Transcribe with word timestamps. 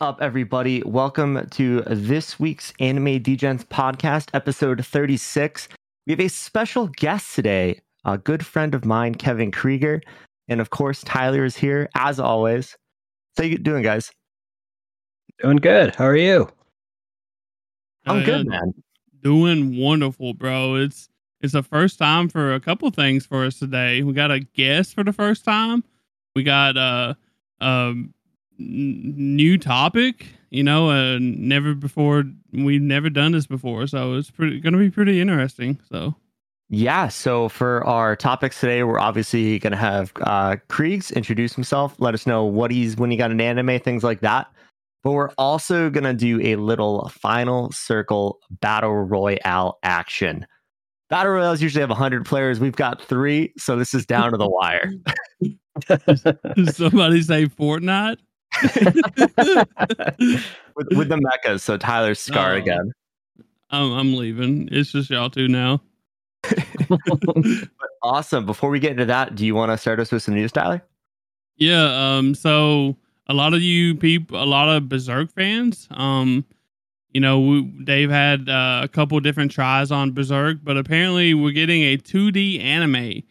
What 0.00 0.06
is 0.06 0.14
up, 0.14 0.22
everybody? 0.22 0.82
Welcome 0.82 1.46
to 1.50 1.82
this 1.82 2.40
week's 2.40 2.72
Anime 2.80 3.20
Degens 3.22 3.66
podcast, 3.66 4.30
episode 4.32 4.82
36. 4.86 5.68
We 6.06 6.12
have 6.14 6.20
a 6.20 6.28
special 6.28 6.88
guest 6.88 7.34
today, 7.34 7.82
a 8.06 8.16
good 8.16 8.46
friend 8.46 8.74
of 8.74 8.86
mine, 8.86 9.14
Kevin 9.16 9.50
Krieger. 9.50 10.00
And 10.48 10.58
of 10.58 10.70
course, 10.70 11.02
Tyler 11.02 11.44
is 11.44 11.54
here, 11.54 11.90
as 11.94 12.18
always. 12.18 12.78
How 13.36 13.44
you 13.44 13.58
doing, 13.58 13.82
guys? 13.82 14.10
Doing 15.42 15.58
good. 15.58 15.94
How 15.94 16.06
are 16.06 16.16
you? 16.16 16.48
I'm 18.06 18.22
Uh, 18.22 18.24
good, 18.24 18.46
man. 18.46 18.72
Doing 19.22 19.76
wonderful, 19.76 20.32
bro. 20.32 20.76
It's 20.76 21.10
it's 21.42 21.52
the 21.52 21.62
first 21.62 21.98
time 21.98 22.30
for 22.30 22.54
a 22.54 22.60
couple 22.60 22.88
things 22.90 23.26
for 23.26 23.44
us 23.44 23.58
today. 23.58 24.02
We 24.02 24.14
got 24.14 24.30
a 24.30 24.40
guest 24.40 24.94
for 24.94 25.04
the 25.04 25.12
first 25.12 25.44
time. 25.44 25.84
We 26.34 26.42
got 26.42 26.78
uh, 26.78 27.14
um 27.60 27.68
n- 27.68 28.14
new 28.60 29.58
topic. 29.58 30.26
You 30.50 30.64
know, 30.64 30.90
uh, 30.90 31.18
never 31.20 31.74
before 31.74 32.24
we've 32.52 32.82
never 32.82 33.08
done 33.08 33.32
this 33.32 33.46
before, 33.46 33.86
so 33.86 34.14
it's 34.14 34.30
pretty 34.30 34.60
going 34.60 34.72
to 34.72 34.78
be 34.78 34.90
pretty 34.90 35.20
interesting. 35.20 35.78
So 35.88 36.14
Yeah, 36.68 37.08
so 37.08 37.48
for 37.48 37.84
our 37.86 38.16
topics 38.16 38.60
today, 38.60 38.82
we're 38.82 38.98
obviously 38.98 39.58
going 39.58 39.72
to 39.72 39.76
have 39.76 40.12
uh, 40.22 40.56
Creags 40.68 41.12
introduce 41.12 41.54
himself, 41.54 41.96
let 41.98 42.14
us 42.14 42.26
know 42.26 42.44
what 42.44 42.70
he's 42.70 42.96
when 42.96 43.10
he 43.10 43.16
got 43.16 43.30
an 43.30 43.40
anime, 43.40 43.80
things 43.80 44.02
like 44.02 44.20
that. 44.20 44.48
But 45.02 45.12
we're 45.12 45.30
also 45.38 45.88
going 45.88 46.04
to 46.04 46.14
do 46.14 46.40
a 46.42 46.56
little 46.56 47.08
final 47.08 47.72
circle 47.72 48.38
battle 48.60 48.94
royale 48.94 49.78
action. 49.82 50.46
Battle 51.08 51.32
royales 51.32 51.62
usually 51.62 51.80
have 51.80 51.90
100 51.90 52.24
players. 52.24 52.60
We've 52.60 52.76
got 52.76 53.02
three, 53.02 53.52
so 53.56 53.76
this 53.76 53.94
is 53.94 54.06
down 54.06 54.30
to 54.30 54.36
the 54.36 54.48
wire. 54.48 54.92
somebody 56.72 57.22
say 57.22 57.46
Fortnite. 57.46 58.18
with, 60.76 60.88
with 60.96 61.08
the 61.08 61.16
mechas, 61.16 61.60
so 61.60 61.76
Tyler's 61.76 62.18
Scar 62.20 62.54
Oh. 62.54 62.56
again. 62.56 62.92
I'm, 63.70 63.92
I'm 63.92 64.14
leaving. 64.14 64.68
It's 64.72 64.92
just 64.92 65.10
y'all 65.10 65.30
two 65.30 65.48
now. 65.48 65.80
Awesome. 68.02 68.46
Before 68.46 68.70
we 68.70 68.80
get 68.80 68.92
into 68.92 69.04
that, 69.04 69.34
do 69.34 69.44
you 69.44 69.54
want 69.54 69.70
to 69.72 69.76
start 69.76 70.00
us 70.00 70.10
with 70.10 70.22
some 70.22 70.34
news, 70.34 70.52
Tyler? 70.52 70.82
Yeah, 71.56 72.16
um, 72.16 72.34
so 72.34 72.96
a 73.26 73.34
lot 73.34 73.52
of 73.52 73.60
you 73.60 73.94
people, 73.94 74.42
a 74.42 74.46
lot 74.46 74.70
of 74.74 74.88
Berserk 74.88 75.30
fans, 75.32 75.86
um, 75.90 76.46
you 77.12 77.20
know, 77.20 77.38
we, 77.40 77.70
they've 77.84 78.08
had 78.10 78.48
uh, 78.48 78.80
a 78.82 78.88
couple 78.88 79.20
different 79.20 79.50
tries 79.52 79.92
on 79.92 80.12
Berserk, 80.12 80.60
but 80.64 80.78
apparently 80.78 81.34
we're 81.34 81.52
getting 81.52 81.82
a 81.82 81.98
2D 81.98 82.64
anime, 82.64 83.22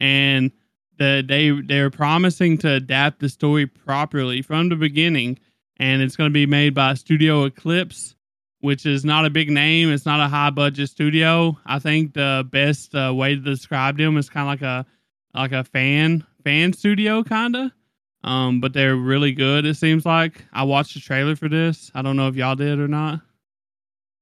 and 0.00 0.50
the, 0.98 1.24
they 1.26 1.50
they're 1.50 1.90
promising 1.90 2.58
to 2.58 2.72
adapt 2.72 3.20
the 3.20 3.28
story 3.28 3.66
properly 3.66 4.42
from 4.42 4.68
the 4.68 4.76
beginning, 4.76 5.38
and 5.78 6.02
it's 6.02 6.16
going 6.16 6.30
to 6.30 6.34
be 6.34 6.46
made 6.46 6.74
by 6.74 6.94
Studio 6.94 7.48
Eclypse, 7.48 8.14
which 8.60 8.86
is 8.86 9.04
not 9.04 9.26
a 9.26 9.30
big 9.30 9.50
name. 9.50 9.92
It's 9.92 10.06
not 10.06 10.20
a 10.20 10.28
high 10.28 10.50
budget 10.50 10.88
studio. 10.90 11.58
I 11.66 11.78
think 11.78 12.14
the 12.14 12.46
best 12.50 12.94
uh, 12.94 13.12
way 13.14 13.34
to 13.34 13.40
describe 13.40 13.98
them 13.98 14.16
is 14.16 14.30
kind 14.30 14.48
of 14.48 14.52
like 14.52 14.62
a 14.62 14.86
like 15.34 15.52
a 15.52 15.64
fan 15.64 16.24
fan 16.44 16.72
studio 16.72 17.22
kind 17.22 17.56
of 17.56 17.70
um 18.24 18.60
but 18.60 18.72
they're 18.72 18.96
really 18.96 19.32
good 19.32 19.66
it 19.66 19.76
seems 19.76 20.06
like. 20.06 20.44
I 20.52 20.62
watched 20.62 20.94
the 20.94 21.00
trailer 21.00 21.36
for 21.36 21.48
this. 21.48 21.90
I 21.94 22.02
don't 22.02 22.16
know 22.16 22.28
if 22.28 22.36
y'all 22.36 22.56
did 22.56 22.78
or 22.78 22.88
not. 22.88 23.20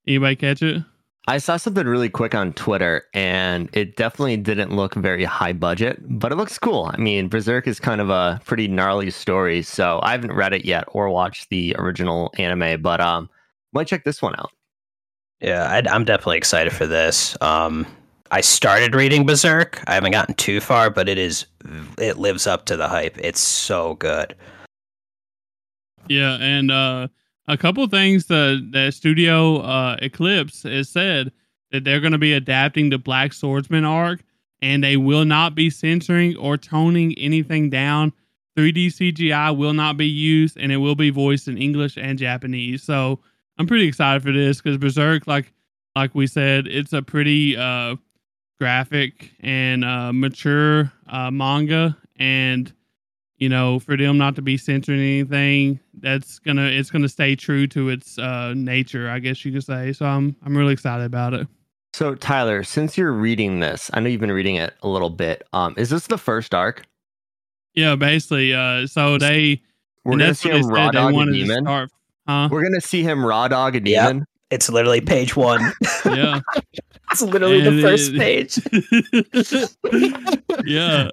Anybody 0.07 0.37
catch 0.37 0.63
it 0.63 0.83
I 1.27 1.39
saw 1.39 1.57
something 1.57 1.87
really 1.87 2.11
quick 2.11 2.35
on 2.35 2.53
Twitter, 2.53 3.05
and 3.15 3.71
it 3.73 3.97
definitely 3.97 4.37
didn't 4.37 4.77
look 4.77 4.95
very 4.95 5.25
high 5.25 5.55
budget, 5.55 5.99
but 6.19 6.33
it 6.33 6.35
looks 6.37 6.59
cool. 6.59 6.91
I 6.93 6.99
mean, 6.99 7.29
Berserk 7.29 7.67
is 7.67 7.81
kind 7.81 8.03
of 8.03 8.11
a 8.11 8.41
pretty 8.45 8.69
gnarly 8.69 9.11
story, 9.11 9.63
so 9.63 10.01
I 10.03 10.13
haven't 10.13 10.33
read 10.33 10.53
it 10.53 10.67
yet 10.67 10.85
or 10.89 11.09
watched 11.09 11.49
the 11.49 11.75
original 11.79 12.31
anime, 12.37 12.83
but 12.83 13.01
um, 13.01 13.31
might 13.73 13.87
check 13.87 14.05
this 14.05 14.21
one 14.21 14.35
out. 14.39 14.51
Yeah, 15.41 15.65
I, 15.65 15.83
I'm 15.91 16.05
definitely 16.05 16.37
excited 16.37 16.75
for 16.75 16.87
this. 16.87 17.41
Um, 17.41 17.87
I 18.31 18.43
started 18.43 18.95
reading 18.95 19.25
Berserk. 19.25 19.83
I 19.87 19.95
haven't 19.95 20.13
gotten 20.13 20.35
too 20.35 20.61
far, 20.61 20.91
but 20.91 21.09
it 21.09 21.17
is 21.19 21.47
it 21.99 22.19
lives 22.19 22.47
up 22.47 22.67
to 22.67 22.77
the 22.77 22.89
hype. 22.89 23.17
It's 23.19 23.41
so 23.41 23.95
good. 23.95 24.35
yeah 26.09 26.37
and 26.41 26.71
uh 26.71 27.09
a 27.47 27.57
couple 27.57 27.87
things 27.89 28.27
that 28.27 28.69
the 28.73 28.91
studio 28.91 29.59
uh 29.59 29.97
eclipse 30.01 30.63
has 30.63 30.89
said 30.89 31.33
that 31.71 31.85
they're 31.85 32.01
going 32.01 32.13
to 32.13 32.19
be 32.19 32.33
adapting 32.33 32.91
the 32.91 32.99
black 32.99 33.33
swordsman 33.33 33.85
arc 33.85 34.23
and 34.63 34.83
they 34.83 34.97
will 34.97 35.25
not 35.25 35.55
be 35.55 35.69
censoring 35.69 36.37
or 36.37 36.57
toning 36.57 37.15
anything 37.19 37.69
down. 37.69 38.13
3d 38.57 38.87
cgi 38.87 39.57
will 39.57 39.73
not 39.73 39.97
be 39.97 40.07
used 40.07 40.57
and 40.57 40.71
it 40.73 40.77
will 40.77 40.95
be 40.95 41.11
voiced 41.11 41.49
in 41.49 41.59
english 41.59 41.97
and 41.97 42.19
japanese. 42.19 42.83
So 42.83 43.21
i'm 43.59 43.67
pretty 43.67 43.87
excited 43.87 44.23
for 44.23 44.33
this 44.33 44.61
because 44.61 44.79
berserk 44.79 45.27
like 45.27 45.53
like 45.97 46.15
we 46.15 46.27
said 46.27 46.67
it's 46.67 46.93
a 46.93 47.03
pretty 47.03 47.57
uh 47.57 47.97
graphic 48.59 49.33
and 49.41 49.85
uh 49.85 50.13
mature 50.13 50.93
uh 51.09 51.31
manga. 51.31 51.97
And 52.17 52.73
you 53.37 53.49
know, 53.49 53.81
for 53.81 53.97
them 53.97 54.17
not 54.17 54.37
to 54.37 54.43
be 54.43 54.57
censoring 54.57 55.01
anything, 55.01 55.81
that's 56.01 56.39
gonna 56.39 56.67
it's 56.67 56.91
gonna 56.91 57.09
stay 57.09 57.37
true 57.37 57.67
to 57.69 57.89
its 57.89 58.19
uh, 58.19 58.53
nature, 58.55 59.09
I 59.11 59.19
guess 59.19 59.45
you 59.45 59.53
could 59.53 59.65
say. 59.65 59.93
So 59.93 60.07
I'm 60.07 60.37
I'm 60.45 60.57
really 60.57 60.73
excited 60.73 61.05
about 61.05 61.35
it. 61.35 61.47
So, 61.93 62.17
Tyler, 62.17 62.65
since 62.65 62.99
you're 62.99 63.13
reading 63.13 63.61
this, 63.61 63.89
I 63.95 64.01
know 64.01 64.09
you've 64.09 64.21
been 64.21 64.33
reading 64.33 64.57
it 64.57 64.75
a 64.83 64.89
little 64.89 65.11
bit. 65.11 65.47
Um, 65.53 65.75
is 65.77 65.91
this 65.91 66.09
the 66.09 66.19
first 66.19 66.53
arc? 66.53 66.85
Yeah, 67.75 67.95
basically. 67.95 68.53
Uh, 68.53 68.87
so 68.89 69.17
they 69.19 69.63
We're 70.05 70.13
and 70.13 70.21
gonna 70.21 70.31
that's 70.31 70.41
see 70.41 70.49
what 70.51 70.55
they 70.55 70.61
him 70.61 70.69
raw 70.71 70.85
said. 70.87 70.93
They 70.93 70.99
dog 70.99 71.13
a 71.13 71.15
wanted 71.15 71.33
to 71.33 71.39
demon. 71.39 71.65
start, 71.65 71.91
huh? 72.27 72.49
We're 72.51 72.63
gonna 72.65 72.81
see 72.81 73.03
him 73.03 73.25
raw 73.25 73.47
dog 73.49 73.77
a 73.77 73.81
Yep. 73.89 74.27
It's 74.51 74.69
literally 74.69 75.01
page 75.01 75.35
one. 75.37 75.73
Yeah, 76.05 76.41
it's 77.11 77.23
literally 77.23 77.67
And 77.67 77.79
the 77.79 77.83
first 77.83 78.13
it- 78.15 78.19
page. 78.19 78.59
yeah. 80.65 81.09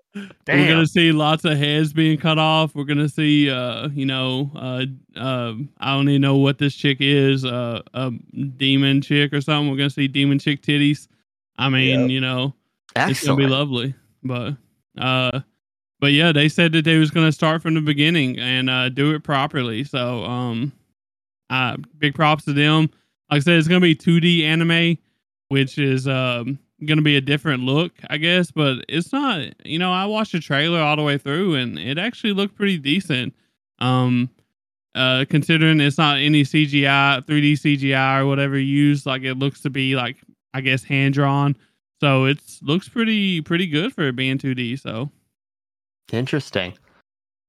We're 0.47 0.67
gonna 0.67 0.85
see 0.85 1.11
lots 1.11 1.45
of 1.45 1.57
heads 1.57 1.93
being 1.93 2.17
cut 2.19 2.37
off. 2.37 2.75
We're 2.75 2.83
gonna 2.83 3.09
see, 3.09 3.49
uh, 3.49 3.87
you 3.89 4.05
know, 4.05 4.51
uh, 4.55 4.85
uh, 5.19 5.53
I 5.79 5.95
don't 5.95 6.09
even 6.09 6.21
know 6.21 6.37
what 6.37 6.57
this 6.57 6.75
chick 6.75 6.97
is, 6.99 7.45
uh, 7.45 7.81
a 7.93 8.11
demon 8.57 9.01
chick 9.01 9.33
or 9.33 9.41
something. 9.41 9.71
We're 9.71 9.77
gonna 9.77 9.89
see 9.89 10.07
demon 10.07 10.39
chick 10.39 10.61
titties. 10.61 11.07
I 11.57 11.69
mean, 11.69 12.01
Yep. 12.01 12.09
you 12.09 12.21
know, 12.21 12.53
it's 12.95 13.25
gonna 13.25 13.37
be 13.37 13.47
lovely. 13.47 13.93
But 14.23 14.55
uh 14.97 15.39
but 15.99 16.11
yeah, 16.13 16.31
they 16.31 16.49
said 16.49 16.73
that 16.73 16.83
they 16.85 16.97
was 16.97 17.11
gonna 17.11 17.31
start 17.31 17.61
from 17.61 17.73
the 17.75 17.81
beginning 17.81 18.37
and 18.39 18.69
uh 18.69 18.89
do 18.89 19.13
it 19.15 19.23
properly. 19.23 19.83
So 19.83 20.23
um 20.25 20.71
uh 21.49 21.77
big 21.97 22.13
props 22.13 22.45
to 22.45 22.53
them. 22.53 22.89
Like 23.31 23.37
I 23.37 23.39
said, 23.39 23.57
it's 23.57 23.67
gonna 23.67 23.79
be 23.79 23.95
2D 23.95 24.43
anime, 24.43 24.97
which 25.47 25.77
is 25.77 26.07
um 26.07 26.59
gonna 26.85 27.01
be 27.01 27.15
a 27.15 27.21
different 27.21 27.63
look, 27.63 27.93
I 28.09 28.17
guess, 28.17 28.51
but 28.51 28.83
it's 28.89 29.13
not 29.13 29.53
you 29.65 29.79
know, 29.79 29.91
I 29.91 30.05
watched 30.05 30.33
the 30.33 30.39
trailer 30.39 30.81
all 30.81 30.97
the 30.97 31.03
way 31.03 31.17
through 31.17 31.55
and 31.55 31.79
it 31.79 31.97
actually 31.97 32.33
looked 32.33 32.55
pretty 32.55 32.77
decent. 32.77 33.33
Um 33.79 34.29
uh 34.93 35.25
considering 35.29 35.79
it's 35.79 35.97
not 35.97 36.17
any 36.17 36.43
CGI, 36.43 37.25
3D 37.25 37.53
CGI 37.53 38.19
or 38.19 38.25
whatever 38.25 38.59
used, 38.59 39.05
like 39.05 39.23
it 39.23 39.35
looks 39.35 39.61
to 39.61 39.69
be 39.69 39.95
like 39.95 40.17
I 40.53 40.59
guess 40.59 40.83
hand 40.83 41.13
drawn. 41.13 41.55
So 42.01 42.25
it's 42.25 42.61
looks 42.61 42.89
pretty 42.89 43.39
pretty 43.41 43.67
good 43.67 43.93
for 43.93 44.03
it 44.03 44.15
being 44.17 44.37
2D. 44.37 44.81
So 44.81 45.09
Interesting. 46.11 46.73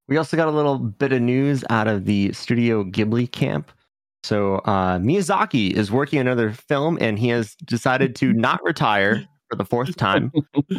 We 0.08 0.16
also 0.16 0.36
got 0.36 0.48
a 0.48 0.52
little 0.52 0.78
bit 0.78 1.12
of 1.12 1.22
news 1.22 1.64
out 1.70 1.88
of 1.88 2.04
the 2.04 2.32
Studio 2.32 2.84
Ghibli 2.84 3.30
camp. 3.30 3.72
So 4.22 4.56
uh, 4.58 4.98
Miyazaki 4.98 5.72
is 5.72 5.90
working 5.90 6.18
another 6.18 6.52
film, 6.52 6.96
and 7.00 7.18
he 7.18 7.28
has 7.28 7.54
decided 7.64 8.14
to 8.16 8.32
not 8.32 8.62
retire 8.62 9.26
for 9.50 9.56
the 9.56 9.64
fourth 9.64 9.96
time. 9.96 10.32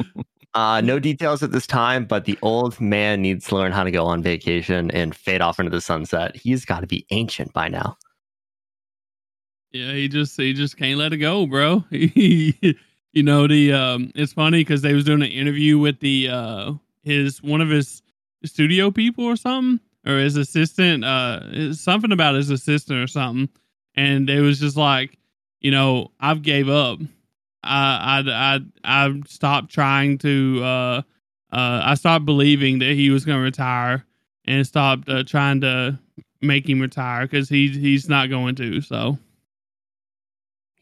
Uh, 0.55 0.81
no 0.81 0.99
details 0.99 1.41
at 1.41 1.51
this 1.51 1.65
time, 1.65 2.05
but 2.05 2.25
the 2.25 2.37
old 2.43 2.79
man 2.79 3.23
needs 3.23 3.47
to 3.47 3.55
learn 3.55 3.71
how 3.71 3.83
to 3.83 3.89
go 3.89 4.05
on 4.05 4.21
vacation 4.21 4.91
and 4.91 5.15
fade 5.15 5.41
off 5.41 5.59
into 5.59 5.71
the 5.71 5.81
sunset. 5.81 6.35
He's 6.35 6.63
got 6.63 6.81
to 6.81 6.85
be 6.87 7.07
ancient 7.09 7.51
by 7.53 7.69
now. 7.69 7.97
yeah, 9.71 9.93
he 9.93 10.07
just 10.07 10.37
he 10.37 10.53
just 10.53 10.77
can't 10.77 10.99
let 10.99 11.11
it 11.11 11.17
go, 11.17 11.47
bro. 11.47 11.83
you 11.89 12.75
know 13.15 13.47
the 13.47 13.73
um, 13.73 14.11
it's 14.13 14.33
funny 14.33 14.59
because 14.59 14.83
they 14.83 14.93
was 14.93 15.05
doing 15.05 15.23
an 15.23 15.31
interview 15.31 15.79
with 15.79 15.99
the 16.01 16.29
uh 16.29 16.73
his 17.01 17.41
one 17.41 17.61
of 17.61 17.69
his 17.69 18.03
studio 18.45 18.91
people 18.91 19.25
or 19.25 19.35
something 19.35 19.79
or 20.05 20.17
his 20.17 20.35
assistant 20.35 21.03
uh 21.03 21.73
something 21.73 22.11
about 22.11 22.35
his 22.35 22.49
assistant 22.49 22.99
or 22.99 23.07
something, 23.07 23.49
and 23.95 24.29
it 24.29 24.41
was 24.41 24.59
just 24.59 24.77
like 24.77 25.17
you 25.61 25.71
know 25.71 26.11
I've 26.19 26.41
gave 26.41 26.69
up. 26.69 26.99
I 27.63 28.23
I 28.25 28.55
I 28.55 28.59
I 28.83 29.21
stopped 29.27 29.71
trying 29.71 30.17
to 30.19 30.61
uh 30.63 31.01
uh 31.51 31.81
I 31.83 31.95
stopped 31.95 32.25
believing 32.25 32.79
that 32.79 32.93
he 32.93 33.09
was 33.09 33.25
gonna 33.25 33.39
retire 33.39 34.05
and 34.45 34.67
stopped 34.67 35.07
uh, 35.07 35.23
trying 35.23 35.61
to 35.61 35.97
make 36.41 36.67
him 36.67 36.81
retire 36.81 37.25
because 37.25 37.49
he 37.49 37.69
he's 37.69 38.09
not 38.09 38.29
going 38.29 38.55
to. 38.55 38.81
So 38.81 39.17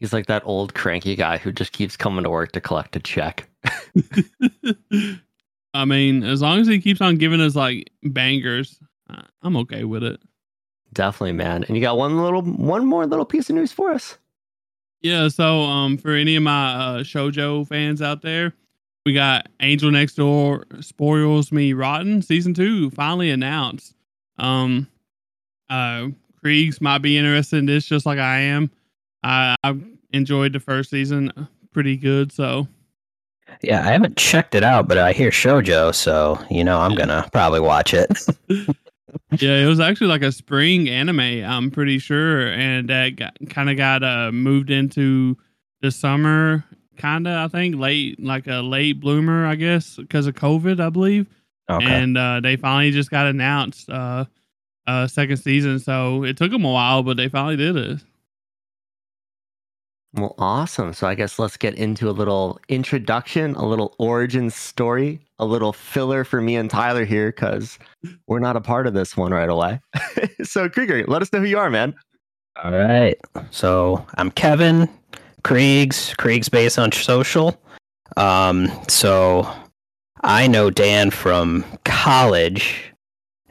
He's 0.02 0.12
like 0.12 0.26
that 0.26 0.42
old 0.44 0.74
cranky 0.74 1.14
guy 1.14 1.38
who 1.38 1.52
just 1.52 1.70
keeps 1.70 1.96
coming 1.96 2.24
to 2.24 2.30
work 2.30 2.50
to 2.52 2.60
collect 2.60 2.96
a 2.96 2.98
check. 2.98 3.48
I 5.74 5.84
mean, 5.84 6.24
as 6.24 6.42
long 6.42 6.58
as 6.58 6.66
he 6.66 6.80
keeps 6.80 7.00
on 7.00 7.18
giving 7.18 7.40
us 7.40 7.54
like 7.54 7.88
bangers, 8.02 8.80
I'm 9.42 9.56
okay 9.58 9.84
with 9.84 10.02
it. 10.02 10.20
Definitely, 10.92 11.32
man. 11.32 11.64
And 11.64 11.76
you 11.76 11.82
got 11.82 11.96
one 11.96 12.22
little, 12.22 12.42
one 12.42 12.86
more 12.86 13.06
little 13.06 13.24
piece 13.24 13.48
of 13.48 13.56
news 13.56 13.72
for 13.72 13.92
us. 13.92 14.18
Yeah, 15.00 15.28
so 15.28 15.62
um, 15.62 15.98
for 15.98 16.12
any 16.12 16.36
of 16.36 16.42
my 16.42 16.74
uh, 16.74 16.98
shojo 16.98 17.66
fans 17.66 18.00
out 18.00 18.22
there, 18.22 18.52
we 19.04 19.12
got 19.12 19.48
Angel 19.60 19.90
Next 19.90 20.14
Door 20.14 20.66
spoils 20.80 21.50
me 21.50 21.72
rotten 21.72 22.22
season 22.22 22.54
two 22.54 22.90
finally 22.90 23.30
announced. 23.30 23.94
Um, 24.38 24.86
uh, 25.68 26.08
Creags 26.44 26.80
might 26.80 26.98
be 26.98 27.18
interested 27.18 27.56
in 27.58 27.66
this 27.66 27.86
just 27.86 28.06
like 28.06 28.18
I 28.18 28.38
am. 28.40 28.70
I, 29.24 29.56
I 29.64 29.76
enjoyed 30.12 30.52
the 30.52 30.60
first 30.60 30.90
season 30.90 31.48
pretty 31.72 31.96
good, 31.96 32.30
so 32.30 32.68
Yeah, 33.62 33.80
I 33.80 33.90
haven't 33.92 34.16
checked 34.16 34.54
it 34.54 34.62
out, 34.62 34.86
but 34.86 34.98
I 34.98 35.12
hear 35.12 35.30
shojo, 35.30 35.92
so 35.94 36.38
you 36.50 36.62
know 36.62 36.78
I'm 36.78 36.94
gonna 36.94 37.28
probably 37.32 37.60
watch 37.60 37.94
it. 37.94 38.08
yeah, 39.38 39.56
it 39.56 39.66
was 39.66 39.80
actually 39.80 40.06
like 40.08 40.22
a 40.22 40.32
spring 40.32 40.88
anime. 40.88 41.20
I'm 41.20 41.70
pretty 41.70 41.98
sure, 41.98 42.48
and 42.48 42.88
that 42.88 43.32
kind 43.50 43.70
of 43.70 43.76
got 43.76 44.02
uh 44.02 44.32
moved 44.32 44.70
into 44.70 45.36
the 45.80 45.90
summer, 45.90 46.64
kind 46.96 47.26
of. 47.26 47.34
I 47.34 47.48
think 47.48 47.76
late, 47.76 48.22
like 48.22 48.46
a 48.46 48.60
late 48.60 49.00
bloomer, 49.00 49.46
I 49.46 49.54
guess, 49.54 49.96
because 49.96 50.26
of 50.26 50.34
COVID, 50.34 50.80
I 50.80 50.90
believe. 50.90 51.26
Okay. 51.70 51.84
And 51.84 52.18
uh, 52.18 52.40
they 52.40 52.56
finally 52.56 52.90
just 52.90 53.10
got 53.10 53.26
announced 53.26 53.88
uh, 53.88 54.24
uh 54.86 55.06
second 55.06 55.36
season. 55.38 55.78
So 55.78 56.24
it 56.24 56.36
took 56.36 56.50
them 56.50 56.64
a 56.64 56.72
while, 56.72 57.02
but 57.02 57.16
they 57.16 57.28
finally 57.28 57.56
did 57.56 57.76
it. 57.76 57.98
Well, 60.14 60.34
awesome. 60.38 60.92
So 60.92 61.06
I 61.06 61.14
guess 61.14 61.38
let's 61.38 61.56
get 61.56 61.74
into 61.74 62.08
a 62.08 62.12
little 62.12 62.60
introduction, 62.68 63.54
a 63.54 63.64
little 63.64 63.94
origin 63.98 64.50
story, 64.50 65.20
a 65.38 65.46
little 65.46 65.72
filler 65.72 66.22
for 66.22 66.42
me 66.42 66.56
and 66.56 66.68
Tyler 66.68 67.04
here 67.04 67.32
because 67.32 67.78
we're 68.26 68.38
not 68.38 68.56
a 68.56 68.60
part 68.60 68.86
of 68.86 68.92
this 68.92 69.16
one 69.16 69.32
right 69.32 69.48
away. 69.48 69.80
so 70.42 70.68
Krieger, 70.68 71.04
let 71.08 71.22
us 71.22 71.32
know 71.32 71.40
who 71.40 71.46
you 71.46 71.58
are, 71.58 71.70
man. 71.70 71.94
All 72.62 72.72
right. 72.72 73.16
So 73.50 74.06
I'm 74.16 74.30
Kevin 74.30 74.86
Creags. 75.44 76.14
Kriegs 76.16 76.50
based 76.50 76.78
on 76.78 76.92
social. 76.92 77.58
Um, 78.18 78.70
so 78.88 79.50
I 80.20 80.46
know 80.46 80.68
Dan 80.68 81.10
from 81.10 81.64
college, 81.84 82.92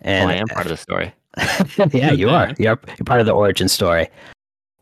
Oh, 0.03 0.09
and 0.09 0.31
I 0.31 0.35
am 0.35 0.47
part 0.47 0.65
of 0.65 0.71
the 0.71 0.77
story. 0.77 1.13
yeah, 1.93 2.11
you 2.11 2.29
are. 2.29 2.53
You're, 2.57 2.79
you're 2.97 3.05
part 3.05 3.19
of 3.19 3.25
the 3.27 3.33
origin 3.33 3.67
story. 3.67 4.07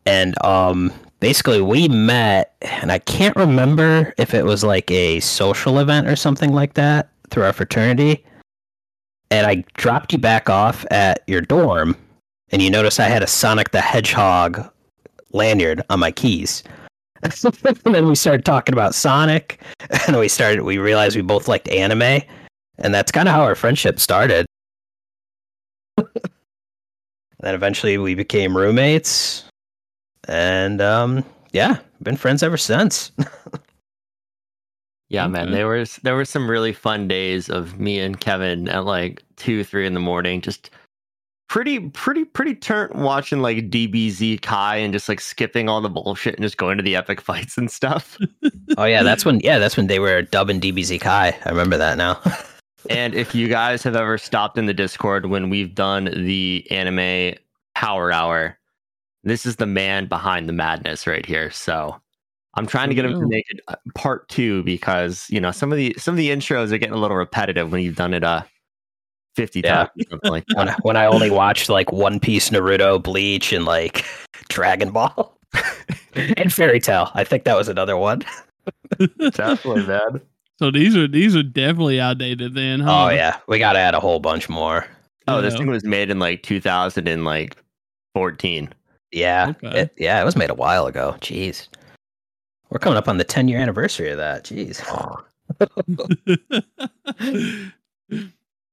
And 0.06 0.34
um, 0.44 0.92
basically, 1.20 1.60
we 1.60 1.88
met, 1.88 2.54
and 2.62 2.90
I 2.90 2.98
can't 2.98 3.36
remember 3.36 4.12
if 4.18 4.34
it 4.34 4.44
was 4.44 4.64
like 4.64 4.90
a 4.90 5.20
social 5.20 5.78
event 5.78 6.08
or 6.08 6.16
something 6.16 6.52
like 6.52 6.74
that 6.74 7.10
through 7.30 7.44
our 7.44 7.52
fraternity. 7.52 8.24
And 9.30 9.46
I 9.46 9.64
dropped 9.74 10.12
you 10.12 10.18
back 10.18 10.50
off 10.50 10.84
at 10.90 11.22
your 11.26 11.40
dorm, 11.40 11.96
and 12.50 12.60
you 12.60 12.70
notice 12.70 12.98
I 12.98 13.08
had 13.08 13.22
a 13.22 13.28
Sonic 13.28 13.70
the 13.70 13.80
Hedgehog 13.80 14.68
lanyard 15.32 15.82
on 15.88 16.00
my 16.00 16.10
keys. 16.10 16.64
and 17.22 17.32
then 17.84 18.08
we 18.08 18.14
started 18.14 18.44
talking 18.44 18.72
about 18.72 18.94
Sonic, 18.94 19.60
and 20.06 20.18
we 20.18 20.26
started. 20.26 20.62
We 20.62 20.78
realized 20.78 21.16
we 21.16 21.22
both 21.22 21.48
liked 21.48 21.68
anime, 21.68 22.22
and 22.78 22.94
that's 22.94 23.12
kind 23.12 23.28
of 23.28 23.34
how 23.34 23.42
our 23.42 23.54
friendship 23.54 24.00
started. 24.00 24.46
And 25.98 26.08
then 27.40 27.54
eventually 27.54 27.98
we 27.98 28.14
became 28.14 28.56
roommates. 28.56 29.44
And 30.30 30.80
um 30.80 31.24
yeah, 31.52 31.78
been 32.02 32.16
friends 32.16 32.42
ever 32.42 32.56
since. 32.56 33.12
Yeah, 35.10 35.26
man. 35.26 35.50
There 35.50 35.66
was 35.66 35.96
there 35.96 36.14
were 36.14 36.24
some 36.24 36.48
really 36.48 36.72
fun 36.72 37.08
days 37.08 37.50
of 37.50 37.80
me 37.80 37.98
and 37.98 38.18
Kevin 38.18 38.68
at 38.68 38.84
like 38.84 39.22
two, 39.36 39.64
three 39.64 39.84
in 39.84 39.92
the 39.92 40.00
morning, 40.00 40.40
just 40.40 40.70
pretty, 41.48 41.80
pretty, 41.80 42.24
pretty 42.24 42.54
turnt 42.54 42.94
watching 42.94 43.42
like 43.42 43.70
DBZ 43.70 44.40
Kai 44.40 44.76
and 44.76 44.92
just 44.92 45.08
like 45.08 45.20
skipping 45.20 45.68
all 45.68 45.80
the 45.80 45.90
bullshit 45.90 46.36
and 46.36 46.44
just 46.44 46.58
going 46.58 46.76
to 46.76 46.82
the 46.84 46.94
epic 46.94 47.20
fights 47.20 47.58
and 47.58 47.68
stuff. 47.68 48.16
oh 48.78 48.84
yeah, 48.84 49.02
that's 49.02 49.24
when 49.24 49.40
yeah, 49.40 49.58
that's 49.58 49.76
when 49.76 49.88
they 49.88 49.98
were 49.98 50.22
dubbing 50.22 50.60
DBZ 50.60 51.00
Kai. 51.00 51.36
I 51.44 51.48
remember 51.50 51.76
that 51.76 51.98
now. 51.98 52.20
and 52.88 53.12
if 53.12 53.34
you 53.34 53.48
guys 53.48 53.82
have 53.82 53.96
ever 53.96 54.16
stopped 54.16 54.58
in 54.58 54.66
the 54.66 54.74
Discord 54.74 55.26
when 55.26 55.50
we've 55.50 55.74
done 55.74 56.04
the 56.04 56.64
anime 56.70 57.34
power 57.74 58.12
hour, 58.12 58.59
this 59.24 59.46
is 59.46 59.56
the 59.56 59.66
man 59.66 60.06
behind 60.06 60.48
the 60.48 60.52
madness 60.52 61.06
right 61.06 61.24
here. 61.26 61.50
So 61.50 62.00
I'm 62.54 62.66
trying 62.66 62.88
to 62.88 62.94
get 62.94 63.04
him 63.04 63.14
to 63.14 63.26
make 63.28 63.46
it 63.50 63.60
uh, 63.68 63.76
part 63.94 64.28
two 64.28 64.62
because 64.64 65.26
you 65.30 65.40
know 65.40 65.50
some 65.50 65.72
of 65.72 65.78
the 65.78 65.94
some 65.98 66.14
of 66.14 66.18
the 66.18 66.30
intros 66.30 66.72
are 66.72 66.78
getting 66.78 66.94
a 66.94 66.98
little 66.98 67.16
repetitive 67.16 67.72
when 67.72 67.82
you've 67.82 67.96
done 67.96 68.14
it 68.14 68.24
uh 68.24 68.42
50 69.36 69.60
Yeah. 69.60 69.84
times 69.84 69.90
or 69.98 70.04
something 70.10 70.30
like 70.30 70.44
when 70.54 70.66
that. 70.66 70.76
I, 70.76 70.78
when 70.82 70.96
I 70.96 71.06
only 71.06 71.30
watched 71.30 71.68
like 71.68 71.92
One 71.92 72.18
Piece, 72.18 72.50
Naruto, 72.50 73.00
Bleach, 73.02 73.52
and 73.52 73.64
like 73.64 74.04
Dragon 74.48 74.90
Ball. 74.90 75.36
and 76.36 76.52
Fairy 76.52 76.80
Tail. 76.80 77.10
I 77.14 77.24
think 77.24 77.44
that 77.44 77.56
was 77.56 77.68
another 77.68 77.96
one. 77.96 78.22
Definitely, 78.98 79.86
man. 79.86 80.20
So 80.58 80.70
these 80.70 80.96
are 80.96 81.08
these 81.08 81.34
are 81.36 81.42
definitely 81.42 82.00
outdated 82.00 82.54
then, 82.54 82.80
huh? 82.80 83.06
Oh 83.06 83.08
yeah. 83.10 83.38
We 83.48 83.58
gotta 83.58 83.78
add 83.78 83.94
a 83.94 84.00
whole 84.00 84.20
bunch 84.20 84.48
more. 84.48 84.86
Oh, 85.28 85.40
this 85.40 85.54
Yeah. 85.54 85.60
thing 85.60 85.70
was 85.70 85.84
made 85.84 86.10
in 86.10 86.18
like 86.18 86.42
2014. 86.42 88.68
Yeah. 89.12 89.48
Okay. 89.50 89.80
It, 89.80 89.94
yeah, 89.98 90.20
it 90.20 90.24
was 90.24 90.36
made 90.36 90.50
a 90.50 90.54
while 90.54 90.86
ago. 90.86 91.16
Jeez. 91.20 91.68
We're 92.70 92.78
coming 92.78 92.96
up 92.96 93.08
on 93.08 93.18
the 93.18 93.24
10 93.24 93.48
year 93.48 93.58
anniversary 93.58 94.10
of 94.10 94.18
that. 94.18 94.44
Jeez. 94.44 94.80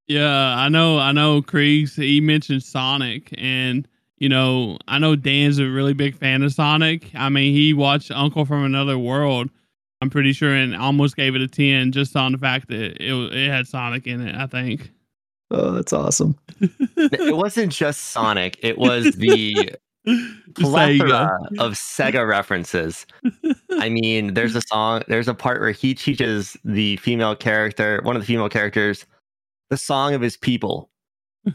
yeah, 0.06 0.56
I 0.56 0.68
know. 0.68 0.98
I 0.98 1.12
know. 1.12 1.42
Creags. 1.42 1.96
He 1.96 2.20
mentioned 2.20 2.62
Sonic, 2.62 3.34
and 3.36 3.88
you 4.18 4.28
know, 4.28 4.78
I 4.86 4.98
know 4.98 5.16
Dan's 5.16 5.58
a 5.58 5.66
really 5.66 5.92
big 5.92 6.16
fan 6.16 6.42
of 6.42 6.52
Sonic. 6.52 7.10
I 7.14 7.28
mean, 7.28 7.52
he 7.52 7.74
watched 7.74 8.12
Uncle 8.12 8.44
from 8.44 8.64
Another 8.64 8.98
World. 8.98 9.50
I'm 10.00 10.10
pretty 10.10 10.32
sure, 10.32 10.54
and 10.54 10.76
almost 10.76 11.16
gave 11.16 11.34
it 11.34 11.42
a 11.42 11.48
ten 11.48 11.90
just 11.90 12.14
on 12.14 12.30
the 12.30 12.38
fact 12.38 12.68
that 12.68 13.02
it 13.02 13.32
it 13.32 13.50
had 13.50 13.66
Sonic 13.66 14.06
in 14.06 14.26
it. 14.26 14.36
I 14.36 14.46
think. 14.46 14.92
Oh, 15.50 15.72
that's 15.72 15.92
awesome. 15.92 16.36
it 16.60 17.34
wasn't 17.34 17.72
just 17.72 18.08
Sonic, 18.08 18.58
it 18.62 18.78
was 18.78 19.16
the 19.16 19.54
Just 19.54 19.56
saying, 19.56 19.70
plethora 20.54 21.38
of 21.58 21.72
Sega 21.72 22.26
references. 22.26 23.06
I 23.72 23.88
mean, 23.90 24.34
there's 24.34 24.54
a 24.54 24.62
song, 24.62 25.02
there's 25.08 25.28
a 25.28 25.34
part 25.34 25.60
where 25.60 25.70
he 25.72 25.94
teaches 25.94 26.56
the 26.64 26.96
female 26.98 27.34
character, 27.36 28.00
one 28.04 28.16
of 28.16 28.22
the 28.22 28.26
female 28.26 28.48
characters, 28.48 29.04
the 29.70 29.76
song 29.76 30.14
of 30.14 30.20
his 30.20 30.36
people. 30.36 30.90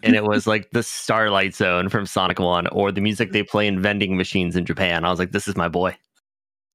And 0.01 0.15
it 0.15 0.23
was 0.23 0.47
like 0.47 0.71
the 0.71 0.81
Starlight 0.81 1.53
Zone 1.53 1.87
from 1.89 2.05
Sonic 2.07 2.39
1 2.39 2.67
or 2.67 2.91
the 2.91 3.01
music 3.01 3.31
they 3.31 3.43
play 3.43 3.67
in 3.67 3.79
vending 3.81 4.17
machines 4.17 4.55
in 4.55 4.65
Japan. 4.65 5.05
I 5.05 5.09
was 5.11 5.19
like, 5.19 5.31
this 5.33 5.47
is 5.47 5.55
my 5.55 5.67
boy. 5.67 5.95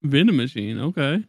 vending 0.02 0.36
machine. 0.36 0.78
Okay, 0.80 1.24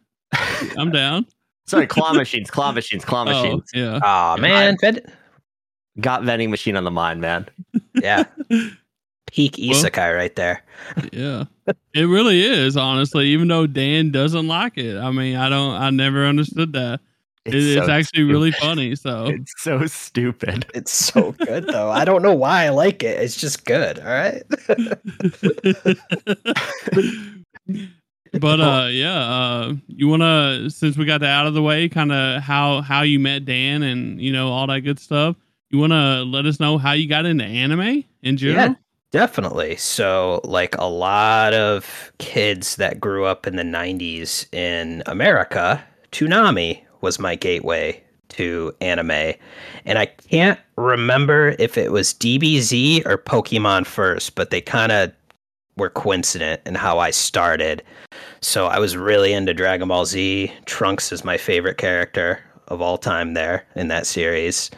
I'm 0.76 0.90
down. 0.92 1.26
Sorry, 1.66 1.86
claw 1.88 2.12
machines, 2.12 2.48
claw 2.50 2.70
machines, 2.70 3.04
claw 3.04 3.22
Oh, 3.22 3.24
machines. 3.24 3.70
yeah. 3.74 3.98
Oh 4.04 4.36
man. 4.40 4.76
Ven- 4.80 5.00
Got 6.00 6.22
vending 6.22 6.50
machine 6.50 6.76
on 6.76 6.84
the 6.84 6.90
mind, 6.92 7.20
man. 7.20 7.48
yeah. 7.94 8.24
Peak 9.32 9.56
Well- 9.58 9.82
isekai 9.82 10.16
right 10.16 10.34
there. 10.36 10.62
Yeah, 11.12 11.44
it 11.94 12.04
really 12.04 12.42
is. 12.42 12.76
Honestly, 12.76 13.28
even 13.28 13.48
though 13.48 13.66
Dan 13.66 14.10
doesn't 14.10 14.48
like 14.48 14.76
it, 14.78 14.98
I 14.98 15.10
mean, 15.10 15.36
I 15.36 15.48
don't. 15.48 15.74
I 15.74 15.90
never 15.90 16.26
understood 16.26 16.72
that. 16.72 17.00
It- 17.44 17.54
It's, 17.54 17.86
so 17.86 17.92
actually 17.92 18.24
really 18.24 18.52
funny. 18.52 18.94
So 18.96 19.26
It's 19.32 19.52
so 19.58 19.86
stupid. 19.86 20.66
It's 20.74 20.92
so 20.92 21.32
good 21.32 21.66
though. 21.68 21.90
I 21.90 22.04
don't 22.04 22.22
know 22.22 22.34
why 22.34 22.64
I 22.64 22.68
like 22.70 23.02
it. 23.02 23.20
It's 23.22 23.36
just 23.36 23.64
good. 23.64 23.98
All 23.98 24.04
right. 24.06 24.42
but 28.40 28.60
uh 28.60 28.86
yeah 28.90 29.18
uh 29.18 29.74
you 29.88 30.06
want 30.06 30.22
to 30.22 30.70
since 30.70 30.96
we 30.96 31.04
got 31.04 31.20
that 31.20 31.30
out 31.30 31.46
of 31.46 31.54
the 31.54 31.62
way 31.62 31.88
kind 31.88 32.12
of 32.12 32.40
how 32.42 32.80
how 32.80 33.02
you 33.02 33.18
met 33.18 33.44
dan 33.44 33.82
and 33.82 34.20
you 34.20 34.32
know 34.32 34.48
all 34.48 34.66
that 34.66 34.80
good 34.82 34.98
stuff 35.00 35.34
you 35.70 35.78
want 35.78 35.92
to 35.92 36.22
let 36.24 36.46
us 36.46 36.60
know 36.60 36.78
how 36.78 36.92
you 36.92 37.08
got 37.08 37.26
into 37.26 37.44
anime 37.44 38.04
in 38.22 38.36
general 38.36 38.76
Definitely. 39.10 39.74
So, 39.76 40.40
like 40.44 40.76
a 40.78 40.84
lot 40.84 41.52
of 41.52 42.12
kids 42.18 42.76
that 42.76 43.00
grew 43.00 43.24
up 43.24 43.44
in 43.46 43.56
the 43.56 43.64
90s 43.64 44.52
in 44.54 45.02
America, 45.06 45.84
Toonami 46.12 46.80
was 47.00 47.18
my 47.18 47.34
gateway 47.34 48.00
to 48.28 48.72
anime. 48.80 49.32
And 49.84 49.98
I 49.98 50.06
can't 50.06 50.60
remember 50.76 51.56
if 51.58 51.76
it 51.76 51.90
was 51.90 52.14
DBZ 52.14 53.04
or 53.04 53.18
Pokemon 53.18 53.86
first, 53.86 54.36
but 54.36 54.50
they 54.50 54.60
kind 54.60 54.92
of 54.92 55.10
were 55.76 55.90
coincident 55.90 56.60
in 56.64 56.76
how 56.76 57.00
I 57.00 57.10
started. 57.10 57.82
So, 58.40 58.68
I 58.68 58.78
was 58.78 58.96
really 58.96 59.32
into 59.32 59.52
Dragon 59.52 59.88
Ball 59.88 60.06
Z. 60.06 60.52
Trunks 60.66 61.10
is 61.10 61.24
my 61.24 61.36
favorite 61.36 61.78
character 61.78 62.38
of 62.68 62.80
all 62.80 62.96
time 62.96 63.34
there 63.34 63.66
in 63.74 63.88
that 63.88 64.06
series. 64.06 64.70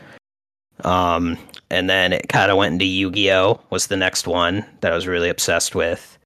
Um, 0.82 1.38
and 1.70 1.88
then 1.88 2.12
it 2.12 2.28
kind 2.28 2.50
of 2.50 2.58
went 2.58 2.74
into 2.74 2.84
Yu-Gi-Oh 2.84 3.60
was 3.70 3.86
the 3.86 3.96
next 3.96 4.26
one 4.26 4.64
that 4.80 4.92
I 4.92 4.94
was 4.94 5.06
really 5.06 5.28
obsessed 5.28 5.74
with. 5.74 6.18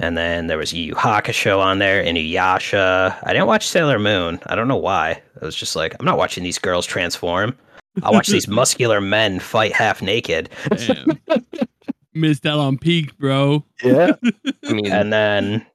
And 0.00 0.16
then 0.16 0.46
there 0.46 0.58
was 0.58 0.72
Yu 0.72 0.84
Yu 0.84 0.94
Hakusho 0.94 1.58
on 1.58 1.78
there, 1.78 2.02
Inuyasha. 2.04 3.18
I 3.22 3.32
didn't 3.32 3.48
watch 3.48 3.66
Sailor 3.66 3.98
Moon. 3.98 4.38
I 4.46 4.54
don't 4.54 4.68
know 4.68 4.76
why. 4.76 5.20
I 5.40 5.44
was 5.44 5.56
just 5.56 5.74
like, 5.74 5.96
I'm 5.98 6.06
not 6.06 6.18
watching 6.18 6.44
these 6.44 6.58
girls 6.58 6.86
transform. 6.86 7.56
I'll 8.02 8.12
watch 8.12 8.28
these 8.28 8.46
muscular 8.48 9.00
men 9.00 9.40
fight 9.40 9.72
half 9.72 10.00
naked. 10.00 10.50
Missed 12.14 12.46
out 12.46 12.58
on 12.58 12.78
peak, 12.78 13.16
bro. 13.18 13.64
Yeah. 13.82 14.12
I 14.68 14.72
mean, 14.72 14.90
and 14.90 15.12
then 15.12 15.66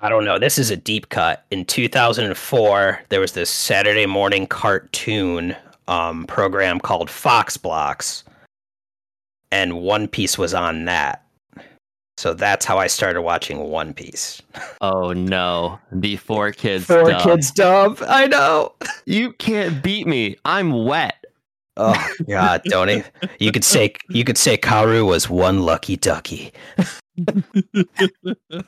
I 0.00 0.08
don't 0.08 0.24
know. 0.24 0.38
This 0.38 0.58
is 0.58 0.70
a 0.70 0.76
deep 0.76 1.08
cut. 1.08 1.44
In 1.50 1.64
2004, 1.64 3.00
there 3.08 3.20
was 3.20 3.32
this 3.32 3.50
Saturday 3.50 4.06
morning 4.06 4.46
cartoon 4.46 5.54
um, 5.88 6.24
program 6.26 6.78
called 6.78 7.10
Fox 7.10 7.56
Box, 7.56 8.22
and 9.50 9.80
One 9.80 10.06
Piece 10.06 10.38
was 10.38 10.54
on 10.54 10.84
that. 10.84 11.24
So 12.16 12.34
that's 12.34 12.64
how 12.64 12.78
I 12.78 12.88
started 12.88 13.22
watching 13.22 13.58
One 13.58 13.94
Piece. 13.94 14.42
oh 14.80 15.12
no, 15.12 15.78
the 15.90 16.16
four 16.16 16.52
kids. 16.52 16.84
Four 16.84 17.10
dub. 17.10 17.22
kids 17.22 17.50
dub. 17.50 17.98
I 18.06 18.26
know. 18.26 18.74
You 19.06 19.32
can't 19.34 19.82
beat 19.82 20.06
me. 20.06 20.36
I'm 20.44 20.84
wet. 20.84 21.24
Oh 21.76 22.08
God, 22.28 22.62
don't 22.64 22.90
even. 22.90 23.04
You 23.38 23.52
could 23.52 23.64
say 23.64 23.94
you 24.08 24.24
could 24.24 24.36
say 24.36 24.56
Karu 24.56 25.06
was 25.06 25.30
one 25.30 25.62
lucky 25.62 25.96
ducky. 25.96 26.52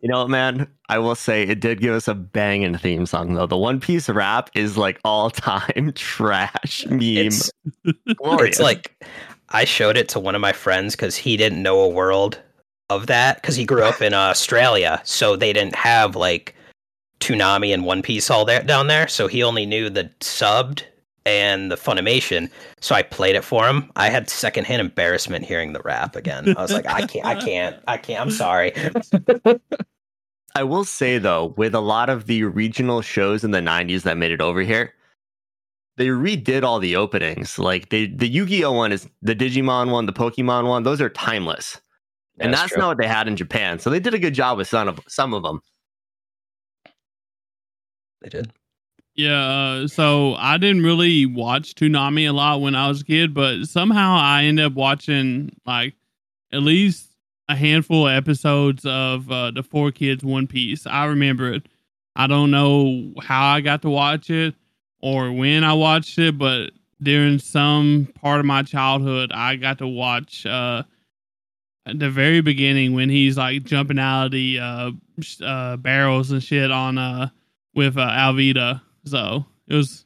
You 0.00 0.08
know 0.08 0.20
what, 0.20 0.30
man? 0.30 0.66
I 0.88 0.98
will 0.98 1.14
say 1.14 1.44
it 1.44 1.60
did 1.60 1.80
give 1.80 1.94
us 1.94 2.08
a 2.08 2.14
banging 2.14 2.76
theme 2.76 3.06
song 3.06 3.34
though. 3.34 3.46
The 3.46 3.56
One 3.56 3.78
Piece 3.78 4.08
rap 4.08 4.50
is 4.54 4.76
like 4.76 4.98
all 5.04 5.30
time 5.30 5.92
trash 5.94 6.84
meme. 6.86 7.00
It's, 7.00 7.52
it's 7.84 8.60
like 8.60 9.06
I 9.50 9.64
showed 9.64 9.96
it 9.96 10.08
to 10.10 10.20
one 10.20 10.34
of 10.34 10.40
my 10.40 10.52
friends 10.52 10.96
because 10.96 11.16
he 11.16 11.36
didn't 11.36 11.62
know 11.62 11.80
a 11.80 11.88
world 11.88 12.40
of 12.90 13.06
that 13.06 13.40
because 13.40 13.56
he 13.56 13.64
grew 13.64 13.84
up 13.84 14.02
in 14.02 14.12
uh, 14.12 14.18
Australia, 14.18 15.00
so 15.04 15.36
they 15.36 15.52
didn't 15.52 15.76
have 15.76 16.16
like 16.16 16.54
Toonami 17.20 17.72
and 17.72 17.84
One 17.84 18.02
Piece 18.02 18.30
all 18.30 18.44
there 18.44 18.62
down 18.62 18.88
there. 18.88 19.06
So 19.06 19.28
he 19.28 19.42
only 19.42 19.66
knew 19.66 19.88
the 19.88 20.10
subbed 20.20 20.82
and 21.26 21.70
the 21.70 21.76
Funimation. 21.76 22.50
So 22.80 22.94
I 22.94 23.02
played 23.02 23.36
it 23.36 23.44
for 23.44 23.66
him. 23.66 23.90
I 23.96 24.10
had 24.10 24.28
secondhand 24.28 24.80
embarrassment 24.80 25.44
hearing 25.44 25.72
the 25.72 25.80
rap 25.80 26.16
again. 26.16 26.56
I 26.56 26.62
was 26.62 26.72
like, 26.72 26.86
I 26.86 27.06
can't, 27.06 27.26
I 27.26 27.34
can't, 27.34 27.76
I 27.86 27.96
can't. 27.96 28.20
I'm 28.20 28.30
sorry. 28.30 28.72
I 30.54 30.62
will 30.62 30.84
say 30.84 31.18
though, 31.18 31.54
with 31.56 31.74
a 31.74 31.80
lot 31.80 32.08
of 32.08 32.26
the 32.26 32.44
regional 32.44 33.02
shows 33.02 33.42
in 33.42 33.50
the 33.50 33.60
'90s 33.60 34.02
that 34.02 34.16
made 34.16 34.30
it 34.30 34.40
over 34.40 34.60
here, 34.60 34.94
they 35.96 36.06
redid 36.06 36.62
all 36.62 36.78
the 36.78 36.96
openings. 36.96 37.58
Like 37.58 37.88
they, 37.88 38.06
the 38.06 38.28
Yu-Gi-Oh 38.28 38.72
one 38.72 38.92
is 38.92 39.08
the 39.22 39.34
Digimon 39.34 39.90
one, 39.90 40.06
the 40.06 40.12
Pokemon 40.12 40.68
one. 40.68 40.84
Those 40.84 41.00
are 41.00 41.08
timeless, 41.08 41.80
and 42.38 42.54
that's 42.54 42.72
true. 42.72 42.80
not 42.80 42.88
what 42.88 42.98
they 42.98 43.08
had 43.08 43.26
in 43.26 43.36
Japan. 43.36 43.80
So 43.80 43.90
they 43.90 44.00
did 44.00 44.14
a 44.14 44.18
good 44.18 44.34
job 44.34 44.58
with 44.58 44.68
some 44.68 44.86
of 44.86 45.00
some 45.08 45.34
of 45.34 45.42
them. 45.42 45.60
they 48.22 48.28
did. 48.28 48.52
Yeah, 49.14 49.82
uh, 49.84 49.88
so 49.88 50.34
I 50.34 50.58
didn't 50.58 50.82
really 50.82 51.24
watch 51.24 51.74
Toonami 51.74 52.28
a 52.28 52.32
lot 52.32 52.60
when 52.60 52.74
I 52.74 52.88
was 52.88 53.02
a 53.02 53.04
kid, 53.04 53.32
but 53.32 53.64
somehow 53.66 54.16
I 54.16 54.44
ended 54.44 54.64
up 54.64 54.72
watching 54.72 55.54
like 55.64 55.94
at 56.52 56.62
least 56.62 57.08
a 57.48 57.54
handful 57.54 58.08
of 58.08 58.14
episodes 58.14 58.84
of 58.84 59.30
uh, 59.30 59.52
the 59.52 59.62
Four 59.62 59.92
Kids 59.92 60.24
One 60.24 60.46
Piece. 60.48 60.86
I 60.86 61.04
remember 61.04 61.52
it. 61.52 61.68
I 62.16 62.26
don't 62.26 62.50
know 62.50 63.12
how 63.22 63.46
I 63.52 63.60
got 63.60 63.82
to 63.82 63.90
watch 63.90 64.30
it 64.30 64.54
or 65.00 65.30
when 65.32 65.62
I 65.62 65.74
watched 65.74 66.18
it, 66.18 66.38
but 66.38 66.70
during 67.02 67.38
some 67.38 68.08
part 68.14 68.40
of 68.40 68.46
my 68.46 68.62
childhood, 68.62 69.30
I 69.32 69.56
got 69.56 69.78
to 69.78 69.86
watch 69.86 70.46
uh, 70.46 70.82
the 71.84 72.10
very 72.10 72.40
beginning 72.40 72.94
when 72.94 73.10
he's 73.10 73.36
like 73.36 73.64
jumping 73.64 73.98
out 73.98 74.26
of 74.26 74.30
the 74.32 74.58
uh, 74.58 74.90
uh, 75.42 75.76
barrels 75.76 76.30
and 76.30 76.42
shit 76.42 76.70
on 76.70 76.98
uh, 76.98 77.28
with 77.74 77.98
uh, 77.98 78.08
Alvida. 78.08 78.80
So 79.04 79.44
it 79.68 79.74
was, 79.74 80.04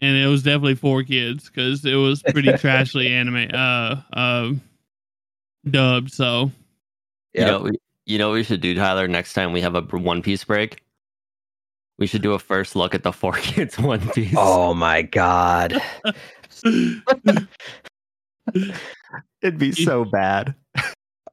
and 0.00 0.16
it 0.16 0.26
was 0.26 0.42
definitely 0.42 0.74
for 0.76 1.02
kids 1.02 1.48
because 1.48 1.84
it 1.84 1.94
was 1.94 2.22
pretty 2.22 2.48
trashly 2.52 3.10
anime, 3.10 3.50
uh, 3.52 4.00
uh, 4.12 4.52
dubbed. 5.68 6.12
So 6.12 6.50
You 7.34 7.44
know, 7.44 7.60
we- 7.60 7.78
you 8.06 8.16
know 8.16 8.28
what 8.28 8.34
we 8.36 8.42
should 8.42 8.62
do, 8.62 8.74
Tyler. 8.74 9.06
Next 9.06 9.34
time 9.34 9.52
we 9.52 9.60
have 9.60 9.74
a 9.74 9.82
One 9.82 10.22
Piece 10.22 10.42
break, 10.44 10.82
we 11.98 12.06
should 12.06 12.22
do 12.22 12.32
a 12.32 12.38
first 12.38 12.74
look 12.74 12.94
at 12.94 13.02
the 13.02 13.12
Four 13.12 13.32
Kids 13.36 13.78
One 13.78 14.00
Piece. 14.10 14.32
Oh 14.36 14.72
my 14.72 15.02
God. 15.02 15.78
It'd 19.42 19.58
be 19.58 19.72
so 19.72 20.04
bad. 20.04 20.54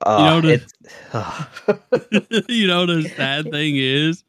Uh, 0.01 0.23
know, 0.29 0.41
the- 0.41 0.53
it's- 0.53 0.73
ugh. 1.13 2.45
you 2.49 2.67
know 2.67 2.85
the 2.85 3.07
sad 3.15 3.49
thing 3.51 3.75
is 3.77 4.23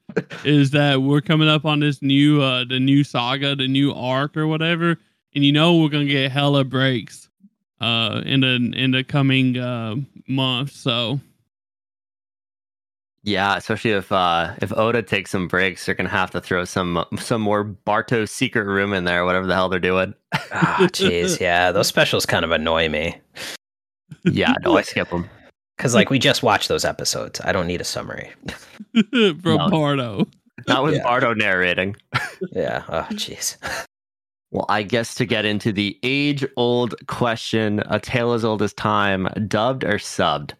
is 0.44 0.70
that 0.70 1.02
we're 1.02 1.20
coming 1.20 1.48
up 1.48 1.64
on 1.64 1.80
this 1.80 2.00
new 2.02 2.40
uh 2.42 2.64
the 2.64 2.78
new 2.80 3.02
saga 3.04 3.54
the 3.56 3.66
new 3.68 3.92
arc 3.92 4.36
or 4.36 4.46
whatever 4.46 4.96
and 5.34 5.44
you 5.44 5.52
know 5.52 5.76
we're 5.76 5.88
gonna 5.88 6.04
get 6.06 6.30
hella 6.30 6.64
breaks 6.64 7.28
uh 7.80 8.22
in 8.24 8.40
the 8.40 8.72
in 8.76 8.92
the 8.92 9.02
coming 9.04 9.58
uh 9.58 9.94
month 10.28 10.70
so 10.72 11.20
Yeah, 13.24 13.56
especially 13.56 13.90
if 13.90 14.10
uh 14.12 14.54
if 14.62 14.72
Oda 14.72 15.02
takes 15.02 15.32
some 15.32 15.48
breaks, 15.48 15.84
they're 15.84 15.94
gonna 15.96 16.08
have 16.08 16.30
to 16.30 16.40
throw 16.40 16.64
some 16.64 17.04
some 17.18 17.42
more 17.42 17.64
Barto's 17.64 18.30
secret 18.30 18.64
room 18.66 18.92
in 18.92 19.02
there, 19.04 19.24
whatever 19.24 19.46
the 19.46 19.54
hell 19.54 19.68
they're 19.68 19.80
doing. 19.80 20.14
Ah, 20.52 20.86
jeez, 20.92 21.40
yeah, 21.40 21.72
those 21.72 21.88
specials 21.88 22.24
kind 22.24 22.44
of 22.44 22.52
annoy 22.52 22.88
me 22.88 23.20
Yeah, 24.24 24.54
no, 24.62 24.76
I 24.78 24.82
skip 24.92 25.10
them. 25.10 25.28
Because, 25.76 25.94
like, 25.94 26.08
we 26.10 26.18
just 26.18 26.42
watched 26.42 26.68
those 26.68 26.84
episodes. 26.84 27.40
I 27.44 27.52
don't 27.52 27.66
need 27.66 27.80
a 27.80 27.84
summary. 27.84 28.30
from 29.12 29.40
No. 29.44 29.68
Barto. 29.70 30.26
Not 30.66 30.84
with 30.84 30.94
Yeah. 30.94 31.02
Barto 31.02 31.34
narrating. 31.34 31.96
Yeah. 32.52 32.82
Oh, 32.88 33.06
jeez. 33.12 33.56
Well, 34.52 34.64
I 34.68 34.84
guess 34.84 35.14
to 35.16 35.26
get 35.26 35.44
into 35.44 35.72
the 35.72 35.98
age 36.04 36.46
old 36.56 36.94
question, 37.08 37.82
a 37.90 37.98
tale 37.98 38.32
as 38.32 38.44
old 38.44 38.62
as 38.62 38.72
time, 38.72 39.28
dubbed 39.48 39.82
or 39.82 39.94
subbed? 39.98 40.52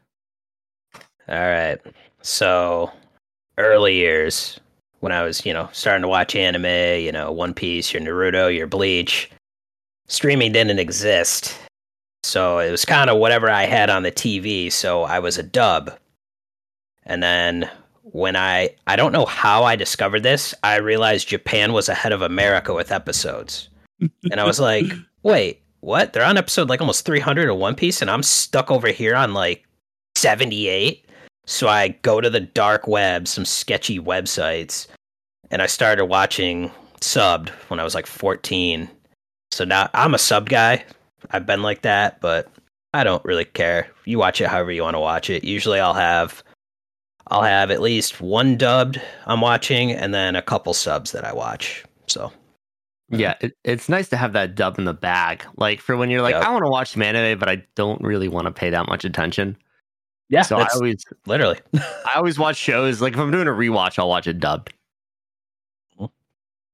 All 1.29 1.35
right. 1.49 1.79
So, 2.21 2.91
early 3.59 3.95
years 3.95 4.59
when 5.01 5.13
I 5.13 5.23
was, 5.23 5.47
you 5.47 5.53
know, 5.53 5.69
starting 5.73 6.03
to 6.03 6.09
watch 6.09 6.35
anime, 6.35 7.01
you 7.01 7.13
know, 7.13 7.31
One 7.31 7.55
Piece, 7.55 7.93
your 7.95 8.03
Naruto, 8.03 8.55
your 8.55 8.67
Bleach, 8.67 9.31
streaming 10.09 10.51
didn't 10.53 10.81
exist. 10.81 11.57
So 12.27 12.59
it 12.59 12.71
was 12.71 12.85
kind 12.85 13.09
of 13.09 13.19
whatever 13.19 13.49
I 13.49 13.65
had 13.65 13.89
on 13.89 14.03
the 14.03 14.11
TV. 14.11 14.71
So 14.73 15.05
I 15.05 15.21
was 15.21 15.39
a 15.39 15.43
dub. 15.45 15.97
And 17.05 17.23
then 17.23 17.71
when 18.03 18.35
I, 18.35 18.71
I 18.89 18.97
don't 18.97 19.13
know 19.13 19.27
how 19.27 19.63
I 19.63 19.77
discovered 19.77 20.25
this, 20.25 20.53
I 20.65 20.77
realized 20.79 21.29
Japan 21.29 21.73
was 21.73 21.89
ahead 21.89 22.13
of 22.13 22.23
America 22.23 22.75
with 22.75 22.93
episodes. 22.93 23.69
And 24.31 24.41
I 24.41 24.45
was 24.45 24.61
like, 24.61 24.85
wait, 25.23 25.63
what? 25.81 26.13
They're 26.13 26.25
on 26.25 26.37
episode 26.37 26.69
like 26.69 26.81
almost 26.81 27.07
300 27.07 27.49
of 27.49 27.57
One 27.57 27.75
Piece, 27.75 28.03
and 28.03 28.11
I'm 28.11 28.23
stuck 28.23 28.71
over 28.71 28.89
here 28.89 29.15
on 29.15 29.33
like 29.33 29.65
78. 30.17 31.07
So 31.47 31.69
I 31.69 31.89
go 32.03 32.21
to 32.21 32.29
the 32.29 32.41
dark 32.41 32.87
web, 32.87 33.27
some 33.27 33.47
sketchy 33.47 33.99
websites, 33.99 34.87
and 35.51 35.63
I 35.63 35.67
started 35.67 36.07
watching 36.07 36.71
subbed 37.01 37.51
when 37.69 37.81
I 37.81 37.85
was 37.85 37.95
like 37.95 38.07
14. 38.07 38.91
So 39.53 39.65
now 39.65 39.89
I'm 39.95 40.13
a 40.13 40.19
sub 40.19 40.51
guy. 40.51 40.85
I've 41.31 41.47
been 41.47 41.63
like 41.63 41.83
that, 41.83 42.21
but 42.21 42.51
I 42.95 43.05
don't 43.05 43.25
really 43.25 43.45
care. 43.45 43.89
You 44.05 44.19
watch 44.19 44.41
it 44.41 44.49
however 44.49 44.73
you 44.73 44.83
want 44.83 44.95
to 44.95 45.01
watch 45.01 45.29
it. 45.31 45.45
Usually 45.45 45.81
I'll 45.81 45.95
have 45.95 46.43
I'll 47.29 47.43
have 47.43 47.71
at 47.71 47.81
least 47.81 48.21
one 48.21 48.57
dubbed 48.57 49.01
I'm 49.27 49.41
watching 49.41 49.91
and 49.93 50.15
then 50.15 50.37
a 50.37 50.43
couple 50.43 50.73
subs 50.75 51.13
that 51.13 51.25
I 51.25 51.33
watch. 51.33 51.85
So 52.07 52.33
Yeah, 53.11 53.35
it, 53.41 53.53
it's 53.65 53.89
nice 53.89 54.09
to 54.11 54.17
have 54.17 54.33
that 54.35 54.55
dub 54.55 54.79
in 54.79 54.85
the 54.85 54.95
bag. 54.95 55.45
Like 55.57 55.81
for 55.81 55.97
when 55.97 56.09
you're 56.11 56.23
like, 56.23 56.35
Yep. 56.35 56.45
I 56.45 56.51
want 56.53 56.65
to 56.65 56.71
watch 56.71 56.91
some 56.91 57.03
anime, 57.03 57.39
but 57.39 57.49
I 57.49 57.65
don't 57.75 58.01
really 58.01 58.29
want 58.29 58.47
to 58.47 58.53
pay 58.53 58.71
that 58.71 58.87
much 58.89 59.05
attention. 59.05 59.57
yeah, 60.29 60.43
so 60.43 60.57
I 60.59 60.69
always 60.75 61.05
literally. 61.27 61.59
I 61.75 62.13
always 62.17 62.39
watch 62.39 62.57
shows. 62.57 63.01
Like 63.03 63.15
if 63.15 63.19
I'm 63.19 63.31
doing 63.33 63.49
a 63.49 63.53
rewatch, 63.53 63.99
I'll 63.99 64.09
watch 64.09 64.27
it 64.27 64.39
dubbed. 64.39 64.73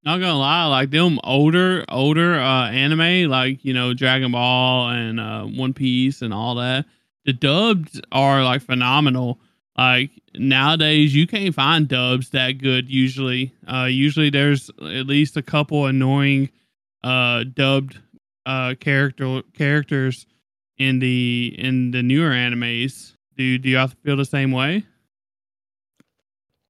Not 0.04 0.18
gonna 0.18 0.38
lie, 0.38 0.66
like 0.66 0.90
them 0.90 1.20
older, 1.22 1.84
older 1.88 2.34
uh 2.34 2.70
anime, 2.70 3.30
like 3.30 3.64
you 3.64 3.72
know 3.72 3.94
Dragon 3.94 4.32
Ball 4.32 4.90
and 4.90 5.20
uh 5.20 5.44
One 5.44 5.72
Piece 5.72 6.22
and 6.22 6.34
all 6.34 6.56
that. 6.56 6.86
The 7.24 7.32
dubs 7.32 8.00
are 8.10 8.42
like 8.42 8.62
phenomenal. 8.62 9.38
Like 9.78 10.10
nowadays, 10.34 11.14
you 11.14 11.26
can't 11.26 11.54
find 11.54 11.86
dubs 11.86 12.30
that 12.30 12.58
good. 12.58 12.90
Usually, 12.90 13.54
uh, 13.66 13.84
usually 13.84 14.28
there's 14.28 14.70
at 14.80 15.06
least 15.06 15.36
a 15.36 15.42
couple 15.42 15.86
annoying, 15.86 16.50
uh, 17.04 17.44
dubbed, 17.44 17.98
uh, 18.44 18.74
character 18.80 19.42
characters 19.54 20.26
in 20.78 20.98
the 20.98 21.54
in 21.56 21.92
the 21.92 22.02
newer 22.02 22.30
animes. 22.30 23.14
Do 23.36 23.56
do 23.56 23.68
y'all 23.70 23.88
feel 24.04 24.16
the 24.16 24.24
same 24.24 24.50
way? 24.50 24.84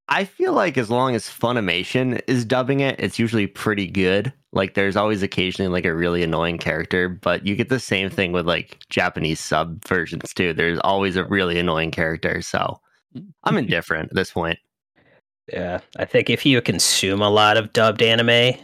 I 0.09 0.25
feel 0.25 0.53
like 0.53 0.77
as 0.77 0.91
long 0.91 1.15
as 1.15 1.25
Funimation 1.25 2.21
is 2.27 2.45
dubbing 2.45 2.81
it, 2.81 2.99
it's 2.99 3.19
usually 3.19 3.47
pretty 3.47 3.87
good. 3.87 4.33
Like 4.53 4.75
there's 4.75 4.97
always 4.97 5.23
occasionally 5.23 5.71
like 5.71 5.85
a 5.85 5.95
really 5.95 6.23
annoying 6.23 6.59
character, 6.59 7.09
but 7.09 7.47
you 7.47 7.57
get 7.57 7.69
the 7.69 7.81
same 7.81 8.11
thing 8.11 8.33
with 8.33 8.47
like 8.47 8.79
Japanese 8.91 9.41
sub 9.41 9.83
versions 9.87 10.35
too. 10.35 10.53
There's 10.53 10.81
always 10.81 11.17
a 11.17 11.25
really 11.25 11.59
annoying 11.59 11.91
character. 11.91 12.43
So 12.43 12.81
I'm 13.45 13.57
indifferent 13.57 14.11
at 14.11 14.17
this 14.17 14.31
point. 14.31 14.59
Yeah, 15.53 15.81
I 15.97 16.05
think 16.05 16.31
if 16.31 16.47
you 16.47 16.61
consume 16.61 17.21
a 17.21 17.31
lot 17.31 17.57
of 17.57 17.73
dubbed 17.73 18.03
anime, 18.03 18.55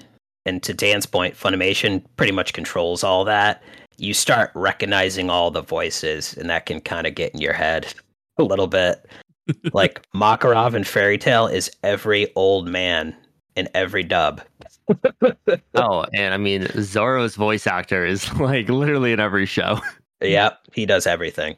and 0.46 0.62
to 0.62 0.72
Dan's 0.72 1.06
point, 1.06 1.34
Funimation 1.34 2.04
pretty 2.16 2.32
much 2.32 2.52
controls 2.52 3.02
all 3.02 3.24
that, 3.24 3.62
you 3.96 4.14
start 4.14 4.50
recognizing 4.54 5.28
all 5.28 5.50
the 5.50 5.62
voices, 5.62 6.36
and 6.36 6.48
that 6.48 6.66
can 6.66 6.80
kind 6.80 7.06
of 7.06 7.14
get 7.14 7.34
in 7.34 7.40
your 7.40 7.52
head 7.52 7.92
a 8.38 8.44
little 8.44 8.68
bit. 8.68 9.04
Like 9.72 10.06
Makarov 10.12 10.74
and 10.74 10.86
Fairy 10.86 11.18
Tail 11.18 11.46
is 11.46 11.70
every 11.82 12.32
old 12.34 12.68
man 12.68 13.16
in 13.56 13.68
every 13.74 14.04
dub. 14.04 14.42
oh, 15.74 16.06
and 16.14 16.34
I 16.34 16.36
mean 16.36 16.68
Zoro's 16.80 17.34
voice 17.34 17.66
actor 17.66 18.06
is 18.06 18.32
like 18.40 18.68
literally 18.68 19.12
in 19.12 19.20
every 19.20 19.46
show. 19.46 19.80
Yep, 20.20 20.58
he 20.72 20.84
does 20.84 21.06
everything. 21.06 21.54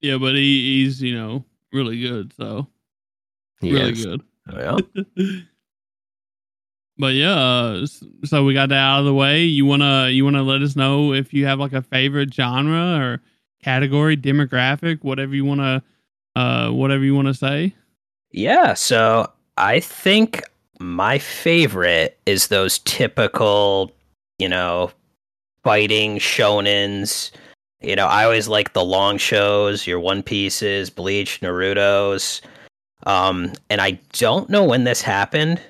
yeah, 0.00 0.18
but 0.18 0.34
he, 0.34 0.82
he's 0.82 1.00
you 1.00 1.14
know 1.14 1.44
really 1.72 2.00
good. 2.00 2.32
So 2.32 2.66
he 3.60 3.72
really 3.72 3.92
is. 3.92 4.04
good. 4.04 4.20
Yeah. 4.52 4.78
but 6.98 7.14
yeah, 7.14 7.38
uh, 7.38 7.86
so 8.24 8.42
we 8.42 8.52
got 8.52 8.70
that 8.70 8.78
out 8.78 8.98
of 8.98 9.04
the 9.04 9.14
way. 9.14 9.44
You 9.44 9.64
wanna 9.64 10.08
you 10.08 10.24
wanna 10.24 10.42
let 10.42 10.60
us 10.60 10.74
know 10.74 11.12
if 11.12 11.32
you 11.32 11.46
have 11.46 11.60
like 11.60 11.72
a 11.72 11.82
favorite 11.82 12.34
genre 12.34 12.98
or 12.98 13.22
category, 13.62 14.16
demographic, 14.16 15.02
whatever 15.02 15.34
you 15.34 15.44
wanna 15.44 15.82
uh 16.36 16.70
whatever 16.70 17.04
you 17.04 17.14
wanna 17.14 17.34
say. 17.34 17.74
Yeah, 18.30 18.74
so 18.74 19.30
I 19.56 19.80
think 19.80 20.42
my 20.78 21.18
favorite 21.18 22.18
is 22.26 22.48
those 22.48 22.78
typical, 22.80 23.92
you 24.38 24.48
know, 24.48 24.90
fighting 25.62 26.18
shonens. 26.18 27.30
You 27.80 27.96
know, 27.96 28.06
I 28.06 28.24
always 28.24 28.48
like 28.48 28.72
the 28.72 28.84
long 28.84 29.18
shows, 29.18 29.86
your 29.86 30.00
One 30.00 30.22
Pieces, 30.22 30.90
Bleach, 30.90 31.40
Naruto's. 31.40 32.42
Um, 33.06 33.52
and 33.70 33.80
I 33.80 33.98
don't 34.12 34.48
know 34.48 34.64
when 34.64 34.84
this 34.84 35.02
happened. 35.02 35.60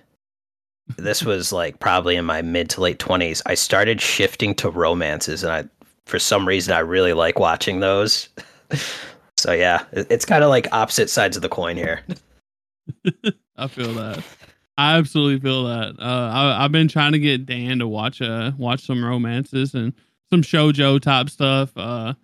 This 0.99 1.25
was 1.25 1.53
like 1.53 1.79
probably 1.79 2.17
in 2.17 2.25
my 2.25 2.43
mid 2.43 2.69
to 2.71 2.81
late 2.81 2.99
20s. 2.99 3.41
I 3.47 3.55
started 3.55 4.01
shifting 4.01 4.55
to 4.57 4.69
romances, 4.69 5.43
and 5.43 5.53
I, 5.53 5.82
for 6.07 6.19
some 6.19 6.47
reason, 6.47 6.75
I 6.75 6.81
really 6.81 7.13
like 7.13 7.39
watching 7.39 7.81
those. 7.81 8.29
so 9.37 9.53
yeah, 9.53 9.85
it's 9.93 10.25
kind 10.25 10.45
of 10.45 10.51
like 10.51 10.73
opposite 10.73 11.11
sides 11.11 11.37
of 11.37 11.43
the 11.43 11.49
coin 11.49 11.77
here. 11.77 12.03
I 13.57 13.69
feel 13.69 13.93
that. 13.95 14.23
I 14.79 14.97
absolutely 14.97 15.41
feel 15.41 15.65
that. 15.65 15.95
Uh, 15.99 16.31
I, 16.59 16.63
have 16.63 16.73
been 16.73 16.89
trying 16.89 17.13
to 17.13 17.19
get 17.19 17.47
Dan 17.47 17.79
to 17.79 17.87
watch 17.87 18.23
uh 18.23 18.53
watch 18.57 18.85
some 18.85 19.05
romances 19.05 19.75
and 19.75 19.93
some 20.31 20.43
shojo 20.43 21.01
type 21.01 21.29
stuff 21.29 21.73
uh 21.77 22.15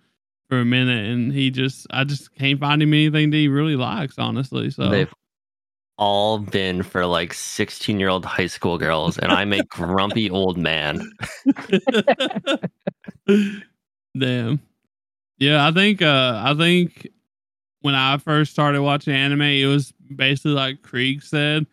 for 0.49 0.59
a 0.59 0.65
minute, 0.65 1.05
and 1.05 1.31
he 1.31 1.51
just 1.51 1.85
I 1.91 2.03
just 2.03 2.33
can't 2.35 2.59
find 2.59 2.81
him 2.81 2.93
anything 2.93 3.29
that 3.29 3.37
he 3.37 3.47
really 3.47 3.75
likes, 3.75 4.17
honestly. 4.17 4.71
So 4.71 4.89
they've 4.89 5.13
all 5.97 6.39
been 6.39 6.81
for 6.81 7.05
like 7.05 7.33
sixteen 7.33 7.99
year 7.99 8.09
old 8.09 8.25
high 8.25 8.47
school 8.47 8.77
girls, 8.77 9.19
and 9.19 9.31
I'm 9.31 9.53
a 9.53 9.63
grumpy 9.65 10.29
old 10.29 10.57
man. 10.57 11.01
Damn. 14.17 14.59
Yeah, 15.37 15.65
I 15.65 15.71
think 15.71 16.01
uh 16.01 16.41
I 16.43 16.53
think 16.55 17.07
when 17.81 17.95
I 17.95 18.17
first 18.17 18.51
started 18.51 18.81
watching 18.81 19.13
anime, 19.13 19.41
it 19.41 19.65
was 19.65 19.93
basically 20.13 20.51
like 20.51 20.81
Krieg 20.81 21.23
said 21.23 21.65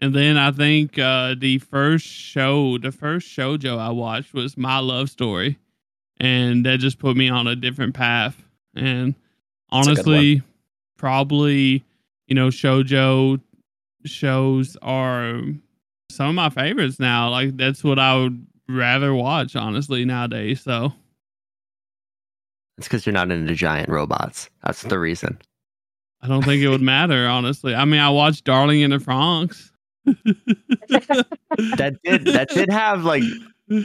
and 0.00 0.14
then 0.14 0.38
I 0.38 0.50
think 0.50 0.98
uh, 0.98 1.34
the 1.38 1.58
first 1.58 2.06
show, 2.06 2.78
the 2.78 2.90
first 2.90 3.28
shojo 3.28 3.78
I 3.78 3.90
watched 3.90 4.32
was 4.32 4.56
My 4.56 4.78
Love 4.78 5.10
Story, 5.10 5.58
and 6.18 6.64
that 6.64 6.80
just 6.80 6.98
put 6.98 7.16
me 7.16 7.28
on 7.28 7.46
a 7.46 7.54
different 7.54 7.94
path. 7.94 8.42
And 8.74 9.14
honestly, 9.68 10.42
probably 10.96 11.84
you 12.28 12.34
know 12.34 12.48
shojo 12.48 13.40
shows 14.06 14.76
are 14.80 15.42
some 16.10 16.28
of 16.30 16.34
my 16.34 16.48
favorites 16.48 16.98
now. 16.98 17.28
Like 17.28 17.58
that's 17.58 17.84
what 17.84 17.98
I 17.98 18.16
would 18.16 18.46
rather 18.70 19.14
watch, 19.14 19.54
honestly, 19.54 20.06
nowadays. 20.06 20.62
So 20.62 20.94
it's 22.80 22.88
because 22.88 23.04
you're 23.04 23.12
not 23.12 23.30
into 23.30 23.54
giant 23.54 23.90
robots. 23.90 24.48
That's 24.64 24.80
the 24.80 24.98
reason. 24.98 25.38
I 26.22 26.28
don't 26.28 26.42
think 26.42 26.62
it 26.62 26.68
would 26.70 26.80
matter, 26.80 27.26
honestly. 27.26 27.74
I 27.74 27.84
mean, 27.84 28.00
I 28.00 28.08
watched 28.08 28.44
Darling 28.44 28.80
in 28.80 28.88
the 28.88 28.96
Franxx 28.96 29.70
that 30.06 31.98
did 32.02 32.24
that 32.24 32.48
did 32.48 32.70
have 32.70 33.04
like 33.04 33.22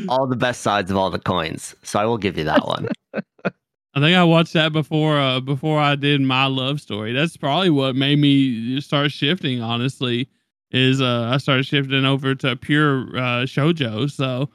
all 0.07 0.27
the 0.27 0.37
best 0.37 0.61
sides 0.61 0.91
of 0.91 0.95
all 0.95 1.09
the 1.09 1.19
coins. 1.19 1.75
So 1.83 1.99
I 1.99 2.05
will 2.05 2.17
give 2.17 2.37
you 2.37 2.45
that 2.45 2.65
one. 2.65 2.87
I 3.13 3.99
think 3.99 4.15
I 4.15 4.23
watched 4.23 4.53
that 4.53 4.71
before 4.71 5.19
uh, 5.19 5.41
before 5.41 5.77
I 5.77 5.95
did 5.95 6.21
my 6.21 6.45
love 6.45 6.79
story. 6.79 7.11
That's 7.11 7.35
probably 7.35 7.71
what 7.71 7.97
made 7.97 8.19
me 8.19 8.79
start 8.79 9.11
shifting. 9.11 9.61
Honestly, 9.61 10.29
is 10.71 11.01
uh, 11.01 11.31
I 11.33 11.37
started 11.37 11.65
shifting 11.65 12.05
over 12.05 12.33
to 12.33 12.55
pure 12.55 13.09
uh, 13.09 13.43
shojo, 13.43 14.09
so 14.09 14.49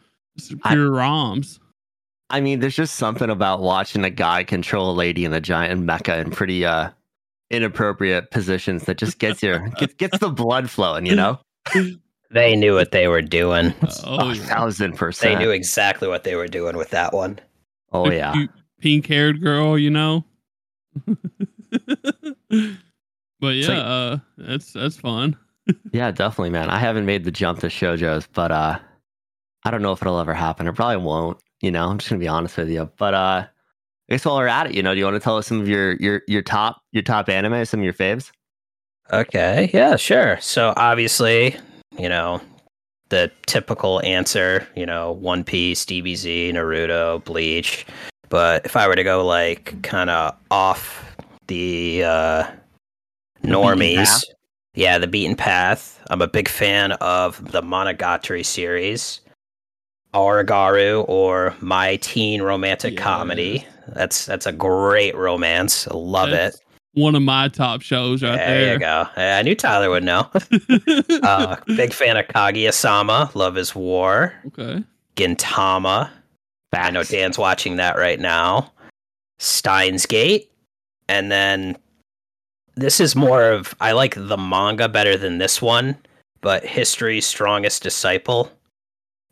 pure 0.64 0.98
I, 0.98 1.06
ROMs. 1.06 1.58
I 2.30 2.40
mean, 2.40 2.60
there's 2.60 2.76
just 2.76 2.96
something 2.96 3.30
about 3.30 3.60
watching 3.60 4.04
a 4.04 4.10
guy 4.10 4.44
control 4.44 4.90
a 4.90 4.94
lady 4.94 5.24
in 5.24 5.32
a 5.32 5.40
giant 5.40 5.86
mecha 5.86 6.20
in 6.20 6.30
pretty 6.30 6.64
uh 6.64 6.90
inappropriate 7.50 8.30
positions 8.30 8.84
that 8.84 8.96
just 8.96 9.18
gets 9.18 9.42
your 9.42 9.68
gets, 9.70 9.94
gets 9.94 10.18
the 10.18 10.30
blood 10.30 10.70
flowing. 10.70 11.06
You 11.06 11.16
know. 11.16 11.40
They 12.32 12.54
knew 12.54 12.74
what 12.74 12.92
they 12.92 13.08
were 13.08 13.22
doing. 13.22 13.74
Oh, 14.04 14.34
thousand 14.34 14.96
percent. 14.96 15.38
They 15.38 15.44
knew 15.44 15.50
exactly 15.50 16.08
what 16.08 16.24
they 16.24 16.36
were 16.36 16.46
doing 16.46 16.76
with 16.76 16.90
that 16.90 17.12
one. 17.12 17.38
Oh 17.92 18.10
yeah, 18.10 18.34
pink 18.80 19.06
haired 19.06 19.42
girl, 19.42 19.76
you 19.76 19.90
know. 19.90 20.24
but 21.06 21.16
yeah, 23.54 23.68
like, 23.68 23.78
uh, 23.78 24.16
that's 24.38 24.72
that's 24.72 24.96
fun. 24.96 25.36
yeah, 25.92 26.10
definitely, 26.10 26.50
man. 26.50 26.70
I 26.70 26.78
haven't 26.78 27.06
made 27.06 27.24
the 27.24 27.30
jump 27.30 27.60
to 27.60 27.66
shojo's, 27.66 28.26
but 28.28 28.50
uh, 28.50 28.78
I 29.64 29.70
don't 29.70 29.82
know 29.82 29.92
if 29.92 30.02
it'll 30.02 30.20
ever 30.20 30.34
happen. 30.34 30.66
It 30.66 30.74
probably 30.74 30.98
won't. 30.98 31.38
You 31.60 31.70
know, 31.70 31.88
I'm 31.88 31.98
just 31.98 32.10
gonna 32.10 32.20
be 32.20 32.28
honest 32.28 32.56
with 32.56 32.70
you. 32.70 32.90
But 32.96 33.14
uh, 33.14 33.46
I 33.46 33.48
guess 34.08 34.24
while 34.24 34.36
we're 34.36 34.46
at 34.46 34.66
it, 34.66 34.74
you 34.74 34.82
know, 34.82 34.94
do 34.94 34.98
you 34.98 35.04
want 35.04 35.16
to 35.16 35.20
tell 35.20 35.36
us 35.36 35.46
some 35.46 35.60
of 35.60 35.68
your 35.68 35.94
your 35.94 36.22
your 36.26 36.42
top 36.42 36.82
your 36.92 37.02
top 37.02 37.28
anime, 37.28 37.64
some 37.64 37.80
of 37.80 37.84
your 37.84 37.92
faves? 37.92 38.30
Okay, 39.12 39.70
yeah, 39.74 39.96
sure. 39.96 40.38
So 40.40 40.72
obviously, 40.76 41.56
you 41.98 42.08
know, 42.08 42.40
the 43.08 43.30
typical 43.46 44.00
answer, 44.04 44.66
you 44.74 44.86
know, 44.86 45.12
One 45.12 45.44
Piece, 45.44 45.84
DBZ, 45.84 46.52
Naruto, 46.52 47.22
Bleach. 47.24 47.86
But 48.28 48.64
if 48.64 48.76
I 48.76 48.86
were 48.86 48.94
to 48.94 49.04
go 49.04 49.26
like 49.26 49.82
kind 49.82 50.10
of 50.10 50.36
off 50.50 51.04
the 51.48 52.04
uh 52.04 52.44
normies, 53.42 54.20
the 54.20 54.34
yeah, 54.74 54.98
the 54.98 55.08
beaten 55.08 55.36
path. 55.36 56.00
I'm 56.10 56.22
a 56.22 56.28
big 56.28 56.48
fan 56.48 56.92
of 56.92 57.52
the 57.52 57.62
Monogatari 57.62 58.46
series. 58.46 59.20
Oregairu 60.14 61.04
or 61.08 61.54
My 61.60 61.96
Teen 61.96 62.42
Romantic 62.42 62.94
yeah. 62.94 63.02
Comedy. 63.02 63.66
That's 63.88 64.26
that's 64.26 64.46
a 64.46 64.52
great 64.52 65.16
romance. 65.16 65.88
I 65.88 65.94
love 65.94 66.30
that's, 66.30 66.56
it 66.56 66.64
one 66.94 67.14
of 67.14 67.22
my 67.22 67.48
top 67.48 67.82
shows 67.82 68.22
right 68.22 68.36
there. 68.36 68.60
There 68.60 68.72
you 68.74 68.78
go. 68.78 69.06
I 69.16 69.42
knew 69.42 69.54
Tyler 69.54 69.90
would 69.90 70.04
know. 70.04 70.28
uh, 71.22 71.56
big 71.66 71.92
fan 71.92 72.16
of 72.16 72.26
Kaguya-sama. 72.26 73.30
Love 73.34 73.56
is 73.56 73.74
War. 73.74 74.34
Okay. 74.48 74.84
Gintama. 75.16 76.10
Facts. 76.70 76.86
I 76.86 76.90
know 76.90 77.02
Dan's 77.02 77.38
watching 77.38 77.76
that 77.76 77.96
right 77.96 78.18
now. 78.18 78.72
Steins 79.38 80.06
Gate. 80.06 80.50
And 81.08 81.30
then 81.30 81.76
this 82.76 83.00
is 83.00 83.16
more 83.16 83.50
of 83.50 83.74
I 83.80 83.92
like 83.92 84.14
the 84.16 84.36
manga 84.36 84.88
better 84.88 85.16
than 85.16 85.38
this 85.38 85.60
one, 85.60 85.96
but 86.40 86.64
History's 86.64 87.26
Strongest 87.26 87.82
Disciple. 87.82 88.50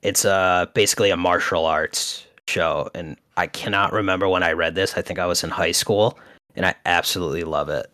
It's 0.02 0.24
uh 0.24 0.66
basically 0.74 1.10
a 1.10 1.16
martial 1.16 1.66
arts 1.66 2.26
show 2.46 2.90
and 2.94 3.16
I 3.36 3.46
cannot 3.46 3.92
remember 3.92 4.28
when 4.28 4.42
I 4.42 4.52
read 4.52 4.74
this. 4.74 4.96
I 4.96 5.02
think 5.02 5.18
I 5.18 5.26
was 5.26 5.44
in 5.44 5.50
high 5.50 5.72
school 5.72 6.18
and 6.56 6.66
I 6.66 6.74
absolutely 6.86 7.44
love 7.44 7.68
it. 7.68 7.86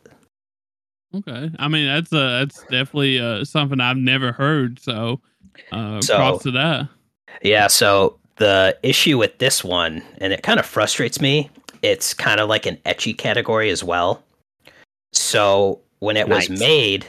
Okay, 1.14 1.50
I 1.58 1.68
mean 1.68 1.86
that's 1.86 2.12
uh 2.12 2.40
that's 2.40 2.62
definitely 2.62 3.20
uh 3.20 3.44
something 3.44 3.80
I've 3.80 3.96
never 3.96 4.32
heard. 4.32 4.80
So, 4.80 5.20
uh, 5.72 6.00
so, 6.00 6.16
props 6.16 6.42
to 6.44 6.50
that. 6.52 6.88
Yeah. 7.42 7.68
So 7.68 8.18
the 8.36 8.76
issue 8.82 9.18
with 9.18 9.38
this 9.38 9.62
one, 9.62 10.02
and 10.18 10.32
it 10.32 10.42
kind 10.42 10.58
of 10.58 10.66
frustrates 10.66 11.20
me. 11.20 11.50
It's 11.82 12.14
kind 12.14 12.40
of 12.40 12.48
like 12.48 12.66
an 12.66 12.76
ecchi 12.86 13.16
category 13.16 13.70
as 13.70 13.84
well. 13.84 14.22
So 15.12 15.80
when 16.00 16.16
it 16.16 16.28
nice. 16.28 16.48
was 16.48 16.58
made, 16.58 17.06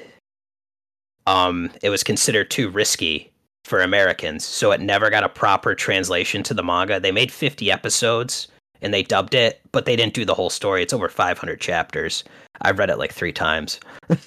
um, 1.28 1.72
it 1.82 1.90
was 1.90 2.04
considered 2.04 2.52
too 2.52 2.70
risky 2.70 3.32
for 3.66 3.82
Americans, 3.82 4.46
so 4.46 4.72
it 4.72 4.80
never 4.80 5.10
got 5.10 5.24
a 5.24 5.30
proper 5.30 5.74
translation 5.74 6.44
to 6.44 6.54
the 6.54 6.64
manga. 6.64 7.00
They 7.00 7.12
made 7.12 7.32
50 7.32 7.72
episodes 7.72 8.48
and 8.82 8.94
they 8.94 9.02
dubbed 9.02 9.34
it, 9.34 9.62
but 9.72 9.86
they 9.86 9.96
didn't 9.96 10.14
do 10.14 10.24
the 10.24 10.36
whole 10.36 10.52
story. 10.52 10.84
It's 10.84 10.94
over 10.94 11.10
500 11.10 11.60
chapters. 11.60 12.24
I've 12.62 12.78
read 12.78 12.92
it 12.92 13.00
like 13.00 13.12
three 13.12 13.32
times. 13.34 13.80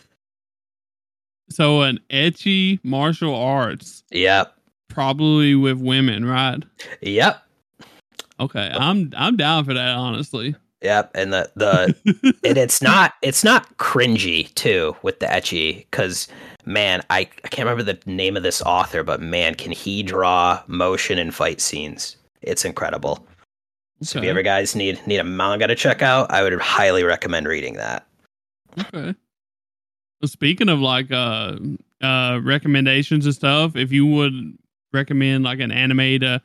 so 1.50 1.82
an 1.82 2.00
ecchi 2.10 2.80
martial 2.82 3.34
arts. 3.34 4.02
Yep. 4.10 4.54
Probably 4.88 5.54
with 5.54 5.78
women, 5.78 6.24
right? 6.24 6.64
Yep. 7.02 7.40
Okay, 8.40 8.70
I'm 8.72 9.12
I'm 9.16 9.36
down 9.36 9.64
for 9.64 9.74
that, 9.74 9.96
honestly. 9.96 10.54
Yep, 10.82 11.10
and 11.14 11.32
the 11.32 11.50
the 11.56 11.94
and 12.44 12.56
it's 12.58 12.80
not 12.80 13.14
it's 13.22 13.42
not 13.42 13.76
cringy 13.78 14.54
too 14.54 14.96
with 15.02 15.18
the 15.18 15.26
ecchi 15.26 15.78
because 15.90 16.28
man, 16.68 17.02
I, 17.10 17.20
I 17.20 17.48
can't 17.48 17.68
remember 17.68 17.82
the 17.82 17.98
name 18.10 18.36
of 18.36 18.42
this 18.42 18.62
author, 18.62 19.02
but 19.02 19.20
man, 19.20 19.54
can 19.54 19.72
he 19.72 20.02
draw 20.02 20.62
motion 20.66 21.18
and 21.18 21.34
fight 21.34 21.60
scenes? 21.60 22.16
It's 22.42 22.64
incredible. 22.64 23.26
So 24.02 24.18
if 24.18 24.24
you 24.24 24.30
ever 24.30 24.42
guys 24.42 24.76
need 24.76 25.04
need 25.08 25.18
a 25.18 25.24
manga 25.24 25.66
to 25.66 25.74
check 25.74 26.02
out, 26.02 26.30
I 26.30 26.44
would 26.44 26.52
highly 26.60 27.02
recommend 27.02 27.48
reading 27.48 27.74
that. 27.74 28.06
Okay. 28.78 29.14
Well, 30.20 30.28
speaking 30.28 30.68
of 30.68 30.78
like 30.78 31.10
uh 31.10 31.56
uh 32.00 32.38
recommendations 32.44 33.26
and 33.26 33.34
stuff, 33.34 33.74
if 33.74 33.90
you 33.90 34.06
would 34.06 34.56
recommend 34.92 35.42
like 35.42 35.58
an 35.58 35.72
anime 35.72 36.20
to 36.20 36.40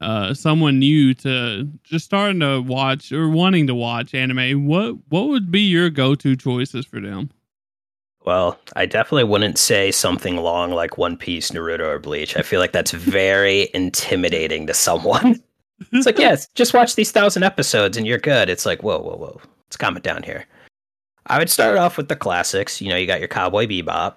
uh 0.00 0.34
someone 0.34 0.78
new 0.78 1.14
to 1.14 1.68
just 1.82 2.04
starting 2.04 2.40
to 2.40 2.60
watch 2.60 3.12
or 3.12 3.28
wanting 3.28 3.66
to 3.66 3.74
watch 3.74 4.14
anime, 4.14 4.66
what 4.66 4.96
what 5.08 5.28
would 5.28 5.50
be 5.50 5.60
your 5.60 5.90
go 5.90 6.14
to 6.14 6.36
choices 6.36 6.86
for 6.86 7.00
them? 7.00 7.30
Well, 8.24 8.58
I 8.76 8.84
definitely 8.86 9.24
wouldn't 9.24 9.58
say 9.58 9.90
something 9.90 10.36
long 10.36 10.72
like 10.72 10.98
One 10.98 11.16
Piece, 11.16 11.50
Naruto, 11.50 11.86
or 11.86 11.98
Bleach. 11.98 12.36
I 12.36 12.42
feel 12.42 12.60
like 12.60 12.72
that's 12.72 12.90
very 12.92 13.70
intimidating 13.74 14.66
to 14.66 14.74
someone. 14.74 15.42
It's 15.92 16.04
like, 16.04 16.18
yes, 16.18 16.46
just 16.54 16.74
watch 16.74 16.94
these 16.94 17.10
thousand 17.10 17.42
episodes 17.42 17.96
and 17.96 18.06
you're 18.06 18.18
good. 18.18 18.50
It's 18.50 18.66
like, 18.66 18.82
whoa, 18.82 18.98
whoa, 18.98 19.16
whoa. 19.16 19.40
Let's 19.66 19.78
calm 19.78 19.96
it 19.96 20.02
down 20.02 20.22
here. 20.22 20.46
I 21.26 21.38
would 21.38 21.48
start 21.48 21.78
off 21.78 21.96
with 21.96 22.08
the 22.08 22.16
classics. 22.16 22.80
You 22.80 22.90
know, 22.90 22.96
you 22.96 23.06
got 23.06 23.20
your 23.20 23.28
Cowboy 23.28 23.66
Bebop. 23.66 24.16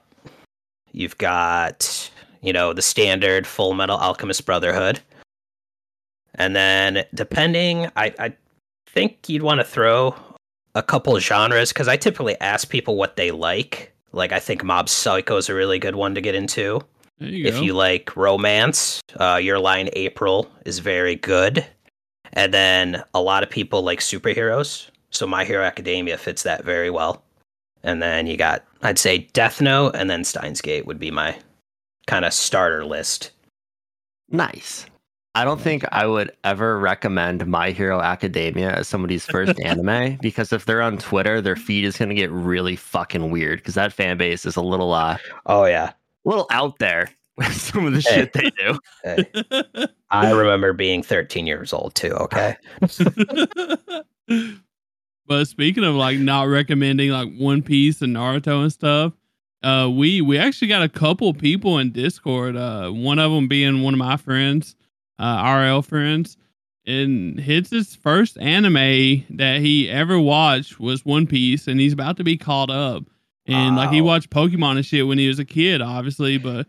You've 0.91 1.17
got, 1.17 2.11
you 2.41 2.51
know, 2.51 2.73
the 2.73 2.81
standard 2.81 3.47
Full 3.47 3.73
Metal 3.73 3.97
Alchemist 3.97 4.45
Brotherhood. 4.45 4.99
And 6.35 6.55
then, 6.55 7.05
depending, 7.13 7.87
I, 7.95 8.13
I 8.19 8.33
think 8.87 9.29
you'd 9.29 9.43
want 9.43 9.59
to 9.59 9.63
throw 9.63 10.15
a 10.75 10.81
couple 10.83 11.17
genres 11.19 11.71
because 11.71 11.87
I 11.87 11.97
typically 11.97 12.39
ask 12.41 12.69
people 12.69 12.95
what 12.95 13.15
they 13.15 13.31
like. 13.31 13.93
Like, 14.11 14.31
I 14.31 14.39
think 14.39 14.63
Mob 14.63 14.89
Psycho 14.89 15.37
is 15.37 15.49
a 15.49 15.53
really 15.53 15.79
good 15.79 15.95
one 15.95 16.15
to 16.15 16.21
get 16.21 16.35
into. 16.35 16.81
You 17.19 17.45
If 17.45 17.55
go. 17.55 17.61
you 17.61 17.73
like 17.73 18.15
romance, 18.15 19.01
uh, 19.19 19.39
Your 19.41 19.59
Lie 19.59 19.77
in 19.79 19.89
April 19.93 20.49
is 20.65 20.79
very 20.79 21.15
good. 21.15 21.65
And 22.33 22.53
then 22.53 23.03
a 23.13 23.21
lot 23.21 23.43
of 23.43 23.49
people 23.49 23.83
like 23.83 23.99
superheroes. 23.99 24.89
So 25.11 25.27
My 25.27 25.45
Hero 25.45 25.63
Academia 25.63 26.17
fits 26.17 26.43
that 26.43 26.65
very 26.65 26.89
well. 26.89 27.23
And 27.83 28.01
then 28.01 28.25
you 28.25 28.37
got, 28.37 28.65
I'd 28.81 28.97
say 28.97 29.19
Death 29.33 29.61
Note 29.61 29.95
and 29.95 30.09
then 30.09 30.23
Steins 30.23 30.61
Gate 30.61 30.87
would 30.87 30.99
be 30.99 31.11
my 31.11 31.37
kind 32.07 32.25
of 32.25 32.33
starter 32.33 32.83
list. 32.85 33.31
Nice. 34.29 34.85
I 35.35 35.43
don't 35.45 35.59
think 35.59 35.83
I 35.91 36.05
would 36.05 36.31
ever 36.43 36.77
recommend 36.77 37.47
My 37.47 37.71
Hero 37.71 37.99
Academia 38.01 38.71
as 38.71 38.87
somebody's 38.87 39.25
first 39.25 39.59
anime 39.63 40.17
because 40.21 40.53
if 40.53 40.65
they're 40.65 40.81
on 40.81 40.97
Twitter, 40.99 41.41
their 41.41 41.55
feed 41.55 41.85
is 41.85 41.97
going 41.97 42.09
to 42.09 42.15
get 42.15 42.29
really 42.31 42.75
fucking 42.75 43.31
weird 43.31 43.59
because 43.59 43.73
that 43.73 43.91
fan 43.93 44.17
base 44.17 44.45
is 44.45 44.55
a 44.55 44.61
little 44.61 44.93
uh 44.93 45.17
Oh, 45.47 45.65
yeah. 45.65 45.93
A 46.25 46.29
little 46.29 46.45
out 46.51 46.77
there 46.77 47.09
with 47.37 47.51
some 47.53 47.85
of 47.87 47.93
the 47.93 48.01
Hey. 48.01 48.15
shit 48.15 48.33
they 48.33 48.51
do. 48.51 48.79
Hey, 49.03 49.87
I 50.11 50.29
remember 50.31 50.71
being 50.73 51.01
13 51.01 51.47
years 51.47 51.73
old 51.73 51.95
too, 51.95 52.11
okay? 52.13 52.55
but 55.27 55.45
speaking 55.47 55.83
of 55.83 55.95
like 55.95 56.19
not 56.19 56.47
recommending 56.47 57.09
like 57.09 57.33
One 57.37 57.63
Piece 57.63 58.03
and 58.03 58.15
Naruto 58.15 58.61
and 58.61 58.71
stuff, 58.71 59.13
uh, 59.63 59.89
we 59.91 60.21
we 60.21 60.37
actually 60.37 60.67
got 60.67 60.83
a 60.83 60.89
couple 60.89 61.33
people 61.33 61.79
in 61.79 61.91
Discord. 61.91 62.55
Uh, 62.55 62.89
one 62.91 63.17
of 63.17 63.31
them 63.31 63.47
being 63.47 63.81
one 63.81 63.93
of 63.95 63.97
my 63.97 64.17
friends, 64.17 64.75
uh, 65.19 65.59
RL 65.71 65.81
friends, 65.81 66.37
and 66.85 67.39
his 67.39 67.69
his 67.69 67.95
first 67.95 68.37
anime 68.39 69.23
that 69.29 69.61
he 69.61 69.89
ever 69.89 70.19
watched 70.19 70.79
was 70.79 71.05
One 71.05 71.27
Piece, 71.27 71.67
and 71.67 71.79
he's 71.79 71.93
about 71.93 72.17
to 72.17 72.23
be 72.23 72.37
caught 72.37 72.69
up. 72.69 73.03
And 73.45 73.75
like 73.75 73.89
he 73.91 74.01
watched 74.01 74.29
Pokemon 74.29 74.77
and 74.77 74.85
shit 74.85 75.05
when 75.05 75.17
he 75.17 75.27
was 75.27 75.37
a 75.39 75.45
kid, 75.45 75.81
obviously, 75.81 76.37
but 76.37 76.65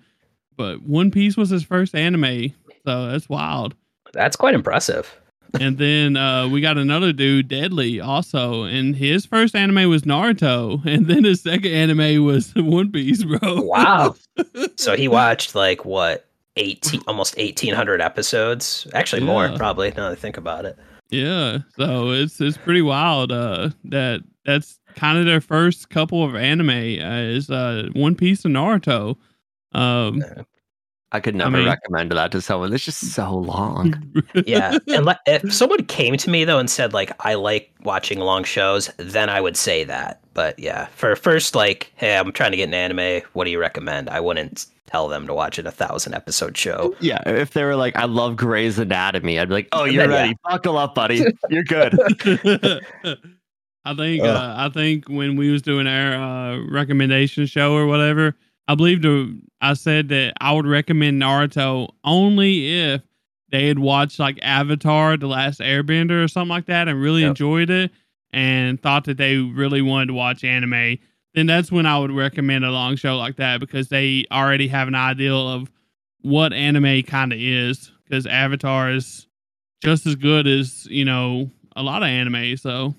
but 0.56 0.82
One 0.82 1.10
Piece 1.10 1.36
was 1.36 1.50
his 1.50 1.62
first 1.62 1.94
anime, 1.94 2.52
so 2.84 3.08
that's 3.08 3.28
wild 3.28 3.74
That's 4.12 4.36
quite 4.36 4.54
impressive. 4.54 5.20
and 5.60 5.78
then 5.78 6.16
uh, 6.16 6.48
we 6.48 6.60
got 6.60 6.76
another 6.78 7.12
dude, 7.12 7.46
Deadly, 7.46 8.00
also, 8.00 8.64
and 8.64 8.96
his 8.96 9.24
first 9.24 9.54
anime 9.54 9.88
was 9.88 10.02
Naruto, 10.02 10.84
and 10.86 11.06
then 11.06 11.22
his 11.22 11.42
second 11.42 11.70
anime 11.72 12.24
was 12.24 12.52
One 12.56 12.90
Piece, 12.90 13.22
bro. 13.22 13.62
Wow. 13.62 14.16
so 14.76 14.96
he 14.96 15.06
watched 15.06 15.54
like 15.54 15.84
what, 15.84 16.26
18, 16.56 17.02
almost 17.06 17.36
1800 17.36 18.00
episodes? 18.00 18.86
Actually, 18.94 19.22
more, 19.22 19.50
probably, 19.56 19.90
now 19.90 20.08
that 20.08 20.12
I 20.12 20.20
think 20.20 20.36
about 20.36 20.64
it. 20.64 20.78
yeah, 21.10 21.58
so 21.76 22.10
it's 22.10 22.40
it's 22.40 22.56
pretty 22.56 22.82
wild. 22.82 23.32
Uh, 23.32 23.70
that 23.84 24.22
that's 24.44 24.78
kind 24.94 25.18
of 25.18 25.26
their 25.26 25.40
first 25.40 25.90
couple 25.90 26.24
of 26.24 26.34
anime 26.36 26.70
uh, 26.70 27.20
is 27.20 27.50
uh 27.50 27.88
One 27.94 28.14
Piece 28.14 28.44
and 28.44 28.54
Naruto. 28.54 29.16
Um, 29.72 30.22
I 31.14 31.20
could 31.20 31.34
never 31.34 31.56
mean- 31.58 31.66
recommend 31.66 32.10
that 32.12 32.32
to 32.32 32.40
someone. 32.42 32.72
It's 32.74 32.84
just 32.84 33.12
so 33.14 33.32
long. 33.34 33.94
Yeah. 34.46 34.76
and 34.88 35.06
le- 35.06 35.18
if 35.26 35.52
someone 35.54 35.84
came 35.86 36.16
to 36.16 36.28
me 36.28 36.44
though 36.44 36.58
and 36.58 36.68
said 36.68 36.92
like 36.92 37.12
I 37.20 37.34
like 37.34 37.72
watching 37.84 38.18
long 38.18 38.42
shows, 38.44 38.90
then 38.98 39.28
I 39.30 39.40
would 39.40 39.56
say 39.56 39.84
that. 39.84 40.20
But 40.34 40.58
yeah, 40.58 40.86
for 40.96 41.14
first 41.16 41.54
like, 41.54 41.92
hey, 41.96 42.16
I'm 42.18 42.32
trying 42.32 42.50
to 42.50 42.56
get 42.56 42.64
an 42.68 42.74
anime. 42.74 43.22
What 43.32 43.44
do 43.44 43.50
you 43.50 43.60
recommend? 43.60 44.10
I 44.10 44.18
wouldn't 44.20 44.66
tell 44.86 45.06
them 45.08 45.26
to 45.28 45.34
watch 45.34 45.58
a 45.58 45.70
thousand 45.70 46.14
episode 46.14 46.56
show. 46.58 46.94
Yeah, 47.00 47.20
if 47.26 47.52
they 47.52 47.62
were 47.64 47.76
like, 47.76 47.94
I 47.96 48.04
love 48.06 48.36
Grey's 48.36 48.78
Anatomy, 48.78 49.38
I'd 49.38 49.48
be 49.48 49.54
like, 49.54 49.68
oh, 49.72 49.84
you're 49.84 50.02
Then, 50.06 50.10
yeah. 50.10 50.22
ready. 50.22 50.36
Buckle 50.44 50.76
up, 50.76 50.94
buddy. 50.94 51.24
You're 51.48 51.62
good. 51.64 51.94
I 53.86 53.94
think 53.94 54.22
uh, 54.22 54.54
I 54.56 54.70
think 54.72 55.08
when 55.08 55.36
we 55.36 55.50
was 55.50 55.62
doing 55.62 55.86
our 55.86 56.14
uh, 56.14 56.58
recommendation 56.70 57.46
show 57.46 57.74
or 57.74 57.86
whatever, 57.86 58.34
I 58.68 58.74
believe 58.74 59.02
the 59.02 59.38
I 59.60 59.74
said 59.74 60.08
that 60.08 60.34
I 60.40 60.52
would 60.52 60.66
recommend 60.66 61.20
Naruto 61.20 61.90
only 62.04 62.80
if 62.80 63.02
they 63.50 63.68
had 63.68 63.78
watched 63.78 64.18
like 64.18 64.38
Avatar: 64.42 65.16
The 65.16 65.26
Last 65.26 65.60
Airbender 65.60 66.24
or 66.24 66.28
something 66.28 66.48
like 66.50 66.66
that 66.66 66.88
and 66.88 67.00
really 67.00 67.22
Yep. 67.22 67.30
enjoyed 67.30 67.70
it 67.70 67.90
and 68.32 68.80
thought 68.82 69.04
that 69.04 69.16
they 69.16 69.36
really 69.36 69.82
wanted 69.82 70.06
to 70.06 70.14
watch 70.14 70.44
anime. 70.44 70.98
Then 71.34 71.46
that's 71.46 71.70
when 71.70 71.84
I 71.86 71.98
would 71.98 72.10
recommend 72.12 72.64
a 72.64 72.70
long 72.70 72.96
show 72.96 73.16
like 73.16 73.36
that 73.36 73.60
because 73.60 73.88
they 73.88 74.24
already 74.32 74.68
have 74.68 74.88
an 74.88 74.94
idea 74.94 75.34
of 75.34 75.70
what 76.22 76.52
anime 76.52 77.02
kind 77.02 77.32
of 77.32 77.38
is 77.38 77.90
because 78.04 78.26
Avatar 78.26 78.90
is 78.90 79.26
just 79.82 80.06
as 80.06 80.14
good 80.14 80.46
as 80.46 80.86
you 80.86 81.04
know 81.04 81.50
a 81.76 81.82
lot 81.82 82.02
of 82.02 82.08
anime. 82.08 82.56
So 82.56 82.94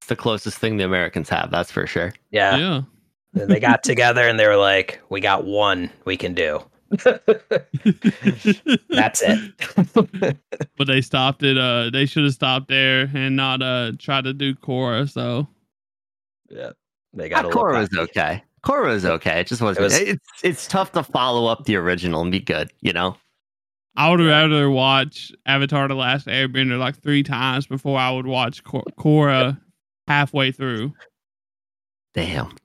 It's 0.00 0.08
the 0.08 0.16
closest 0.16 0.58
thing 0.58 0.76
the 0.78 0.84
Americans 0.84 1.28
have, 1.28 1.50
that's 1.50 1.70
for 1.70 1.86
sure. 1.86 2.12
Yeah. 2.30 2.56
yeah. 2.56 2.80
Then 3.32 3.48
they 3.48 3.60
got 3.60 3.82
together 3.82 4.26
and 4.28 4.38
they 4.38 4.46
were 4.46 4.56
like, 4.56 5.00
we 5.08 5.20
got 5.20 5.44
one 5.44 5.90
we 6.04 6.16
can 6.16 6.34
do. 6.34 6.62
That's 8.90 9.22
it. 9.22 10.38
but 10.76 10.86
they 10.86 11.00
stopped 11.00 11.42
it. 11.42 11.56
Uh, 11.56 11.90
they 11.90 12.04
should 12.06 12.24
have 12.24 12.34
stopped 12.34 12.68
there 12.68 13.10
and 13.14 13.34
not 13.36 13.62
uh 13.62 13.92
try 13.98 14.20
to 14.20 14.32
do 14.34 14.54
Korra. 14.54 15.10
So 15.10 15.48
yeah. 16.50 16.72
They 17.14 17.26
Ah, 17.32 17.42
got 17.42 17.44
a 17.46 17.48
Korra 17.48 17.80
was 17.80 17.96
okay. 17.96 18.42
Korra 18.64 18.88
was 18.88 19.04
okay. 19.04 19.40
It 19.40 19.46
just 19.46 19.62
wasn't. 19.62 19.84
was- 19.84 19.98
it's 19.98 20.26
it's 20.42 20.66
tough 20.66 20.92
to 20.92 21.02
follow 21.02 21.46
up 21.46 21.64
the 21.64 21.76
original 21.76 22.20
and 22.22 22.30
be 22.30 22.40
good. 22.40 22.70
You 22.80 22.92
know. 22.92 23.16
I 23.96 24.10
would 24.10 24.20
rather 24.20 24.70
watch 24.70 25.32
Avatar: 25.44 25.86
The 25.88 25.94
Last 25.94 26.26
Airbender 26.26 26.78
like 26.78 27.02
three 27.02 27.22
times 27.22 27.66
before 27.66 27.98
I 27.98 28.10
would 28.10 28.26
watch 28.26 28.64
Korra 28.64 29.58
halfway 30.08 30.50
through. 30.52 30.94
Damn. 32.14 32.56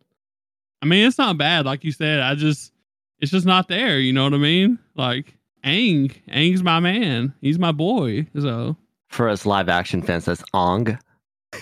I 0.81 0.85
mean, 0.85 1.07
it's 1.07 1.17
not 1.17 1.37
bad, 1.37 1.65
like 1.65 1.83
you 1.83 1.91
said. 1.91 2.19
I 2.19 2.35
just, 2.35 2.71
it's 3.19 3.31
just 3.31 3.45
not 3.45 3.67
there. 3.67 3.99
You 3.99 4.13
know 4.13 4.23
what 4.23 4.33
I 4.33 4.37
mean? 4.37 4.79
Like 4.95 5.35
Aang, 5.63 6.11
Aang's 6.29 6.63
my 6.63 6.79
man. 6.79 7.33
He's 7.41 7.59
my 7.59 7.71
boy. 7.71 8.27
So 8.39 8.75
For 9.09 9.29
us 9.29 9.45
live 9.45 9.69
action 9.69 10.01
fans, 10.01 10.25
that's 10.25 10.43
Ong. 10.53 10.97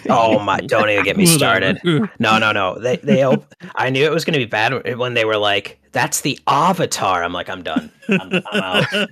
Oh 0.09 0.39
my! 0.39 0.59
Don't 0.61 0.89
even 0.89 1.05
get 1.05 1.15
me 1.15 1.25
started. 1.27 1.79
No, 1.83 2.39
no, 2.39 2.51
no. 2.51 2.79
They 2.79 2.97
they. 2.97 3.23
op- 3.23 3.53
I 3.75 3.91
knew 3.91 4.03
it 4.03 4.11
was 4.11 4.25
going 4.25 4.33
to 4.33 4.39
be 4.39 4.45
bad 4.45 4.97
when 4.97 5.13
they 5.13 5.25
were 5.25 5.37
like, 5.37 5.79
"That's 5.91 6.21
the 6.21 6.39
Avatar." 6.47 7.23
I'm 7.23 7.33
like, 7.33 7.49
I'm 7.49 7.61
done. 7.61 7.91
I'm, 8.09 8.41
I'm 8.51 8.61
out. 8.63 8.85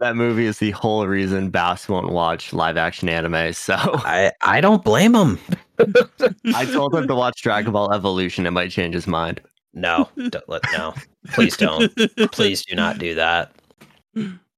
That 0.00 0.16
movie 0.16 0.44
is 0.44 0.58
the 0.58 0.72
whole 0.72 1.06
reason 1.06 1.48
Bass 1.48 1.88
won't 1.88 2.10
watch 2.10 2.52
live 2.52 2.76
action 2.76 3.08
anime. 3.08 3.54
So 3.54 3.74
I 3.78 4.32
I 4.42 4.60
don't 4.60 4.84
blame 4.84 5.12
them. 5.12 5.38
I 6.54 6.64
told 6.64 6.94
him 6.94 7.06
to 7.08 7.14
watch 7.14 7.42
Dragon 7.42 7.72
Ball 7.72 7.92
Evolution. 7.92 8.46
It 8.46 8.50
might 8.52 8.70
change 8.70 8.94
his 8.94 9.06
mind. 9.06 9.40
No, 9.74 10.08
don't, 10.16 10.48
let, 10.48 10.62
no. 10.72 10.94
Please 11.32 11.56
don't. 11.56 11.92
Please 12.32 12.64
do 12.64 12.74
not 12.74 12.98
do 12.98 13.14
that. 13.14 13.52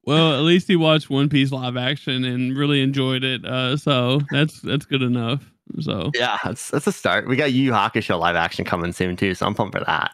Well, 0.04 0.35
at 0.35 0.40
least 0.40 0.68
he 0.68 0.76
watched 0.76 1.11
One 1.11 1.28
Piece 1.28 1.50
live 1.50 1.76
action 1.76 2.24
and 2.24 2.57
really 2.57 2.81
enjoyed 2.83 3.24
it. 3.24 3.44
Uh, 3.44 3.76
so 3.76 4.20
that's 4.31 4.61
that's 4.61 4.87
good 4.87 5.02
enough. 5.02 5.44
So 5.81 6.11
Yeah, 6.14 6.38
that's 6.44 6.70
that's 6.70 6.87
a 6.87 6.92
start. 6.92 7.28
We 7.28 7.37
got 7.37 7.52
Yu 7.52 7.64
Yu 7.64 7.72
Hakusho 7.72 8.18
live 8.18 8.37
action 8.37 8.64
coming 8.64 8.92
soon 8.92 9.16
too, 9.16 9.35
so 9.35 9.44
I'm 9.46 9.54
pumped 9.54 9.76
for 9.76 9.85
that. 9.85 10.12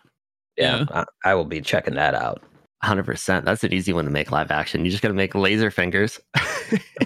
Yeah, 0.56 0.86
I, 0.90 1.04
I 1.24 1.34
will 1.34 1.44
be 1.44 1.60
checking 1.60 1.94
that 1.94 2.14
out. 2.14 2.42
Hundred 2.82 3.04
percent. 3.06 3.44
That's 3.44 3.62
an 3.62 3.72
easy 3.72 3.92
one 3.92 4.04
to 4.04 4.10
make 4.10 4.32
live 4.32 4.50
action. 4.50 4.84
You 4.84 4.90
just 4.90 5.02
got 5.02 5.08
to 5.08 5.14
make 5.14 5.34
laser 5.34 5.70
fingers. 5.70 6.20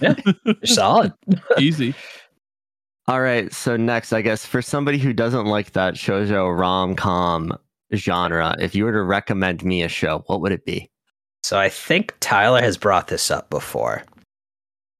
You're 0.00 0.16
solid. 0.64 1.12
easy. 1.58 1.94
All 3.08 3.22
right. 3.22 3.50
So 3.54 3.78
next, 3.78 4.12
I 4.12 4.20
guess 4.20 4.44
for 4.44 4.60
somebody 4.60 4.98
who 4.98 5.14
doesn't 5.14 5.46
like 5.46 5.72
that 5.72 5.94
shoujo 5.94 6.56
rom 6.56 6.94
com 6.94 7.58
genre, 7.94 8.54
if 8.58 8.74
you 8.74 8.84
were 8.84 8.92
to 8.92 9.02
recommend 9.02 9.64
me 9.64 9.82
a 9.82 9.88
show, 9.88 10.24
what 10.26 10.42
would 10.42 10.52
it 10.52 10.66
be? 10.66 10.90
So 11.42 11.58
I 11.58 11.70
think 11.70 12.14
Tyler 12.20 12.60
has 12.60 12.76
brought 12.76 13.08
this 13.08 13.30
up 13.30 13.48
before. 13.48 14.02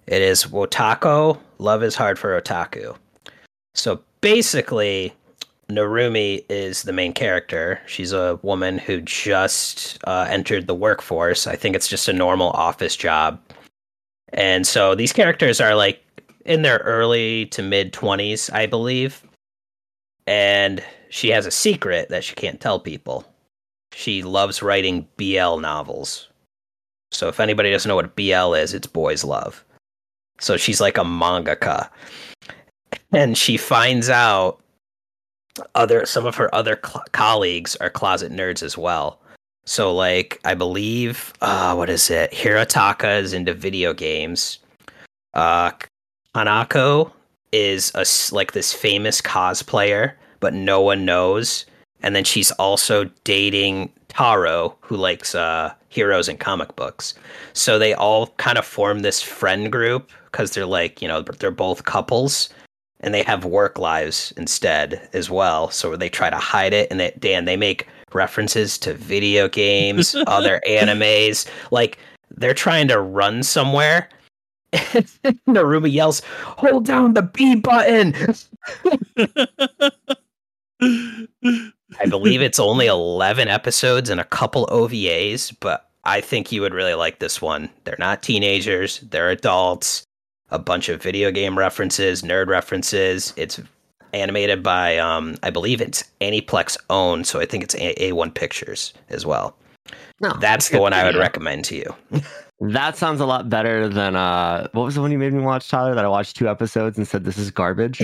It 0.06 0.22
is 0.22 0.46
Wotakoi. 0.46 1.38
Love 1.58 1.82
is 1.82 1.94
hard 1.94 2.18
for 2.18 2.40
otaku. 2.40 2.96
So 3.74 4.00
basically, 4.22 5.12
Narumi 5.68 6.46
is 6.48 6.84
the 6.84 6.94
main 6.94 7.12
character. 7.12 7.78
She's 7.86 8.12
a 8.12 8.40
woman 8.42 8.78
who 8.78 9.02
just 9.02 9.98
uh, 10.04 10.26
entered 10.30 10.66
the 10.66 10.74
workforce. 10.74 11.46
I 11.46 11.56
think 11.56 11.76
it's 11.76 11.88
just 11.88 12.08
a 12.08 12.14
normal 12.14 12.52
office 12.52 12.96
job. 12.96 13.38
And 14.32 14.66
so 14.66 14.94
these 14.94 15.12
characters 15.12 15.60
are 15.60 15.74
like 15.74 16.02
in 16.44 16.62
their 16.62 16.78
early 16.78 17.46
to 17.46 17.62
mid 17.62 17.92
20s, 17.92 18.52
I 18.52 18.66
believe. 18.66 19.22
And 20.26 20.82
she 21.10 21.30
has 21.30 21.46
a 21.46 21.50
secret 21.50 22.08
that 22.10 22.24
she 22.24 22.34
can't 22.34 22.60
tell 22.60 22.78
people. 22.78 23.24
She 23.92 24.22
loves 24.22 24.62
writing 24.62 25.08
BL 25.16 25.58
novels. 25.58 26.28
So 27.10 27.28
if 27.28 27.40
anybody 27.40 27.70
doesn't 27.70 27.88
know 27.88 27.96
what 27.96 28.16
BL 28.16 28.54
is, 28.54 28.74
it's 28.74 28.86
boys 28.86 29.24
love. 29.24 29.64
So 30.40 30.56
she's 30.56 30.80
like 30.80 30.98
a 30.98 31.04
mangaka. 31.04 31.88
And 33.12 33.36
she 33.36 33.56
finds 33.56 34.08
out 34.08 34.60
other 35.74 36.06
some 36.06 36.26
of 36.26 36.36
her 36.36 36.54
other 36.54 36.78
cl- 36.84 37.04
colleagues 37.12 37.74
are 37.76 37.90
closet 37.90 38.30
nerds 38.30 38.62
as 38.62 38.78
well. 38.78 39.20
So 39.64 39.92
like 39.94 40.40
I 40.44 40.54
believe 40.54 41.32
uh 41.40 41.74
what 41.74 41.90
is 41.90 42.10
it? 42.10 42.30
Hirotaka 42.32 43.20
is 43.20 43.32
into 43.32 43.54
video 43.54 43.92
games. 43.92 44.58
Uh 45.34 45.72
Hanako 46.34 47.10
is 47.52 47.92
a 47.94 48.04
like 48.34 48.52
this 48.52 48.72
famous 48.72 49.20
cosplayer, 49.20 50.12
but 50.40 50.54
no 50.54 50.80
one 50.80 51.04
knows. 51.04 51.66
And 52.02 52.14
then 52.14 52.24
she's 52.24 52.50
also 52.52 53.04
dating 53.24 53.92
Taro, 54.08 54.76
who 54.80 54.96
likes 54.96 55.34
uh 55.34 55.72
heroes 55.88 56.28
and 56.28 56.38
comic 56.38 56.76
books. 56.76 57.14
So 57.52 57.78
they 57.78 57.94
all 57.94 58.28
kind 58.36 58.58
of 58.58 58.64
form 58.64 59.00
this 59.00 59.22
friend 59.22 59.72
group 59.72 60.10
because 60.30 60.52
they're 60.52 60.66
like, 60.66 61.00
you 61.00 61.08
know, 61.08 61.22
they're 61.22 61.50
both 61.50 61.84
couples 61.84 62.50
and 63.00 63.14
they 63.14 63.22
have 63.22 63.44
work 63.44 63.78
lives 63.78 64.32
instead 64.36 65.08
as 65.12 65.30
well. 65.30 65.70
So 65.70 65.96
they 65.96 66.08
try 66.08 66.30
to 66.30 66.36
hide 66.36 66.72
it. 66.72 66.90
And 66.90 67.00
they, 67.00 67.12
Dan, 67.18 67.44
they 67.44 67.56
make 67.56 67.86
references 68.12 68.78
to 68.78 68.94
video 68.94 69.48
games, 69.48 70.14
other 70.26 70.60
animes. 70.66 71.48
Like 71.70 71.98
they're 72.36 72.54
trying 72.54 72.88
to 72.88 73.00
run 73.00 73.42
somewhere. 73.42 74.08
Narumi 75.46 75.92
yells, 75.92 76.20
"Hold 76.42 76.84
down 76.84 77.14
the 77.14 77.22
B 77.22 77.54
button!" 77.56 78.14
I 82.00 82.06
believe 82.08 82.42
it's 82.42 82.58
only 82.58 82.86
eleven 82.86 83.48
episodes 83.48 84.10
and 84.10 84.20
a 84.20 84.24
couple 84.24 84.66
OVAs, 84.66 85.54
but 85.60 85.88
I 86.04 86.20
think 86.20 86.52
you 86.52 86.60
would 86.60 86.74
really 86.74 86.94
like 86.94 87.18
this 87.18 87.40
one. 87.40 87.70
They're 87.84 87.96
not 87.98 88.22
teenagers; 88.22 89.00
they're 89.00 89.30
adults. 89.30 90.04
A 90.50 90.58
bunch 90.58 90.88
of 90.88 91.02
video 91.02 91.30
game 91.30 91.58
references, 91.58 92.22
nerd 92.22 92.46
references. 92.46 93.34
It's 93.36 93.60
animated 94.14 94.62
by, 94.62 94.96
um, 94.96 95.36
I 95.42 95.50
believe 95.50 95.82
it's 95.82 96.04
Aniplex 96.22 96.76
owned, 96.88 97.26
so 97.26 97.38
I 97.38 97.44
think 97.44 97.62
it's 97.64 97.74
A- 97.74 98.10
A1 98.10 98.34
Pictures 98.34 98.94
as 99.10 99.26
well. 99.26 99.54
No, 100.20 100.32
That's 100.40 100.70
the 100.70 100.80
one 100.80 100.94
I 100.94 101.04
would 101.04 101.16
recommend 101.16 101.66
to 101.66 101.76
you. 101.76 101.94
That 102.60 102.96
sounds 102.96 103.20
a 103.20 103.26
lot 103.26 103.48
better 103.48 103.88
than 103.88 104.16
uh, 104.16 104.68
what 104.72 104.84
was 104.84 104.96
the 104.96 105.00
one 105.00 105.12
you 105.12 105.18
made 105.18 105.32
me 105.32 105.40
watch, 105.42 105.68
Tyler? 105.68 105.94
That 105.94 106.04
I 106.04 106.08
watched 106.08 106.36
two 106.36 106.48
episodes 106.48 106.98
and 106.98 107.06
said 107.06 107.24
this 107.24 107.38
is 107.38 107.50
garbage. 107.52 108.02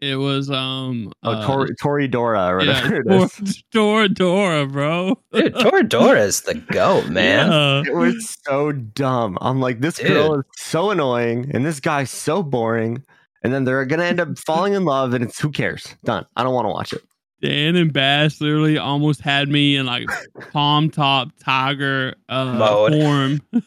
It 0.00 0.16
was 0.16 0.50
um 0.50 1.12
Oh, 1.22 1.32
uh, 1.32 1.46
Tori, 1.46 1.68
Tori 1.80 2.08
Dora 2.08 2.46
or 2.46 2.62
yeah, 2.62 2.82
whatever 2.82 2.96
it 2.96 3.04
Tor- 3.06 3.24
is. 3.44 3.62
Toradora, 3.74 4.72
bro. 4.72 5.14
Dude, 5.32 5.54
Toradora's 5.54 6.40
the 6.40 6.54
goat, 6.54 7.08
man. 7.10 7.52
Yeah. 7.52 7.82
It 7.86 7.94
was 7.94 8.36
so 8.44 8.72
dumb. 8.72 9.36
I'm 9.42 9.60
like, 9.60 9.80
this 9.80 9.98
girl 9.98 10.36
is 10.40 10.44
so 10.56 10.90
annoying, 10.90 11.50
and 11.52 11.64
this 11.66 11.80
guy's 11.80 12.10
so 12.10 12.42
boring. 12.42 13.04
And 13.42 13.52
then 13.54 13.64
they're 13.64 13.84
gonna 13.84 14.04
end 14.04 14.20
up 14.20 14.38
falling 14.38 14.72
in 14.72 14.84
love, 14.84 15.14
and 15.14 15.22
it's 15.22 15.38
who 15.38 15.50
cares? 15.50 15.94
Done. 16.04 16.26
I 16.34 16.42
don't 16.42 16.54
want 16.54 16.64
to 16.64 16.70
watch 16.70 16.92
it. 16.92 17.02
Dan 17.42 17.74
and 17.76 17.92
Bass 17.92 18.40
literally 18.40 18.76
almost 18.78 19.20
had 19.22 19.48
me 19.48 19.76
in 19.76 19.86
like 19.86 20.06
palm 20.52 20.90
top 20.90 21.30
tiger 21.42 22.14
uh, 22.28 22.54
Mode. 22.54 22.92
form. 22.92 23.40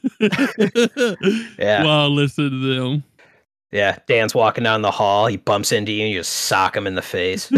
Yeah. 1.58 1.84
Well, 1.84 2.10
listen 2.10 2.50
to 2.52 2.58
them. 2.80 3.04
Yeah, 3.72 3.98
Dan's 4.08 4.36
walking 4.36 4.64
down 4.64 4.84
the 4.84 4.92
hall. 4.92 5.26
He 5.26 5.38
bumps 5.38 5.72
into 5.72 5.92
you, 5.92 6.04
and 6.04 6.12
you 6.12 6.20
just 6.20 6.32
sock 6.34 6.76
him 6.78 6.86
in 6.86 6.94
the 6.94 7.02
face. 7.02 7.48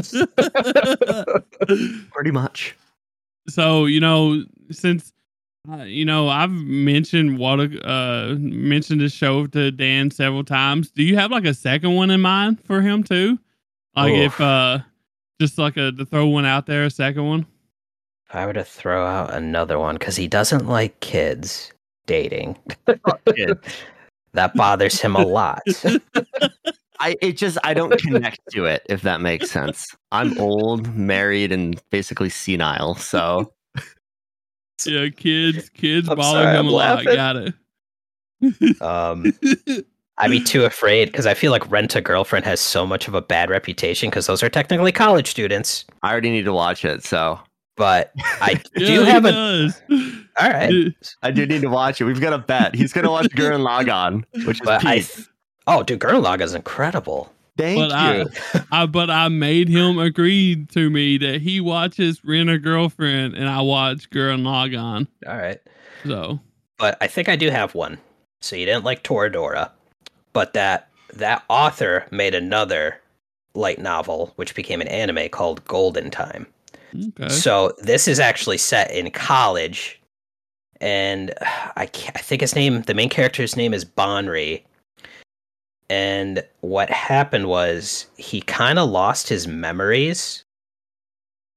Pretty 2.11 2.31
much. 2.31 2.75
so 3.49 3.85
you 3.85 3.99
know, 3.99 4.43
since 4.71 5.11
uh, 5.69 5.83
you 5.83 6.05
know, 6.05 6.29
I've 6.29 6.51
mentioned 6.51 7.37
what 7.37 7.59
a- 7.59 7.87
uh 7.87 8.35
mentioned 8.39 9.01
this 9.01 9.13
show 9.13 9.47
to 9.47 9.71
Dan 9.71 10.11
several 10.11 10.43
times. 10.43 10.91
Do 10.91 11.03
you 11.03 11.15
have 11.17 11.31
like 11.31 11.45
a 11.45 11.53
second 11.53 11.95
one 11.95 12.11
in 12.11 12.21
mind 12.21 12.63
for 12.63 12.81
him 12.81 13.03
too? 13.03 13.37
Like 13.95 14.13
Oof. 14.13 14.33
if 14.33 14.41
uh, 14.41 14.79
just 15.39 15.57
like 15.57 15.77
a 15.77 15.91
to 15.91 16.05
throw 16.05 16.27
one 16.27 16.45
out 16.45 16.65
there, 16.65 16.83
a 16.85 16.89
second 16.89 17.25
one. 17.27 17.45
if 18.29 18.35
I 18.35 18.45
were 18.45 18.53
to 18.53 18.63
throw 18.63 19.05
out 19.05 19.33
another 19.33 19.77
one, 19.79 19.95
because 19.95 20.15
he 20.15 20.27
doesn't 20.27 20.67
like 20.67 20.99
kids 20.99 21.71
dating, 22.05 22.57
that 24.33 24.53
bothers 24.55 24.99
him 25.01 25.15
a 25.15 25.25
lot. 25.25 25.61
I 26.99 27.15
it 27.21 27.33
just 27.33 27.57
I 27.63 27.73
don't 27.73 27.97
connect 27.99 28.39
to 28.51 28.65
it 28.65 28.83
if 28.89 29.01
that 29.01 29.19
makes 29.19 29.51
sense. 29.51 29.85
I'm 30.11 30.37
old, 30.39 30.95
married, 30.95 31.51
and 31.51 31.81
basically 31.89 32.29
senile. 32.29 32.95
So 32.95 33.51
Yeah, 34.85 35.09
kids, 35.09 35.69
kids 35.69 36.07
I'm 36.09 36.17
bother 36.17 36.43
sorry, 36.43 36.53
him 36.57 36.59
I'm 36.59 36.67
a 36.67 36.71
lot. 36.71 37.05
laughing. 37.05 37.13
Got 37.15 37.35
it. 37.37 38.81
Um, 38.81 39.33
I'd 40.17 40.31
be 40.31 40.41
too 40.43 40.65
afraid 40.65 41.11
because 41.11 41.25
I 41.25 41.33
feel 41.33 41.51
like 41.51 41.69
Rent 41.69 41.95
a 41.95 42.01
Girlfriend 42.01 42.45
has 42.45 42.59
so 42.59 42.85
much 42.85 43.07
of 43.07 43.13
a 43.13 43.21
bad 43.21 43.49
reputation 43.49 44.09
because 44.09 44.27
those 44.27 44.41
are 44.43 44.49
technically 44.49 44.91
college 44.91 45.27
students. 45.29 45.85
I 46.03 46.11
already 46.11 46.31
need 46.31 46.45
to 46.45 46.53
watch 46.53 46.85
it. 46.85 47.03
So 47.03 47.39
But 47.75 48.11
I 48.41 48.61
Yeah, 48.75 48.87
do 48.87 49.03
he 49.03 49.09
have 49.09 49.25
a. 49.25 49.31
does. 49.31 49.81
All 50.39 50.49
right. 50.49 50.71
I 51.23 51.31
do 51.31 51.45
need 51.45 51.61
to 51.61 51.69
watch 51.69 51.99
it. 52.01 52.05
We've 52.05 52.19
got 52.21 52.33
a 52.33 52.37
bet. 52.37 52.75
He's 52.75 52.91
gonna 52.93 53.11
watch 53.11 53.27
Gurren 53.27 53.65
Lagann, 53.65 54.23
which 54.45 54.61
is 54.61 54.65
But 54.65 54.85
I. 54.85 55.03
Oh, 55.67 55.81
dude, 55.83 55.99
Gurren 55.99 56.23
Lagann 56.23 56.41
is 56.43 56.53
incredible. 56.53 57.31
Thank 57.57 57.79
But 57.79 57.91
I- 57.93 58.17
you. 58.17 58.29
I, 58.71 58.85
but 58.85 59.09
I 59.09 59.29
made 59.29 59.69
him 59.69 59.97
agree 59.97 60.65
to 60.73 60.89
me 60.89 61.17
that 61.19 61.41
he 61.41 61.61
watches 61.61 62.21
Rent 62.25 62.49
a 62.49 62.57
Girlfriend 62.59 63.33
and 63.35 63.47
I 63.49 63.61
watch 63.61 64.09
Gurren 64.09 64.41
Lagann. 64.41 65.07
All 65.27 65.37
right. 65.37 65.59
So 66.05 66.39
but 66.77 66.97
I 67.01 67.07
think 67.07 67.29
I 67.29 67.35
do 67.37 67.49
have 67.49 67.73
one. 67.73 67.97
So 68.41 68.55
you 68.57 68.65
didn't 68.65 68.83
like 68.83 69.03
Toradora, 69.03 69.71
but 70.35 70.51
that 70.51 70.89
that 71.13 71.43
author 71.47 72.05
made 72.11 72.35
another 72.35 72.99
light 73.53 73.79
novel 73.79 74.33
which 74.35 74.53
became 74.53 74.81
an 74.81 74.87
anime 74.89 75.29
called 75.29 75.63
Golden 75.63 76.11
Time. 76.11 76.45
okay. 76.93 77.29
So 77.29 77.71
this 77.79 78.05
is 78.05 78.19
actually 78.19 78.57
set 78.57 78.91
in 78.91 79.09
college, 79.11 79.99
and 80.81 81.33
I 81.41 81.83
I 81.83 82.19
think 82.19 82.41
his 82.41 82.53
name, 82.53 82.81
the 82.83 82.93
main 82.93 83.09
character's 83.09 83.55
name 83.55 83.73
is 83.73 83.85
Banri. 83.85 84.61
And 85.89 86.43
what 86.61 86.89
happened 86.89 87.47
was 87.47 88.07
he 88.17 88.41
kind 88.41 88.77
of 88.79 88.89
lost 88.89 89.29
his 89.29 89.47
memories. 89.47 90.43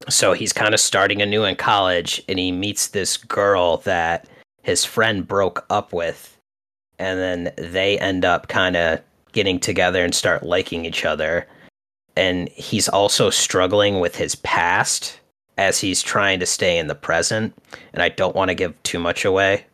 So 0.07 0.33
he's 0.33 0.53
kind 0.53 0.73
of 0.73 0.79
starting 0.79 1.21
anew 1.21 1.43
in 1.43 1.55
college, 1.57 2.23
and 2.29 2.39
he 2.39 2.51
meets 2.51 2.87
this 2.87 3.17
girl 3.17 3.77
that 3.77 4.29
his 4.61 4.85
friend 4.85 5.27
broke 5.27 5.65
up 5.69 5.91
with, 5.91 6.38
and 6.99 7.19
then 7.19 7.53
they 7.57 7.97
end 7.99 8.25
up 8.25 8.47
kind 8.47 8.75
of 8.75 9.01
getting 9.31 9.59
together 9.59 10.03
and 10.03 10.13
start 10.13 10.43
liking 10.43 10.85
each 10.85 11.05
other. 11.05 11.47
And 12.15 12.49
he's 12.49 12.89
also 12.89 13.29
struggling 13.29 13.99
with 13.99 14.15
his 14.15 14.35
past 14.35 15.19
as 15.57 15.79
he's 15.79 16.01
trying 16.01 16.39
to 16.39 16.45
stay 16.45 16.77
in 16.77 16.87
the 16.87 16.95
present. 16.95 17.53
And 17.93 18.03
I 18.03 18.09
don't 18.09 18.35
want 18.35 18.49
to 18.49 18.55
give 18.55 18.81
too 18.83 18.99
much 18.99 19.25
away. 19.25 19.65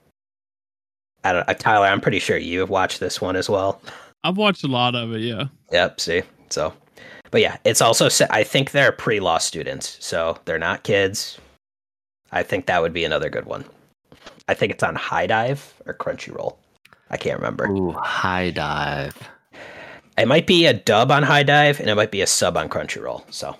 I 1.23 1.33
don't, 1.33 1.49
uh, 1.49 1.53
Tyler, 1.55 1.88
I'm 1.88 2.01
pretty 2.01 2.19
sure 2.19 2.38
you 2.38 2.59
have 2.59 2.69
watched 2.69 2.99
this 2.99 3.19
one 3.19 3.35
as 3.35 3.49
well. 3.49 3.81
I've 4.23 4.38
watched 4.38 4.63
a 4.63 4.67
lot 4.67 4.95
of 4.95 5.11
it. 5.13 5.21
Yeah. 5.21 5.45
Yep. 5.71 5.99
See, 5.99 6.21
so, 6.49 6.73
but 7.31 7.41
yeah, 7.41 7.57
it's 7.63 7.81
also. 7.81 8.09
I 8.29 8.43
think 8.43 8.71
they're 8.71 8.91
pre-law 8.91 9.39
students, 9.39 9.97
so 9.99 10.39
they're 10.45 10.59
not 10.59 10.83
kids. 10.83 11.39
I 12.31 12.43
think 12.43 12.65
that 12.65 12.81
would 12.81 12.93
be 12.93 13.05
another 13.05 13.29
good 13.29 13.45
one. 13.45 13.65
I 14.47 14.53
think 14.53 14.71
it's 14.71 14.83
on 14.83 14.95
HIDIVE 14.95 15.73
or 15.85 15.93
Crunchyroll. 15.95 16.57
I 17.09 17.17
can't 17.17 17.37
remember. 17.39 17.67
Ooh, 17.69 17.91
HIDIVE. 17.93 19.15
It 20.17 20.27
might 20.27 20.47
be 20.47 20.65
a 20.65 20.73
dub 20.73 21.11
on 21.11 21.23
HIDIVE, 21.23 21.79
and 21.79 21.89
it 21.89 21.95
might 21.95 22.11
be 22.11 22.21
a 22.21 22.27
sub 22.27 22.57
on 22.57 22.69
Crunchyroll. 22.69 23.23
So 23.33 23.55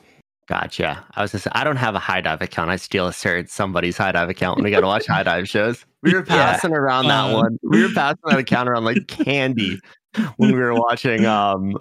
Gotcha. 0.48 1.04
I 1.16 1.22
was 1.24 1.32
gonna 1.32 1.42
say 1.42 1.50
I 1.54 1.64
don't 1.64 1.76
have 1.78 1.96
a 1.96 2.00
HIDIVE 2.00 2.42
account. 2.42 2.70
I 2.70 2.76
steal 2.76 3.08
a 3.08 3.14
certain 3.14 3.48
somebody's 3.48 3.98
HIDIVE 3.98 4.30
account 4.30 4.58
when 4.58 4.64
we 4.66 4.72
gotta 4.72 4.86
watch 4.88 5.08
high 5.08 5.24
dive 5.32 5.50
shows. 5.50 5.86
We 6.04 6.14
were 6.14 6.20
Yeah. 6.28 6.52
passing 6.52 6.72
around 6.72 7.08
that 7.08 7.32
Uh. 7.32 7.34
one. 7.38 7.58
We 7.64 7.82
were 7.82 7.90
passing 7.90 8.20
that 8.26 8.38
account 8.40 8.70
around 8.70 8.86
like 8.86 9.08
candy 9.08 9.80
when 10.38 10.52
we 10.52 10.60
were 10.60 10.74
watching 10.76 11.26
um 11.26 11.76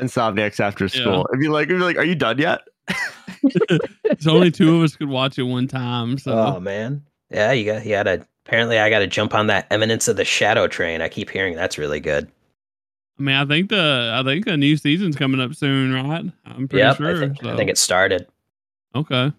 Insomniacs 0.00 0.60
after 0.60 0.88
school. 0.88 1.26
It'd 1.32 1.40
be 1.40 1.48
like, 1.48 1.64
it'd 1.68 1.78
be 1.78 1.84
like, 1.84 1.96
are 1.96 2.04
you 2.04 2.14
done 2.14 2.38
yet? 2.38 2.60
It's 4.04 4.26
only 4.26 4.50
two 4.50 4.76
of 4.76 4.82
us 4.82 4.94
could 4.96 5.08
watch 5.08 5.38
it 5.38 5.42
one 5.42 5.66
time. 5.68 6.16
So 6.18 6.32
Oh 6.32 6.60
man, 6.60 7.02
yeah, 7.30 7.52
you 7.52 7.64
got 7.64 7.84
you 7.84 7.90
got 7.92 8.02
to. 8.04 8.26
Apparently, 8.46 8.78
I 8.78 8.90
got 8.90 9.00
to 9.00 9.08
jump 9.08 9.34
on 9.34 9.48
that 9.48 9.66
Eminence 9.72 10.06
of 10.06 10.16
the 10.16 10.24
Shadow 10.24 10.68
train. 10.68 11.02
I 11.02 11.08
keep 11.08 11.30
hearing 11.30 11.56
that's 11.56 11.78
really 11.78 11.98
good. 11.98 12.30
I 13.18 13.22
mean, 13.22 13.34
I 13.34 13.44
think 13.44 13.70
the 13.70 14.12
I 14.14 14.22
think 14.22 14.44
the 14.44 14.56
new 14.56 14.76
season's 14.76 15.16
coming 15.16 15.40
up 15.40 15.54
soon, 15.54 15.92
right? 15.92 16.24
I'm 16.44 16.68
pretty 16.68 16.84
Yep, 16.84 16.96
sure. 16.96 17.16
I 17.16 17.18
think, 17.18 17.44
I 17.44 17.56
think 17.56 17.70
it 17.70 17.78
started. 17.78 18.28
Okay. 18.94 19.32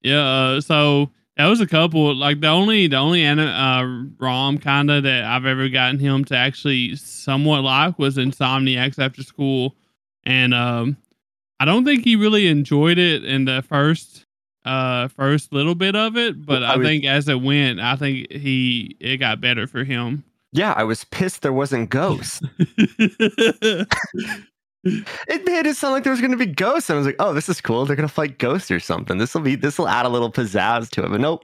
Yeah. 0.00 0.26
Uh, 0.26 0.60
so 0.60 1.10
that 1.36 1.48
was 1.48 1.60
a 1.60 1.66
couple. 1.66 2.14
Like 2.14 2.40
the 2.40 2.48
only 2.48 2.86
the 2.86 2.96
only 2.96 3.26
uh, 3.26 3.84
rom 4.18 4.56
kind 4.58 4.90
of 4.90 5.02
that 5.02 5.24
I've 5.24 5.44
ever 5.44 5.68
gotten 5.68 5.98
him 5.98 6.24
to 6.26 6.36
actually 6.36 6.96
somewhat 6.96 7.62
like 7.62 7.98
was 7.98 8.16
Insomniacs 8.16 8.98
After 8.98 9.22
School, 9.22 9.74
and 10.24 10.54
um, 10.54 10.96
I 11.60 11.66
don't 11.66 11.84
think 11.84 12.04
he 12.04 12.16
really 12.16 12.46
enjoyed 12.46 12.98
it 12.98 13.24
in 13.24 13.44
the 13.44 13.62
first 13.68 14.23
uh 14.64 15.08
first 15.08 15.52
little 15.52 15.74
bit 15.74 15.94
of 15.96 16.16
it, 16.16 16.44
but 16.44 16.62
I 16.62 16.74
I, 16.74 16.76
was- 16.76 16.86
think 16.86 17.04
as 17.04 17.28
it 17.28 17.40
went, 17.42 17.80
I 17.80 17.96
think 17.96 18.30
he 18.32 18.96
it 19.00 19.18
got 19.18 19.40
better 19.40 19.66
for 19.66 19.84
him. 19.84 20.24
Yeah, 20.52 20.72
I 20.76 20.84
was 20.84 21.04
pissed 21.04 21.42
there 21.42 21.52
wasn't 21.52 21.90
ghosts. 21.90 22.40
It 24.86 25.46
made 25.46 25.64
it 25.66 25.76
sound 25.78 25.94
like 25.94 26.04
there 26.04 26.10
was 26.10 26.20
going 26.20 26.32
to 26.32 26.36
be 26.36 26.44
ghosts. 26.44 26.90
And 26.90 26.96
I 26.96 26.98
was 26.98 27.06
like, 27.06 27.16
oh, 27.18 27.32
this 27.32 27.48
is 27.48 27.58
cool. 27.58 27.86
They're 27.86 27.96
going 27.96 28.06
to 28.06 28.14
fight 28.14 28.38
ghosts 28.38 28.70
or 28.70 28.78
something. 28.78 29.16
This 29.16 29.32
will 29.32 29.40
be 29.40 29.54
this 29.56 29.78
will 29.78 29.88
add 29.88 30.04
a 30.04 30.10
little 30.10 30.30
pizzazz 30.30 30.90
to 30.90 31.04
it. 31.04 31.08
But 31.10 31.22
nope, 31.22 31.42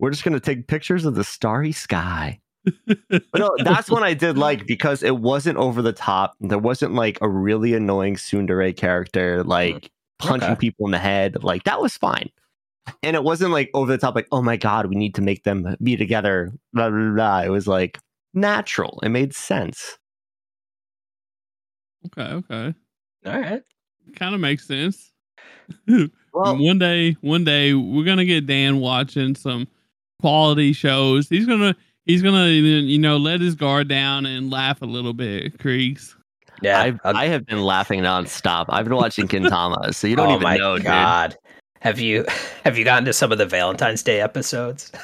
we're 0.00 0.10
just 0.10 0.24
going 0.24 0.34
to 0.34 0.40
take 0.40 0.66
pictures 0.66 1.04
of 1.04 1.14
the 1.14 1.22
starry 1.22 1.70
sky. 1.70 2.40
But 2.88 3.22
no, 3.36 3.50
that's 3.64 3.90
one 3.90 4.02
I 4.02 4.12
did 4.14 4.36
like 4.36 4.66
because 4.66 5.04
it 5.04 5.18
wasn't 5.18 5.56
over 5.58 5.82
the 5.82 5.92
top. 5.92 6.34
There 6.40 6.58
wasn't 6.58 6.94
like 6.94 7.16
a 7.22 7.28
really 7.28 7.74
annoying 7.74 8.16
tsundere 8.16 8.76
character 8.76 9.44
like 9.44 9.92
punching 10.18 10.50
Okay. 10.50 10.58
people 10.58 10.86
in 10.86 10.90
the 10.90 10.98
head. 10.98 11.44
Like 11.44 11.62
that 11.64 11.80
was 11.80 11.96
fine. 11.96 12.28
And 13.02 13.14
it 13.14 13.22
wasn't 13.24 13.52
like 13.52 13.70
over 13.74 13.90
the 13.92 13.98
top, 13.98 14.14
like, 14.14 14.28
oh 14.32 14.42
my 14.42 14.56
God, 14.56 14.86
we 14.86 14.96
need 14.96 15.14
to 15.14 15.22
make 15.22 15.44
them 15.44 15.76
be 15.82 15.96
together. 15.96 16.52
Blah, 16.72 16.90
blah, 16.90 17.10
blah. 17.12 17.40
It 17.42 17.48
was 17.50 17.66
like 17.68 17.98
natural. 18.34 18.98
It 19.02 19.10
made 19.10 19.34
sense. 19.34 19.98
okay. 22.06 22.22
Okay. 22.34 22.74
All 23.26 23.40
right. 23.40 23.62
Kind 24.16 24.34
of 24.34 24.40
makes 24.40 24.66
sense. 24.66 25.12
Well, 26.32 26.56
one 26.58 26.78
day, 26.78 27.16
one 27.22 27.42
day 27.42 27.74
we're 27.74 28.04
gonna 28.04 28.24
get 28.24 28.46
Dan 28.46 28.78
watching 28.78 29.34
some 29.34 29.66
quality 30.20 30.72
shows. 30.72 31.28
He's 31.28 31.44
gonna 31.44 31.74
he's 32.06 32.22
gonna 32.22 32.46
you 32.46 33.00
know 33.00 33.16
let 33.16 33.40
his 33.40 33.56
guard 33.56 33.88
down 33.88 34.26
and 34.26 34.48
laugh 34.48 34.80
a 34.80 34.86
little 34.86 35.12
bit. 35.12 35.58
Creags. 35.58 36.14
Yeah. 36.62 36.82
I've, 36.82 37.00
I'll- 37.02 37.16
I 37.16 37.26
have 37.26 37.46
been 37.46 37.62
laughing 37.64 38.02
nonstop. 38.02 38.66
I've 38.68 38.84
been 38.84 38.94
watching 38.94 39.26
Gintama, 39.28 39.92
so 39.92 40.06
you 40.06 40.14
don't 40.14 40.28
oh 40.28 40.32
even 40.36 40.42
my 40.44 40.56
know, 40.56 40.76
dude. 40.78 40.86
God. 41.82 41.88
Have 41.88 42.00
you 42.00 42.24
have 42.64 42.78
you 42.78 42.84
gotten 42.84 43.04
to 43.06 43.12
some 43.12 43.32
of 43.32 43.38
the 43.38 43.46
Valentine's 43.46 44.02
Day 44.02 44.20
episodes? 44.20 44.90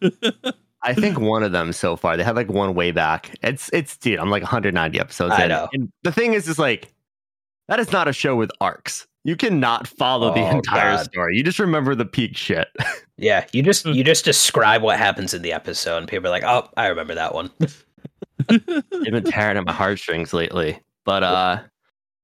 I 0.84 0.94
think 0.94 1.18
one 1.20 1.42
of 1.42 1.52
them 1.52 1.72
so 1.72 1.96
far. 1.96 2.16
They 2.16 2.24
had 2.24 2.36
like 2.36 2.48
one 2.48 2.74
way 2.74 2.90
back. 2.90 3.34
It's 3.42 3.70
it's 3.72 3.96
dude. 3.96 4.18
I'm 4.18 4.30
like 4.30 4.42
190 4.42 4.98
episodes. 4.98 5.32
I 5.34 5.44
in. 5.44 5.48
know. 5.48 5.68
And 5.72 5.92
the 6.02 6.12
thing 6.12 6.34
is, 6.34 6.48
is 6.48 6.58
like 6.58 6.92
that 7.68 7.78
is 7.80 7.92
not 7.92 8.08
a 8.08 8.12
show 8.12 8.34
with 8.36 8.50
arcs. 8.60 9.06
You 9.24 9.36
cannot 9.36 9.86
follow 9.86 10.34
the 10.34 10.40
Oh, 10.40 10.50
entire 10.56 10.96
God. 10.96 11.04
story. 11.04 11.36
You 11.36 11.44
just 11.44 11.60
remember 11.60 11.94
the 11.94 12.04
peak 12.04 12.36
shit. 12.36 12.66
Yeah, 13.16 13.46
you 13.52 13.62
just 13.62 13.86
you 13.86 14.02
just 14.02 14.24
describe 14.24 14.82
what 14.82 14.98
happens 14.98 15.32
in 15.32 15.42
the 15.42 15.52
episode, 15.52 15.98
and 15.98 16.08
people 16.08 16.26
are 16.26 16.30
like, 16.30 16.42
"Oh, 16.42 16.68
I 16.76 16.88
remember 16.88 17.14
that 17.14 17.32
one." 17.32 17.50
They've 18.48 19.12
been 19.12 19.22
tearing 19.22 19.56
at 19.56 19.64
my 19.64 19.72
heartstrings 19.72 20.32
lately. 20.32 20.80
But 21.04 21.22
uh, 21.22 21.60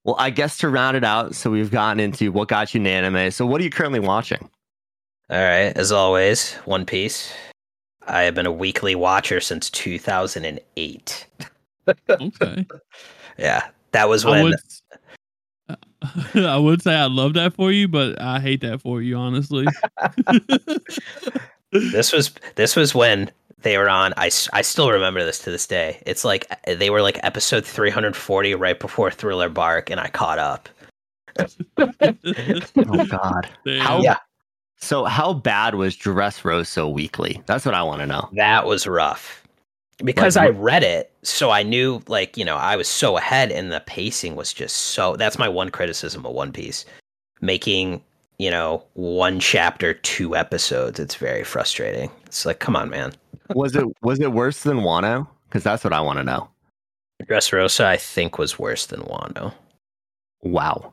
well, 0.05 0.17
I 0.19 0.31
guess 0.31 0.59
to 0.59 0.69
round 0.69 0.97
it 0.97 1.05
out, 1.05 1.35
so 1.35 1.51
we've 1.51 1.71
gotten 1.71 2.01
into 2.01 2.33
what 2.33 2.49
got 2.49 2.75
you 2.75 2.79
into 2.79 2.91
anime. 2.91 3.31
So 3.31 3.47
what 3.47 3.61
are 3.61 3.65
you 3.65 3.71
currently 3.71 4.01
watching? 4.01 4.49
All 5.31 5.37
right, 5.43 5.77
as 5.77 5.93
always, 5.93 6.55
One 6.65 6.87
Piece. 6.87 7.33
I 8.07 8.23
have 8.23 8.35
been 8.35 8.47
a 8.47 8.53
weekly 8.53 8.95
watcher 8.95 9.41
since 9.41 9.69
2008. 9.71 11.27
okay. 12.11 12.67
Yeah, 13.39 13.69
that 13.93 14.09
was 14.09 14.25
I 14.25 14.31
when 14.31 14.43
would, 14.43 14.55
I 16.35 16.57
would 16.57 16.83
say 16.83 16.95
I 16.95 17.07
love 17.07 17.35
that 17.35 17.55
for 17.55 17.71
you, 17.71 17.87
but 17.87 18.21
I 18.21 18.41
hate 18.41 18.63
that 18.63 18.81
for 18.81 19.01
you, 19.01 19.17
honestly. 19.17 19.65
this 21.73 22.13
was 22.13 22.33
this 22.57 22.75
was 22.75 22.97
when 22.97 23.31
they 23.63 23.77
were 23.79 23.89
on. 23.89 24.15
I, 24.17 24.31
I 24.53 24.63
still 24.63 24.91
remember 24.91 25.25
this 25.25 25.39
to 25.41 25.51
this 25.51 25.67
day. 25.67 26.03
It's 26.07 26.25
like 26.25 26.47
uh, 26.51 26.75
they 26.75 26.91
were 26.91 27.03
like 27.03 27.19
episode 27.23 27.65
340 27.65 28.55
right 28.55 28.79
before 28.79 29.11
Thriller 29.11 29.49
Bark, 29.49 29.91
and 29.91 30.01
I 30.01 30.09
caught 30.09 30.39
up. 30.39 30.69
Oh 31.79 33.07
God. 33.07 33.49
How 33.79 34.01
Yeah. 34.01 34.17
So 34.81 35.05
how 35.05 35.33
bad 35.33 35.75
was 35.75 35.97
Dressrosa 35.97 36.93
Weekly? 36.93 37.43
That's 37.47 37.65
what 37.65 37.75
I 37.75 37.83
want 37.83 38.01
to 38.01 38.07
know. 38.07 38.29
That 38.33 38.67
was 38.67 38.87
rough 38.87 39.43
because 40.05 40.37
Like, 40.37 40.47
I 40.47 40.49
read 40.51 40.85
it, 40.85 41.13
so 41.23 41.51
I 41.51 41.63
knew 41.63 42.01
like 42.07 42.37
you 42.37 42.45
know 42.45 42.57
I 42.57 42.77
was 42.77 42.89
so 42.89 43.17
ahead, 43.17 43.51
and 43.51 43.73
the 43.73 43.81
pacing 43.81 44.37
was 44.37 44.53
just 44.53 44.77
so. 44.77 45.17
That's 45.17 45.39
my 45.39 45.49
one 45.49 45.71
criticism 45.71 46.25
of 46.25 46.33
One 46.33 46.53
Piece, 46.53 46.85
making 47.41 48.03
you 48.39 48.51
know 48.51 48.85
one 48.95 49.41
chapter 49.41 49.95
two 49.95 50.37
episodes. 50.37 51.01
It's 51.01 51.17
very 51.17 51.45
frustrating. 51.45 52.11
It's 52.27 52.47
like, 52.47 52.61
come 52.61 52.77
on, 52.77 52.91
man. 52.91 53.13
Was 53.55 53.75
it 53.77 53.85
was 54.03 54.21
it 54.21 54.33
worse 54.33 54.63
than 54.63 54.79
Wano? 54.79 55.27
Because 55.49 55.63
that's 55.65 55.85
what 55.85 55.93
I 55.93 56.01
want 56.01 56.19
to 56.19 56.25
know. 56.25 56.49
Dressrosa, 57.25 57.85
I 57.85 57.97
think, 57.97 58.39
was 58.39 58.59
worse 58.59 58.87
than 58.87 59.01
Wano. 59.01 59.53
Wow. 60.43 60.93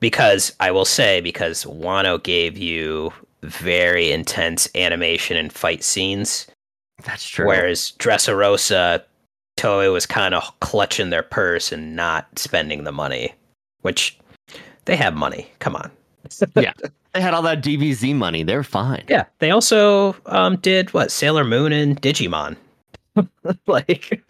because 0.00 0.52
I 0.60 0.70
will 0.70 0.84
say 0.84 1.20
because 1.22 1.64
Wano 1.64 2.22
gave 2.22 2.58
you 2.58 3.12
very 3.42 4.12
intense 4.12 4.68
animation 4.74 5.36
and 5.36 5.50
fight 5.52 5.82
scenes, 5.82 6.46
That's 7.04 7.26
true. 7.26 7.46
whereas 7.46 7.92
Dressrosa, 7.98 9.02
Toei 9.58 9.90
was 9.92 10.04
kind 10.06 10.34
of 10.34 10.42
clutching 10.60 11.08
their 11.10 11.22
purse 11.22 11.72
and 11.72 11.96
not 11.96 12.38
spending 12.38 12.84
the 12.84 12.92
money, 12.92 13.32
which 13.80 14.18
they 14.84 14.96
have 14.96 15.14
money. 15.14 15.50
Come 15.60 15.76
on. 15.76 15.90
they 17.16 17.22
had 17.22 17.34
all 17.34 17.42
that 17.42 17.62
DBZ 17.62 18.14
money. 18.14 18.42
They're 18.42 18.62
fine. 18.62 19.04
Yeah, 19.08 19.24
they 19.38 19.50
also 19.50 20.14
um, 20.26 20.56
did 20.56 20.92
what 20.92 21.10
Sailor 21.10 21.44
Moon 21.44 21.72
and 21.72 22.00
Digimon. 22.00 22.56
like, 23.66 24.22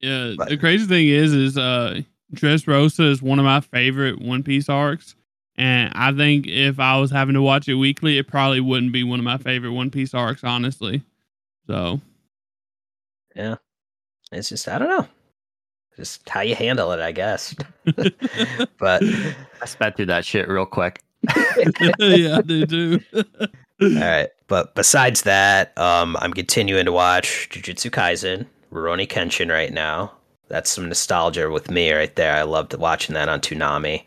Yeah, 0.00 0.34
But- 0.36 0.48
the 0.48 0.56
crazy 0.56 0.86
thing 0.86 1.08
is, 1.08 1.32
is 1.32 1.58
uh, 1.58 2.00
Dressrosa 2.34 3.08
is 3.10 3.20
one 3.20 3.38
of 3.38 3.44
my 3.44 3.60
favorite 3.60 4.20
One 4.20 4.42
Piece 4.42 4.68
arcs, 4.68 5.14
and 5.56 5.92
I 5.94 6.12
think 6.12 6.46
if 6.46 6.78
I 6.78 6.98
was 6.98 7.10
having 7.10 7.34
to 7.34 7.42
watch 7.42 7.68
it 7.68 7.74
weekly, 7.74 8.16
it 8.18 8.28
probably 8.28 8.60
wouldn't 8.60 8.92
be 8.92 9.02
one 9.04 9.18
of 9.18 9.24
my 9.24 9.38
favorite 9.38 9.72
One 9.72 9.90
Piece 9.90 10.14
arcs, 10.14 10.44
honestly. 10.44 11.02
So 11.66 12.00
yeah, 13.34 13.56
it's 14.30 14.48
just 14.48 14.68
I 14.68 14.78
don't 14.78 14.88
know, 14.88 15.08
just 15.96 16.28
how 16.28 16.40
you 16.40 16.54
handle 16.54 16.92
it, 16.92 17.00
I 17.00 17.12
guess. 17.12 17.54
but 18.78 19.02
I 19.02 19.66
sped 19.66 19.96
through 19.96 20.06
that 20.06 20.24
shit 20.24 20.48
real 20.48 20.66
quick. 20.66 21.02
yeah, 21.98 22.40
they 22.44 22.64
do. 22.64 23.00
All 23.14 23.88
right, 23.88 24.28
but 24.46 24.74
besides 24.74 25.22
that, 25.22 25.76
um, 25.76 26.16
I'm 26.20 26.32
continuing 26.32 26.84
to 26.84 26.92
watch 26.92 27.48
Jujutsu 27.50 27.90
Kaisen, 27.90 28.46
Rurouni 28.72 29.08
Kenshin 29.08 29.50
right 29.50 29.72
now. 29.72 30.12
That's 30.48 30.70
some 30.70 30.88
nostalgia 30.88 31.50
with 31.50 31.70
me 31.70 31.92
right 31.92 32.14
there. 32.14 32.36
I 32.36 32.42
loved 32.42 32.74
watching 32.74 33.14
that 33.14 33.28
on 33.28 33.40
Toonami. 33.40 34.04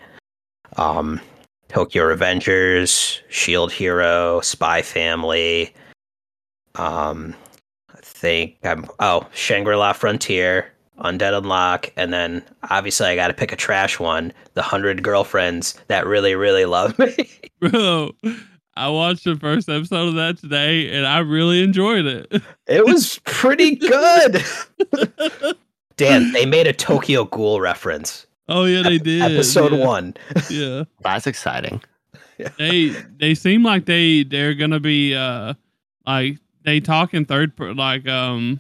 Um, 0.78 1.20
Tokyo 1.68 2.04
Revengers, 2.04 3.20
Shield 3.30 3.72
Hero, 3.72 4.40
Spy 4.42 4.82
Family. 4.82 5.74
Um, 6.76 7.34
I 7.94 8.00
think 8.02 8.58
I'm 8.64 8.88
oh 9.00 9.28
Shangri 9.34 9.76
La 9.76 9.94
Frontier, 9.94 10.72
Undead 11.00 11.42
Unluck, 11.42 11.92
and 11.98 12.14
then 12.14 12.44
obviously 12.70 13.08
I 13.08 13.16
got 13.16 13.28
to 13.28 13.34
pick 13.34 13.52
a 13.52 13.56
trash 13.56 14.00
one: 14.00 14.32
The 14.54 14.62
Hundred 14.62 15.04
Girlfriends 15.04 15.76
that 15.88 16.06
really 16.06 16.36
really 16.36 16.66
love 16.66 16.98
me. 16.98 17.30
Bro, 17.60 18.12
I 18.76 18.90
watched 18.90 19.24
the 19.26 19.36
first 19.36 19.70
episode 19.70 20.10
of 20.10 20.16
that 20.16 20.38
today, 20.38 20.96
and 20.96 21.06
I 21.06 21.20
really 21.20 21.64
enjoyed 21.64 22.06
it. 22.06 22.42
It 22.68 22.86
was 22.86 23.20
pretty 23.26 23.76
good. 23.76 24.44
Dan, 25.98 26.32
they 26.34 26.46
made 26.46 26.68
a 26.68 26.74
Tokyo 26.74 27.26
Ghoul 27.26 27.62
reference. 27.62 28.26
oh 28.50 28.66
yeah, 28.66 28.82
they 28.82 28.98
did. 28.98 29.22
Episode 29.22 29.74
yeah, 29.74 29.86
one. 29.86 30.14
Yeah. 30.50 30.84
That's 31.02 31.28
exciting. 31.28 31.82
they 32.58 32.90
they 33.18 33.34
seem 33.34 33.64
like 33.64 33.86
they 33.86 34.24
they're 34.24 34.54
gonna 34.54 34.80
be 34.82 35.16
uh 35.16 35.54
like 36.06 36.38
they 36.66 36.80
talk 36.82 37.14
in 37.14 37.26
third 37.26 37.56
per, 37.56 37.74
like 37.74 38.08
um 38.08 38.60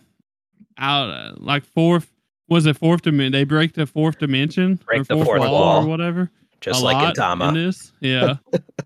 out 0.78 1.10
uh, 1.10 1.34
like 1.38 1.66
fourth 1.66 2.10
was 2.50 2.66
it 2.66 2.78
fourth 2.78 3.02
dimension 3.02 3.32
they 3.32 3.44
break 3.44 3.74
the 3.74 3.86
fourth 3.86 4.20
dimension 4.20 4.76
Break 4.86 5.02
or 5.02 5.04
the 5.06 5.16
fourth, 5.16 5.26
fourth 5.28 5.40
wall, 5.42 5.52
wall. 5.52 5.84
or 5.84 5.88
whatever 5.88 6.30
Just 6.62 6.82
a 6.82 6.84
like 6.86 6.98
in 6.98 7.04
lot 7.04 7.16
Tama. 7.16 7.52
this 7.54 7.92
yeah 8.02 8.36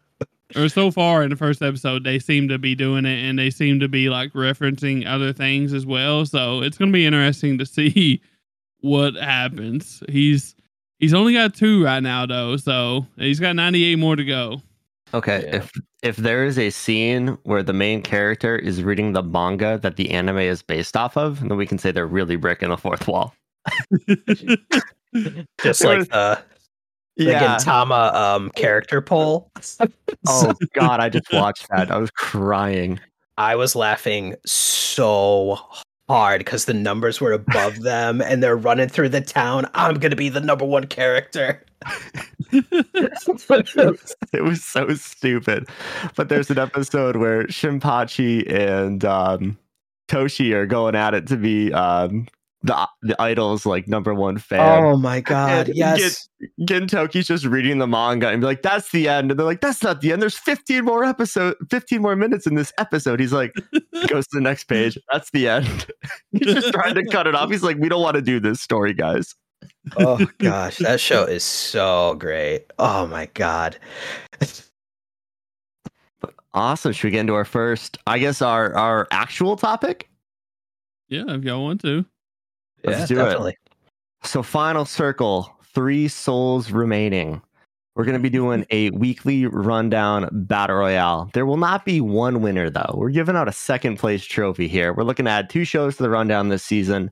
or 0.55 0.67
so 0.69 0.89
far 0.91 1.23
in 1.23 1.29
the 1.29 1.35
first 1.35 1.61
episode 1.61 2.03
they 2.03 2.19
seem 2.19 2.47
to 2.47 2.57
be 2.57 2.73
doing 2.75 3.05
it 3.05 3.23
and 3.29 3.37
they 3.37 3.49
seem 3.49 3.79
to 3.79 3.87
be 3.87 4.09
like 4.09 4.31
referencing 4.33 5.05
other 5.07 5.31
things 5.33 5.73
as 5.73 5.85
well 5.85 6.25
so 6.25 6.61
it's 6.61 6.77
gonna 6.77 6.91
be 6.91 7.05
interesting 7.05 7.57
to 7.57 7.65
see 7.65 8.21
what 8.81 9.15
happens 9.15 10.01
he's 10.09 10.55
He's 11.01 11.13
only 11.13 11.31
got 11.31 11.55
two 11.55 11.85
right 11.85 12.03
now 12.03 12.25
though, 12.25 12.57
so 12.57 13.05
he's 13.15 13.39
got 13.39 13.55
98 13.55 13.95
more 13.95 14.17
to 14.17 14.25
go. 14.25 14.61
Okay, 15.13 15.45
Yeah. 15.47 15.55
if 15.55 15.71
if 16.03 16.17
there 16.17 16.43
is 16.43 16.59
a 16.59 16.71
scene 16.71 17.37
where 17.43 17.63
the 17.63 17.71
main 17.71 18.01
character 18.01 18.57
is 18.57 18.83
reading 18.83 19.13
the 19.13 19.23
manga 19.23 19.79
that 19.81 19.95
the 19.95 20.11
anime 20.11 20.39
is 20.39 20.61
based 20.61 20.97
off 20.97 21.15
of, 21.15 21.39
then 21.39 21.55
we 21.55 21.65
can 21.65 21.77
say 21.77 21.91
they're 21.93 22.05
really 22.05 22.35
breaking 22.35 22.67
the 22.67 22.75
fourth 22.75 23.07
wall. 23.07 23.33
Just 25.61 25.83
like 25.83 26.09
the, 26.09 26.41
the 27.17 27.25
Gintama 27.25 28.13
um, 28.13 28.49
character 28.51 29.01
poll. 29.01 29.51
Oh 30.27 30.53
God, 30.73 30.99
I 30.99 31.07
just 31.07 31.31
watched 31.31 31.69
that. 31.69 31.89
I 31.91 31.97
was 31.97 32.11
crying. 32.11 32.99
I 33.37 33.55
was 33.55 33.73
laughing 33.73 34.35
so 34.45 35.57
hard 36.09 36.39
because 36.39 36.65
the 36.65 36.73
numbers 36.73 37.21
were 37.21 37.31
above 37.31 37.79
them 37.81 38.21
and 38.21 38.43
they're 38.43 38.57
running 38.57 38.89
through 38.89 39.09
the 39.09 39.21
town. 39.21 39.65
I'm 39.75 39.95
gonna 39.95 40.17
be 40.17 40.27
the 40.27 40.41
number 40.41 40.65
one 40.65 40.87
character. 40.87 41.63
It 42.51 44.43
was, 44.43 44.63
so 44.63 44.93
stupid. 44.95 45.69
But 46.15 46.27
there's 46.27 46.49
an 46.49 46.59
episode 46.59 47.15
where 47.15 47.45
Shinpachi 47.45 48.51
and 48.51 49.05
um, 49.05 49.57
Toshi 50.09 50.51
are 50.53 50.65
going 50.65 50.95
at 50.95 51.13
it 51.13 51.27
to 51.27 51.37
be 51.37 51.71
um, 51.71 52.27
the 52.63 52.87
the 53.01 53.21
idol's 53.21 53.65
like 53.65 53.87
number 53.87 54.13
one 54.13 54.37
fan. 54.37 54.83
oh 54.83 54.97
my 54.97 55.21
god! 55.21 55.67
And 55.69 55.77
Yes. 55.77 56.27
Gintoki's 56.61 57.27
just 57.27 57.45
reading 57.45 57.77
the 57.79 57.87
manga 57.87 58.29
and 58.29 58.41
be 58.41 58.45
like, 58.47 58.61
"That's 58.61 58.91
the 58.91 59.07
end," 59.09 59.31
and 59.31 59.39
they're 59.39 59.45
like, 59.45 59.61
"That's 59.61 59.81
not 59.83 60.01
the 60.01 60.11
end. 60.11 60.21
There's 60.21 60.37
15 60.37 60.83
more 60.85 61.03
episode, 61.03 61.55
15 61.69 62.01
more 62.01 62.15
minutes 62.15 62.47
in 62.47 62.55
this 62.55 62.71
episode." 62.77 63.19
He's 63.19 63.33
like, 63.33 63.53
goes 64.07 64.25
to 64.27 64.37
the 64.37 64.41
next 64.41 64.65
page. 64.65 64.97
That's 65.11 65.29
the 65.31 65.47
end. 65.49 65.87
He's 66.31 66.53
just 66.53 66.71
trying 66.73 66.95
to 66.95 67.05
cut 67.05 67.27
it 67.27 67.35
off. 67.35 67.49
He's 67.49 67.63
like, 67.63 67.77
"We 67.77 67.89
don't 67.89 68.01
want 68.01 68.15
to 68.15 68.21
do 68.21 68.39
this 68.39 68.61
story, 68.61 68.93
guys." 68.93 69.35
oh 69.97 70.25
gosh, 70.37 70.77
that 70.77 70.99
show 71.01 71.23
is 71.25 71.43
so 71.43 72.15
great. 72.19 72.65
Oh 72.77 73.07
my 73.07 73.25
god. 73.33 73.77
Awesome. 76.53 76.91
Should 76.93 77.05
we 77.07 77.11
get 77.11 77.19
into 77.21 77.35
our 77.35 77.45
first? 77.45 77.97
I 78.07 78.19
guess 78.19 78.41
our 78.41 78.75
our 78.75 79.07
actual 79.11 79.55
topic. 79.55 80.09
yeah, 81.09 81.25
if 81.27 81.43
y'all 81.43 81.63
want 81.63 81.81
to. 81.81 82.05
Let's 82.83 83.11
yeah, 83.11 83.27
do 83.33 83.47
it. 83.47 83.55
So, 84.23 84.43
final 84.43 84.85
circle, 84.85 85.55
three 85.73 86.07
souls 86.07 86.71
remaining. 86.71 87.41
We're 87.95 88.05
going 88.05 88.17
to 88.17 88.23
be 88.23 88.29
doing 88.29 88.65
a 88.69 88.91
weekly 88.91 89.45
rundown 89.45 90.29
battle 90.31 90.77
royale. 90.77 91.29
There 91.33 91.45
will 91.45 91.57
not 91.57 91.85
be 91.85 91.99
one 91.99 92.41
winner, 92.41 92.69
though. 92.69 92.93
We're 92.95 93.09
giving 93.09 93.35
out 93.35 93.47
a 93.47 93.53
second 93.53 93.97
place 93.97 94.23
trophy 94.23 94.67
here. 94.67 94.93
We're 94.93 95.03
looking 95.03 95.25
to 95.25 95.31
add 95.31 95.49
two 95.49 95.65
shows 95.65 95.97
to 95.97 96.03
the 96.03 96.09
rundown 96.09 96.49
this 96.49 96.63
season. 96.63 97.11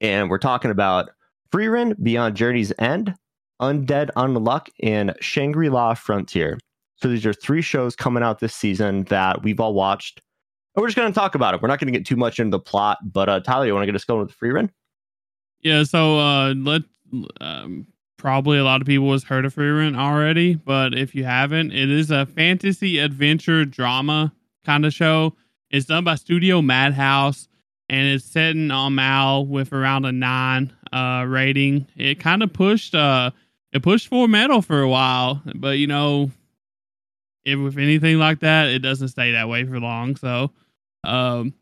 And 0.00 0.30
we're 0.30 0.38
talking 0.38 0.70
about 0.70 1.10
Frieren 1.52 1.94
Beyond 2.02 2.36
Journey's 2.36 2.72
End, 2.78 3.14
Undead 3.60 4.10
Unluck, 4.16 4.68
and 4.82 5.14
Shangri 5.20 5.68
La 5.68 5.94
Frontier. 5.94 6.58
So, 6.96 7.08
these 7.08 7.26
are 7.26 7.34
three 7.34 7.62
shows 7.62 7.94
coming 7.94 8.22
out 8.22 8.38
this 8.38 8.54
season 8.54 9.04
that 9.04 9.42
we've 9.42 9.60
all 9.60 9.74
watched. 9.74 10.22
And 10.78 10.82
we're 10.84 10.90
just 10.90 10.96
going 10.96 11.12
to 11.12 11.18
talk 11.18 11.34
about 11.34 11.54
it. 11.54 11.60
We're 11.60 11.66
not 11.66 11.80
going 11.80 11.92
to 11.92 11.98
get 11.98 12.06
too 12.06 12.14
much 12.14 12.38
into 12.38 12.52
the 12.52 12.60
plot. 12.60 12.98
But, 13.02 13.28
uh, 13.28 13.40
Tyler, 13.40 13.66
you 13.66 13.74
want 13.74 13.82
to 13.82 13.86
get 13.86 13.96
us 13.96 14.04
going 14.04 14.20
with 14.20 14.30
the 14.30 14.46
Frieren? 14.46 14.70
Yeah, 15.60 15.82
so 15.82 16.20
uh 16.20 16.54
let 16.54 16.82
um 17.40 17.88
probably 18.16 18.58
a 18.58 18.64
lot 18.64 18.80
of 18.80 18.86
people 18.86 19.10
has 19.10 19.24
heard 19.24 19.44
of 19.44 19.56
Frieren 19.56 19.98
already, 19.98 20.54
but 20.54 20.94
if 20.94 21.16
you 21.16 21.24
haven't, 21.24 21.72
it 21.72 21.90
is 21.90 22.12
a 22.12 22.26
fantasy 22.26 23.00
adventure 23.00 23.64
drama 23.64 24.32
kind 24.64 24.86
of 24.86 24.94
show. 24.94 25.34
It's 25.68 25.86
done 25.86 26.04
by 26.04 26.14
Studio 26.14 26.62
Madhouse 26.62 27.48
and 27.88 28.06
it's 28.06 28.24
set 28.24 28.54
in 28.54 28.70
on 28.70 28.94
MAL 28.94 29.46
with 29.46 29.72
around 29.72 30.04
a 30.04 30.12
nine 30.12 30.72
uh 30.92 31.24
rating. 31.26 31.88
It 31.96 32.20
kind 32.20 32.40
of 32.40 32.52
pushed 32.52 32.94
uh 32.94 33.32
it 33.72 33.82
pushed 33.82 34.06
for 34.06 34.28
metal 34.28 34.62
for 34.62 34.80
a 34.80 34.88
while, 34.88 35.42
but 35.56 35.78
you 35.78 35.88
know 35.88 36.30
if 37.44 37.58
with 37.58 37.78
anything 37.78 38.18
like 38.18 38.38
that, 38.40 38.68
it 38.68 38.78
doesn't 38.78 39.08
stay 39.08 39.32
that 39.32 39.48
way 39.48 39.64
for 39.64 39.80
long. 39.80 40.14
So 40.14 40.52
um 41.04 41.54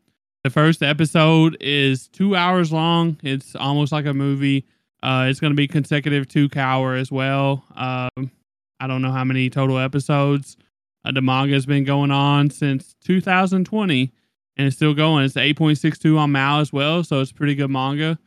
the 0.43 0.49
first 0.49 0.81
episode 0.81 1.57
is 1.59 2.07
two 2.07 2.33
hours 2.33 2.71
long. 2.71 3.17
It's 3.21 3.53
almost 3.53 3.91
like 3.91 4.05
a 4.05 4.13
movie. 4.13 4.65
Uh, 5.03 5.27
it's 5.29 5.41
going 5.41 5.51
to 5.51 5.57
be 5.57 5.67
consecutive 5.67 6.25
two 6.27 6.47
hour 6.55 6.95
as 6.95 7.11
well. 7.11 7.65
Um, 7.75 8.31
I 8.79 8.87
don't 8.87 9.01
know 9.01 9.11
how 9.11 9.25
many 9.25 9.49
total 9.49 9.77
episodes. 9.77 10.55
Uh, 11.03 11.11
the 11.11 11.21
manga 11.21 11.53
has 11.53 11.65
been 11.65 11.83
going 11.83 12.11
on 12.11 12.49
since 12.49 12.95
2020 13.03 14.13
and 14.55 14.67
it's 14.67 14.75
still 14.77 14.93
going. 14.93 15.25
It's 15.25 15.35
8.62 15.35 16.17
on 16.17 16.31
MAL 16.31 16.61
as 16.61 16.71
well, 16.71 17.03
so 17.03 17.19
it's 17.19 17.33
pretty 17.33 17.53
good 17.53 17.69
manga. 17.69 18.17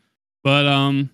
But 0.45 0.67
um, 0.67 1.09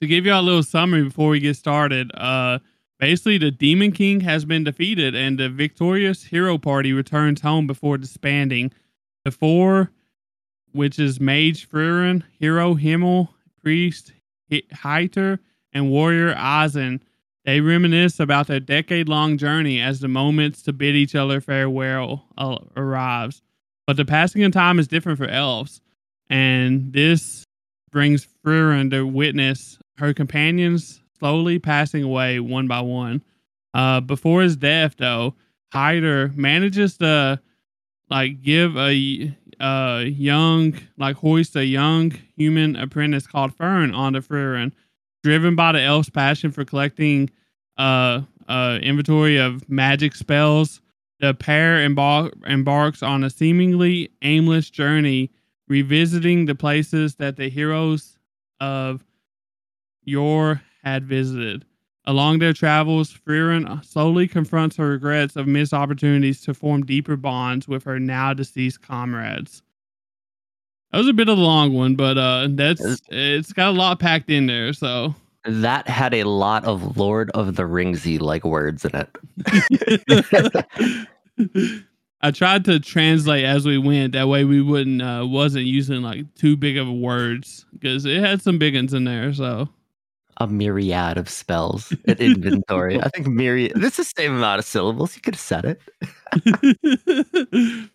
to 0.00 0.06
give 0.06 0.26
you 0.26 0.34
a 0.34 0.42
little 0.42 0.62
summary 0.62 1.04
before 1.04 1.30
we 1.30 1.38
get 1.38 1.56
started, 1.56 2.10
uh, 2.14 2.58
basically 2.98 3.38
the 3.38 3.50
Demon 3.50 3.92
King 3.92 4.20
has 4.20 4.44
been 4.44 4.64
defeated 4.64 5.14
and 5.14 5.38
the 5.38 5.48
victorious 5.48 6.24
hero 6.24 6.58
party 6.58 6.92
returns 6.92 7.40
home 7.40 7.66
before 7.68 7.98
disbanding. 7.98 8.72
The 9.24 9.30
four 9.30 9.90
which 10.72 10.98
is 10.98 11.20
Mage 11.20 11.70
Frieren, 11.70 12.24
Hero 12.38 12.74
Himmel, 12.74 13.30
Priest 13.62 14.12
Heiter, 14.50 15.38
and 15.72 15.90
Warrior 15.90 16.34
Eisen. 16.36 17.02
They 17.44 17.60
reminisce 17.60 18.18
about 18.18 18.48
their 18.48 18.60
decade 18.60 19.08
long 19.08 19.38
journey 19.38 19.80
as 19.80 20.00
the 20.00 20.08
moments 20.08 20.62
to 20.62 20.72
bid 20.72 20.96
each 20.96 21.14
other 21.14 21.40
farewell 21.40 22.24
uh, 22.36 22.58
arrives. 22.76 23.40
But 23.86 23.96
the 23.96 24.04
passing 24.04 24.42
of 24.42 24.52
time 24.52 24.78
is 24.78 24.88
different 24.88 25.18
for 25.18 25.28
elves, 25.28 25.80
and 26.28 26.92
this 26.92 27.44
brings 27.90 28.26
Frieren 28.44 28.90
to 28.90 29.06
witness 29.06 29.78
her 29.98 30.12
companions 30.12 31.02
slowly 31.18 31.58
passing 31.58 32.02
away 32.02 32.40
one 32.40 32.66
by 32.66 32.80
one. 32.80 33.22
Uh, 33.74 34.00
before 34.00 34.42
his 34.42 34.56
death, 34.56 34.96
though, 34.96 35.34
Heiter 35.72 36.34
manages 36.34 36.96
to 36.98 37.40
like 38.14 38.42
give 38.42 38.76
a 38.76 39.34
young 40.06 40.78
like 40.98 41.16
hoist 41.16 41.56
a 41.56 41.64
young 41.66 42.12
human 42.36 42.76
apprentice 42.76 43.26
called 43.26 43.52
Fern 43.56 43.92
onto 43.92 44.20
Frieren, 44.20 44.70
driven 45.24 45.56
by 45.56 45.72
the 45.72 45.80
elf's 45.80 46.10
passion 46.10 46.52
for 46.52 46.64
collecting 46.64 47.28
uh 47.76 48.20
uh 48.48 48.78
inventory 48.80 49.36
of 49.38 49.68
magic 49.68 50.14
spells. 50.14 50.80
The 51.18 51.34
pair 51.34 51.88
embar- 51.88 52.32
embarks 52.46 53.02
on 53.02 53.24
a 53.24 53.30
seemingly 53.30 54.10
aimless 54.22 54.70
journey, 54.70 55.32
revisiting 55.66 56.46
the 56.46 56.54
places 56.54 57.16
that 57.16 57.36
the 57.36 57.48
heroes 57.48 58.16
of 58.60 59.04
yore 60.04 60.62
had 60.84 61.04
visited. 61.04 61.64
Along 62.06 62.38
their 62.38 62.52
travels, 62.52 63.12
Frieren 63.12 63.82
slowly 63.84 64.28
confronts 64.28 64.76
her 64.76 64.90
regrets 64.90 65.36
of 65.36 65.46
missed 65.46 65.72
opportunities 65.72 66.42
to 66.42 66.52
form 66.52 66.84
deeper 66.84 67.16
bonds 67.16 67.66
with 67.66 67.84
her 67.84 67.98
now 67.98 68.34
deceased 68.34 68.82
comrades. 68.82 69.62
That 70.92 70.98
was 70.98 71.08
a 71.08 71.14
bit 71.14 71.28
of 71.28 71.38
a 71.38 71.40
long 71.40 71.72
one, 71.72 71.96
but 71.96 72.18
uh, 72.18 72.48
that's 72.50 73.00
it's 73.08 73.52
got 73.52 73.68
a 73.70 73.76
lot 73.76 73.98
packed 74.00 74.30
in 74.30 74.46
there. 74.46 74.72
So 74.74 75.14
That 75.44 75.88
had 75.88 76.14
a 76.14 76.24
lot 76.24 76.64
of 76.64 76.96
Lord 76.96 77.30
of 77.32 77.56
the 77.56 77.64
Ringsy 77.64 78.20
like 78.20 78.44
words 78.44 78.84
in 78.84 78.92
it. 78.94 79.08
I 82.20 82.30
tried 82.30 82.64
to 82.66 82.80
translate 82.80 83.44
as 83.44 83.66
we 83.66 83.76
went. 83.76 84.12
That 84.12 84.28
way 84.28 84.44
we 84.44 84.62
wouldn't 84.62 85.02
uh, 85.02 85.26
wasn't 85.26 85.64
using 85.66 86.02
like 86.02 86.32
too 86.34 86.56
big 86.56 86.76
of 86.76 86.88
words 86.88 87.66
because 87.72 88.04
it 88.04 88.20
had 88.20 88.40
some 88.40 88.58
big 88.58 88.74
ones 88.74 88.94
in 88.94 89.04
there. 89.04 89.32
So 89.32 89.68
a 90.38 90.46
myriad 90.46 91.18
of 91.18 91.28
spells 91.28 91.92
in 92.06 92.18
inventory. 92.18 93.00
I 93.00 93.08
think 93.10 93.26
myriad. 93.26 93.72
This 93.80 93.98
is 93.98 94.12
the 94.12 94.22
same 94.22 94.34
amount 94.36 94.58
of 94.60 94.64
syllables. 94.64 95.14
You 95.16 95.22
could 95.22 95.34
have 95.34 95.40
said 95.40 95.64
it. 95.64 95.80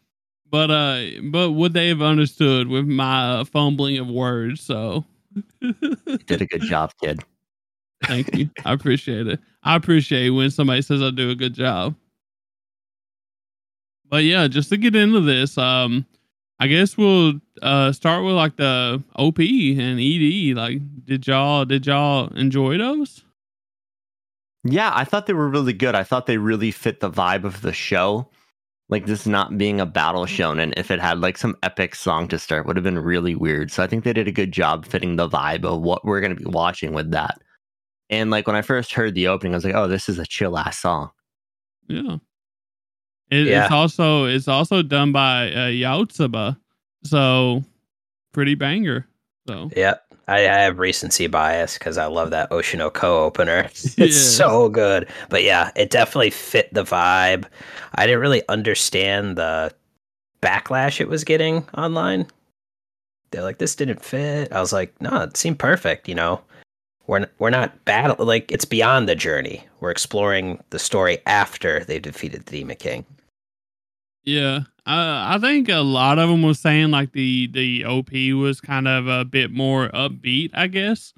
but 0.51 0.71
uh, 0.71 1.01
but 1.31 1.51
would 1.51 1.73
they 1.73 1.89
have 1.89 2.01
understood 2.01 2.67
with 2.67 2.85
my 2.85 3.39
uh, 3.39 3.43
fumbling 3.45 3.97
of 3.97 4.07
words? 4.07 4.61
So 4.61 5.05
You 5.61 5.73
did 6.27 6.41
a 6.41 6.45
good 6.45 6.61
job, 6.63 6.91
kid. 7.01 7.21
thank 8.05 8.35
you. 8.35 8.49
I 8.65 8.73
appreciate 8.73 9.27
it. 9.27 9.39
I 9.63 9.75
appreciate 9.75 10.29
when 10.31 10.51
somebody 10.51 10.81
says 10.81 11.01
I 11.01 11.11
do 11.11 11.29
a 11.29 11.35
good 11.35 11.53
job. 11.53 11.95
But 14.09 14.23
yeah, 14.23 14.47
just 14.47 14.69
to 14.69 14.77
get 14.77 14.95
into 14.95 15.21
this, 15.21 15.57
um, 15.57 16.05
I 16.59 16.67
guess 16.67 16.97
we'll 16.97 17.33
uh 17.61 17.91
start 17.91 18.23
with 18.25 18.35
like 18.35 18.57
the 18.57 19.03
OP 19.15 19.39
and 19.39 19.99
ED. 19.99 20.55
Like, 20.55 21.05
did 21.05 21.27
y'all 21.27 21.65
did 21.65 21.87
y'all 21.87 22.27
enjoy 22.35 22.77
those? 22.77 23.23
Yeah, 24.63 24.91
I 24.93 25.05
thought 25.05 25.25
they 25.25 25.33
were 25.33 25.47
really 25.49 25.73
good. 25.73 25.95
I 25.95 26.03
thought 26.03 26.25
they 26.25 26.37
really 26.37 26.71
fit 26.71 26.99
the 26.99 27.09
vibe 27.09 27.45
of 27.45 27.61
the 27.61 27.73
show. 27.73 28.29
Like 28.89 29.05
this 29.05 29.25
not 29.27 29.57
being 29.57 29.79
a 29.79 29.85
battle 29.85 30.25
shonen, 30.25 30.73
if 30.75 30.89
it 30.91 30.99
had 30.99 31.19
like 31.21 31.37
some 31.37 31.55
epic 31.63 31.95
song 31.95 32.27
to 32.29 32.39
start, 32.39 32.65
would 32.65 32.75
have 32.75 32.83
been 32.83 32.97
really 32.99 33.35
weird. 33.35 33.71
So 33.71 33.83
I 33.83 33.87
think 33.87 34.03
they 34.03 34.13
did 34.13 34.27
a 34.27 34.31
good 34.31 34.51
job 34.51 34.85
fitting 34.85 35.15
the 35.15 35.29
vibe 35.29 35.63
of 35.63 35.81
what 35.81 36.03
we're 36.05 36.21
gonna 36.21 36.35
be 36.35 36.45
watching 36.45 36.93
with 36.93 37.11
that. 37.11 37.39
And 38.09 38.31
like 38.31 38.47
when 38.47 38.55
I 38.55 38.61
first 38.63 38.93
heard 38.93 39.15
the 39.15 39.27
opening, 39.27 39.53
I 39.53 39.57
was 39.57 39.65
like, 39.65 39.75
"Oh, 39.75 39.87
this 39.87 40.09
is 40.09 40.19
a 40.19 40.25
chill 40.25 40.57
ass 40.57 40.79
song." 40.79 41.11
Yeah. 41.87 42.17
It, 43.31 43.47
Yeah. 43.47 43.63
It's 43.65 43.71
also 43.73 44.25
it's 44.25 44.47
also 44.47 44.81
done 44.81 45.11
by 45.11 45.51
uh, 45.51 45.67
YOASOBI, 45.67 46.57
so 47.03 47.63
pretty 48.33 48.55
banger. 48.55 49.05
So 49.47 49.69
Yep. 49.75 50.05
I, 50.27 50.41
I 50.41 50.59
have 50.61 50.77
recency 50.77 51.25
bias 51.27 51.73
because 51.79 51.97
I 51.97 52.05
love 52.05 52.29
that 52.31 52.51
Oshi 52.51 52.77
no 52.77 52.89
Ko 52.91 53.23
opener. 53.23 53.63
It's 53.73 53.97
Yes. 53.97 54.15
so 54.15 54.69
good. 54.69 55.07
But 55.29 55.43
yeah, 55.43 55.71
it 55.75 55.89
definitely 55.89 56.29
fit 56.29 56.71
the 56.73 56.83
vibe. 56.83 57.45
I 57.95 58.05
didn't 58.05 58.21
really 58.21 58.43
understand 58.47 59.37
the 59.37 59.73
backlash 60.41 61.01
it 61.01 61.09
was 61.09 61.23
getting 61.23 61.67
online. 61.77 62.27
They're 63.31 63.43
like, 63.43 63.57
this 63.59 63.75
didn't 63.75 64.03
fit. 64.03 64.51
I 64.51 64.59
was 64.59 64.71
like, 64.73 64.99
no, 65.01 65.21
it 65.21 65.35
seemed 65.37 65.59
perfect. 65.59 66.07
You 66.07 66.15
know, 66.15 66.41
we're 67.07 67.19
n- 67.21 67.29
we're 67.39 67.49
not 67.49 67.83
battle 67.85 68.23
like 68.25 68.51
it's 68.51 68.65
beyond 68.65 69.09
the 69.09 69.15
journey. 69.15 69.63
We're 69.79 69.91
exploring 69.91 70.63
the 70.69 70.79
story 70.79 71.19
after 71.25 71.83
they've 71.85 72.01
defeated 72.01 72.45
the 72.45 72.51
Demon 72.57 72.75
King. 72.77 73.05
Yeah, 74.29 74.65
I 74.85 75.35
I 75.35 75.39
think 75.39 75.69
a 75.69 75.77
lot 75.77 76.19
of 76.19 76.29
them 76.29 76.43
was 76.43 76.59
saying 76.59 76.91
like 76.91 77.13
the 77.13 77.47
the 77.47 77.83
OP 77.83 78.11
was 78.39 78.61
kind 78.61 78.87
of 78.87 79.07
a 79.07 79.25
bit 79.25 79.49
more 79.49 79.89
upbeat. 79.89 80.51
I 80.53 80.67
guess, 80.67 81.15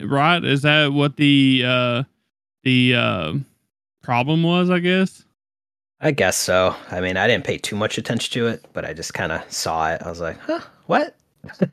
right? 0.00 0.42
Is 0.42 0.62
that 0.62 0.94
what 0.94 1.18
the 1.18 1.62
uh 1.66 2.02
the 2.62 2.94
uh 2.94 3.34
problem 4.02 4.42
was? 4.44 4.70
I 4.70 4.78
guess. 4.78 5.26
I 6.00 6.10
guess 6.12 6.38
so. 6.38 6.74
I 6.90 7.02
mean, 7.02 7.18
I 7.18 7.26
didn't 7.26 7.44
pay 7.44 7.58
too 7.58 7.76
much 7.76 7.98
attention 7.98 8.32
to 8.32 8.46
it, 8.46 8.64
but 8.72 8.86
I 8.86 8.94
just 8.94 9.12
kind 9.12 9.30
of 9.30 9.42
saw 9.52 9.90
it. 9.90 10.00
I 10.02 10.08
was 10.08 10.20
like, 10.20 10.38
huh, 10.40 10.60
what? 10.86 11.16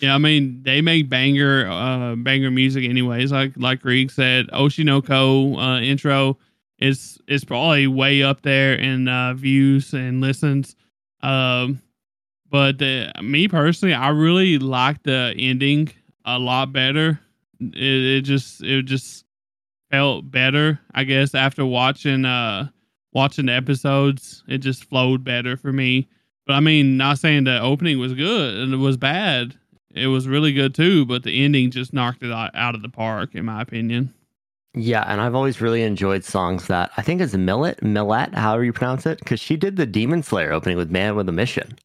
Yeah, 0.00 0.14
I 0.14 0.18
mean 0.18 0.62
they 0.62 0.80
make 0.80 1.10
banger 1.10 1.68
uh 1.70 2.16
banger 2.16 2.50
music 2.50 2.84
anyways. 2.84 3.32
Like 3.32 3.52
like 3.56 3.82
Creags 3.82 4.14
said, 4.14 4.48
Oshi 4.48 4.82
no 4.82 5.02
Ko 5.02 5.56
uh 5.58 5.78
intro 5.80 6.38
is 6.78 7.18
is 7.28 7.44
probably 7.44 7.86
way 7.86 8.22
up 8.22 8.42
there 8.42 8.74
in 8.74 9.08
uh 9.08 9.34
views 9.34 9.92
and 9.92 10.20
listens. 10.20 10.76
Um 11.22 11.80
but 12.50 12.80
uh, 12.80 13.10
me 13.20 13.48
personally, 13.48 13.94
I 13.94 14.10
really 14.10 14.58
like 14.58 15.02
the 15.02 15.34
ending 15.36 15.90
a 16.24 16.38
lot 16.38 16.72
better. 16.72 17.18
It, 17.58 17.74
it 17.74 18.20
just 18.20 18.62
it 18.62 18.82
just 18.82 19.24
felt 19.90 20.30
better, 20.30 20.78
I 20.94 21.04
guess, 21.04 21.34
after 21.34 21.66
watching 21.66 22.24
uh 22.24 22.68
watching 23.12 23.46
the 23.46 23.52
episodes. 23.52 24.44
It 24.46 24.58
just 24.58 24.84
flowed 24.84 25.24
better 25.24 25.56
for 25.56 25.72
me. 25.72 26.08
But 26.46 26.54
I 26.54 26.60
mean, 26.60 26.96
not 26.96 27.18
saying 27.18 27.44
the 27.44 27.60
opening 27.60 27.98
was 27.98 28.12
good 28.12 28.58
and 28.58 28.74
it 28.74 28.78
was 28.78 28.96
bad. 28.96 29.56
It 29.94 30.08
was 30.08 30.28
really 30.28 30.52
good 30.52 30.74
too, 30.74 31.06
but 31.06 31.22
the 31.22 31.44
ending 31.44 31.70
just 31.70 31.92
knocked 31.92 32.22
it 32.22 32.32
out 32.32 32.74
of 32.74 32.82
the 32.82 32.88
park, 32.88 33.34
in 33.34 33.44
my 33.44 33.62
opinion. 33.62 34.12
Yeah, 34.74 35.04
and 35.06 35.20
I've 35.20 35.34
always 35.36 35.60
really 35.60 35.82
enjoyed 35.82 36.24
songs 36.24 36.66
that 36.66 36.90
I 36.96 37.02
think 37.02 37.20
is 37.20 37.32
milet, 37.34 37.80
milet, 37.80 38.34
however 38.34 38.64
you 38.64 38.72
pronounce 38.72 39.06
it, 39.06 39.18
because 39.20 39.38
she 39.38 39.56
did 39.56 39.76
the 39.76 39.86
Demon 39.86 40.22
Slayer 40.22 40.52
opening 40.52 40.76
with 40.76 40.90
Man 40.90 41.14
with 41.14 41.28
a 41.28 41.32
Mission. 41.32 41.78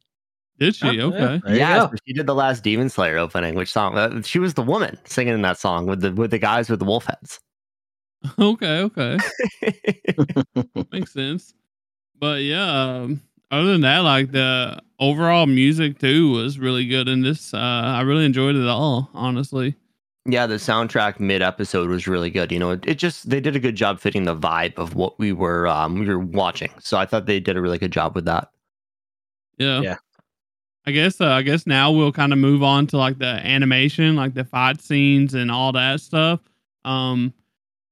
Did 0.60 0.76
she? 0.76 1.00
Oh, 1.00 1.08
okay. 1.10 1.40
There 1.46 1.56
yeah, 1.56 1.88
so 1.88 1.94
she 2.06 2.14
did 2.14 2.26
the 2.26 2.36
last 2.36 2.64
Demon 2.64 2.90
Slayer 2.90 3.18
opening, 3.18 3.54
which 3.56 3.72
song? 3.72 3.96
Uh, 3.98 4.22
she 4.24 4.40
was 4.40 4.56
the 4.56 4.64
woman 4.64 4.98
singing 5.06 5.36
in 5.36 5.42
that 5.44 5.60
song 5.60 5.86
with 5.86 6.02
the 6.02 6.12
with 6.12 6.32
the 6.32 6.40
guys 6.40 6.70
with 6.70 6.80
the 6.80 6.86
wolf 6.86 7.06
heads. 7.06 7.40
Okay, 8.38 8.82
okay. 8.82 9.18
Makes 10.92 11.14
sense. 11.14 11.54
But 12.20 12.42
yeah, 12.42 12.98
um, 13.04 13.22
other 13.50 13.72
than 13.72 13.82
that, 13.82 14.00
like 14.00 14.34
the 14.34 14.82
overall 15.00 15.46
music 15.46 16.00
too 16.00 16.32
was 16.34 16.60
really 16.60 16.86
good 16.86 17.08
in 17.08 17.22
this. 17.22 17.54
Uh, 17.54 17.58
I 17.58 18.02
really 18.02 18.26
enjoyed 18.26 18.58
it 18.58 18.68
all, 18.68 19.10
honestly. 19.14 19.76
Yeah, 20.26 20.46
the 20.46 20.56
soundtrack 20.56 21.20
mid 21.20 21.42
episode 21.42 21.90
was 21.90 22.08
really 22.08 22.30
good. 22.30 22.52
You 22.52 22.60
know, 22.60 22.72
it, 22.72 22.86
it 22.86 22.96
just 22.96 23.30
they 23.30 23.40
did 23.40 23.56
a 23.56 23.60
good 23.60 23.76
job 23.76 24.00
fitting 24.00 24.24
the 24.24 24.36
vibe 24.36 24.78
of 24.78 24.96
what 24.96 25.18
we 25.20 25.32
were 25.32 25.68
um 25.68 26.00
we 26.00 26.08
were 26.08 26.20
watching. 26.20 26.72
So 26.80 26.98
I 26.98 27.06
thought 27.06 27.26
they 27.26 27.40
did 27.40 27.58
a 27.58 27.62
really 27.62 27.78
good 27.78 27.92
job 27.92 28.16
with 28.16 28.26
that. 28.26 28.52
Yeah. 29.58 29.82
Yeah. 29.82 29.96
I 30.86 30.92
guess 30.92 31.22
uh, 31.22 31.28
I 31.28 31.42
guess 31.42 31.68
now 31.68 31.92
we'll 31.92 32.12
kind 32.12 32.34
of 32.34 32.40
move 32.40 32.64
on 32.64 32.88
to 32.88 32.98
like 32.98 33.20
the 33.20 33.26
animation, 33.26 34.16
like 34.16 34.34
the 34.34 34.44
fight 34.44 34.82
scenes 34.82 35.34
and 35.34 35.52
all 35.52 35.72
that 35.74 36.02
stuff. 36.02 36.42
Um 36.86 37.34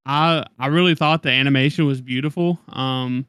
I 0.06 0.46
I 0.60 0.68
really 0.68 0.96
thought 0.96 1.24
the 1.24 1.32
animation 1.32 1.86
was 1.86 2.02
beautiful. 2.02 2.60
Um 2.70 3.26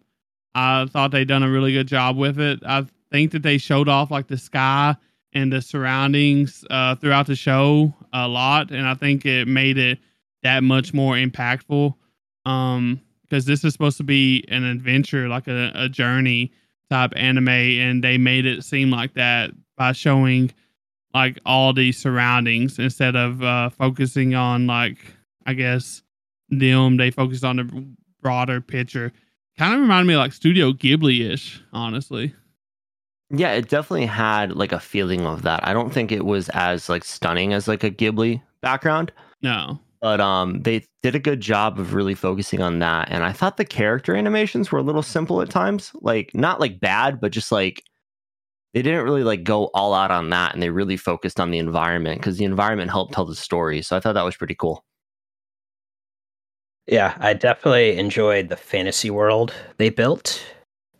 I 0.55 0.87
thought 0.87 1.13
they 1.13 1.25
done 1.25 1.43
a 1.43 1.51
really 1.51 1.73
good 1.73 1.87
job 1.87 2.17
with 2.17 2.41
it. 2.41 2.61
I 2.67 2.87
think 3.11 3.33
that 3.33 3.43
they 3.43 3.59
showed 3.59 3.89
off 3.89 4.11
like 4.11 4.27
the 4.27 4.39
sky 4.39 4.97
and 5.33 5.53
the 5.53 5.61
surroundings 5.61 6.64
uh 6.70 6.95
throughout 6.97 7.26
the 7.26 7.37
show 7.37 7.95
a 8.12 8.26
lot 8.26 8.70
and 8.70 8.87
I 8.87 8.95
think 8.95 9.26
it 9.26 9.47
made 9.47 9.79
it 9.79 9.99
that 10.43 10.62
much 10.62 10.95
more 10.95 11.14
impactful. 11.14 11.95
Um 12.45 13.01
because 13.22 13.45
this 13.45 13.62
is 13.62 13.74
supposed 13.74 13.99
to 13.99 14.05
be 14.05 14.43
an 14.49 14.64
adventure, 14.64 15.29
like 15.29 15.49
a, 15.49 15.70
a 15.74 15.89
journey 15.89 16.51
type 16.89 17.12
anime 17.14 17.49
and 17.49 18.03
they 18.03 18.16
made 18.16 18.47
it 18.47 18.64
seem 18.64 18.91
like 18.91 19.12
that 19.14 19.51
by 19.76 19.93
showing 19.93 20.51
like 21.12 21.39
all 21.45 21.74
the 21.74 21.93
surroundings 21.93 22.79
instead 22.79 23.16
of 23.16 23.43
uh 23.43 23.68
focusing 23.68 24.35
on 24.35 24.66
like 24.66 24.99
i 25.45 25.53
guess 25.53 26.03
them. 26.51 26.97
They 26.97 27.11
focused 27.11 27.45
on 27.45 27.57
the 27.57 27.87
broader 28.20 28.61
picture. 28.61 29.12
Kind 29.57 29.74
of 29.74 29.81
reminded 29.81 30.09
me 30.09 30.14
of 30.14 30.18
like 30.18 30.33
studio 30.33 30.72
ghibli-ish 30.72 31.62
honestly 31.72 32.35
Yeah, 33.31 33.53
it 33.53 33.68
definitely 33.68 34.07
had 34.07 34.53
like 34.57 34.72
a 34.72 34.81
feeling 34.81 35.26
of 35.26 35.43
that. 35.43 35.66
I 35.66 35.72
don't 35.72 35.93
think 35.93 36.11
it 36.12 36.24
was 36.24 36.49
as 36.51 36.89
like 36.89 37.05
stunning 37.05 37.53
as 37.53 37.68
like 37.68 37.85
a 37.85 37.91
Ghibli 37.91 38.43
background, 38.62 39.12
no 39.43 39.79
but 40.01 40.20
um 40.20 40.62
they 40.62 40.85
did 41.03 41.14
a 41.14 41.18
good 41.20 41.41
job 41.41 41.79
of 41.79 41.95
really 41.95 42.14
focusing 42.14 42.62
on 42.62 42.79
that. 42.81 43.09
And 43.11 43.24
I 43.24 43.33
thought 43.33 43.57
the 43.57 43.64
character 43.64 44.14
animations 44.14 44.70
were 44.70 44.79
a 44.79 44.83
little 44.83 45.03
simple 45.03 45.43
at 45.43 45.51
times. 45.51 45.93
Like 46.01 46.31
not 46.35 46.61
like 46.61 46.81
bad, 46.81 47.20
but 47.20 47.33
just 47.33 47.51
like 47.53 47.83
they 48.74 48.83
didn't 48.83 49.05
really 49.05 49.24
like 49.24 49.45
go 49.45 49.66
all 49.74 49.95
out 49.95 50.11
on 50.11 50.31
that 50.31 50.55
and 50.55 50.62
they 50.62 50.70
really 50.70 50.97
focused 50.97 51.41
on 51.41 51.51
the 51.51 51.59
environment 51.59 52.20
because 52.20 52.39
the 52.39 52.45
environment 52.45 52.91
helped 52.91 53.14
tell 53.14 53.24
the 53.26 53.35
story. 53.37 53.83
So 53.83 53.97
I 53.97 54.01
thought 54.01 54.14
that 54.14 54.24
was 54.24 54.37
pretty 54.37 54.55
cool. 54.57 54.85
Yeah, 56.87 57.14
I 57.20 57.35
definitely 57.35 57.99
enjoyed 57.99 58.49
the 58.49 58.57
fantasy 58.57 59.11
world 59.11 59.53
they 59.76 59.91
built. 59.91 60.43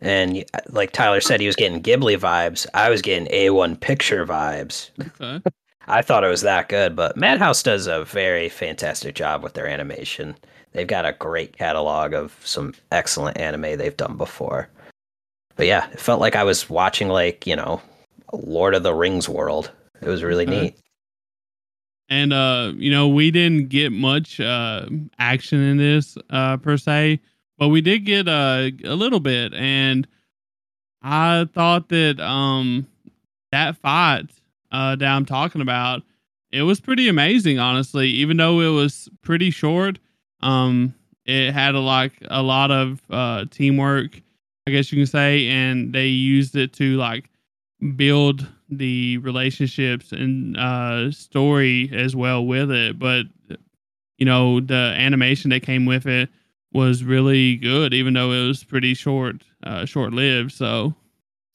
And 0.01 0.45
like 0.69 0.91
Tyler 0.91 1.19
said, 1.21 1.41
he 1.41 1.47
was 1.47 1.55
getting 1.57 1.81
Ghibli 1.83 2.17
vibes. 2.17 2.65
I 2.73 2.89
was 2.89 3.01
getting 3.01 3.27
A1 3.27 3.79
picture 3.79 4.25
vibes. 4.25 4.89
okay 5.21 5.41
I 5.87 6.03
thought 6.03 6.23
it 6.23 6.27
was 6.29 6.41
that 6.41 6.69
good, 6.69 6.95
but 6.95 7.17
Madhouse 7.17 7.63
does 7.63 7.87
a 7.87 8.05
very 8.05 8.47
fantastic 8.47 9.15
job 9.15 9.41
with 9.41 9.55
their 9.55 9.65
animation. 9.67 10.35
They've 10.71 10.85
got 10.85 11.05
a 11.05 11.13
great 11.13 11.57
catalog 11.57 12.13
of 12.13 12.35
some 12.43 12.75
excellent 12.91 13.37
anime 13.39 13.77
they've 13.77 13.97
done 13.97 14.15
before. 14.15 14.69
But 15.55 15.65
yeah, 15.65 15.89
it 15.91 15.99
felt 15.99 16.21
like 16.21 16.35
I 16.35 16.43
was 16.43 16.69
watching 16.69 17.07
like, 17.09 17.47
you 17.47 17.55
know, 17.55 17.81
Lord 18.31 18.75
of 18.75 18.83
the 18.83 18.93
Rings 18.93 19.27
world. 19.27 19.71
It 20.01 20.07
was 20.07 20.21
really 20.23 20.45
Okay. 20.45 20.61
neat. 20.61 20.75
and 22.07 22.33
uh 22.33 22.71
you 22.75 22.91
know 22.91 23.07
we 23.07 23.31
didn't 23.31 23.69
get 23.69 23.91
much 23.91 24.39
uh 24.39 24.85
action 25.19 25.59
in 25.59 25.77
this 25.77 26.17
uh 26.29 26.57
per 26.57 26.77
se 26.77 27.19
but 27.59 27.67
we 27.67 27.81
did 27.81 28.05
get 28.05 28.27
uh, 28.27 28.69
a 28.83 28.95
little 28.95 29.19
bit 29.19 29.53
and 29.53 30.07
i 31.03 31.47
thought 31.53 31.89
that 31.89 32.19
um 32.19 32.87
that 33.51 33.77
fight 33.77 34.29
uh 34.71 34.95
that 34.95 35.07
i'm 35.07 35.25
talking 35.25 35.61
about 35.61 36.01
it 36.51 36.63
was 36.63 36.79
pretty 36.79 37.07
amazing 37.07 37.59
honestly. 37.59 38.07
Even 38.09 38.37
though 38.37 38.59
it 38.61 38.73
was 38.73 39.07
pretty 39.21 39.51
short 39.51 39.99
um 40.41 40.95
it 41.25 41.51
had 41.51 41.75
a 41.75 41.79
like 41.79 42.13
a 42.31 42.41
lot 42.41 42.71
of 42.71 43.01
uh 43.11 43.45
teamwork 43.51 44.19
i 44.65 44.71
guess 44.71 44.91
you 44.91 44.97
can 44.97 45.05
say 45.05 45.47
and 45.47 45.93
they 45.93 46.07
used 46.07 46.55
it 46.55 46.73
to 46.73 46.97
like 46.97 47.29
build 47.95 48.47
the 48.69 49.17
relationships 49.19 50.11
and 50.11 50.57
uh 50.57 51.11
story 51.11 51.89
as 51.93 52.15
well 52.15 52.45
with 52.45 52.71
it. 52.71 52.99
But 52.99 53.25
you 54.17 54.25
know 54.25 54.59
the 54.59 54.93
animation 54.97 55.49
that 55.51 55.61
came 55.61 55.85
with 55.85 56.05
it 56.05 56.29
was 56.73 57.03
really 57.03 57.55
good 57.57 57.93
even 57.93 58.13
though 58.13 58.31
it 58.31 58.47
was 58.47 58.63
pretty 58.63 58.93
short 58.93 59.43
uh 59.63 59.85
short 59.85 60.13
lived 60.13 60.51
so 60.51 60.93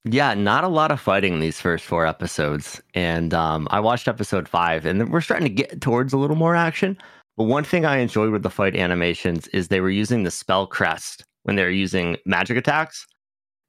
Yeah, 0.05 0.35
not 0.35 0.65
a 0.65 0.69
lot 0.69 0.91
of 0.91 1.01
fighting 1.01 1.33
in 1.35 1.41
these 1.41 1.61
first 1.61 1.85
four 1.87 2.05
episodes. 2.07 2.83
And 2.93 3.33
um, 3.33 3.67
I 3.71 3.81
watched 3.81 4.07
episode 4.07 4.47
five, 4.49 4.85
and 4.85 5.11
we're 5.11 5.23
starting 5.23 5.49
to 5.49 5.55
get 5.55 5.81
towards 5.81 6.13
a 6.13 6.19
little 6.19 6.37
more 6.37 6.55
action. 6.55 6.99
But 7.39 7.45
one 7.45 7.65
thing 7.65 7.87
I 7.87 7.97
enjoyed 7.99 8.31
with 8.31 8.43
the 8.43 8.51
fight 8.51 8.77
animations 8.77 9.49
is 9.49 9.69
they 9.69 9.81
were 9.81 9.89
using 9.91 10.23
the 10.25 10.31
spell 10.31 10.67
crest 10.67 11.25
when 11.45 11.57
they 11.57 11.63
were 11.63 11.71
using 11.71 12.19
magic 12.27 12.59
attacks. 12.59 13.07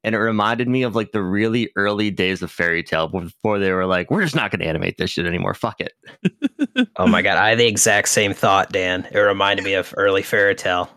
And 0.04 0.14
it 0.14 0.18
reminded 0.18 0.68
me 0.68 0.82
of 0.82 0.94
like 0.94 1.12
the 1.12 1.22
really 1.22 1.70
early 1.74 2.10
days 2.10 2.42
of 2.42 2.50
Fairy 2.52 2.82
Tail 2.82 3.08
before 3.08 3.58
they 3.58 3.72
were 3.72 3.86
like, 3.86 4.10
we're 4.10 4.22
just 4.22 4.36
not 4.36 4.50
going 4.50 4.60
to 4.60 4.66
animate 4.66 4.98
this 4.98 5.10
shit 5.12 5.26
anymore. 5.26 5.54
Fuck 5.54 5.80
it. 5.80 5.92
Oh 6.98 7.06
my 7.06 7.22
god, 7.22 7.38
I 7.38 7.50
had 7.50 7.58
the 7.58 7.66
exact 7.66 8.08
same 8.08 8.34
thought, 8.34 8.70
Dan. 8.70 9.06
It 9.10 9.18
reminded 9.18 9.64
me 9.64 9.72
of 9.74 9.94
early 9.96 10.22
Fairy 10.22 10.54
Tail. 10.54 10.90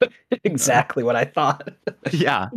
exactly 0.44 1.02
what 1.02 1.16
I 1.16 1.24
thought. 1.24 1.68
yeah. 2.12 2.48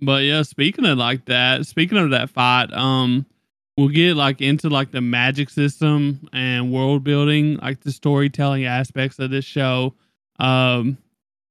But 0.00 0.24
yeah, 0.24 0.42
speaking 0.42 0.84
of 0.84 0.98
like 0.98 1.24
that, 1.26 1.66
speaking 1.66 1.98
of 1.98 2.10
that 2.10 2.30
fight, 2.30 2.72
um, 2.72 3.26
we'll 3.76 3.88
get 3.88 4.16
like 4.16 4.40
into 4.40 4.68
like 4.68 4.90
the 4.90 5.00
magic 5.00 5.50
system 5.50 6.28
and 6.32 6.72
world 6.72 7.04
building, 7.04 7.56
like 7.56 7.80
the 7.80 7.92
storytelling 7.92 8.64
aspects 8.64 9.18
of 9.18 9.30
this 9.30 9.44
show. 9.44 9.94
Um, 10.38 10.98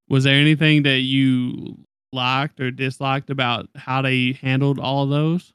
was 0.09 0.23
there 0.23 0.35
anything 0.35 0.83
that 0.83 0.99
you 0.99 1.77
liked 2.13 2.59
or 2.59 2.71
disliked 2.71 3.29
about 3.29 3.67
how 3.75 4.01
they 4.01 4.33
handled 4.41 4.79
all 4.79 5.03
of 5.03 5.09
those? 5.09 5.53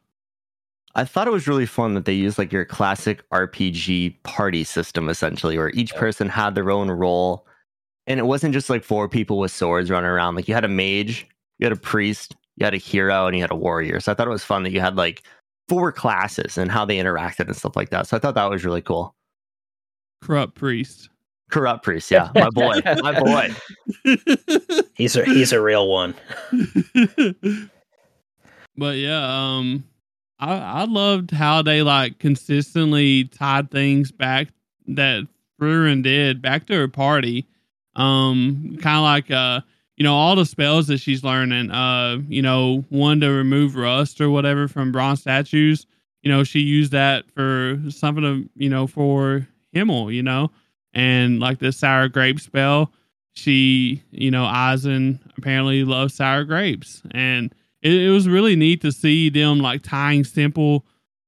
I 0.95 1.05
thought 1.05 1.29
it 1.29 1.33
was 1.33 1.47
really 1.47 1.67
fun 1.67 1.95
that 1.95 2.05
they 2.05 2.13
used 2.13 2.37
like 2.37 2.53
your 2.53 2.65
classic 2.65 3.29
RPG 3.31 4.23
party 4.25 4.65
system 4.65 5.09
essentially, 5.09 5.57
where 5.57 5.71
each 5.71 5.95
person 5.95 6.29
had 6.29 6.55
their 6.55 6.71
own 6.71 6.91
role. 6.91 7.47
And 8.11 8.19
it 8.19 8.25
wasn't 8.25 8.53
just 8.53 8.69
like 8.69 8.83
four 8.83 9.09
people 9.09 9.39
with 9.39 9.53
swords 9.53 9.89
running 9.89 10.11
around. 10.11 10.35
Like 10.35 10.49
you 10.49 10.55
had 10.55 10.65
a 10.65 10.69
mage, 10.69 11.29
you 11.59 11.65
had 11.65 11.73
a 11.73 11.81
priest, 11.81 12.35
you 12.57 12.65
had 12.65 12.75
a 12.75 12.79
hero, 12.79 13.27
and 13.27 13.37
you 13.37 13.43
had 13.43 13.53
a 13.53 13.57
warrior. 13.57 14.01
So 14.01 14.11
I 14.11 14.17
thought 14.17 14.27
it 14.27 14.31
was 14.31 14.43
fun 14.43 14.65
that 14.65 14.73
you 14.73 14.81
had 14.81 14.97
like 14.97 15.23
four 15.69 15.93
classes 15.93 16.59
and 16.59 16.73
how 16.73 16.85
they 16.85 16.97
interacted 16.97 17.47
and 17.47 17.55
stuff 17.55 17.77
like 17.77 17.91
that. 17.91 18.09
So 18.09 18.17
I 18.17 18.21
thought 18.21 18.35
that 18.35 18.51
was 18.51 18.65
really 18.65 18.83
cool. 18.83 19.15
Corrupt 20.21 20.57
priest. 20.57 21.09
Corrupt 21.53 21.85
priest, 21.85 22.11
yeah. 22.11 22.31
My 22.35 22.51
boy. 22.53 22.81
my 22.85 23.21
boy. 23.21 23.55
He's 24.95 25.15
a 25.15 25.25
he's 25.25 25.53
a 25.53 25.61
real 25.61 25.89
one. 25.89 26.15
but 28.77 28.97
yeah, 28.97 29.57
um 29.57 29.85
I 30.41 30.55
I 30.55 30.85
loved 30.85 31.31
how 31.31 31.63
they 31.63 31.83
like 31.83 32.19
consistently 32.19 33.25
tied 33.25 33.71
things 33.71 34.11
back 34.11 34.49
that 34.89 35.29
Frieren 35.61 36.03
did 36.03 36.43
back 36.43 36.67
to 36.67 36.75
her 36.75 36.89
party. 36.89 37.47
Um 37.97 38.77
kind 38.81 38.97
of 38.97 39.03
like 39.03 39.31
uh 39.31 39.61
you 39.97 40.05
know 40.05 40.15
all 40.15 40.37
the 40.37 40.47
spells 40.47 40.87
that 40.87 40.99
she's 40.99 41.25
learning 41.25 41.71
uh 41.71 42.19
you 42.29 42.43
know 42.43 42.85
one 42.89 43.21
to 43.21 43.29
remove 43.29 43.77
rust 43.77 44.21
or 44.21 44.31
whatever 44.31 44.69
from 44.69 44.93
bronze 44.93 45.21
statues 45.21 45.87
you 46.23 46.31
know 46.31 46.45
she 46.45 46.61
used 46.61 46.93
that 46.93 47.31
for 47.33 47.79
something 47.91 48.25
of 48.25 48.39
you 48.55 48.69
know 48.71 48.87
for 48.87 49.47
himmel 49.73 50.11
you 50.11 50.23
know? 50.23 50.51
And 50.93 51.39
like 51.39 51.59
the 51.61 51.73
sour 51.73 52.09
grape 52.09 52.41
spell 52.41 52.93
she 53.33 54.03
you 54.11 54.31
know 54.31 54.45
Eisen 54.45 55.21
apparently 55.39 55.85
loves 55.85 56.15
sour 56.15 56.45
grapes. 56.45 57.03
And 57.13 57.55
it, 57.83 57.93
it 57.93 58.11
was 58.11 58.29
really 58.29 58.57
neat 58.57 58.81
to 58.83 58.93
see 58.93 59.31
them 59.31 59.61
like 59.61 59.83
tying 59.83 60.25
simple 60.25 60.85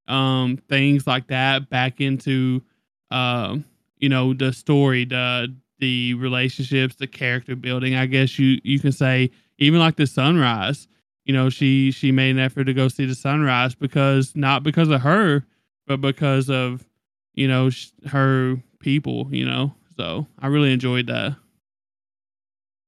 um 0.09 0.57
things 0.69 1.07
like 1.07 1.29
that 1.29 1.71
back 1.71 2.01
into 2.01 2.63
uh 3.11 3.57
you 3.99 4.09
know 4.09 4.35
the 4.35 4.53
story 4.53 5.05
the 5.05 5.55
the 5.83 6.15
relationships, 6.15 6.95
the 6.95 7.09
character 7.09 7.57
building. 7.57 7.97
I 7.97 8.07
guess 8.07 8.39
you 8.39 8.61
you 8.63 8.79
can 8.79 8.93
say 8.93 9.33
even 9.59 9.81
like 9.81 9.97
the 9.97 10.07
sunrise. 10.07 10.87
You 11.25 11.35
know, 11.35 11.51
she 11.51 11.91
she 11.91 12.13
made 12.13 12.31
an 12.31 12.39
effort 12.39 12.65
to 12.65 12.73
go 12.73 12.87
see 12.87 13.05
the 13.05 13.17
sunrise 13.17 13.75
because 13.75 14.35
not 14.37 14.63
because 14.63 14.89
of 14.91 15.01
her, 15.01 15.45
but 15.89 16.01
because 16.01 16.49
of 16.49 16.87
you 17.35 17.49
know 17.49 17.69
sh- 17.71 17.89
her 18.07 18.63
people. 18.79 19.27
You 19.33 19.45
know, 19.45 19.75
so 19.97 20.29
I 20.39 20.47
really 20.47 20.73
enjoyed 20.73 21.09
that. 21.09 21.35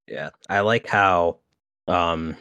Yeah, 0.07 0.31
I 0.49 0.61
like 0.61 0.87
how 0.87 1.39
um 1.89 2.37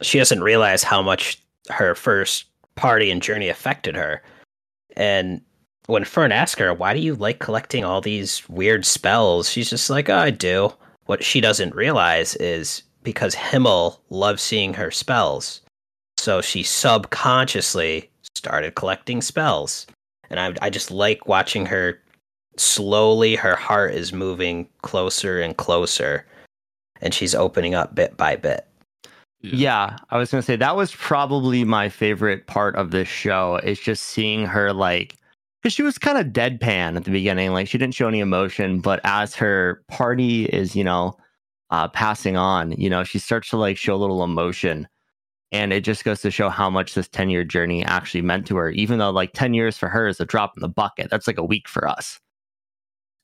she 0.00 0.16
doesn't 0.16 0.42
realize 0.42 0.82
how 0.82 1.02
much 1.02 1.42
her 1.68 1.94
first 1.94 2.46
party 2.76 3.10
and 3.10 3.20
journey 3.20 3.50
affected 3.50 3.94
her, 3.94 4.22
and 4.96 5.42
when 5.86 6.04
Fern 6.04 6.32
asks 6.32 6.58
her, 6.60 6.72
why 6.72 6.94
do 6.94 7.00
you 7.00 7.14
like 7.14 7.38
collecting 7.38 7.84
all 7.84 8.00
these 8.00 8.48
weird 8.48 8.86
spells? 8.86 9.50
She's 9.50 9.70
just 9.70 9.90
like, 9.90 10.08
oh, 10.08 10.16
I 10.16 10.30
do. 10.30 10.72
What 11.06 11.22
she 11.22 11.40
doesn't 11.40 11.74
realize 11.74 12.34
is 12.36 12.82
because 13.02 13.34
Himmel 13.34 14.00
loves 14.08 14.42
seeing 14.42 14.72
her 14.74 14.90
spells. 14.90 15.60
So 16.16 16.40
she 16.40 16.62
subconsciously 16.62 18.10
started 18.34 18.74
collecting 18.74 19.20
spells. 19.20 19.86
And 20.30 20.40
I, 20.40 20.54
I 20.66 20.70
just 20.70 20.90
like 20.90 21.28
watching 21.28 21.66
her 21.66 22.00
slowly, 22.56 23.36
her 23.36 23.56
heart 23.56 23.94
is 23.94 24.12
moving 24.12 24.66
closer 24.82 25.40
and 25.40 25.56
closer. 25.56 26.26
And 27.02 27.12
she's 27.12 27.34
opening 27.34 27.74
up 27.74 27.94
bit 27.94 28.16
by 28.16 28.36
bit. 28.36 28.66
Yeah, 29.42 29.98
I 30.10 30.16
was 30.16 30.30
going 30.30 30.40
to 30.40 30.46
say 30.46 30.56
that 30.56 30.76
was 30.76 30.94
probably 30.94 31.64
my 31.64 31.90
favorite 31.90 32.46
part 32.46 32.76
of 32.76 32.92
this 32.92 33.08
show. 33.08 33.56
Is 33.56 33.78
just 33.78 34.04
seeing 34.04 34.46
her 34.46 34.72
like 34.72 35.16
because 35.64 35.72
she 35.72 35.82
was 35.82 35.98
kind 35.98 36.18
of 36.18 36.26
deadpan 36.26 36.94
at 36.94 37.04
the 37.04 37.10
beginning 37.10 37.52
like 37.52 37.66
she 37.66 37.78
didn't 37.78 37.94
show 37.94 38.06
any 38.06 38.20
emotion 38.20 38.80
but 38.80 39.00
as 39.02 39.34
her 39.34 39.82
party 39.88 40.44
is 40.44 40.76
you 40.76 40.84
know 40.84 41.16
uh, 41.74 41.88
passing 41.88 42.36
on 42.36 42.70
you 42.72 42.88
know 42.88 43.02
she 43.02 43.18
starts 43.18 43.50
to 43.50 43.56
like 43.56 43.76
show 43.76 43.94
a 43.94 43.96
little 43.96 44.22
emotion. 44.22 44.86
And 45.52 45.72
it 45.72 45.82
just 45.82 46.04
goes 46.04 46.20
to 46.22 46.32
show 46.32 46.48
how 46.48 46.68
much 46.68 46.94
this 46.94 47.08
10 47.08 47.30
year 47.30 47.44
journey 47.44 47.84
actually 47.84 48.22
meant 48.22 48.46
to 48.48 48.56
her 48.56 48.70
even 48.70 48.98
though 48.98 49.10
like 49.10 49.32
10 49.34 49.54
years 49.54 49.76
for 49.76 49.88
her 49.88 50.06
is 50.08 50.20
a 50.20 50.24
drop 50.24 50.56
in 50.56 50.60
the 50.60 50.68
bucket. 50.68 51.10
That's 51.10 51.26
like 51.26 51.38
a 51.38 51.44
week 51.44 51.68
for 51.68 51.86
us. 51.88 52.20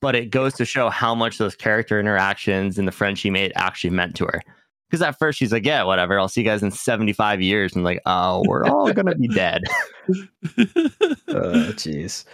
But 0.00 0.14
it 0.14 0.30
goes 0.30 0.54
to 0.54 0.64
show 0.64 0.90
how 0.90 1.14
much 1.14 1.38
those 1.38 1.56
character 1.56 2.00
interactions 2.00 2.78
and 2.78 2.88
the 2.88 2.92
friends 2.92 3.18
she 3.18 3.30
made 3.30 3.52
actually 3.54 3.90
meant 3.90 4.16
to 4.16 4.26
her 4.26 4.42
because 4.90 5.02
at 5.02 5.18
first 5.18 5.38
she's 5.38 5.52
like, 5.52 5.64
yeah, 5.64 5.84
whatever. 5.84 6.18
I'll 6.18 6.28
see 6.28 6.40
you 6.40 6.46
guys 6.46 6.64
in 6.64 6.72
75 6.72 7.40
years. 7.40 7.76
And 7.76 7.84
like, 7.84 8.02
oh, 8.06 8.42
we're 8.46 8.66
all 8.66 8.92
going 8.92 9.06
to 9.06 9.14
be 9.14 9.28
dead. 9.28 9.62
oh, 9.68 9.84
jeez. 11.76 12.24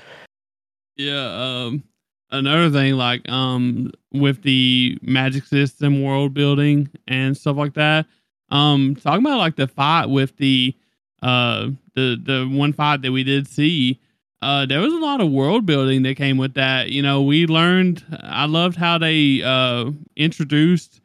Yeah. 0.96 1.66
Um, 1.66 1.84
another 2.30 2.70
thing, 2.70 2.94
like, 2.94 3.28
um, 3.28 3.92
with 4.12 4.42
the 4.42 4.98
magic 5.02 5.44
system 5.44 6.02
world 6.02 6.32
building 6.32 6.88
and 7.06 7.36
stuff 7.36 7.58
like 7.58 7.74
that, 7.74 8.06
um, 8.48 8.96
talking 8.96 9.20
about 9.26 9.38
like 9.38 9.56
the 9.56 9.68
fight 9.68 10.06
with 10.06 10.34
the, 10.38 10.74
uh, 11.20 11.68
the, 11.94 12.18
the 12.24 12.48
one 12.50 12.72
fight 12.72 13.02
that 13.02 13.12
we 13.12 13.22
did 13.22 13.46
see, 13.46 14.00
uh, 14.40 14.64
there 14.64 14.80
was 14.80 14.94
a 14.94 14.98
lot 14.98 15.20
of 15.20 15.30
world 15.30 15.66
building 15.66 16.04
that 16.04 16.16
came 16.16 16.38
with 16.38 16.54
that. 16.54 16.88
You 16.88 17.02
know, 17.02 17.20
we 17.20 17.46
learned, 17.46 18.02
I 18.22 18.46
loved 18.46 18.76
how 18.76 18.96
they, 18.96 19.42
uh, 19.42 19.90
introduced, 20.16 21.02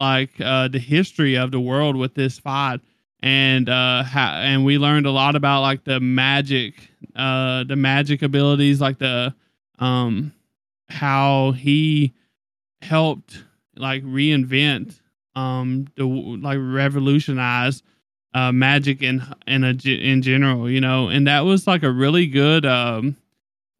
like 0.00 0.30
uh, 0.40 0.68
the 0.68 0.78
history 0.78 1.36
of 1.36 1.50
the 1.50 1.60
world 1.60 1.96
with 1.96 2.14
this 2.14 2.38
fight, 2.38 2.80
and 3.20 3.68
uh, 3.68 4.02
ha- 4.02 4.40
and 4.42 4.64
we 4.64 4.78
learned 4.78 5.06
a 5.06 5.10
lot 5.10 5.36
about 5.36 5.62
like 5.62 5.84
the 5.84 6.00
magic, 6.00 6.74
uh, 7.16 7.64
the 7.64 7.76
magic 7.76 8.22
abilities, 8.22 8.80
like 8.80 8.98
the 8.98 9.34
um, 9.78 10.32
how 10.88 11.52
he 11.52 12.12
helped 12.82 13.44
like 13.76 14.02
reinvent 14.04 15.00
um 15.36 15.86
the 15.96 16.04
like 16.04 16.58
revolutionize 16.60 17.82
uh 18.34 18.52
magic 18.52 19.02
in 19.02 19.22
in 19.46 19.64
a 19.64 19.70
in 19.88 20.22
general 20.22 20.70
you 20.70 20.80
know? 20.80 21.08
And 21.08 21.26
that 21.26 21.40
was 21.40 21.66
like 21.66 21.82
a 21.82 21.90
really 21.90 22.26
good 22.26 22.64
um 22.66 23.16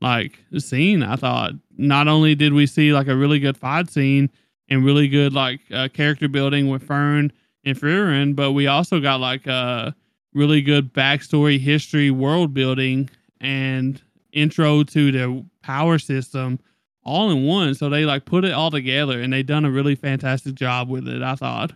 like 0.00 0.38
scene 0.58 1.02
i 1.02 1.16
thought. 1.16 1.52
Not 1.76 2.08
only 2.08 2.34
did 2.34 2.52
we 2.52 2.66
see 2.66 2.92
like 2.92 3.08
a 3.08 3.16
really 3.16 3.38
good 3.38 3.56
fight 3.56 3.90
scene 3.90 4.30
and 4.74 4.84
really 4.84 5.08
good 5.08 5.32
like 5.32 5.60
uh, 5.72 5.88
character 5.88 6.28
building 6.28 6.68
with 6.68 6.82
Fern 6.82 7.32
and 7.64 7.78
Frieren, 7.78 8.34
but 8.36 8.52
we 8.52 8.66
also 8.66 9.00
got 9.00 9.20
like 9.20 9.46
a 9.46 9.52
uh, 9.52 9.90
really 10.34 10.60
good 10.60 10.92
backstory, 10.92 11.58
history, 11.58 12.10
world 12.10 12.52
building, 12.52 13.08
and 13.40 14.02
intro 14.32 14.82
to 14.82 15.12
the 15.12 15.44
power 15.62 15.98
system 15.98 16.58
all 17.04 17.30
in 17.30 17.44
one. 17.44 17.74
So 17.74 17.88
they 17.88 18.04
like 18.04 18.24
put 18.24 18.44
it 18.44 18.52
all 18.52 18.70
together, 18.70 19.20
and 19.20 19.32
they 19.32 19.42
done 19.42 19.64
a 19.64 19.70
really 19.70 19.94
fantastic 19.94 20.54
job 20.54 20.88
with 20.90 21.08
it. 21.08 21.22
I 21.22 21.36
thought. 21.36 21.72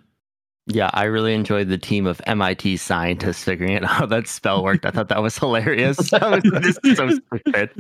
Yeah, 0.67 0.91
I 0.93 1.05
really 1.05 1.33
enjoyed 1.33 1.69
the 1.69 1.79
team 1.79 2.07
of 2.07 2.21
MIT 2.27 2.77
scientists 2.77 3.43
figuring 3.43 3.77
out 3.77 3.85
how 3.85 4.05
that 4.07 4.29
spell 4.29 4.63
worked. 4.63 4.85
I 4.85 4.91
thought 4.91 5.09
that 5.09 5.23
was 5.23 5.39
hilarious. 5.39 5.97
was, 6.13 6.43
this 6.43 6.79
is 6.85 6.97
so 6.99 7.09
stupid. 7.09 7.71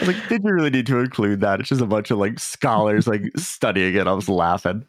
Like, 0.00 0.16
did 0.28 0.42
you 0.42 0.52
really 0.52 0.70
need 0.70 0.86
to 0.86 0.98
include 0.98 1.40
that? 1.40 1.60
It's 1.60 1.68
just 1.68 1.80
a 1.82 1.86
bunch 1.86 2.10
of 2.10 2.18
like 2.18 2.38
scholars 2.38 3.06
like 3.06 3.22
studying 3.36 3.94
it. 3.94 4.06
I 4.06 4.12
was 4.12 4.28
laughing. 4.28 4.86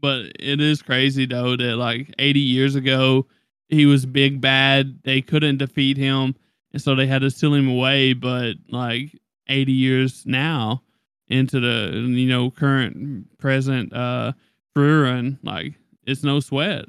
but 0.00 0.32
it 0.38 0.60
is 0.60 0.82
crazy 0.82 1.26
though 1.26 1.56
that 1.56 1.76
like 1.76 2.14
80 2.18 2.40
years 2.40 2.74
ago 2.74 3.26
he 3.68 3.86
was 3.86 4.04
big 4.04 4.40
bad. 4.40 5.02
They 5.04 5.22
couldn't 5.22 5.58
defeat 5.58 5.96
him, 5.96 6.34
and 6.72 6.82
so 6.82 6.94
they 6.94 7.06
had 7.06 7.22
to 7.22 7.30
seal 7.30 7.54
him 7.54 7.68
away. 7.68 8.12
But 8.12 8.56
like 8.68 9.18
80 9.48 9.72
years 9.72 10.24
now 10.26 10.82
into 11.28 11.60
the 11.60 11.96
you 11.96 12.28
know 12.28 12.50
current 12.50 13.38
present 13.38 13.92
uh 13.94 14.32
Frieren, 14.76 15.38
like 15.42 15.74
it's 16.06 16.22
no 16.22 16.40
sweat. 16.40 16.84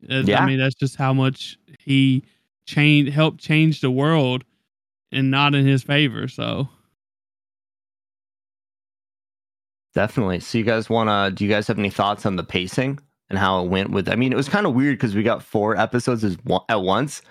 yeah. 0.00 0.42
I 0.42 0.46
mean 0.46 0.58
that's 0.58 0.74
just 0.74 0.96
how 0.96 1.12
much 1.12 1.58
he 1.78 2.24
changed 2.66 3.12
helped 3.12 3.40
change 3.40 3.80
the 3.80 3.90
world 3.90 4.44
and 5.14 5.30
not 5.30 5.54
in 5.54 5.66
his 5.66 5.82
favor. 5.82 6.28
So 6.28 6.68
definitely. 9.94 10.40
So 10.40 10.58
you 10.58 10.64
guys 10.64 10.90
want 10.90 11.08
to? 11.08 11.34
Do 11.34 11.44
you 11.44 11.50
guys 11.50 11.66
have 11.68 11.78
any 11.78 11.90
thoughts 11.90 12.26
on 12.26 12.36
the 12.36 12.44
pacing 12.44 12.98
and 13.30 13.38
how 13.38 13.64
it 13.64 13.70
went 13.70 13.90
with? 13.90 14.08
I 14.08 14.16
mean, 14.16 14.32
it 14.32 14.36
was 14.36 14.48
kind 14.48 14.66
of 14.66 14.74
weird 14.74 14.98
because 14.98 15.14
we 15.14 15.22
got 15.22 15.42
four 15.42 15.76
episodes 15.76 16.24
at 16.24 16.82
once. 16.82 17.22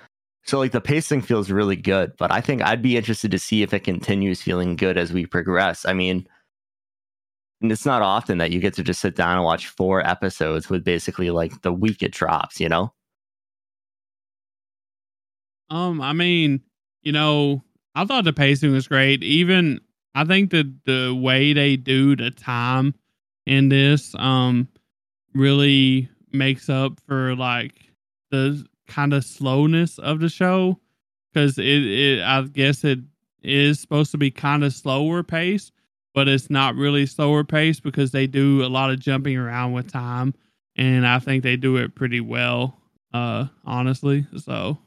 So 0.46 0.60
like 0.60 0.72
the 0.72 0.82
pacing 0.82 1.22
feels 1.22 1.50
really 1.50 1.78
good, 1.78 2.12
but 2.18 2.32
I 2.32 2.42
think 2.42 2.62
I'd 2.62 2.82
be 2.82 2.98
interested 2.98 3.32
to 3.32 3.40
see 3.40 3.64
if 3.64 3.74
it 3.74 3.86
continues 3.86 4.42
feeling 4.42 4.76
good 4.76 4.98
as 4.98 5.14
we 5.14 5.26
progress. 5.26 5.86
I 5.86 5.94
mean, 5.94 6.28
and 7.62 7.72
it's 7.72 7.86
not 7.86 8.02
often 8.02 8.40
that 8.40 8.52
you 8.52 8.60
get 8.60 8.74
to 8.74 8.84
just 8.84 9.00
sit 9.00 9.16
down 9.16 9.38
and 9.38 9.46
watch 9.46 9.68
four 9.68 10.06
episodes 10.06 10.70
with 10.70 10.84
basically 10.84 11.30
like 11.32 11.62
the 11.62 11.72
week 11.72 12.04
it 12.04 12.12
drops, 12.12 12.60
you 12.60 12.68
know? 12.68 12.94
Um, 15.70 16.02
I 16.02 16.12
mean, 16.12 16.62
you 17.04 17.14
know, 17.14 17.64
I 17.96 18.06
thought 18.06 18.24
the 18.24 18.34
pacing 18.34 18.72
was 18.72 18.88
great. 18.88 19.24
Even 19.24 19.82
I 20.16 20.26
think 20.26 20.52
that 20.52 20.86
the 20.86 21.14
way 21.14 21.54
they 21.54 21.76
do 21.76 22.16
the 22.16 22.32
time 22.32 22.96
in 23.46 23.70
this 23.70 24.16
um 24.16 24.68
really 25.34 26.10
makes 26.32 26.70
up 26.70 27.00
for 27.08 27.36
like 27.36 27.74
the 28.32 28.66
kind 28.88 29.14
of 29.14 29.24
slowness 29.24 29.98
of 30.00 30.20
the 30.20 30.30
show 30.30 30.80
because 31.32 31.58
it, 31.58 31.66
it 31.66 32.22
I 32.22 32.41
guess 32.44 32.84
it 32.84 33.00
is 33.41 33.80
supposed 33.80 34.12
to 34.12 34.18
be 34.18 34.32
kind 34.32 34.64
of 34.64 34.74
slower 34.74 35.24
pace, 35.24 35.72
but 36.14 36.28
it's 36.28 36.50
not 36.50 36.76
really 36.76 37.06
slower 37.06 37.44
pace 37.44 37.80
because 37.80 38.12
they 38.12 38.28
do 38.28 38.64
a 38.64 38.68
lot 38.68 38.91
of 38.91 39.00
jumping 39.00 39.38
around 39.38 39.74
with 39.74 39.91
time, 39.91 40.34
and 40.76 41.06
I 41.06 41.20
think 41.20 41.44
they 41.44 41.58
do 41.58 41.78
it 41.78 41.96
pretty 41.96 42.22
well. 42.22 42.80
Uh, 43.14 43.48
honestly, 43.66 44.26
so 44.38 44.78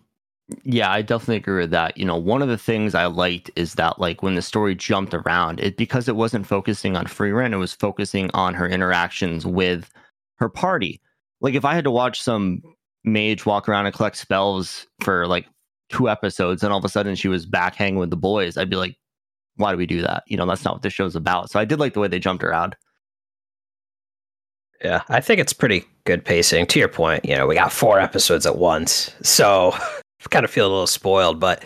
Yeah, 0.63 0.91
I 0.93 1.03
definitely 1.03 1.37
agree 1.37 1.63
with 1.63 1.73
that. 1.73 1.97
You 1.97 2.05
know, 2.05 2.17
one 2.17 2.41
of 2.41 2.49
the 2.49 2.59
things 2.59 2.95
I 2.95 3.07
liked 3.07 3.51
is 3.57 3.75
that 3.75 3.99
like 3.99 4.23
when 4.23 4.37
the 4.37 4.43
story 4.43 4.77
jumped 4.77 5.13
around, 5.13 5.59
it 5.59 5.77
because 5.77 6.09
it 6.09 6.15
wasn't 6.15 6.47
focusing 6.47 6.97
on 6.97 7.07
Frieren, 7.07 7.53
it 7.53 7.57
was 7.57 7.73
focusing 7.73 8.31
on 8.33 8.55
her 8.55 8.69
interactions 8.69 9.45
with 9.45 9.91
her 10.37 10.49
party. 10.49 11.01
Like 11.41 11.55
if 11.55 11.65
I 11.65 11.75
had 11.75 11.85
to 11.85 11.91
watch 11.91 12.23
some 12.23 12.63
mage 13.03 13.45
walk 13.45 13.69
around 13.69 13.87
and 13.87 13.95
collect 13.95 14.17
spells 14.17 14.87
for 15.01 15.27
like 15.27 15.47
two 15.89 16.09
episodes 16.09 16.63
and 16.63 16.73
all 16.73 16.79
of 16.79 16.85
a 16.85 16.89
sudden 16.89 17.17
she 17.17 17.29
was 17.29 17.45
back 17.45 17.75
hanging 17.75 17.99
with 17.99 18.11
the 18.11 18.17
boys, 18.17 18.57
I'd 18.57 18.71
be 18.71 18.77
like, 18.77 18.97
why 19.57 19.73
do 19.73 19.79
we 19.79 19.87
do 19.87 20.03
that? 20.03 20.23
You 20.29 20.37
know, 20.37 20.47
that's 20.47 20.65
not 20.65 20.75
what 20.75 20.83
this 20.83 20.93
show's 20.93 21.17
about. 21.17 21.51
So 21.51 21.59
I 21.59 21.65
did 21.65 21.81
like 21.81 21.95
the 21.95 22.01
way 22.01 22.09
they 22.09 22.21
jumped 22.21 22.45
around. 22.45 22.77
Yeah, 24.85 25.03
I 25.09 25.21
think 25.21 25.41
it's 25.41 25.55
pretty 25.55 25.85
good 26.05 26.25
pacing. 26.25 26.67
To 26.67 26.79
your 26.79 26.89
point, 26.89 27.25
you 27.25 27.35
know, 27.35 27.47
we 27.47 27.55
got 27.55 27.73
four 27.73 27.99
episodes 27.99 28.47
at 28.47 28.59
once, 28.59 29.11
so 29.23 29.75
kind 30.31 30.45
of 30.45 30.51
feel 30.51 30.67
a 30.67 30.71
little 30.71 30.87
spoiled, 30.87 31.41
but 31.41 31.65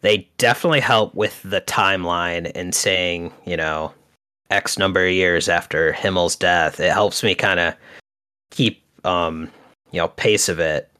they 0.00 0.28
definitely 0.38 0.80
help 0.80 1.14
with 1.14 1.40
the 1.42 1.60
timeline 1.62 2.50
and 2.54 2.74
saying, 2.74 3.32
you 3.46 3.56
know, 3.56 3.92
X 4.50 4.78
number 4.78 5.04
of 5.06 5.12
years 5.12 5.48
after 5.48 5.92
Himmel's 5.92 6.36
death. 6.36 6.78
It 6.80 6.92
helps 6.92 7.22
me 7.22 7.34
kind 7.34 7.58
of 7.60 7.74
keep, 8.50 8.82
um, 9.04 9.50
you 9.90 9.98
know, 10.00 10.08
pace 10.08 10.48
of 10.48 10.58
it 10.60 10.90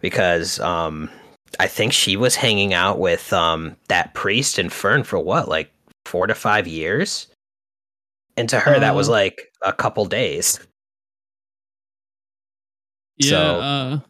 because 0.00 0.58
um, 0.60 1.10
I 1.58 1.66
think 1.66 1.92
she 1.92 2.16
was 2.16 2.34
hanging 2.34 2.72
out 2.72 2.98
with 2.98 3.32
um, 3.32 3.76
that 3.88 4.14
priest 4.14 4.58
and 4.58 4.72
Fern 4.72 5.04
for 5.04 5.18
what, 5.18 5.48
like 5.48 5.70
four 6.06 6.26
to 6.26 6.34
five 6.34 6.66
years? 6.66 7.26
And 8.36 8.48
to 8.48 8.58
her, 8.58 8.80
that 8.80 8.94
was 8.94 9.08
Uh, 9.08 9.12
like 9.12 9.52
a 9.62 9.72
couple 9.72 10.06
days. 10.06 10.58
yeah, 13.18 13.28
So- 13.28 13.60
uh, 13.60 14.00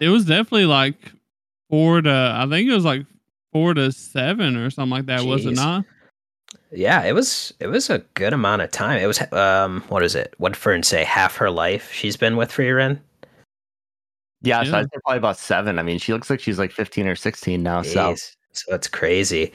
it 0.00 0.08
was 0.08 0.24
definitely 0.24 0.66
like 0.66 1.12
four 1.70 2.02
to 2.02 2.34
I 2.36 2.46
think 2.48 2.68
it 2.68 2.74
was 2.74 2.84
like 2.84 3.04
four 3.52 3.74
to 3.74 3.92
seven 3.92 4.56
or 4.56 4.70
something 4.70 4.90
like 4.90 5.06
that. 5.06 5.24
Was 5.24 5.46
it 5.46 5.54
not? 5.54 5.84
Yeah, 6.72 7.04
it 7.04 7.14
was 7.14 7.54
it 7.60 7.68
was 7.68 7.90
a 7.90 7.98
good 8.14 8.32
amount 8.32 8.62
of 8.62 8.70
time. 8.70 9.00
It 9.00 9.06
was 9.06 9.20
um 9.32 9.82
what 9.88 10.02
is 10.02 10.14
it? 10.14 10.34
What 10.38 10.52
did 10.52 10.58
Fern 10.58 10.82
say? 10.82 11.04
Half 11.04 11.36
her 11.36 11.50
life 11.50 11.92
she's 11.92 12.16
been 12.16 12.36
with 12.36 12.50
Frieren. 12.50 13.00
Yeah, 14.42 14.62
so 14.62 14.78
I'd 14.78 14.84
say 14.84 14.98
probably 15.02 15.18
about 15.18 15.38
seven. 15.38 15.78
I 15.78 15.82
mean, 15.82 15.98
she 15.98 16.12
looks 16.12 16.30
like 16.30 16.40
she's 16.40 16.58
like 16.58 16.70
15 16.70 17.08
or 17.08 17.16
16 17.16 17.62
now. 17.62 17.82
So 17.82 18.14
So 18.52 18.74
it's 18.74 18.88
crazy. 18.88 19.52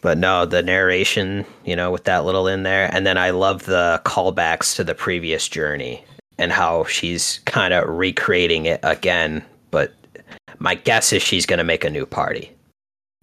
But 0.00 0.18
no, 0.18 0.44
the 0.46 0.62
narration, 0.62 1.44
you 1.64 1.74
know, 1.74 1.90
with 1.90 2.04
that 2.04 2.24
little 2.24 2.46
in 2.46 2.62
there, 2.62 2.88
and 2.94 3.04
then 3.04 3.18
I 3.18 3.30
love 3.30 3.64
the 3.64 4.00
callbacks 4.04 4.76
to 4.76 4.84
the 4.84 4.94
previous 4.94 5.48
journey 5.48 6.04
and 6.38 6.52
how 6.52 6.84
she's 6.84 7.40
kind 7.46 7.74
of 7.74 7.88
recreating 7.88 8.66
it 8.66 8.80
again. 8.84 9.44
But 9.72 9.92
my 10.58 10.74
guess 10.74 11.12
is 11.12 11.22
she's 11.22 11.46
going 11.46 11.58
to 11.58 11.64
make 11.64 11.84
a 11.84 11.90
new 11.90 12.06
party. 12.06 12.50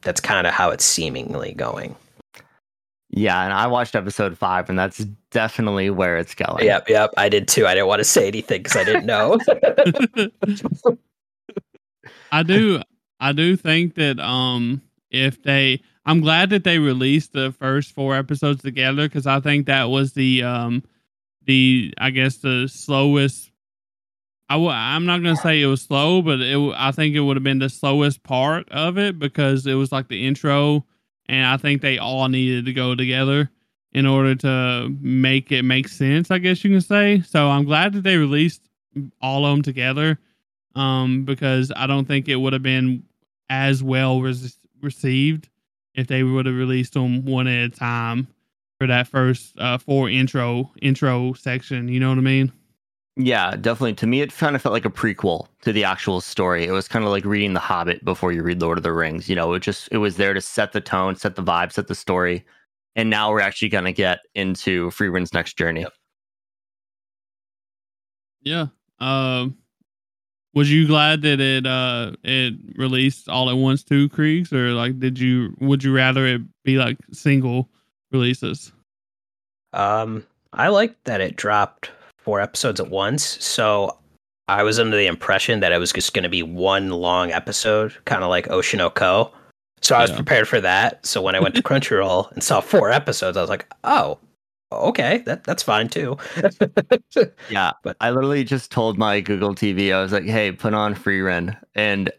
That's 0.01 0.21
kind 0.21 0.45
of 0.47 0.53
how 0.53 0.69
it's 0.69 0.85
seemingly 0.85 1.53
going. 1.53 1.95
yeah, 3.09 3.43
and 3.43 3.53
I 3.53 3.67
watched 3.67 3.95
episode 3.95 4.37
five, 4.37 4.69
and 4.69 4.77
that's 4.77 4.99
definitely 5.31 5.89
where 5.89 6.17
it's 6.17 6.35
going. 6.35 6.65
Yep, 6.65 6.89
yep. 6.89 7.13
I 7.17 7.29
did 7.29 7.47
too. 7.47 7.65
I 7.65 7.73
didn't 7.73 7.87
want 7.87 7.99
to 7.99 8.05
say 8.05 8.27
anything 8.27 8.61
because 8.63 8.77
I 8.77 8.83
didn't 8.83 9.05
know. 9.05 9.39
I 12.31 12.43
do 12.43 12.81
I 13.19 13.31
do 13.31 13.55
think 13.55 13.95
that 13.95 14.19
um 14.19 14.81
if 15.09 15.41
they 15.43 15.81
I'm 16.05 16.21
glad 16.21 16.49
that 16.51 16.63
they 16.63 16.77
released 16.79 17.33
the 17.33 17.51
first 17.53 17.93
four 17.93 18.15
episodes 18.15 18.61
together 18.61 19.07
because 19.07 19.25
I 19.25 19.39
think 19.39 19.65
that 19.65 19.85
was 19.85 20.13
the 20.13 20.43
um 20.43 20.83
the 21.45 21.93
I 21.97 22.09
guess 22.09 22.37
the 22.37 22.67
slowest 22.67 23.51
I 24.49 24.53
w- 24.55 24.71
I'm 24.71 25.05
not 25.05 25.23
gonna 25.23 25.35
say 25.35 25.61
it 25.61 25.65
was 25.65 25.81
slow, 25.81 26.21
but 26.21 26.39
it 26.39 26.53
w- 26.53 26.73
I 26.75 26.91
think 26.91 27.15
it 27.15 27.21
would 27.21 27.35
have 27.35 27.43
been 27.43 27.59
the 27.59 27.69
slowest 27.69 28.23
part 28.23 28.69
of 28.69 28.97
it 28.97 29.17
because 29.17 29.65
it 29.65 29.73
was 29.73 29.91
like 29.91 30.07
the 30.07 30.25
intro, 30.27 30.85
and 31.27 31.45
I 31.45 31.57
think 31.57 31.81
they 31.81 31.97
all 31.97 32.27
needed 32.27 32.65
to 32.65 32.73
go 32.73 32.93
together 32.95 33.49
in 33.91 34.05
order 34.05 34.35
to 34.35 34.95
make 35.01 35.51
it 35.51 35.63
make 35.63 35.87
sense. 35.87 36.29
I 36.29 36.37
guess 36.37 36.63
you 36.63 36.69
can 36.71 36.81
say. 36.81 37.21
So 37.21 37.49
I'm 37.49 37.65
glad 37.65 37.93
that 37.93 38.03
they 38.03 38.17
released 38.17 38.61
all 39.21 39.45
of 39.45 39.53
them 39.55 39.63
together 39.63 40.19
um, 40.75 41.23
because 41.25 41.71
I 41.75 41.87
don't 41.87 42.05
think 42.07 42.27
it 42.27 42.35
would 42.35 42.53
have 42.53 42.63
been 42.63 43.03
as 43.49 43.81
well 43.83 44.21
res- 44.21 44.59
received 44.81 45.49
if 45.95 46.07
they 46.07 46.23
would 46.23 46.45
have 46.45 46.55
released 46.55 46.93
them 46.93 47.25
one 47.25 47.47
at 47.47 47.65
a 47.65 47.69
time 47.69 48.27
for 48.77 48.87
that 48.87 49.07
first 49.07 49.57
uh, 49.57 49.77
four 49.77 50.09
intro 50.09 50.71
intro 50.81 51.33
section. 51.33 51.87
You 51.87 51.99
know 51.99 52.09
what 52.09 52.17
I 52.17 52.21
mean? 52.21 52.51
Yeah, 53.17 53.55
definitely. 53.55 53.93
To 53.95 54.07
me, 54.07 54.21
it 54.21 54.35
kind 54.35 54.55
of 54.55 54.61
felt 54.61 54.73
like 54.73 54.83
a 54.85 54.89
prequel 54.89 55.47
to 55.61 55.71
the 55.71 55.85
actual 55.85 56.19
story. 56.19 56.65
It 56.65 56.71
was 56.71 56.89
kind 56.89 57.05
of 57.05 57.11
like 57.11 57.23
reading 57.23 57.53
The 57.53 57.61
Hobbit 57.61 58.03
before 58.03 58.33
you 58.33 58.43
read 58.43 58.61
Lord 58.61 58.77
of 58.77 58.83
the 58.83 58.91
Rings. 58.91 59.29
You 59.29 59.35
know, 59.35 59.53
it 59.53 59.61
just 59.61 59.87
it 59.91 59.97
was 59.99 60.17
there 60.17 60.33
to 60.33 60.41
set 60.41 60.73
the 60.73 60.81
tone, 60.81 61.15
set 61.15 61.35
the 61.35 61.43
vibe, 61.43 61.71
set 61.71 61.87
the 61.87 61.95
story, 61.95 62.45
and 62.95 63.09
now 63.09 63.31
we're 63.31 63.39
actually 63.39 63.69
going 63.69 63.85
to 63.85 63.93
get 63.93 64.19
into 64.35 64.89
Frieren's 64.91 65.33
next 65.33 65.57
journey. 65.57 65.85
Yeah. 68.41 68.67
Um, 68.99 69.57
was 70.53 70.71
you 70.71 70.87
glad 70.87 71.21
that 71.23 71.39
it 71.39 71.65
uh 71.65 72.13
it 72.23 72.53
released 72.75 73.29
all 73.29 73.49
at 73.49 73.57
once 73.57 73.83
too, 73.83 74.09
Creags, 74.09 74.51
or 74.51 74.73
like 74.73 74.99
did 74.99 75.19
you 75.19 75.55
would 75.59 75.83
you 75.83 75.93
rather 75.93 76.25
it 76.25 76.41
be 76.63 76.77
like 76.77 76.97
single 77.13 77.69
releases? 78.11 78.73
Um, 79.73 80.25
I 80.53 80.67
liked 80.69 81.03
that 81.05 81.21
it 81.21 81.35
dropped 81.35 81.91
four 82.25 82.41
episodes 82.41 82.79
at 82.79 82.89
once. 82.89 83.23
So 83.43 83.97
I 84.47 84.63
was 84.63 84.79
under 84.79 84.97
the 84.97 85.05
impression 85.07 85.59
that 85.61 85.71
it 85.71 85.77
was 85.77 85.93
just 85.93 86.13
going 86.13 86.23
to 86.23 86.29
be 86.29 86.43
one 86.43 86.89
long 86.89 87.31
episode, 87.31 87.95
kind 88.05 88.23
of 88.23 88.29
like 88.29 88.47
Oshi 88.47 88.77
no 88.77 88.89
Ko. 88.89 89.31
So 89.81 89.95
I 89.95 90.01
was 90.01 90.09
Yeah. 90.09 90.15
prepared 90.17 90.47
for 90.47 90.59
that. 90.61 91.05
So 91.05 91.21
when 91.21 91.35
I 91.35 91.39
went 91.39 91.55
to 91.55 91.63
Crunchyroll 91.69 92.31
and 92.31 92.43
saw 92.43 92.59
four 92.61 92.89
episodes, 92.91 93.37
I 93.37 93.41
was 93.41 93.49
like, 93.49 93.71
oh, 93.83 94.17
okay, 94.71 95.19
that 95.25 95.43
that's 95.43 95.61
fine 95.63 95.87
too. 95.87 96.17
Yeah, 97.49 97.71
But- 97.83 97.95
I 98.01 98.09
literally 98.11 98.43
just 98.43 98.71
told 98.71 98.97
my 98.97 99.21
Google 99.21 99.53
TV, 99.55 99.93
I 99.93 100.01
was 100.01 100.11
like, 100.11 100.25
"Hey, 100.25 100.51
put 100.51 100.73
on 100.73 100.95
Frieren," 100.95 101.55
and 101.75 102.11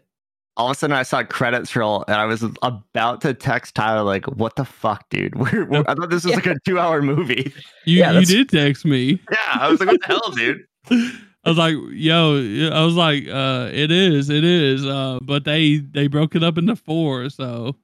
all 0.57 0.67
of 0.71 0.75
a 0.75 0.79
sudden 0.79 0.95
I 0.95 1.03
saw 1.03 1.23
credits 1.23 1.75
roll, 1.75 2.03
and 2.07 2.17
I 2.17 2.25
was 2.25 2.43
about 2.61 3.21
to 3.21 3.33
text 3.33 3.75
Tyler 3.75 4.03
like, 4.03 4.25
"What 4.25 4.55
the 4.57 4.65
fuck, 4.65 5.07
dude? 5.09 5.35
We're, 5.39 5.65
we're- 5.65 5.85
I 5.87 5.93
thought 5.93 6.09
this 6.09 6.25
was 6.25 6.35
like 6.35 6.45
a 6.47 6.57
two-hour 6.65 7.01
movie." 7.01 7.53
You 7.85 7.99
Yeah, 7.99 8.19
you 8.19 8.25
did 8.25 8.49
text 8.49 8.83
me. 8.83 9.21
Yeah, 9.31 9.37
I 9.61 9.69
was 9.69 9.79
like, 9.79 9.89
"What 9.89 10.01
the 10.01 10.07
hell, 10.07 10.31
dude?" 10.35 10.65
I 11.45 11.49
was 11.49 11.57
like, 11.57 11.75
yo, 11.91 12.35
I 12.73 12.83
was 12.83 12.95
like, 12.95 13.25
uh, 13.29 13.69
it 13.71 13.89
is, 13.89 14.29
it 14.29 14.43
is. 14.43 14.85
Uh, 14.85 15.19
but 15.21 15.45
they 15.45 15.77
they 15.77 16.07
broke 16.07 16.35
it 16.35 16.43
up 16.43 16.57
into 16.57 16.75
four, 16.75 17.29
so 17.29 17.75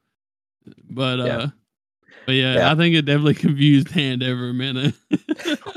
but 0.89 1.19
uh 1.21 1.25
Yeah. 1.25 1.47
but 2.25 2.31
yeah, 2.35 2.53
Yeah. 2.55 2.71
I 2.71 2.75
think 2.75 2.95
it 2.95 3.03
definitely 3.03 3.35
confused 3.47 3.89
hand 3.91 4.21
every 4.23 4.51
minute. 4.53 4.95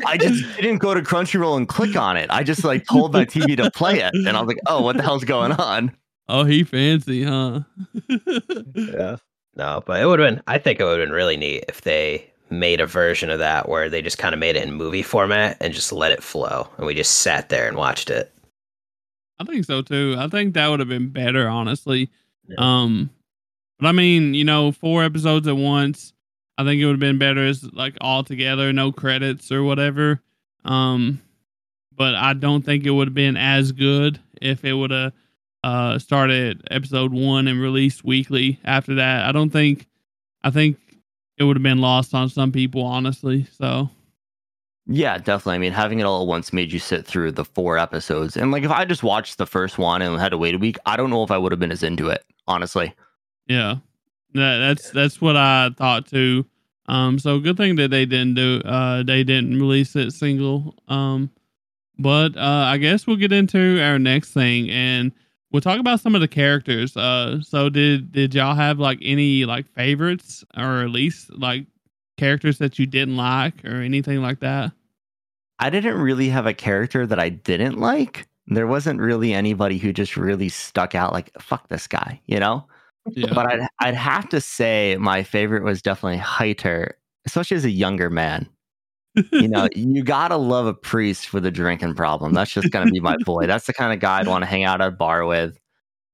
I 0.06 0.16
just 0.16 0.42
didn't 0.56 0.78
go 0.78 0.94
to 0.94 1.02
Crunchyroll 1.02 1.56
and 1.58 1.68
click 1.68 1.94
on 1.96 2.16
it. 2.16 2.28
I 2.30 2.42
just 2.42 2.64
like 2.64 2.84
told 2.86 3.12
my 3.12 3.24
TV 3.24 3.56
to 3.58 3.70
play 3.70 4.00
it, 4.00 4.14
and 4.14 4.30
I 4.36 4.40
was 4.40 4.48
like, 4.48 4.60
"Oh, 4.66 4.82
what 4.82 4.96
the 4.96 5.02
hell's 5.04 5.24
going 5.24 5.52
on?" 5.52 5.94
Oh, 6.28 6.44
he 6.44 6.64
fancy, 6.64 7.22
huh? 7.22 7.60
yeah. 8.74 9.16
No, 9.54 9.82
but 9.86 10.00
it 10.02 10.06
would 10.06 10.18
have 10.18 10.34
been, 10.34 10.42
I 10.46 10.58
think 10.58 10.80
it 10.80 10.84
would 10.84 10.98
have 10.98 11.08
been 11.08 11.14
really 11.14 11.36
neat 11.36 11.64
if 11.68 11.80
they 11.82 12.30
made 12.50 12.80
a 12.80 12.86
version 12.86 13.30
of 13.30 13.38
that 13.38 13.68
where 13.68 13.88
they 13.88 14.02
just 14.02 14.18
kind 14.18 14.34
of 14.34 14.38
made 14.38 14.56
it 14.56 14.62
in 14.62 14.74
movie 14.74 15.02
format 15.02 15.56
and 15.60 15.72
just 15.72 15.92
let 15.92 16.12
it 16.12 16.22
flow. 16.22 16.68
And 16.76 16.86
we 16.86 16.94
just 16.94 17.20
sat 17.20 17.48
there 17.48 17.66
and 17.66 17.76
watched 17.76 18.10
it. 18.10 18.32
I 19.38 19.44
think 19.44 19.64
so 19.64 19.82
too. 19.82 20.16
I 20.18 20.28
think 20.28 20.54
that 20.54 20.68
would 20.68 20.80
have 20.80 20.88
been 20.88 21.08
better, 21.08 21.48
honestly. 21.48 22.10
Yeah. 22.48 22.56
Um, 22.58 23.10
but 23.78 23.88
I 23.88 23.92
mean, 23.92 24.34
you 24.34 24.44
know, 24.44 24.72
four 24.72 25.04
episodes 25.04 25.46
at 25.48 25.56
once. 25.56 26.12
I 26.58 26.64
think 26.64 26.80
it 26.80 26.86
would 26.86 26.92
have 26.92 27.00
been 27.00 27.18
better 27.18 27.44
as 27.44 27.62
like 27.72 27.96
all 28.00 28.24
together, 28.24 28.72
no 28.72 28.92
credits 28.92 29.52
or 29.52 29.62
whatever. 29.62 30.22
Um, 30.64 31.20
but 31.94 32.14
I 32.14 32.32
don't 32.32 32.64
think 32.64 32.84
it 32.84 32.90
would 32.90 33.08
have 33.08 33.14
been 33.14 33.36
as 33.36 33.72
good 33.72 34.18
if 34.40 34.64
it 34.64 34.72
would 34.72 34.90
have 34.90 35.12
uh 35.64 35.98
started 35.98 36.62
episode 36.70 37.12
one 37.12 37.48
and 37.48 37.60
released 37.60 38.04
weekly 38.04 38.60
after 38.64 38.94
that. 38.96 39.24
I 39.26 39.32
don't 39.32 39.50
think. 39.50 39.86
I 40.44 40.50
think 40.50 40.78
it 41.38 41.44
would 41.44 41.56
have 41.56 41.62
been 41.62 41.80
lost 41.80 42.14
on 42.14 42.28
some 42.28 42.52
people, 42.52 42.82
honestly. 42.82 43.46
So 43.58 43.90
Yeah, 44.88 45.18
definitely. 45.18 45.54
I 45.56 45.58
mean, 45.58 45.72
having 45.72 45.98
it 45.98 46.04
all 46.04 46.22
at 46.22 46.28
once 46.28 46.52
made 46.52 46.72
you 46.72 46.78
sit 46.78 47.04
through 47.06 47.32
the 47.32 47.44
four 47.44 47.76
episodes, 47.78 48.36
and 48.36 48.52
like 48.52 48.62
if 48.62 48.70
I 48.70 48.84
just 48.84 49.02
watched 49.02 49.38
the 49.38 49.46
first 49.46 49.78
one 49.78 50.00
and 50.02 50.18
had 50.20 50.28
to 50.30 50.38
wait 50.38 50.54
a 50.54 50.58
week, 50.58 50.76
I 50.86 50.96
don't 50.96 51.10
know 51.10 51.24
if 51.24 51.30
I 51.30 51.38
would 51.38 51.52
have 51.52 51.58
been 51.58 51.72
as 51.72 51.82
into 51.82 52.08
it, 52.08 52.24
honestly. 52.46 52.94
Yeah, 53.48 53.76
that, 54.34 54.58
that's 54.58 54.90
that's 54.90 55.20
what 55.20 55.36
I 55.36 55.70
thought 55.76 56.06
too. 56.06 56.46
Um, 56.88 57.18
so 57.18 57.40
good 57.40 57.56
thing 57.56 57.76
that 57.76 57.90
they 57.90 58.06
didn't 58.06 58.34
do. 58.34 58.60
Uh, 58.64 59.02
they 59.02 59.24
didn't 59.24 59.58
release 59.58 59.96
it 59.96 60.12
single. 60.12 60.74
Um, 60.88 61.30
But 61.98 62.36
uh, 62.36 62.40
I 62.68 62.78
guess 62.78 63.06
we'll 63.06 63.16
get 63.16 63.32
into 63.32 63.80
our 63.82 63.98
next 63.98 64.32
thing 64.32 64.70
and 64.70 65.12
we'll 65.52 65.62
talk 65.62 65.78
about 65.78 66.00
some 66.00 66.14
of 66.14 66.20
the 66.20 66.28
characters. 66.28 66.96
Uh, 66.96 67.40
so 67.40 67.68
did 67.68 68.12
did 68.12 68.34
y'all 68.34 68.54
have 68.54 68.78
like 68.78 68.98
any 69.02 69.44
like 69.44 69.66
favorites 69.74 70.44
or 70.56 70.82
at 70.82 70.90
least 70.90 71.32
like 71.32 71.66
characters 72.16 72.58
that 72.58 72.78
you 72.78 72.86
didn't 72.86 73.16
like 73.16 73.64
or 73.64 73.76
anything 73.76 74.22
like 74.22 74.40
that? 74.40 74.72
I 75.58 75.70
didn't 75.70 75.98
really 75.98 76.28
have 76.28 76.46
a 76.46 76.54
character 76.54 77.06
that 77.06 77.18
I 77.18 77.30
didn't 77.30 77.78
like. 77.78 78.26
There 78.48 78.66
wasn't 78.66 79.00
really 79.00 79.32
anybody 79.32 79.78
who 79.78 79.92
just 79.92 80.16
really 80.16 80.48
stuck 80.48 80.94
out 80.94 81.12
like 81.12 81.30
fuck 81.40 81.68
this 81.68 81.86
guy, 81.86 82.20
you 82.26 82.38
know? 82.38 82.64
Yeah. 83.12 83.32
But 83.32 83.46
I'd 83.46 83.68
I'd 83.80 83.94
have 83.94 84.28
to 84.30 84.40
say 84.40 84.96
my 84.98 85.22
favorite 85.22 85.62
was 85.62 85.80
definitely 85.80 86.18
Heiter, 86.18 86.92
especially 87.24 87.56
as 87.56 87.64
a 87.64 87.70
younger 87.70 88.10
man. 88.10 88.48
You 89.32 89.48
know, 89.48 89.68
you 89.74 90.02
gotta 90.02 90.36
love 90.36 90.66
a 90.66 90.74
priest 90.74 91.28
for 91.28 91.40
the 91.40 91.50
drinking 91.50 91.94
problem. 91.94 92.34
That's 92.34 92.52
just 92.52 92.70
gonna 92.70 92.90
be 92.90 93.00
my 93.00 93.16
boy. 93.24 93.46
That's 93.46 93.66
the 93.66 93.72
kind 93.72 93.92
of 93.92 94.00
guy 94.00 94.20
I'd 94.20 94.28
want 94.28 94.42
to 94.42 94.46
hang 94.46 94.64
out 94.64 94.80
at 94.80 94.88
a 94.88 94.90
bar 94.90 95.24
with. 95.24 95.58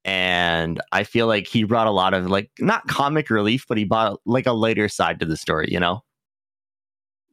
And 0.04 0.80
I 0.92 1.04
feel 1.04 1.26
like 1.26 1.46
he 1.46 1.64
brought 1.64 1.86
a 1.86 1.92
lot 1.92 2.14
of 2.14 2.26
like 2.26 2.50
not 2.58 2.86
comic 2.88 3.30
relief, 3.30 3.66
but 3.68 3.78
he 3.78 3.84
brought 3.84 4.20
like 4.26 4.46
a 4.46 4.52
lighter 4.52 4.88
side 4.88 5.20
to 5.20 5.26
the 5.26 5.36
story, 5.36 5.68
you 5.70 5.78
know? 5.78 6.02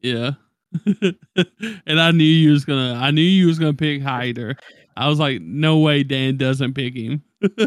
Yeah. 0.02 0.32
and 0.86 2.00
I 2.00 2.10
knew 2.12 2.24
you 2.24 2.52
was 2.52 2.64
gonna 2.64 2.94
I 2.94 3.10
knew 3.10 3.22
you 3.22 3.46
was 3.46 3.58
gonna 3.58 3.74
pick 3.74 4.02
Heiter. 4.02 4.56
I 4.96 5.08
was 5.08 5.18
like, 5.18 5.40
no 5.40 5.78
way 5.78 6.02
Dan 6.02 6.36
doesn't 6.36 6.74
pick 6.74 6.94
him. 6.94 7.22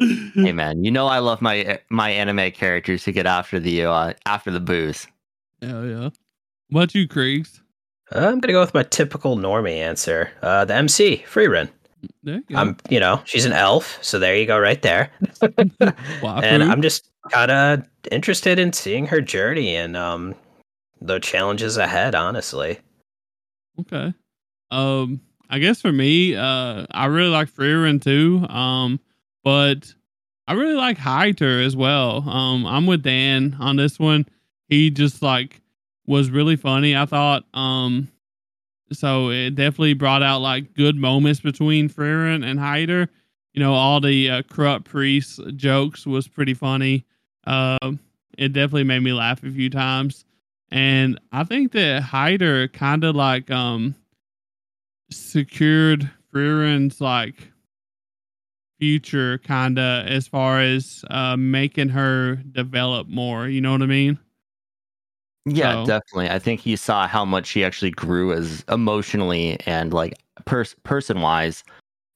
Hey 0.00 0.52
man, 0.52 0.84
you 0.84 0.92
know 0.92 1.08
I 1.08 1.18
love 1.18 1.42
my 1.42 1.80
my 1.90 2.10
anime 2.10 2.52
characters 2.52 3.04
who 3.04 3.10
get 3.10 3.26
after 3.26 3.58
the 3.58 3.84
uh, 3.84 4.12
after 4.26 4.52
the 4.52 4.60
booze. 4.60 5.08
Hell 5.60 5.84
yeah. 5.84 6.10
What 6.70 6.82
about 6.82 6.94
you, 6.94 7.08
Creags? 7.08 7.60
I'm 8.12 8.40
gonna 8.40 8.52
go 8.52 8.60
with 8.60 8.74
my 8.74 8.82
typical 8.84 9.36
normie 9.36 9.76
answer. 9.78 10.30
Uh, 10.42 10.64
the 10.64 10.74
MC, 10.74 11.24
Frieren. 11.26 11.68
There 12.22 12.42
you. 12.48 12.56
I'm, 12.56 12.76
you 12.88 13.00
know, 13.00 13.20
she's 13.24 13.44
an 13.44 13.52
elf, 13.52 13.98
so 14.02 14.18
there 14.18 14.36
you 14.36 14.46
go, 14.46 14.58
right 14.58 14.80
there. 14.82 15.10
And 16.22 16.62
I'm 16.62 16.80
just 16.82 17.10
kind 17.30 17.50
of 17.50 17.82
interested 18.10 18.58
in 18.58 18.72
seeing 18.72 19.06
her 19.06 19.20
journey 19.20 19.76
and 19.76 19.96
um 19.96 20.34
the 21.00 21.18
challenges 21.18 21.76
ahead. 21.76 22.14
Honestly, 22.14 22.78
Okay. 23.80 24.12
Um, 24.70 25.20
I 25.48 25.58
guess 25.58 25.80
for 25.80 25.92
me, 25.92 26.34
uh, 26.34 26.86
I 26.90 27.06
really 27.06 27.30
like 27.30 27.50
Frieren 27.50 28.02
too. 28.02 28.44
Um, 28.48 29.00
but 29.44 29.94
I 30.46 30.54
really 30.54 30.74
like 30.74 30.98
Heiter 30.98 31.64
as 31.64 31.76
well. 31.76 32.28
Um, 32.28 32.66
I'm 32.66 32.86
with 32.86 33.02
Dan 33.02 33.56
on 33.60 33.76
this 33.76 33.98
one. 33.98 34.26
He 34.68 34.90
just 34.90 35.22
like 35.22 35.62
was 36.08 36.30
really 36.30 36.56
funny. 36.56 36.96
I 36.96 37.06
thought. 37.06 37.44
Um, 37.54 38.08
so 38.90 39.30
it 39.30 39.54
definitely 39.54 39.92
brought 39.92 40.22
out 40.22 40.40
like 40.40 40.74
good 40.74 40.96
moments 40.96 41.40
between 41.40 41.88
Frieren 41.88 42.44
and 42.44 42.58
Heiter. 42.58 43.08
You 43.52 43.62
know, 43.62 43.74
all 43.74 44.00
the 44.00 44.30
uh, 44.30 44.42
corrupt 44.42 44.86
priest 44.86 45.40
jokes 45.56 46.06
was 46.06 46.26
pretty 46.26 46.54
funny. 46.54 47.04
Um, 47.44 48.00
it 48.36 48.52
definitely 48.52 48.84
made 48.84 49.00
me 49.00 49.12
laugh 49.12 49.42
a 49.42 49.50
few 49.50 49.68
times. 49.68 50.24
And 50.70 51.20
I 51.32 51.44
think 51.44 51.72
that 51.72 52.02
Heiter 52.02 52.72
kind 52.72 53.04
of 53.04 53.14
like 53.14 53.50
um 53.50 53.94
secured 55.10 56.10
Frieren's 56.32 57.00
like 57.00 57.52
future 58.78 59.38
kind 59.38 59.78
of 59.78 60.06
as 60.06 60.28
far 60.28 60.60
as 60.60 61.04
uh 61.10 61.36
making 61.36 61.90
her 61.90 62.36
develop 62.36 63.08
more, 63.08 63.48
you 63.48 63.60
know 63.60 63.72
what 63.72 63.82
I 63.82 63.86
mean? 63.86 64.18
Yeah, 65.50 65.72
So- 65.84 65.86
definitely. 65.86 66.30
I 66.30 66.38
think 66.38 66.60
he 66.60 66.76
saw 66.76 67.06
how 67.06 67.24
much 67.24 67.46
she 67.46 67.64
actually 67.64 67.90
grew 67.92 68.32
as 68.32 68.64
emotionally 68.68 69.58
and 69.66 69.92
like 69.92 70.14
pers- 70.44 70.76
person 70.84 71.20
wise 71.20 71.64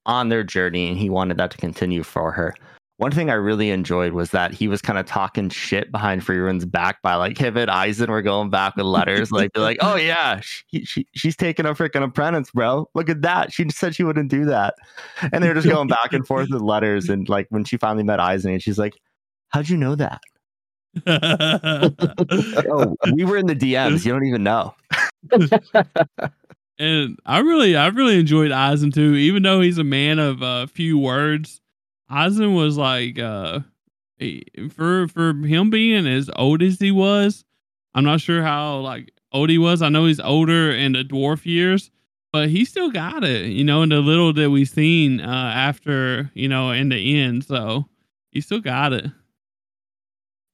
on 0.07 0.29
their 0.29 0.43
journey, 0.43 0.89
and 0.89 0.99
he 0.99 1.09
wanted 1.11 1.37
that 1.39 1.51
to 1.53 1.59
continue 1.59 2.03
for 2.03 2.33
her. 2.33 2.55
One 2.99 3.11
thing 3.11 3.31
I 3.31 3.35
really 3.35 3.71
enjoyed 3.71 4.13
was 4.13 4.31
that 4.31 4.53
he 4.53 4.69
was 4.69 4.81
kind 4.81 4.97
of 4.99 5.07
talking 5.07 5.49
shit 5.49 5.91
behind 5.91 6.23
Frieren's 6.23 6.65
back 6.65 7.03
by 7.03 7.17
like 7.17 7.37
him 7.37 7.57
and 7.57 7.69
Eisen 7.71 8.11
were 8.11 8.23
going 8.23 8.49
back 8.51 8.77
with 8.77 8.87
letters, 8.87 9.33
like 9.33 9.53
they're 9.53 9.63
like, 9.63 9.79
"Oh 9.81 9.97
yeah, 9.97 10.39
she, 10.41 10.85
she 10.85 11.07
she's 11.15 11.35
taking 11.35 11.67
a 11.67 11.75
freaking 11.75 12.05
apprentice, 12.05 12.51
bro. 12.53 12.89
Look 12.95 13.09
at 13.11 13.23
that. 13.23 13.53
She 13.53 13.69
said 13.71 13.95
she 13.97 14.05
wouldn't 14.05 14.31
do 14.31 14.45
that," 14.45 14.75
and 15.33 15.43
they 15.43 15.49
were 15.49 15.55
just 15.55 15.67
going 15.67 15.89
back 15.89 16.13
and 16.13 16.25
forth 16.27 16.49
with 16.51 16.63
letters. 16.63 17.09
And 17.09 17.29
like 17.29 17.47
when 17.51 17.65
she 17.65 17.77
finally 17.77 18.05
met 18.05 18.21
Eisen, 18.21 18.53
and 18.53 18.63
she's 18.63 18.79
like, 18.79 18.95
"How'd 19.49 19.69
you 19.69 19.77
know 19.77 19.97
that?" 19.97 20.21
Oh, 21.07 22.95
we 23.13 23.25
were 23.25 23.37
in 23.37 23.47
the 23.47 23.55
DMs. 23.55 24.05
You 24.05 24.13
don't 24.13 24.27
even 24.27 24.43
know. 24.43 24.75
and 26.79 27.19
I 27.25 27.39
really, 27.41 27.77
I 27.77 27.89
really 27.89 28.19
enjoyed 28.19 28.51
Eisen 28.53 28.91
too. 28.91 29.15
Even 29.15 29.43
though 29.43 29.61
he's 29.61 29.79
a 29.79 29.85
man 29.85 30.19
of 30.19 30.43
a 30.43 30.67
few 30.67 30.99
words, 30.99 31.61
Eisen 32.09 32.55
was 32.55 32.77
like, 32.77 33.19
uh, 33.19 33.61
he- 34.19 34.45
for 34.71 35.09
for 35.09 35.33
him 35.35 35.71
being 35.71 36.07
as 36.07 36.31
old 36.37 36.63
as 36.63 36.79
he 36.79 36.91
was, 36.91 37.45
I'm 37.95 38.05
not 38.05 38.21
sure 38.21 38.43
how 38.43 38.79
like 38.79 39.13
old 39.33 39.51
he 39.51 39.59
was. 39.59 39.83
I 39.83 39.89
know 39.89 40.07
he's 40.07 40.21
older 40.21 40.71
in 40.73 40.93
the 40.93 41.05
dwarf 41.05 41.45
years, 41.47 41.91
but 42.33 42.49
he 42.49 42.65
still 42.65 42.91
got 42.91 43.25
it. 43.25 43.47
You 43.47 43.65
know, 43.65 43.83
in 43.83 43.89
the 43.91 44.01
little 44.01 44.33
that 44.35 44.51
we've 44.51 44.69
seen 44.69 45.21
uh, 45.21 45.53
after, 45.55 46.31
you 46.35 46.49
know, 46.49 46.71
in 46.71 46.89
the 46.91 47.21
end. 47.21 47.45
So 47.45 47.87
he 48.31 48.41
still 48.41 48.61
got 48.61 48.93
it. 48.93 49.07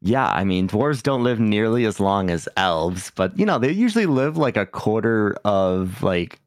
Yeah, 0.01 0.29
I 0.29 0.45
mean, 0.45 0.69
dwarves 0.69 1.03
don't 1.03 1.25
live 1.25 1.41
nearly 1.41 1.85
as 1.85 1.99
long 1.99 2.31
as 2.31 2.49
elves, 2.57 3.11
but 3.17 3.37
you 3.39 3.45
know, 3.45 3.59
they 3.59 3.73
usually 3.73 4.07
live 4.07 4.37
like 4.37 4.57
a 4.57 4.65
quarter 4.67 5.37
of 5.45 6.03
like 6.03 6.41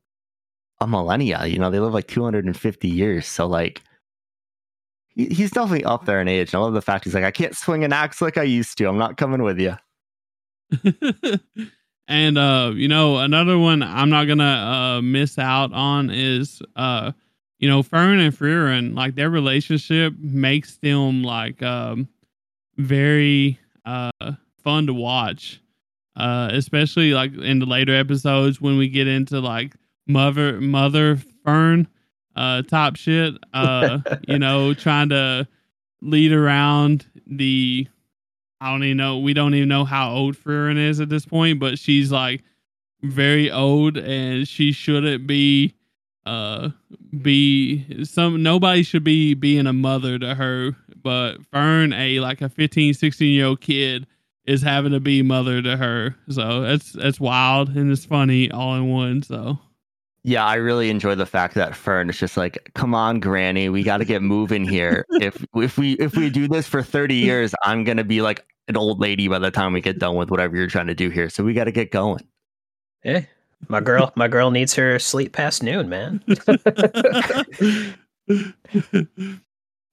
a 0.82 0.88
millennia. 0.88 1.46
You 1.48 1.60
know, 1.60 1.72
they 1.72 1.80
live 1.80 1.94
like 1.94 2.08
250 2.08 2.90
years. 2.90 3.28
So, 3.28 3.48
like, 3.48 3.82
he's 5.16 5.52
definitely 5.52 5.84
up 5.86 6.06
there 6.06 6.22
in 6.22 6.28
age. 6.28 6.54
And 6.54 6.62
I 6.62 6.64
love 6.64 6.74
the 6.74 6.82
fact 6.82 7.04
he's 7.04 7.14
like, 7.14 7.24
I 7.24 7.32
can't 7.32 7.56
swing 7.56 7.84
an 7.84 7.94
axe 7.94 8.22
like 8.22 8.38
I 8.38 8.44
used 8.44 8.78
to. 8.78 8.86
I'm 8.88 8.98
not 8.98 9.18
coming 9.18 9.44
with 9.44 9.60
you. 9.60 9.76
and 12.08 12.38
uh 12.38 12.72
you 12.74 12.88
know 12.88 13.18
another 13.18 13.58
one 13.58 13.84
i'm 13.84 14.10
not 14.10 14.26
gonna 14.26 14.44
uh 14.98 15.02
miss 15.02 15.38
out 15.38 15.72
on 15.74 16.10
is 16.10 16.62
uh 16.78 17.12
you 17.60 17.68
know 17.70 17.84
fern 17.84 18.20
and 18.20 18.36
Frieren, 18.36 18.96
like 18.96 19.16
their 19.16 19.30
relationship 19.30 20.14
makes 20.20 20.78
them 20.78 21.24
like 21.24 21.62
um 21.62 22.08
very 22.86 23.60
uh 23.86 24.12
fun 24.64 24.88
to 24.88 24.94
watch 24.94 25.62
uh 26.16 26.50
especially 26.52 27.14
like 27.14 27.34
in 27.34 27.60
the 27.60 27.66
later 27.66 27.96
episodes 27.96 28.62
when 28.62 28.78
we 28.78 28.88
get 28.88 29.08
into 29.08 29.40
like 29.40 29.74
mother 30.08 30.60
mother 30.62 31.18
fern 31.44 31.88
uh 32.36 32.62
top 32.64 32.96
shit 32.96 33.34
uh 33.54 34.00
you 34.28 34.38
know 34.38 34.74
trying 34.76 35.10
to 35.10 35.48
lead 36.02 36.32
around 36.32 37.06
the 37.28 37.88
I 38.62 38.72
don't 38.72 38.84
even 38.84 38.98
know. 38.98 39.18
We 39.18 39.34
don't 39.34 39.56
even 39.56 39.70
know 39.70 39.86
how 39.86 40.12
old 40.12 40.38
Frieren 40.38 40.78
is 40.78 41.00
at 41.00 41.10
this 41.10 41.26
point, 41.26 41.60
but 41.60 41.80
she's 41.80 42.12
like 42.12 42.44
very 43.02 43.50
old 43.52 43.98
and 43.98 44.48
she 44.48 44.72
shouldn't 44.72 45.26
be 45.26 45.74
uh 46.26 46.70
be 47.22 48.04
some 48.04 48.44
nobody 48.44 48.84
should 48.84 49.04
be 49.04 49.34
being 49.34 49.66
a 49.68 49.74
mother 49.74 50.20
to 50.20 50.36
her 50.36 50.76
but 51.02 51.38
fern 51.48 51.94
a 51.94 52.20
like 52.20 52.42
a 52.42 52.50
15 52.50 52.94
16 52.94 53.34
year 53.34 53.46
old 53.46 53.62
kid 53.62 54.06
is 54.46 54.62
having 54.62 54.92
to 54.92 55.00
be 55.00 55.22
mother 55.24 55.62
to 55.62 55.78
her 55.78 56.16
so 56.30 56.62
that's 56.62 56.92
that's 56.94 57.20
wild 57.20 57.70
and 57.70 57.92
it's 57.92 58.06
funny 58.06 58.52
all 58.52 58.76
in 58.76 58.88
one 58.90 59.24
so 59.24 59.58
Yeah, 60.24 60.46
I 60.46 60.56
really 60.56 60.92
enjoy 60.92 61.16
the 61.16 61.26
fact 61.26 61.56
that 61.56 61.76
Fern 61.76 62.10
is 62.10 62.20
just 62.20 62.38
like, 62.38 62.70
"Come 62.76 62.94
on, 62.94 63.20
Granny, 63.20 63.70
we 63.70 63.82
got 63.82 63.98
to 63.98 64.06
get 64.06 64.22
moving 64.22 64.64
here. 64.64 65.04
if 65.20 65.44
if 65.56 65.78
we 65.80 65.94
if 65.94 66.16
we 66.16 66.30
do 66.30 66.48
this 66.48 66.68
for 66.68 66.84
30 66.84 67.16
years, 67.16 67.56
I'm 67.64 67.84
gonna 67.84 68.04
be 68.04 68.22
like 68.22 68.46
an 68.68 68.78
old 68.78 69.00
lady 69.00 69.28
by 69.28 69.40
the 69.40 69.50
time 69.50 69.74
we 69.74 69.82
get 69.82 69.98
done 69.98 70.16
with 70.16 70.30
whatever 70.30 70.56
you're 70.56 70.68
trying 70.68 70.88
to 70.88 70.94
do 70.96 71.10
here. 71.10 71.30
So 71.30 71.44
we 71.44 71.54
got 71.54 71.64
to 71.66 71.72
get 71.72 71.90
going." 71.92 72.22
eh, 73.04 73.24
my 73.68 73.80
girl, 73.80 74.12
my 74.16 74.28
girl 74.28 74.52
needs 74.52 74.74
her 74.76 75.00
sleep 75.00 75.34
past 75.34 75.64
noon, 75.64 75.90
man. 75.90 76.24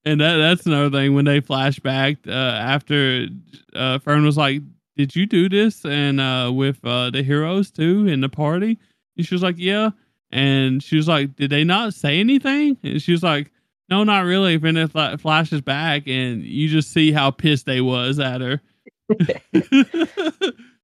and 0.05 0.21
that 0.21 0.37
that's 0.37 0.65
another 0.65 0.89
thing 0.89 1.13
when 1.13 1.25
they 1.25 1.39
flash 1.39 1.79
back 1.79 2.17
uh, 2.27 2.31
after 2.31 3.27
uh, 3.75 3.99
Fern 3.99 4.25
was 4.25 4.37
like, 4.37 4.61
"Did 4.97 5.15
you 5.15 5.25
do 5.25 5.49
this?" 5.49 5.85
and 5.85 6.19
uh, 6.19 6.51
with 6.53 6.83
uh, 6.83 7.09
the 7.09 7.23
heroes 7.23 7.71
too 7.71 8.07
in 8.07 8.21
the 8.21 8.29
party, 8.29 8.77
and 9.17 9.25
she 9.25 9.35
was 9.35 9.43
like, 9.43 9.55
"Yeah," 9.57 9.91
and 10.31 10.81
she 10.83 10.95
was 10.95 11.07
like, 11.07 11.35
"Did 11.35 11.49
they 11.49 11.63
not 11.63 11.93
say 11.93 12.19
anything?" 12.19 12.77
And 12.83 13.01
she 13.01 13.11
was 13.11 13.23
like, 13.23 13.51
"No, 13.89 14.03
not 14.03 14.25
really." 14.25 14.55
And 14.55 14.77
it 14.77 14.91
fla- 14.91 15.17
flashes 15.17 15.61
back, 15.61 16.03
and 16.07 16.43
you 16.43 16.69
just 16.69 16.91
see 16.91 17.11
how 17.11 17.31
pissed 17.31 17.65
they 17.65 17.81
was 17.81 18.19
at 18.19 18.41
her. 18.41 18.61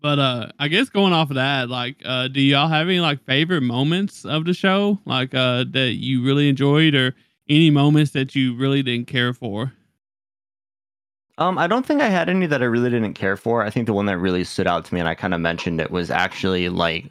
But 0.00 0.18
uh 0.18 0.48
I 0.58 0.68
guess 0.68 0.88
going 0.88 1.12
off 1.12 1.30
of 1.30 1.36
that, 1.36 1.68
like 1.68 1.96
uh 2.04 2.28
do 2.28 2.40
y'all 2.40 2.68
have 2.68 2.88
any 2.88 3.00
like 3.00 3.24
favorite 3.24 3.62
moments 3.62 4.24
of 4.24 4.44
the 4.44 4.54
show? 4.54 4.98
Like 5.04 5.34
uh 5.34 5.64
that 5.70 5.96
you 5.98 6.22
really 6.22 6.48
enjoyed 6.48 6.94
or 6.94 7.14
any 7.48 7.70
moments 7.70 8.12
that 8.12 8.34
you 8.34 8.54
really 8.56 8.82
didn't 8.82 9.08
care 9.08 9.34
for? 9.34 9.72
Um, 11.38 11.56
I 11.56 11.66
don't 11.66 11.86
think 11.86 12.02
I 12.02 12.08
had 12.08 12.28
any 12.28 12.46
that 12.46 12.60
I 12.60 12.66
really 12.66 12.90
didn't 12.90 13.14
care 13.14 13.36
for. 13.36 13.62
I 13.64 13.70
think 13.70 13.86
the 13.86 13.94
one 13.94 14.04
that 14.06 14.18
really 14.18 14.44
stood 14.44 14.66
out 14.66 14.84
to 14.84 14.94
me, 14.94 15.00
and 15.00 15.08
I 15.08 15.14
kind 15.14 15.32
of 15.32 15.40
mentioned 15.40 15.80
it, 15.80 15.90
was 15.90 16.10
actually 16.10 16.68
like 16.68 17.10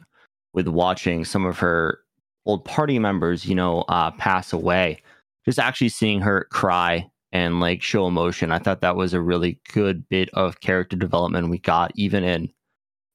with 0.54 0.68
watching 0.68 1.24
some 1.24 1.44
of 1.44 1.58
her 1.58 1.98
old 2.46 2.64
party 2.64 2.98
members, 3.00 3.44
you 3.44 3.56
know, 3.56 3.80
uh, 3.88 4.12
pass 4.12 4.52
away. 4.52 5.02
Just 5.44 5.58
actually 5.58 5.88
seeing 5.88 6.20
her 6.20 6.46
cry 6.50 7.10
and 7.32 7.60
like 7.60 7.82
show 7.82 8.06
emotion. 8.06 8.52
I 8.52 8.60
thought 8.60 8.82
that 8.82 8.96
was 8.96 9.14
a 9.14 9.20
really 9.20 9.58
good 9.72 10.08
bit 10.08 10.30
of 10.34 10.60
character 10.60 10.96
development 10.96 11.50
we 11.50 11.58
got, 11.58 11.90
even 11.96 12.22
in 12.22 12.50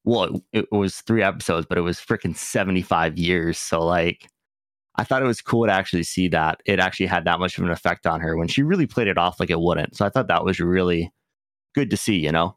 well, 0.06 0.40
it, 0.52 0.66
it 0.72 0.72
was 0.72 1.00
three 1.02 1.22
episodes, 1.22 1.66
but 1.68 1.76
it 1.76 1.82
was 1.82 1.98
freaking 1.98 2.34
75 2.34 3.18
years. 3.18 3.58
So 3.58 3.84
like 3.84 4.28
I 4.94 5.04
thought 5.04 5.22
it 5.22 5.26
was 5.26 5.42
cool 5.42 5.66
to 5.66 5.72
actually 5.72 6.04
see 6.04 6.28
that 6.28 6.62
it 6.64 6.80
actually 6.80 7.06
had 7.06 7.24
that 7.24 7.40
much 7.40 7.58
of 7.58 7.64
an 7.64 7.70
effect 7.70 8.06
on 8.06 8.20
her 8.20 8.36
when 8.36 8.48
she 8.48 8.62
really 8.62 8.86
played 8.86 9.08
it 9.08 9.18
off 9.18 9.38
like 9.38 9.50
it 9.50 9.60
wouldn't. 9.60 9.96
So 9.96 10.06
I 10.06 10.08
thought 10.08 10.28
that 10.28 10.44
was 10.44 10.60
really 10.60 11.12
good 11.74 11.90
to 11.90 11.96
see, 11.96 12.16
you 12.16 12.32
know? 12.32 12.56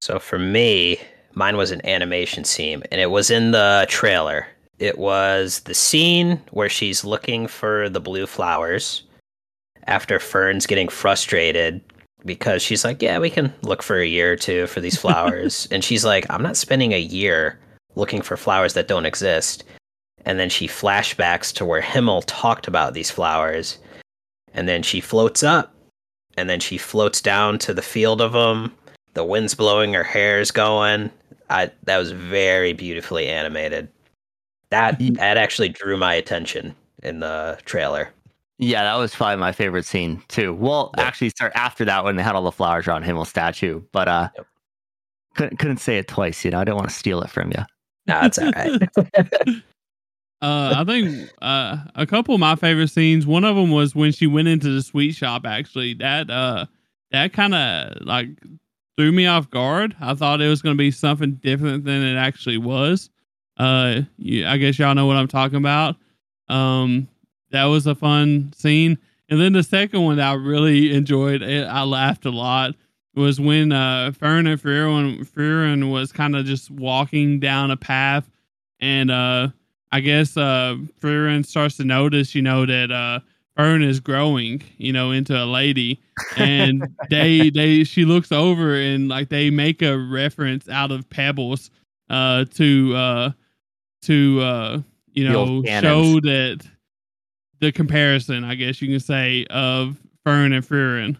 So 0.00 0.18
for 0.18 0.38
me, 0.38 0.98
mine 1.34 1.56
was 1.56 1.70
an 1.70 1.84
animation 1.86 2.44
scene, 2.44 2.82
and 2.92 3.00
it 3.00 3.10
was 3.10 3.30
in 3.30 3.52
the 3.52 3.86
trailer. 3.88 4.46
It 4.78 4.98
was 4.98 5.60
the 5.60 5.74
scene 5.74 6.40
where 6.50 6.68
she's 6.68 7.04
looking 7.04 7.46
for 7.46 7.88
the 7.88 8.00
blue 8.00 8.26
flowers 8.26 9.04
after 9.86 10.18
Fern's 10.18 10.66
getting 10.66 10.88
frustrated 10.88 11.80
because 12.24 12.62
she's 12.62 12.84
like, 12.84 13.02
Yeah, 13.02 13.18
we 13.18 13.30
can 13.30 13.52
look 13.62 13.82
for 13.82 13.98
a 13.98 14.06
year 14.06 14.32
or 14.32 14.36
two 14.36 14.66
for 14.66 14.80
these 14.80 14.96
flowers. 15.00 15.68
and 15.70 15.82
she's 15.84 16.04
like, 16.04 16.26
I'm 16.30 16.42
not 16.42 16.56
spending 16.56 16.92
a 16.92 17.00
year 17.00 17.58
looking 17.94 18.22
for 18.22 18.36
flowers 18.36 18.74
that 18.74 18.88
don't 18.88 19.06
exist. 19.06 19.64
And 20.24 20.38
then 20.38 20.48
she 20.48 20.68
flashbacks 20.68 21.52
to 21.54 21.64
where 21.64 21.80
Himmel 21.80 22.22
talked 22.22 22.68
about 22.68 22.94
these 22.94 23.10
flowers. 23.10 23.78
And 24.54 24.68
then 24.68 24.82
she 24.82 25.00
floats 25.00 25.42
up. 25.42 25.74
And 26.36 26.48
then 26.48 26.60
she 26.60 26.78
floats 26.78 27.20
down 27.20 27.58
to 27.58 27.74
the 27.74 27.82
field 27.82 28.20
of 28.20 28.32
them. 28.32 28.74
The 29.14 29.24
wind's 29.24 29.54
blowing, 29.54 29.92
her 29.92 30.04
hair's 30.04 30.50
going. 30.50 31.10
I, 31.50 31.70
that 31.84 31.98
was 31.98 32.12
very 32.12 32.72
beautifully 32.72 33.28
animated. 33.28 33.88
That 34.70 34.98
that 34.98 35.36
actually 35.36 35.68
drew 35.68 35.98
my 35.98 36.14
attention 36.14 36.74
in 37.02 37.20
the 37.20 37.58
trailer. 37.66 38.08
Yeah, 38.62 38.84
that 38.84 38.94
was 38.94 39.12
probably 39.12 39.38
my 39.38 39.50
favorite 39.50 39.84
scene 39.84 40.22
too. 40.28 40.54
Well, 40.54 40.94
yep. 40.96 41.08
actually, 41.08 41.30
start 41.30 41.50
after 41.56 41.84
that 41.84 42.04
when 42.04 42.14
they 42.14 42.22
had 42.22 42.36
all 42.36 42.44
the 42.44 42.52
flowers 42.52 42.86
on 42.86 43.02
Himmel's 43.02 43.28
statue, 43.28 43.82
but 43.90 44.06
uh, 44.06 44.28
yep. 44.36 44.46
couldn't 45.34 45.56
couldn't 45.56 45.78
say 45.78 45.98
it 45.98 46.06
twice. 46.06 46.44
You 46.44 46.52
know, 46.52 46.60
I 46.60 46.64
didn't 46.64 46.76
want 46.76 46.88
to 46.88 46.94
steal 46.94 47.22
it 47.22 47.30
from 47.30 47.50
you. 47.50 47.64
No, 48.06 48.20
that's 48.20 48.38
all 48.38 48.52
right. 48.52 48.80
uh, 50.42 50.74
I 50.76 50.84
think 50.86 51.28
uh, 51.42 51.78
a 51.96 52.06
couple 52.06 52.34
of 52.34 52.40
my 52.40 52.54
favorite 52.54 52.90
scenes. 52.90 53.26
One 53.26 53.42
of 53.42 53.56
them 53.56 53.72
was 53.72 53.96
when 53.96 54.12
she 54.12 54.28
went 54.28 54.46
into 54.46 54.72
the 54.72 54.82
sweet 54.82 55.16
shop. 55.16 55.44
Actually, 55.44 55.94
that 55.94 56.30
uh, 56.30 56.66
that 57.10 57.32
kind 57.32 57.56
of 57.56 58.06
like 58.06 58.28
threw 58.96 59.10
me 59.10 59.26
off 59.26 59.50
guard. 59.50 59.96
I 60.00 60.14
thought 60.14 60.40
it 60.40 60.48
was 60.48 60.62
going 60.62 60.76
to 60.76 60.78
be 60.80 60.92
something 60.92 61.34
different 61.34 61.84
than 61.84 62.00
it 62.00 62.16
actually 62.16 62.58
was. 62.58 63.10
Uh, 63.56 64.02
you, 64.18 64.46
I 64.46 64.56
guess 64.58 64.78
y'all 64.78 64.94
know 64.94 65.06
what 65.06 65.16
I'm 65.16 65.26
talking 65.26 65.58
about. 65.58 65.96
Um, 66.48 67.08
that 67.52 67.64
was 67.64 67.86
a 67.86 67.94
fun 67.94 68.52
scene. 68.56 68.98
And 69.28 69.40
then 69.40 69.52
the 69.52 69.62
second 69.62 70.02
one 70.02 70.16
that 70.16 70.30
I 70.30 70.34
really 70.34 70.94
enjoyed, 70.94 71.42
it, 71.42 71.66
I 71.66 71.84
laughed 71.84 72.26
a 72.26 72.30
lot, 72.30 72.74
was 73.14 73.40
when 73.40 73.72
uh, 73.72 74.12
Fern 74.12 74.46
and 74.46 74.60
Frieren, 74.60 75.90
was 75.90 76.12
kind 76.12 76.36
of 76.36 76.44
just 76.44 76.70
walking 76.70 77.40
down 77.40 77.70
a 77.70 77.76
path, 77.76 78.28
and 78.80 79.10
uh, 79.10 79.48
I 79.90 80.00
guess 80.00 80.36
uh, 80.36 80.76
starts 81.44 81.76
to 81.76 81.84
notice, 81.84 82.34
you 82.34 82.42
know, 82.42 82.66
that 82.66 82.90
uh, 82.90 83.20
Fern 83.56 83.82
is 83.82 84.00
growing, 84.00 84.62
you 84.78 84.92
know, 84.92 85.10
into 85.10 85.36
a 85.36 85.44
lady, 85.44 86.00
and 86.36 86.86
they 87.10 87.50
they 87.50 87.84
she 87.84 88.04
looks 88.04 88.32
over 88.32 88.74
and 88.74 89.08
like 89.08 89.28
they 89.28 89.50
make 89.50 89.82
a 89.82 89.96
reference 89.98 90.68
out 90.68 90.90
of 90.90 91.08
pebbles 91.10 91.70
uh, 92.08 92.44
to 92.54 92.94
uh, 92.96 93.30
to 94.02 94.40
uh, 94.40 94.80
you 95.12 95.28
know 95.28 95.62
show 95.82 96.20
that 96.20 96.66
the 97.62 97.72
comparison, 97.72 98.42
I 98.42 98.56
guess 98.56 98.82
you 98.82 98.88
can 98.88 99.00
say, 99.00 99.46
of 99.48 99.96
Fern 100.24 100.52
and 100.52 100.66
Frieren. 100.66 101.16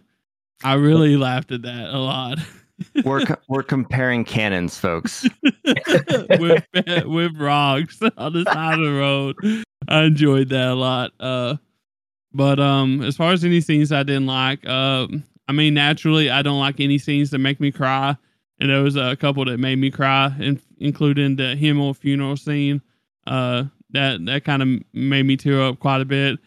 I 0.65 0.75
really 0.75 1.17
laughed 1.17 1.53
at 1.53 1.63
that 1.63 1.95
a 1.95 1.99
lot. 1.99 2.39
we're 3.05 3.25
co- 3.25 3.41
we're 3.49 3.63
comparing 3.63 4.25
cannons, 4.25 4.77
folks. 4.77 5.27
with 5.65 6.65
with 7.07 7.37
rocks 7.41 8.01
on 8.17 8.33
the 8.33 8.45
side 8.45 8.79
of 8.79 8.85
the 8.85 8.93
road. 8.93 9.65
I 9.89 10.03
enjoyed 10.03 10.49
that 10.49 10.69
a 10.69 10.75
lot. 10.75 11.13
Uh, 11.21 11.57
but 12.35 12.59
um, 12.59 13.03
as 13.03 13.17
far 13.17 13.33
as 13.33 13.45
any 13.45 13.61
scenes 13.61 13.93
I 13.93 14.03
didn't 14.03 14.27
like, 14.27 14.67
um, 14.69 15.23
I 15.47 15.53
mean, 15.53 15.75
naturally, 15.75 16.29
I 16.29 16.43
don't 16.43 16.59
like 16.59 16.81
any 16.81 16.99
scenes 16.99 17.31
that 17.31 17.39
make 17.39 17.61
me 17.61 17.71
cry, 17.71 18.17
and 18.59 18.69
there 18.69 18.83
was 18.83 18.97
a 18.97 19.15
couple 19.17 19.45
that 19.45 19.59
made 19.59 19.79
me 19.79 19.93
cry, 19.93 20.35
in, 20.41 20.61
including 20.79 21.37
the 21.37 21.55
Himmel 21.55 21.95
funeral 21.95 22.37
scene. 22.37 22.83
Uh, 23.29 23.65
that 23.93 24.25
that 24.27 24.45
kind 24.45 24.63
of 24.63 24.69
made 24.93 25.25
me 25.25 25.37
tear 25.37 25.63
up 25.63 25.79
quite 25.79 26.01
a 26.01 26.05
bit. 26.05 26.39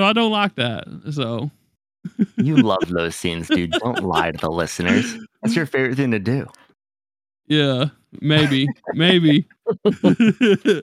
So 0.00 0.06
I 0.06 0.12
don't 0.12 0.32
like 0.32 0.54
that. 0.56 0.84
So 1.12 1.50
you 2.36 2.56
love 2.56 2.82
those 2.88 3.16
scenes, 3.16 3.48
dude. 3.48 3.72
Don't 3.72 4.02
lie 4.02 4.32
to 4.32 4.38
the 4.38 4.50
listeners. 4.50 5.16
That's 5.42 5.56
your 5.56 5.66
favorite 5.66 5.96
thing 5.96 6.10
to 6.12 6.18
do. 6.18 6.46
Yeah, 7.46 7.86
maybe, 8.20 8.68
maybe. 8.94 9.46
I, 9.94 10.82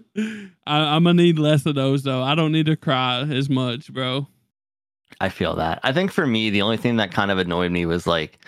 I'm 0.68 1.04
gonna 1.04 1.14
need 1.14 1.40
less 1.40 1.66
of 1.66 1.76
those 1.76 2.04
though. 2.04 2.22
I 2.22 2.36
don't 2.36 2.52
need 2.52 2.68
to 2.68 2.76
cry 2.76 3.22
as 3.22 3.50
much, 3.50 3.92
bro. 3.92 4.28
I 5.22 5.30
feel 5.30 5.56
that. 5.56 5.80
I 5.84 5.92
think 5.92 6.12
for 6.12 6.28
me, 6.28 6.50
the 6.50 6.62
only 6.62 6.78
thing 6.78 6.98
that 6.98 7.12
kind 7.12 7.32
of 7.32 7.38
annoyed 7.38 7.72
me 7.72 7.86
was 7.86 8.06
like 8.06 8.40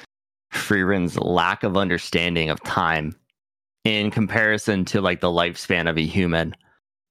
Frieren's 0.54 1.18
lack 1.18 1.64
of 1.64 1.78
understanding 1.78 2.50
of 2.50 2.62
time 2.64 3.16
in 3.84 4.12
comparison 4.12 4.86
to 4.86 5.02
like 5.02 5.22
the 5.22 5.28
lifespan 5.28 5.90
of 5.90 5.98
a 5.98 6.06
human. 6.06 6.56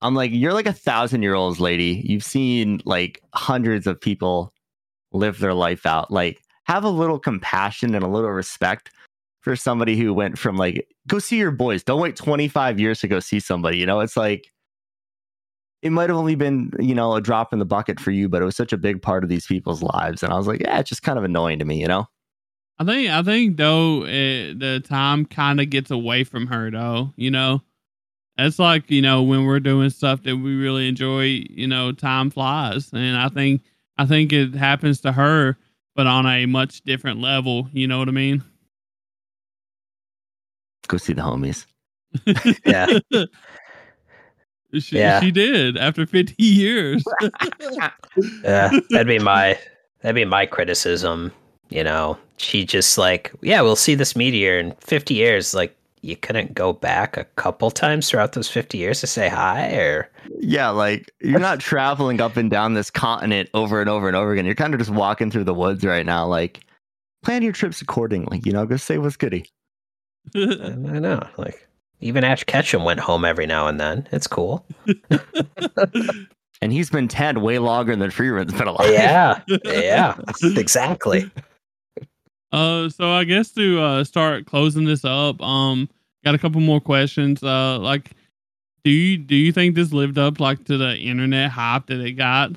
I'm 0.02 0.14
like, 0.14 0.30
you're 0.32 0.54
like 0.54 0.66
a 0.66 0.72
thousand 0.72 1.22
year 1.22 1.34
olds 1.34 1.60
lady. 1.60 2.02
You've 2.06 2.24
seen 2.24 2.80
like 2.84 3.22
hundreds 3.34 3.86
of 3.86 4.00
people 4.00 4.52
live 5.12 5.38
their 5.38 5.54
life 5.54 5.86
out. 5.86 6.10
Like, 6.10 6.42
have 6.64 6.84
a 6.84 6.88
little 6.88 7.18
compassion 7.18 7.94
and 7.94 8.04
a 8.04 8.08
little 8.08 8.30
respect 8.30 8.90
for 9.40 9.56
somebody 9.56 9.96
who 9.98 10.14
went 10.14 10.38
from 10.38 10.56
like, 10.56 10.86
go 11.06 11.18
see 11.18 11.36
your 11.38 11.50
boys. 11.50 11.82
Don't 11.82 12.00
wait 12.00 12.16
25 12.16 12.78
years 12.78 13.00
to 13.00 13.08
go 13.08 13.20
see 13.20 13.40
somebody. 13.40 13.78
You 13.78 13.86
know, 13.86 14.00
it's 14.00 14.16
like, 14.16 14.52
it 15.82 15.90
might 15.90 16.10
have 16.10 16.18
only 16.18 16.34
been, 16.34 16.70
you 16.78 16.94
know, 16.94 17.14
a 17.14 17.20
drop 17.20 17.52
in 17.52 17.58
the 17.58 17.64
bucket 17.64 17.98
for 17.98 18.10
you, 18.10 18.28
but 18.28 18.42
it 18.42 18.44
was 18.44 18.56
such 18.56 18.72
a 18.72 18.76
big 18.76 19.00
part 19.00 19.24
of 19.24 19.30
these 19.30 19.46
people's 19.46 19.82
lives. 19.82 20.22
And 20.22 20.32
I 20.32 20.36
was 20.36 20.46
like, 20.46 20.60
yeah, 20.60 20.78
it's 20.78 20.90
just 20.90 21.02
kind 21.02 21.18
of 21.18 21.24
annoying 21.24 21.58
to 21.58 21.64
me, 21.64 21.80
you 21.80 21.88
know? 21.88 22.06
I 22.78 22.84
think, 22.84 23.10
I 23.10 23.22
think 23.22 23.56
though, 23.56 24.04
it, 24.04 24.58
the 24.58 24.80
time 24.80 25.24
kind 25.24 25.60
of 25.60 25.70
gets 25.70 25.90
away 25.90 26.24
from 26.24 26.46
her 26.48 26.70
though, 26.70 27.12
you 27.16 27.30
know? 27.30 27.62
It's 28.46 28.58
like, 28.58 28.90
you 28.90 29.02
know, 29.02 29.22
when 29.22 29.44
we're 29.44 29.60
doing 29.60 29.90
stuff 29.90 30.22
that 30.22 30.36
we 30.36 30.56
really 30.56 30.88
enjoy, 30.88 31.44
you 31.50 31.66
know, 31.66 31.92
time 31.92 32.30
flies. 32.30 32.90
And 32.92 33.16
I 33.16 33.28
think 33.28 33.62
I 33.98 34.06
think 34.06 34.32
it 34.32 34.54
happens 34.54 35.00
to 35.02 35.12
her, 35.12 35.56
but 35.94 36.06
on 36.06 36.26
a 36.26 36.46
much 36.46 36.82
different 36.82 37.20
level. 37.20 37.68
You 37.72 37.86
know 37.86 37.98
what 37.98 38.08
I 38.08 38.12
mean? 38.12 38.42
Go 40.88 40.96
see 40.96 41.12
the 41.12 41.22
homies. 41.22 41.66
yeah. 42.64 42.98
She, 44.78 44.98
yeah. 44.98 45.20
she 45.20 45.30
did 45.30 45.76
after 45.76 46.06
50 46.06 46.34
years. 46.42 47.04
yeah, 48.44 48.70
that'd 48.90 49.06
be 49.06 49.18
my 49.18 49.58
that'd 50.00 50.14
be 50.14 50.24
my 50.24 50.46
criticism. 50.46 51.32
You 51.70 51.84
know, 51.84 52.18
she 52.36 52.64
just 52.64 52.98
like, 52.98 53.32
yeah, 53.42 53.60
we'll 53.62 53.76
see 53.76 53.94
this 53.94 54.16
meteor 54.16 54.58
in 54.58 54.72
50 54.80 55.14
years. 55.14 55.54
Like, 55.54 55.76
you 56.02 56.16
couldn't 56.16 56.54
go 56.54 56.72
back 56.72 57.16
a 57.16 57.24
couple 57.36 57.70
times 57.70 58.08
throughout 58.08 58.32
those 58.32 58.48
50 58.48 58.78
years 58.78 59.00
to 59.00 59.06
say 59.06 59.28
hi 59.28 59.72
or? 59.76 60.10
Yeah 60.38 60.68
like 60.68 61.10
you're 61.20 61.40
not 61.40 61.60
traveling 61.60 62.20
up 62.20 62.36
and 62.36 62.50
down 62.50 62.74
this 62.74 62.90
continent 62.90 63.48
over 63.54 63.80
and 63.80 63.90
over 63.90 64.08
and 64.08 64.16
over 64.16 64.32
again. 64.32 64.46
You're 64.46 64.54
kind 64.54 64.74
of 64.74 64.80
just 64.80 64.90
walking 64.90 65.30
through 65.30 65.44
the 65.44 65.54
woods 65.54 65.84
right 65.84 66.06
now 66.06 66.26
like 66.26 66.60
plan 67.22 67.42
your 67.42 67.52
trips 67.52 67.82
accordingly 67.82 68.40
you 68.44 68.52
know 68.52 68.66
go 68.66 68.76
say 68.76 68.98
what's 68.98 69.16
goody. 69.16 69.44
I 70.34 70.70
know 70.70 71.26
like 71.36 71.68
even 72.00 72.24
ash 72.24 72.44
ketchum 72.44 72.84
went 72.84 73.00
home 73.00 73.24
every 73.24 73.46
now 73.46 73.66
and 73.68 73.78
then. 73.80 74.08
It's 74.12 74.26
cool. 74.26 74.66
And 76.62 76.72
he's 76.72 76.90
been 76.90 77.06
dead 77.06 77.38
way 77.38 77.58
longer 77.58 77.96
than 77.96 78.10
Frieren's 78.10 78.52
been 78.52 78.68
alive. 78.68 78.92
Yeah 78.92 79.40
yeah 79.64 80.16
exactly 80.42 81.30
uh, 82.52 82.88
so 82.88 83.10
I 83.10 83.24
guess 83.24 83.50
to 83.52 83.80
uh, 83.80 84.04
start 84.04 84.46
closing 84.46 84.84
this 84.84 85.04
up, 85.04 85.40
um, 85.42 85.88
got 86.24 86.34
a 86.34 86.38
couple 86.38 86.60
more 86.60 86.80
questions. 86.80 87.42
Uh, 87.42 87.78
like, 87.78 88.12
do 88.84 88.90
you 88.90 89.18
do 89.18 89.36
you 89.36 89.52
think 89.52 89.74
this 89.74 89.92
lived 89.92 90.18
up 90.18 90.40
like 90.40 90.64
to 90.64 90.76
the 90.78 90.96
internet 90.96 91.50
hype 91.50 91.86
that 91.86 92.00
it 92.00 92.12
got? 92.12 92.52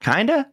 Kinda. 0.00 0.50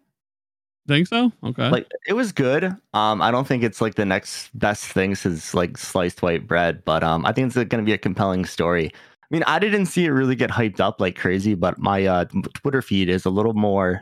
Think 0.88 1.08
so? 1.08 1.32
Okay. 1.44 1.70
Like 1.70 1.88
it 2.08 2.14
was 2.14 2.32
good. 2.32 2.64
Um, 2.94 3.22
I 3.22 3.30
don't 3.32 3.46
think 3.48 3.64
it's 3.64 3.82
like 3.82 3.96
the 3.96 4.06
next 4.06 4.58
best 4.58 4.86
thing 4.86 5.16
since 5.16 5.54
like 5.54 5.78
sliced 5.78 6.22
white 6.22 6.48
bread, 6.48 6.84
but 6.86 7.04
um, 7.04 7.26
I 7.26 7.34
think 7.34 7.48
it's 7.48 7.56
going 7.56 7.70
to 7.70 7.84
be 7.84 7.94
a 7.94 7.98
compelling 7.98 8.46
story. 8.46 8.92
I 8.94 9.28
mean, 9.30 9.44
I 9.48 9.60
didn't 9.60 9.88
see 9.88 10.06
it 10.06 10.12
really 10.12 10.36
get 10.36 10.50
hyped 10.50 10.80
up 10.80 11.02
like 11.02 11.18
crazy, 11.18 11.56
but 11.56 11.78
my 11.78 12.06
uh, 12.06 12.26
Twitter 12.56 12.82
feed 12.82 13.10
is 13.10 13.26
a 13.26 13.30
little 13.30 13.54
more 13.54 14.02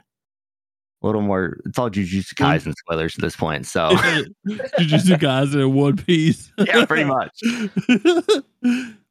a 1.02 1.06
little 1.06 1.22
more. 1.22 1.58
It's 1.66 1.78
all 1.78 1.90
Jujutsu 1.90 2.34
Kaisen 2.34 2.74
spoilers 2.74 3.16
at 3.16 3.22
this 3.22 3.36
point. 3.36 3.66
So 3.66 3.90
Jujutsu 4.48 5.18
Kaisen 5.20 5.62
in 5.62 5.74
One 5.74 5.98
Piece. 5.98 6.52
yeah, 6.58 6.86
pretty 6.86 7.04
much. 7.04 7.32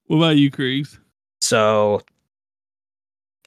what 0.06 0.16
about 0.16 0.36
you, 0.36 0.50
Creags? 0.50 0.98
So 1.40 2.02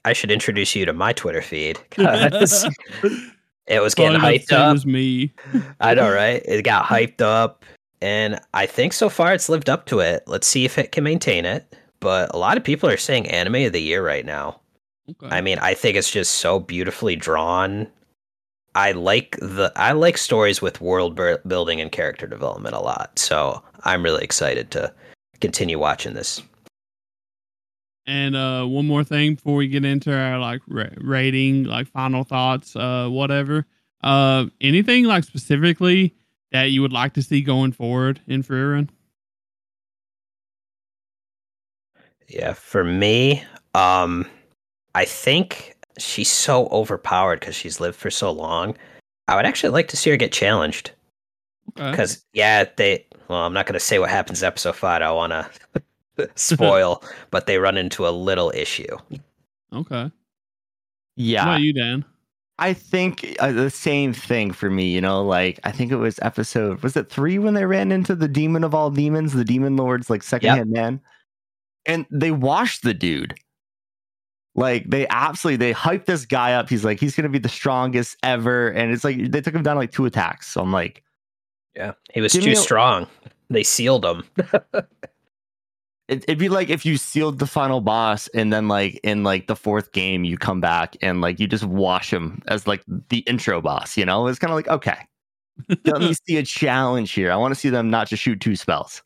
I 0.04 0.12
should 0.12 0.30
introduce 0.30 0.74
you 0.74 0.86
to 0.86 0.92
my 0.92 1.12
Twitter 1.12 1.42
feed 1.42 1.78
because 1.90 2.64
it 3.66 3.80
was 3.82 3.94
getting 3.94 4.18
Probably 4.18 4.38
hyped 4.38 4.46
same 4.46 4.60
up. 4.60 4.74
as 4.76 4.86
me. 4.86 5.32
I 5.80 5.94
know, 5.94 6.10
right? 6.10 6.42
It 6.46 6.62
got 6.62 6.86
hyped 6.86 7.20
up, 7.20 7.64
and 8.00 8.40
I 8.54 8.66
think 8.66 8.92
so 8.92 9.08
far 9.08 9.34
it's 9.34 9.48
lived 9.48 9.68
up 9.68 9.86
to 9.86 9.98
it. 10.00 10.22
Let's 10.26 10.46
see 10.46 10.64
if 10.64 10.78
it 10.78 10.92
can 10.92 11.04
maintain 11.04 11.44
it. 11.44 11.74
But 12.00 12.32
a 12.32 12.38
lot 12.38 12.56
of 12.56 12.62
people 12.62 12.88
are 12.88 12.96
saying 12.96 13.26
anime 13.28 13.56
of 13.56 13.72
the 13.72 13.82
year 13.82 14.06
right 14.06 14.24
now. 14.24 14.60
Okay. 15.10 15.34
I 15.34 15.40
mean, 15.40 15.58
I 15.58 15.74
think 15.74 15.96
it's 15.96 16.10
just 16.10 16.34
so 16.34 16.60
beautifully 16.60 17.16
drawn. 17.16 17.88
I 18.78 18.92
like 18.92 19.36
the 19.40 19.72
I 19.74 19.90
like 19.90 20.16
stories 20.16 20.62
with 20.62 20.80
world 20.80 21.18
building 21.48 21.80
and 21.80 21.90
character 21.90 22.28
development 22.28 22.76
a 22.76 22.78
lot. 22.78 23.18
So 23.18 23.60
I'm 23.82 24.04
really 24.04 24.22
excited 24.22 24.70
to 24.70 24.94
continue 25.40 25.80
watching 25.80 26.14
this. 26.14 26.40
And 28.06 28.36
uh, 28.36 28.66
one 28.66 28.86
more 28.86 29.02
thing 29.02 29.34
before 29.34 29.56
we 29.56 29.66
get 29.66 29.84
into 29.84 30.16
our 30.16 30.38
like 30.38 30.62
ra- 30.68 30.94
rating, 30.98 31.64
like 31.64 31.88
final 31.88 32.22
thoughts, 32.22 32.76
uh, 32.76 33.08
whatever. 33.08 33.66
Uh, 34.04 34.46
anything 34.60 35.06
like 35.06 35.24
specifically 35.24 36.14
that 36.52 36.70
you 36.70 36.80
would 36.80 36.92
like 36.92 37.14
to 37.14 37.22
see 37.22 37.42
going 37.42 37.72
forward 37.72 38.20
in 38.28 38.44
Frieren? 38.44 38.90
Yeah, 42.28 42.52
for 42.52 42.84
me, 42.84 43.42
um, 43.74 44.24
I 44.94 45.04
think 45.04 45.74
she's 45.98 46.30
so 46.30 46.68
overpowered 46.68 47.40
because 47.40 47.54
she's 47.54 47.80
lived 47.80 47.96
for 47.96 48.10
so 48.10 48.30
long. 48.30 48.76
I 49.28 49.36
would 49.36 49.44
actually 49.46 49.70
like 49.70 49.88
to 49.88 49.96
see 49.96 50.10
her 50.10 50.16
get 50.16 50.32
challenged. 50.32 50.92
Okay. 51.78 51.90
Because 51.90 52.24
yeah, 52.32 52.64
they. 52.76 53.04
Well, 53.28 53.40
I'm 53.44 53.52
not 53.52 53.66
going 53.66 53.74
to 53.74 53.80
say 53.80 53.98
what 53.98 54.10
happens 54.10 54.42
in 54.42 54.46
episode 54.46 54.76
five. 54.76 55.02
I 55.02 55.10
want 55.12 55.32
to 55.32 56.30
spoil, 56.34 57.02
but 57.30 57.46
they 57.46 57.58
run 57.58 57.76
into 57.76 58.08
a 58.08 58.10
little 58.10 58.50
issue. 58.54 58.96
Okay. 59.72 60.02
What 60.04 60.12
Yeah, 61.16 61.42
about 61.42 61.60
you, 61.60 61.72
Dan? 61.74 62.04
I 62.58 62.72
think 62.72 63.36
uh, 63.38 63.52
the 63.52 63.70
same 63.70 64.12
thing 64.12 64.50
for 64.52 64.70
me. 64.70 64.88
You 64.92 65.00
know, 65.00 65.22
like 65.22 65.60
I 65.64 65.70
think 65.70 65.92
it 65.92 65.96
was 65.96 66.18
episode 66.22 66.82
was 66.82 66.96
it 66.96 67.10
three 67.10 67.38
when 67.38 67.54
they 67.54 67.66
ran 67.66 67.92
into 67.92 68.14
the 68.16 68.28
demon 68.28 68.64
of 68.64 68.74
all 68.74 68.90
demons, 68.90 69.32
the 69.32 69.44
demon 69.44 69.76
lord's 69.76 70.10
like 70.10 70.22
second 70.22 70.50
hand 70.56 70.70
man, 70.70 71.00
and 71.86 72.06
they 72.10 72.30
washed 72.32 72.82
the 72.82 72.94
dude. 72.94 73.34
Like 74.58 74.90
they 74.90 75.06
absolutely 75.06 75.56
they 75.64 75.70
hype 75.72 76.06
this 76.06 76.26
guy 76.26 76.54
up. 76.54 76.68
He's 76.68 76.84
like 76.84 76.98
he's 76.98 77.14
gonna 77.14 77.28
be 77.28 77.38
the 77.38 77.48
strongest 77.48 78.16
ever, 78.24 78.70
and 78.70 78.92
it's 78.92 79.04
like 79.04 79.30
they 79.30 79.40
took 79.40 79.54
him 79.54 79.62
down 79.62 79.76
like 79.76 79.92
two 79.92 80.04
attacks. 80.04 80.48
So 80.48 80.60
I'm 80.60 80.72
like, 80.72 81.04
Yeah, 81.76 81.92
he 82.12 82.20
was 82.20 82.32
too 82.32 82.40
me 82.42 82.52
a- 82.52 82.56
strong. 82.56 83.06
They 83.50 83.62
sealed 83.62 84.04
him. 84.04 84.24
it, 86.08 86.24
it'd 86.24 86.38
be 86.38 86.48
like 86.48 86.70
if 86.70 86.84
you 86.84 86.96
sealed 86.96 87.38
the 87.38 87.46
final 87.46 87.80
boss, 87.80 88.26
and 88.34 88.52
then 88.52 88.66
like 88.66 88.98
in 89.04 89.22
like 89.22 89.46
the 89.46 89.54
fourth 89.54 89.92
game 89.92 90.24
you 90.24 90.36
come 90.36 90.60
back 90.60 90.96
and 91.02 91.20
like 91.20 91.38
you 91.38 91.46
just 91.46 91.64
wash 91.64 92.12
him 92.12 92.42
as 92.48 92.66
like 92.66 92.82
the 93.10 93.18
intro 93.20 93.60
boss. 93.60 93.96
You 93.96 94.06
know, 94.06 94.26
it's 94.26 94.40
kind 94.40 94.50
of 94.50 94.56
like 94.56 94.68
okay, 94.68 94.98
let 95.84 96.00
me 96.00 96.14
see 96.26 96.36
a 96.36 96.42
challenge 96.42 97.12
here. 97.12 97.30
I 97.30 97.36
want 97.36 97.54
to 97.54 97.60
see 97.60 97.70
them 97.70 97.90
not 97.90 98.08
just 98.08 98.24
shoot 98.24 98.40
two 98.40 98.56
spells. 98.56 99.04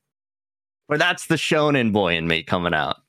But 0.88 0.98
that's 0.98 1.26
the 1.26 1.34
shonen 1.36 1.92
boy 1.92 2.16
in 2.16 2.26
me 2.26 2.42
coming 2.42 2.72
out. 2.72 3.01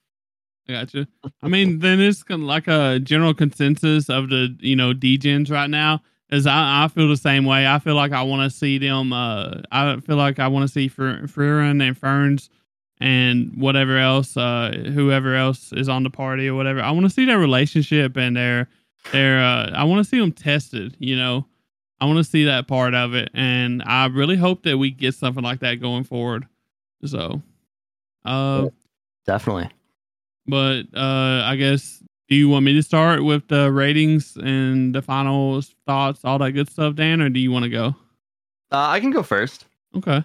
I 0.68 0.74
gotcha. 0.74 1.07
I 1.41 1.47
mean, 1.47 1.80
then 1.80 1.99
it's 1.99 2.24
kind 2.24 2.41
of 2.41 2.47
like 2.47 2.68
a 2.68 2.99
general 2.99 3.34
consensus 3.34 4.09
of 4.09 4.30
the 4.30 4.55
you 4.59 4.76
know 4.76 4.93
degens 4.93 5.51
right 5.51 5.70
now. 5.70 6.01
Is 6.32 6.47
I, 6.47 6.86
I 6.86 6.88
feel 6.88 7.09
the 7.09 7.18
same 7.18 7.45
way. 7.45 7.68
I 7.68 7.80
feel 7.80 7.95
like 7.95 8.11
I 8.11 8.24
want 8.24 8.49
to 8.49 8.57
see 8.57 8.78
them. 8.78 9.14
Uh, 9.14 9.61
I 9.72 9.99
feel 9.99 10.16
like 10.16 10.39
I 10.39 10.47
want 10.47 10.68
to 10.68 10.72
see 10.72 10.88
Fr- 10.88 11.03
and 11.03 11.97
Ferns 11.97 12.49
and 12.99 13.51
whatever 13.57 13.97
else, 13.97 14.38
uh, 14.38 14.72
whoever 14.93 15.36
else 15.36 15.74
is 15.74 15.89
on 15.89 16.03
the 16.03 16.09
party 16.09 16.47
or 16.47 16.55
whatever. 16.55 16.82
I 16.82 16.91
want 16.91 17.05
to 17.05 17.09
see 17.09 17.26
their 17.26 17.38
relationship 17.38 18.16
and 18.16 18.36
their 18.36 18.70
their. 19.11 19.43
Uh, 19.43 19.72
I 19.72 19.84
want 19.84 20.03
to 20.03 20.09
see 20.09 20.20
them 20.20 20.32
tested. 20.32 20.95
You 20.97 21.18
know, 21.18 21.45
I 21.99 22.05
want 22.05 22.18
to 22.18 22.24
see 22.24 22.45
that 22.45 22.68
part 22.68 22.93
of 22.95 23.14
it, 23.14 23.30
and 23.34 23.84
I 23.86 24.05
really 24.05 24.38
hope 24.38 24.64
that 24.64 24.78
we 24.78 24.91
get 24.91 25.16
something 25.16 25.43
like 25.43 25.59
that 25.59 25.76
going 25.76 26.05
forward. 26.05 26.47
So, 27.05 27.41
uh, 28.26 28.70
Definitely. 29.26 29.70
But 30.48 30.84
uh 30.96 31.44
I 31.46 31.56
guess 31.58 32.04
do 32.30 32.36
you 32.36 32.50
want 32.50 32.66
me 32.66 32.74
to 32.74 32.84
start 32.84 33.24
with 33.24 33.48
the 33.48 33.72
ratings 33.72 34.36
and 34.38 34.96
the 34.96 35.02
final 35.02 35.62
thoughts, 35.86 36.22
all 36.24 36.39
that 36.39 36.54
good 36.54 36.70
stuff, 36.70 36.96
Dan, 36.96 37.22
or 37.22 37.30
do 37.30 37.39
you 37.39 37.52
want 37.52 37.64
to 37.64 37.70
go? 37.70 37.96
Uh, 38.72 38.88
I 38.88 39.00
can 39.00 39.12
go 39.12 39.22
first. 39.22 39.66
Okay. 39.96 40.24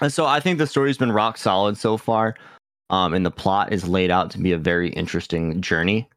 And 0.00 0.12
so 0.12 0.26
I 0.26 0.40
think 0.40 0.58
the 0.58 0.66
story's 0.66 0.98
been 0.98 1.12
rock 1.12 1.36
solid 1.36 1.76
so 1.76 1.96
far. 1.96 2.34
Um, 2.90 3.12
and 3.14 3.24
the 3.24 3.30
plot 3.30 3.72
is 3.72 3.86
laid 3.86 4.10
out 4.10 4.30
to 4.32 4.38
be 4.38 4.52
a 4.52 4.58
very 4.58 4.90
interesting 4.90 5.60
journey. 5.60 6.08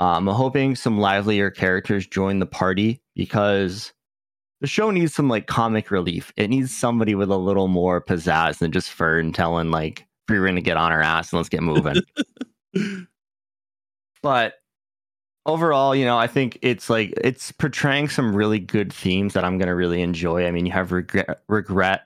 Um, 0.00 0.28
I'm 0.28 0.34
hoping 0.34 0.74
some 0.74 0.98
livelier 0.98 1.50
characters 1.50 2.06
join 2.06 2.38
the 2.38 2.46
party 2.46 3.00
because 3.14 3.92
the 4.60 4.66
show 4.66 4.90
needs 4.90 5.14
some 5.14 5.28
like 5.28 5.46
comic 5.46 5.90
relief. 5.90 6.32
It 6.36 6.48
needs 6.48 6.76
somebody 6.76 7.14
with 7.14 7.30
a 7.30 7.36
little 7.36 7.68
more 7.68 8.00
pizzazz 8.00 8.58
than 8.58 8.72
just 8.72 8.90
Fern 8.90 9.32
telling 9.32 9.70
like 9.70 10.06
we're 10.28 10.46
gonna 10.46 10.60
get 10.60 10.76
on 10.76 10.92
our 10.92 11.02
ass 11.02 11.32
and 11.32 11.38
let's 11.38 11.48
get 11.48 11.62
moving. 11.62 11.96
but 14.22 14.54
overall, 15.48 15.96
you 15.96 16.04
know, 16.04 16.18
I 16.18 16.26
think 16.26 16.58
it's 16.62 16.88
like 16.90 17.14
it's 17.16 17.50
portraying 17.50 18.08
some 18.08 18.36
really 18.36 18.58
good 18.58 18.92
themes 18.92 19.34
that 19.34 19.44
I'm 19.44 19.58
gonna 19.58 19.74
really 19.74 20.02
enjoy. 20.02 20.46
I 20.46 20.50
mean, 20.50 20.66
you 20.66 20.72
have 20.72 20.92
regret, 20.92 21.42
regret, 21.48 22.02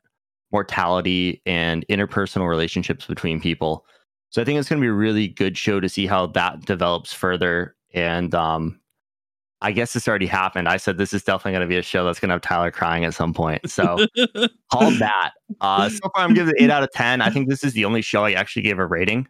mortality, 0.53 1.43
and 1.45 1.85
interpersonal 1.89 2.49
relationships 2.49 3.07
between 3.07 3.41
people. 3.41 3.85
So 4.31 4.41
I 4.41 4.45
think 4.45 4.59
it's 4.59 4.69
gonna 4.69 4.81
be 4.81 4.87
a 4.87 4.93
really 4.93 5.29
good 5.29 5.59
show 5.59 5.81
to 5.81 5.89
see 5.89 6.07
how 6.07 6.27
that 6.29 6.65
develops 6.65 7.13
further. 7.13 7.75
And 7.93 8.35
um, 8.35 8.81
I 9.61 9.73
guess 9.73 9.93
this 9.93 10.09
already 10.09 10.27
happened. 10.27 10.69
I 10.69 10.77
said 10.77 10.97
this 10.97 11.13
is 11.13 11.25
definitely 11.25 11.53
gonna 11.53 11.67
be 11.67 11.77
a 11.77 11.83
show 11.83 12.05
that's 12.05 12.21
gonna 12.21 12.35
have 12.35 12.43
Tyler 12.43 12.71
crying 12.71 13.05
at 13.05 13.15
some 13.15 13.35
point. 13.35 13.69
So 13.71 14.07
called 14.73 14.95
that. 15.01 15.33
Uh, 15.61 15.89
so 15.89 16.01
far, 16.15 16.25
I'm 16.25 16.35
giving 16.35 16.55
it 16.57 16.63
eight 16.63 16.71
out 16.71 16.85
of 16.85 16.93
ten. 16.93 17.21
I 17.21 17.31
think 17.31 17.49
this 17.49 17.65
is 17.65 17.73
the 17.73 17.85
only 17.85 18.03
show 18.03 18.25
I 18.25 18.33
actually 18.33 18.63
gave 18.63 18.79
a 18.79 18.87
rating 18.87 19.27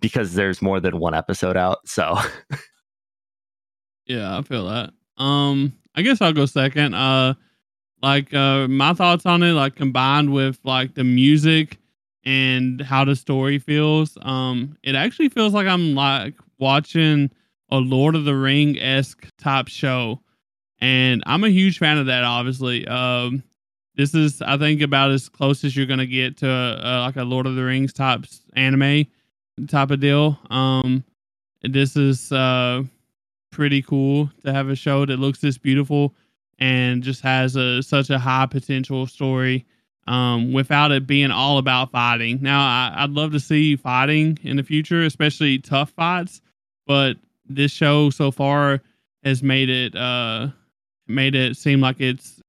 because 0.00 0.34
there's 0.34 0.62
more 0.62 0.80
than 0.80 0.98
one 0.98 1.14
episode 1.14 1.56
out. 1.56 1.86
So 1.88 2.18
Yeah, 4.10 4.36
I 4.36 4.42
feel 4.42 4.66
that. 4.66 4.92
Um, 5.18 5.72
I 5.94 6.02
guess 6.02 6.20
I'll 6.20 6.32
go 6.32 6.44
second. 6.44 6.94
Uh, 6.94 7.34
like 8.02 8.34
uh, 8.34 8.66
my 8.66 8.92
thoughts 8.92 9.24
on 9.24 9.44
it, 9.44 9.52
like 9.52 9.76
combined 9.76 10.32
with 10.32 10.58
like 10.64 10.94
the 10.94 11.04
music 11.04 11.78
and 12.24 12.80
how 12.80 13.04
the 13.04 13.14
story 13.14 13.60
feels. 13.60 14.18
Um, 14.22 14.76
it 14.82 14.96
actually 14.96 15.28
feels 15.28 15.54
like 15.54 15.68
I'm 15.68 15.94
like 15.94 16.34
watching 16.58 17.30
a 17.70 17.76
Lord 17.76 18.16
of 18.16 18.24
the 18.24 18.34
Ring 18.34 18.76
esque 18.80 19.28
type 19.38 19.68
show, 19.68 20.20
and 20.80 21.22
I'm 21.26 21.44
a 21.44 21.50
huge 21.50 21.78
fan 21.78 21.96
of 21.96 22.06
that. 22.06 22.24
Obviously, 22.24 22.88
um, 22.88 23.44
this 23.94 24.12
is 24.12 24.42
I 24.42 24.58
think 24.58 24.80
about 24.80 25.12
as 25.12 25.28
close 25.28 25.62
as 25.62 25.76
you're 25.76 25.86
gonna 25.86 26.06
get 26.06 26.38
to 26.38 26.50
uh, 26.50 27.02
like 27.06 27.16
a 27.16 27.22
Lord 27.22 27.46
of 27.46 27.54
the 27.54 27.62
Rings 27.62 27.92
type 27.92 28.24
anime 28.54 29.06
type 29.68 29.90
of 29.90 30.00
deal. 30.00 30.38
Um, 30.50 31.04
this 31.62 31.96
is 31.96 32.32
uh 32.32 32.82
pretty 33.50 33.82
cool 33.82 34.30
to 34.44 34.52
have 34.52 34.68
a 34.68 34.76
show 34.76 35.04
that 35.04 35.18
looks 35.18 35.40
this 35.40 35.58
beautiful 35.58 36.14
and 36.58 37.02
just 37.02 37.22
has 37.22 37.56
a 37.56 37.82
such 37.82 38.10
a 38.10 38.18
high 38.18 38.46
potential 38.46 39.06
story 39.06 39.66
um, 40.06 40.52
without 40.52 40.92
it 40.92 41.06
being 41.06 41.30
all 41.30 41.58
about 41.58 41.90
fighting. 41.90 42.38
Now, 42.42 42.60
I, 42.60 42.92
I'd 42.98 43.10
love 43.10 43.32
to 43.32 43.40
see 43.40 43.76
fighting 43.76 44.38
in 44.42 44.56
the 44.56 44.62
future, 44.62 45.02
especially 45.04 45.58
tough 45.58 45.90
fights, 45.90 46.40
but 46.86 47.16
this 47.48 47.72
show 47.72 48.10
so 48.10 48.30
far 48.30 48.80
has 49.24 49.42
made 49.42 49.68
it 49.68 49.94
uh, 49.96 50.48
made 51.06 51.34
it 51.34 51.56
seem 51.56 51.80
like 51.80 52.00
it's 52.00 52.40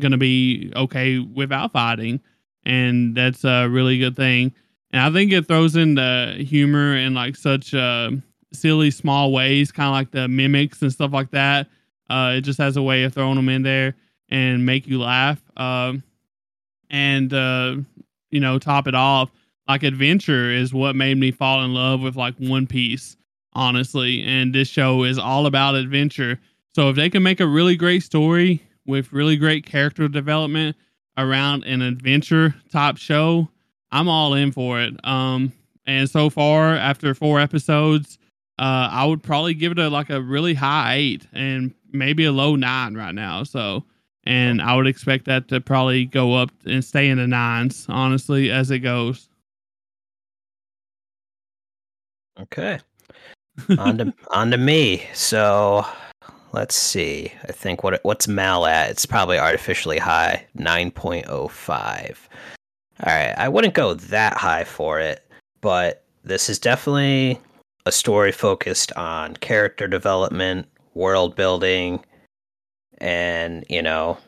going 0.00 0.12
to 0.12 0.18
be 0.18 0.72
okay 0.76 1.18
without 1.18 1.72
fighting, 1.72 2.20
and 2.64 3.16
that's 3.16 3.44
a 3.44 3.66
really 3.68 3.98
good 3.98 4.16
thing. 4.16 4.52
And 4.92 5.02
I 5.02 5.10
think 5.10 5.32
it 5.32 5.46
throws 5.46 5.76
in 5.76 5.94
the 5.94 6.34
humor 6.38 6.96
in 6.96 7.14
like 7.14 7.36
such 7.36 7.74
uh, 7.74 8.10
silly 8.52 8.90
small 8.90 9.32
ways, 9.32 9.70
kind 9.70 9.88
of 9.88 9.92
like 9.92 10.10
the 10.10 10.28
mimics 10.28 10.82
and 10.82 10.92
stuff 10.92 11.12
like 11.12 11.30
that. 11.30 11.68
Uh, 12.08 12.34
it 12.36 12.40
just 12.40 12.58
has 12.58 12.76
a 12.76 12.82
way 12.82 13.04
of 13.04 13.14
throwing 13.14 13.36
them 13.36 13.48
in 13.48 13.62
there 13.62 13.94
and 14.28 14.66
make 14.66 14.86
you 14.86 15.00
laugh. 15.00 15.40
Um, 15.56 16.02
and 16.90 17.32
uh, 17.32 17.76
you 18.30 18.40
know, 18.40 18.58
top 18.58 18.88
it 18.88 18.94
off, 18.94 19.30
like 19.68 19.82
adventure 19.82 20.50
is 20.50 20.74
what 20.74 20.96
made 20.96 21.18
me 21.18 21.30
fall 21.30 21.62
in 21.64 21.72
love 21.72 22.00
with 22.00 22.16
like 22.16 22.34
One 22.38 22.66
Piece, 22.66 23.16
honestly. 23.52 24.22
And 24.22 24.54
this 24.54 24.68
show 24.68 25.04
is 25.04 25.18
all 25.18 25.46
about 25.46 25.76
adventure. 25.76 26.40
So 26.74 26.88
if 26.88 26.96
they 26.96 27.10
can 27.10 27.22
make 27.22 27.40
a 27.40 27.46
really 27.46 27.76
great 27.76 28.02
story 28.02 28.62
with 28.86 29.12
really 29.12 29.36
great 29.36 29.64
character 29.66 30.08
development 30.08 30.76
around 31.16 31.64
an 31.64 31.82
adventure 31.82 32.54
type 32.72 32.96
show, 32.96 33.48
I'm 33.92 34.08
all 34.08 34.34
in 34.34 34.52
for 34.52 34.80
it. 34.80 34.94
Um, 35.04 35.52
and 35.86 36.08
so 36.08 36.30
far, 36.30 36.74
after 36.76 37.14
four 37.14 37.40
episodes, 37.40 38.18
uh, 38.58 38.88
I 38.90 39.04
would 39.04 39.22
probably 39.22 39.54
give 39.54 39.72
it 39.72 39.78
a 39.78 39.88
like 39.88 40.10
a 40.10 40.20
really 40.20 40.54
high 40.54 40.94
eight, 40.94 41.26
and 41.32 41.74
maybe 41.92 42.24
a 42.24 42.32
low 42.32 42.56
nine 42.56 42.94
right 42.94 43.14
now. 43.14 43.42
So, 43.42 43.84
and 44.24 44.60
I 44.60 44.76
would 44.76 44.86
expect 44.86 45.24
that 45.26 45.48
to 45.48 45.60
probably 45.60 46.04
go 46.04 46.34
up 46.34 46.50
and 46.66 46.84
stay 46.84 47.08
in 47.08 47.18
the 47.18 47.26
nines, 47.26 47.86
honestly, 47.88 48.50
as 48.50 48.70
it 48.70 48.80
goes. 48.80 49.28
Okay. 52.38 52.78
on 53.78 53.98
to 53.98 54.14
on 54.30 54.50
to 54.50 54.58
me. 54.58 55.06
So 55.14 55.84
let's 56.52 56.74
see. 56.74 57.32
I 57.48 57.52
think 57.52 57.82
what 57.82 58.00
what's 58.04 58.28
MAL 58.28 58.66
at? 58.66 58.90
It's 58.90 59.06
probably 59.06 59.38
artificially 59.38 59.98
high, 59.98 60.46
nine 60.54 60.90
point 60.90 61.26
oh 61.28 61.48
five. 61.48 62.28
All 63.02 63.14
right, 63.14 63.34
I 63.38 63.48
wouldn't 63.48 63.74
go 63.74 63.94
that 63.94 64.36
high 64.36 64.64
for 64.64 65.00
it, 65.00 65.24
but 65.62 66.04
this 66.22 66.50
is 66.50 66.58
definitely 66.58 67.40
a 67.86 67.92
story 67.92 68.30
focused 68.30 68.92
on 68.92 69.36
character 69.36 69.88
development, 69.88 70.66
world 70.92 71.34
building, 71.34 72.04
and 72.98 73.64
you 73.70 73.80
know, 73.80 74.18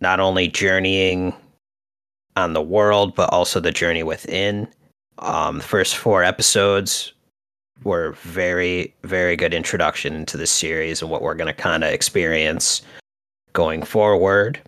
not 0.00 0.20
only 0.20 0.48
journeying 0.48 1.34
on 2.36 2.52
the 2.52 2.62
world, 2.62 3.14
but 3.14 3.32
also 3.32 3.60
the 3.60 3.72
journey 3.72 4.02
within. 4.02 4.68
Um, 5.20 5.58
the 5.58 5.64
first 5.64 5.96
four 5.96 6.22
episodes 6.22 7.14
were 7.82 8.12
very, 8.12 8.94
very 9.04 9.36
good 9.36 9.54
introduction 9.54 10.26
to 10.26 10.36
this 10.36 10.50
series 10.50 11.00
and 11.00 11.10
what 11.10 11.22
we're 11.22 11.34
going 11.34 11.46
to 11.46 11.62
kind 11.62 11.82
of 11.82 11.90
experience 11.90 12.82
going 13.54 13.82
forward. 13.82 14.60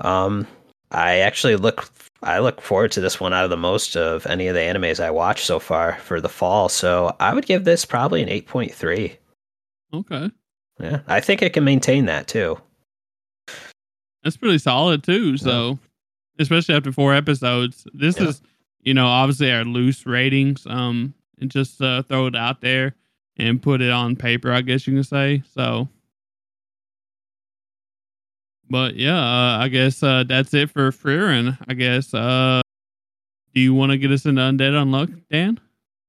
Um, 0.00 0.46
I 0.90 1.18
actually 1.18 1.56
look 1.56 1.88
I 2.22 2.38
look 2.40 2.60
forward 2.60 2.92
to 2.92 3.00
this 3.00 3.18
one 3.18 3.32
out 3.32 3.44
of 3.44 3.50
the 3.50 3.56
most 3.56 3.96
of 3.96 4.26
any 4.26 4.46
of 4.46 4.54
the 4.54 4.60
animes 4.60 5.02
I 5.02 5.10
watched 5.10 5.46
so 5.46 5.58
far 5.58 5.98
for 6.00 6.20
the 6.20 6.28
fall. 6.28 6.68
So 6.68 7.16
I 7.18 7.32
would 7.32 7.46
give 7.46 7.64
this 7.64 7.84
probably 7.84 8.22
an 8.22 8.28
eight 8.28 8.46
point 8.46 8.74
three. 8.74 9.16
Okay. 9.92 10.30
Yeah, 10.78 11.00
I 11.06 11.20
think 11.20 11.42
it 11.42 11.52
can 11.52 11.64
maintain 11.64 12.06
that 12.06 12.26
too. 12.26 12.58
That's 14.22 14.36
pretty 14.36 14.58
solid 14.58 15.02
too. 15.02 15.36
So, 15.36 15.70
yeah. 15.70 15.76
especially 16.42 16.74
after 16.74 16.92
four 16.92 17.14
episodes, 17.14 17.86
this 17.94 18.18
yeah. 18.18 18.28
is 18.28 18.42
you 18.80 18.94
know 18.94 19.06
obviously 19.06 19.52
our 19.52 19.64
loose 19.64 20.06
ratings. 20.06 20.66
Um, 20.66 21.14
and 21.40 21.50
just 21.50 21.80
uh, 21.80 22.02
throw 22.02 22.26
it 22.26 22.36
out 22.36 22.60
there 22.60 22.94
and 23.36 23.62
put 23.62 23.80
it 23.80 23.90
on 23.90 24.16
paper, 24.16 24.52
I 24.52 24.60
guess 24.60 24.86
you 24.86 24.94
can 24.94 25.04
say. 25.04 25.42
So, 25.54 25.88
but 28.70 28.96
yeah, 28.96 29.18
uh, 29.18 29.58
I 29.58 29.68
guess 29.68 30.02
uh, 30.02 30.24
that's 30.26 30.54
it 30.54 30.70
for 30.70 30.90
Frieren. 30.90 31.58
I 31.68 31.74
guess. 31.74 32.14
Uh, 32.14 32.62
do 33.54 33.60
you 33.60 33.74
want 33.74 33.92
to 33.92 33.98
get 33.98 34.12
us 34.12 34.24
into 34.24 34.40
Undead 34.40 34.72
Unluck, 34.72 35.22
Dan? 35.30 35.60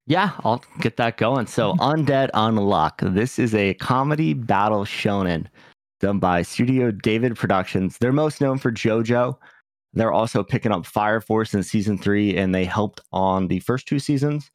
Yeah, 0.06 0.32
I'll 0.44 0.64
get 0.80 0.98
that 0.98 1.18
going. 1.18 1.48
So, 1.48 1.74
Undead 1.76 2.30
Unluck. 2.32 3.14
This 3.14 3.40
is 3.40 3.56
a 3.56 3.74
comedy 3.76 4.34
battle 4.34 4.86
shonen 4.86 5.48
done 6.00 6.20
by 6.20 6.42
Studio 6.42 6.92
David 6.92 7.36
Productions. 7.36 7.98
They're 8.00 8.12
most 8.12 8.42
known 8.42 8.58
for 8.58 8.72
JoJo. 8.72 9.38
They're 9.94 10.12
also 10.12 10.44
picking 10.44 10.72
up 10.72 10.86
Fire 10.86 11.22
Force 11.22 11.54
in 11.54 11.64
season 11.64 11.98
three, 11.98 12.38
and 12.38 12.54
they 12.54 12.66
helped 12.66 13.02
on 13.12 13.48
the 13.48 13.60
first 13.60 13.88
two 13.88 14.00
seasons. 14.00 14.52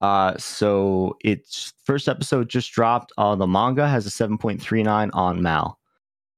Uh, 0.00 0.36
so 0.38 1.16
its 1.20 1.72
first 1.84 2.08
episode 2.08 2.48
just 2.48 2.72
dropped. 2.72 3.12
Uh, 3.18 3.34
the 3.34 3.46
manga 3.46 3.88
has 3.88 4.06
a 4.06 4.10
7.39 4.10 5.10
on 5.12 5.42
MAL. 5.42 5.79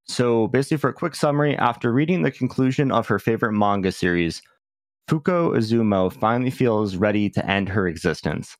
So 0.06 0.48
basically, 0.48 0.78
for 0.78 0.90
a 0.90 0.94
quick 0.94 1.14
summary, 1.14 1.56
after 1.56 1.92
reading 1.92 2.22
the 2.22 2.30
conclusion 2.30 2.90
of 2.90 3.06
her 3.06 3.18
favorite 3.18 3.52
manga 3.52 3.92
series, 3.92 4.42
Fuko 5.08 5.56
Izumo 5.56 6.12
finally 6.12 6.50
feels 6.50 6.96
ready 6.96 7.28
to 7.30 7.50
end 7.50 7.68
her 7.68 7.86
existence. 7.88 8.56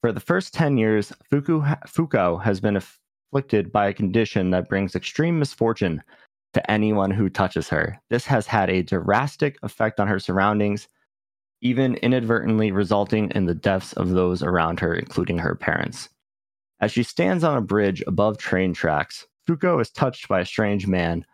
For 0.00 0.12
the 0.12 0.20
first 0.20 0.54
10 0.54 0.78
years, 0.78 1.12
Fuku 1.30 1.62
Fuko 1.86 2.42
has 2.42 2.60
been 2.60 2.76
afflicted 2.76 3.72
by 3.72 3.88
a 3.88 3.94
condition 3.94 4.50
that 4.50 4.68
brings 4.68 4.94
extreme 4.94 5.38
misfortune 5.38 6.02
to 6.54 6.70
anyone 6.70 7.10
who 7.10 7.28
touches 7.28 7.68
her. 7.68 8.00
This 8.10 8.26
has 8.26 8.46
had 8.46 8.68
a 8.68 8.82
drastic 8.82 9.58
effect 9.62 10.00
on 10.00 10.08
her 10.08 10.18
surroundings 10.18 10.88
even 11.62 11.94
inadvertently 11.96 12.72
resulting 12.72 13.30
in 13.30 13.46
the 13.46 13.54
deaths 13.54 13.92
of 13.94 14.10
those 14.10 14.42
around 14.42 14.80
her, 14.80 14.94
including 14.94 15.38
her 15.38 15.54
parents. 15.54 16.08
As 16.80 16.90
she 16.90 17.04
stands 17.04 17.44
on 17.44 17.56
a 17.56 17.62
bridge 17.62 18.02
above 18.06 18.36
train 18.36 18.74
tracks, 18.74 19.26
Fuko 19.48 19.80
is 19.80 19.90
touched 19.90 20.28
by 20.28 20.40
a 20.40 20.46
strange 20.46 20.86
man, 20.86 21.24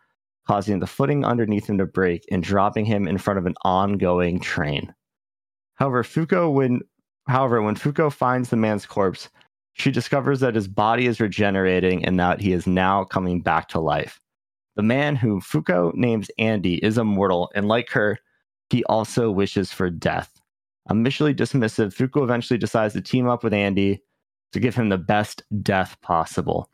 causing 0.47 0.79
the 0.79 0.87
footing 0.87 1.23
underneath 1.23 1.69
him 1.69 1.77
to 1.77 1.85
break 1.85 2.25
and 2.31 2.43
dropping 2.43 2.85
him 2.85 3.07
in 3.07 3.17
front 3.17 3.39
of 3.39 3.45
an 3.45 3.55
ongoing 3.63 4.39
train. 4.39 4.93
However, 5.75 6.03
Fuko 6.03 6.51
when 6.51 6.81
however, 7.27 7.61
when 7.61 7.75
Fuko 7.75 8.11
finds 8.11 8.49
the 8.49 8.57
man's 8.57 8.85
corpse, 8.85 9.29
she 9.73 9.91
discovers 9.91 10.39
that 10.39 10.55
his 10.55 10.67
body 10.67 11.05
is 11.05 11.21
regenerating 11.21 12.03
and 12.03 12.19
that 12.19 12.41
he 12.41 12.51
is 12.51 12.67
now 12.67 13.03
coming 13.03 13.41
back 13.41 13.69
to 13.69 13.79
life. 13.79 14.19
The 14.75 14.83
man 14.83 15.15
who 15.15 15.39
Fuko 15.39 15.93
names 15.93 16.29
Andy 16.37 16.75
is 16.83 16.97
immortal, 16.97 17.51
and 17.55 17.67
like 17.67 17.89
her, 17.91 18.17
he 18.69 18.83
also 18.85 19.31
wishes 19.31 19.71
for 19.71 19.89
death. 19.89 20.39
Initially 20.89 21.33
dismissive, 21.33 21.95
Fuko 21.95 22.23
eventually 22.23 22.57
decides 22.57 22.93
to 22.93 23.01
team 23.01 23.27
up 23.27 23.43
with 23.43 23.53
Andy 23.53 24.01
to 24.51 24.59
give 24.59 24.75
him 24.75 24.89
the 24.89 24.97
best 24.97 25.43
death 25.61 25.99
possible. 26.01 26.69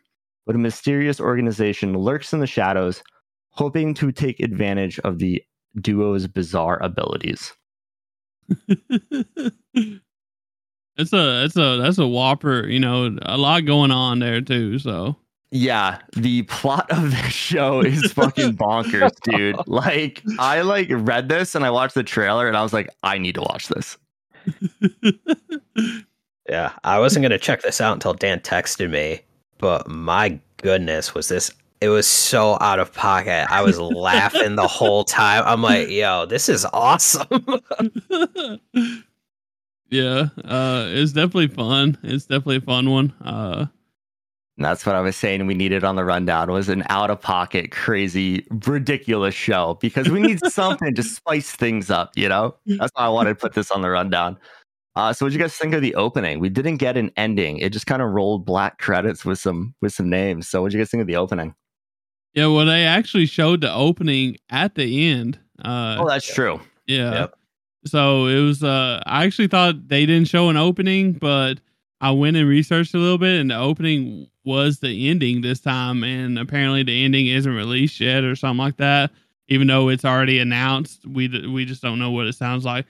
But 0.46 0.56
a 0.56 0.60
mysterious 0.60 1.20
organization 1.20 1.98
lurks 1.98 2.34
in 2.34 2.40
the 2.40 2.48
shadows, 2.48 3.04
hoping 3.50 3.94
to 3.96 4.12
take 4.12 4.40
advantage 4.40 5.00
of 5.00 5.20
the 5.20 5.44
duo's 5.82 6.28
bizarre 6.28 6.82
abilities. 6.82 7.54
it's 8.50 8.74
a 11.14 11.44
it's 11.44 11.58
a 11.58 11.78
that's 11.82 11.98
a 11.98 12.08
whopper, 12.08 12.68
you 12.68 12.80
know, 12.80 13.18
a 13.24 13.38
lot 13.38 13.66
going 13.66 13.92
on 13.92 14.20
there 14.20 14.42
too, 14.42 14.78
so 14.78 15.16
yeah, 15.52 16.00
the 16.14 16.42
plot 16.44 16.92
of 16.92 17.12
this 17.12 17.32
show 17.32 17.82
is 17.82 18.12
fucking 18.12 18.54
bonkers, 18.58 19.12
dude. 19.24 19.56
Like, 19.68 20.22
I 20.38 20.62
like 20.62 20.88
read 20.90 21.30
this 21.30 21.56
and 21.56 21.64
I 21.64 21.70
watched 21.70 21.96
the 21.96 22.04
trailer 22.04 22.48
and 22.48 22.58
I 22.58 22.64
was 22.64 22.74
like, 22.74 22.90
I 23.04 23.18
need 23.18 23.36
to 23.36 23.42
watch 23.42 23.70
this. 23.70 23.98
yeah, 26.50 26.74
I 26.84 27.00
wasn't 27.00 27.24
gonna 27.24 27.40
check 27.40 27.62
this 27.62 27.80
out 27.80 27.94
until 27.94 28.14
Dan 28.14 28.42
texted 28.42 28.90
me, 28.90 29.22
but 29.58 29.88
my 29.88 30.40
goodness, 30.58 31.14
was 31.14 31.28
this 31.28 31.52
it 31.82 31.90
was 31.90 32.08
so 32.08 32.58
out 32.62 32.80
of 32.80 32.94
pocket. 32.94 33.46
I 33.52 33.62
was 33.62 33.80
laughing 33.80 34.56
the 34.56 34.68
whole 34.68 35.04
time. 35.04 35.44
I'm 35.46 35.62
like, 35.62 35.90
yo, 35.90 36.26
this 36.26 36.50
is 36.50 36.66
awesome. 36.74 37.28
yeah, 39.90 40.30
uh, 40.44 40.86
it's 40.88 41.12
definitely 41.12 41.50
fun. 41.50 41.98
It's 42.02 42.26
definitely 42.26 42.58
a 42.58 42.62
fun 42.62 42.90
one. 42.90 43.14
Uh, 43.24 43.66
and 44.58 44.64
that's 44.64 44.86
what 44.86 44.96
I 44.96 45.02
was 45.02 45.18
saying 45.18 45.46
we 45.48 45.54
needed 45.54 45.84
on 45.84 45.98
the 45.98 46.06
rundown 46.06 46.50
was 46.50 46.70
an 46.70 46.84
out 46.90 47.10
of 47.10 47.20
pocket, 47.20 47.72
crazy, 47.72 48.48
ridiculous 48.66 49.36
show 49.36 49.78
because 49.82 50.08
we 50.08 50.22
need 50.22 50.40
something 50.52 50.96
to 50.96 51.04
spice 51.04 51.52
things 51.52 51.90
up, 51.90 52.12
you 52.16 52.30
know? 52.30 52.56
That's 52.66 52.92
why 52.96 53.06
I 53.06 53.10
wanted 53.10 53.32
to 53.32 53.36
put 53.36 53.54
this 53.54 53.70
on 53.70 53.82
the 53.82 53.90
rundown. 53.90 54.38
Uh, 54.96 55.12
so 55.12 55.26
what 55.26 55.34
you 55.34 55.40
guys 55.40 55.56
think 55.56 55.74
of 55.74 55.82
the 55.82 55.96
opening? 55.96 56.40
We 56.40 56.50
didn't 56.50 56.78
get 56.78 56.96
an 56.96 57.12
ending. 57.18 57.58
It 57.58 57.74
just 57.74 57.86
kind 57.86 58.02
of 58.02 58.12
rolled 58.12 58.46
black 58.46 58.78
credits 58.78 59.26
with 59.26 59.40
some 59.40 59.76
with 59.82 59.94
some 59.94 60.10
names. 60.10 60.48
So 60.48 60.62
what 60.62 60.72
you 60.72 60.80
guys 60.80 60.90
think 60.90 61.02
of 61.02 61.08
the 61.08 61.18
opening? 61.18 61.54
Yeah, 62.34 62.48
well 62.48 62.66
they 62.66 62.86
actually 62.86 63.26
showed 63.26 63.62
the 63.62 63.74
opening 63.74 64.38
at 64.50 64.76
the 64.76 65.10
end. 65.12 65.40
Uh, 65.64 65.98
oh, 66.00 66.08
that's 66.08 66.34
true. 66.34 66.62
Yeah. 66.88 67.12
Yep. 67.12 67.36
So 67.88 68.26
it 68.28 68.40
was 68.42 68.64
uh 68.64 69.02
I 69.06 69.26
actually 69.26 69.48
thought 69.48 69.88
they 69.88 70.06
didn't 70.06 70.30
show 70.30 70.50
an 70.50 70.58
opening, 70.58 71.14
but 71.14 71.60
I 72.02 72.12
went 72.12 72.38
and 72.38 72.48
researched 72.48 72.94
a 72.94 72.98
little 72.98 73.18
bit, 73.18 73.40
and 73.40 73.52
the 73.52 73.58
opening 73.58 74.28
was 74.44 74.80
the 74.80 75.10
ending 75.10 75.42
this 75.42 75.60
time, 75.60 76.04
and 76.04 76.38
apparently 76.38 76.84
the 76.84 77.04
ending 77.04 77.28
isn't 77.28 77.52
released 77.52 78.00
yet 78.00 78.24
or 78.24 78.36
something 78.36 78.64
like 78.64 78.78
that. 78.78 79.12
Even 79.48 79.68
though 79.68 79.90
it's 79.90 80.06
already 80.06 80.40
announced, 80.40 81.06
we 81.06 81.28
we 81.50 81.66
just 81.66 81.82
don't 81.82 82.00
know 82.00 82.12
what 82.12 82.28
it 82.28 82.34
sounds 82.34 82.66
like. 82.66 82.86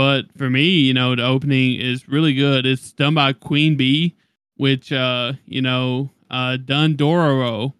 But 0.00 0.32
for 0.34 0.48
me, 0.48 0.62
you 0.62 0.94
know, 0.94 1.14
the 1.14 1.26
opening 1.26 1.78
is 1.78 2.08
really 2.08 2.32
good. 2.32 2.64
It's 2.64 2.90
done 2.90 3.12
by 3.12 3.34
Queen 3.34 3.76
Bee, 3.76 4.16
which 4.56 4.94
uh, 4.94 5.34
you 5.44 5.60
know, 5.60 6.08
uh, 6.30 6.56
done 6.56 6.96
Dororo. 6.96 7.74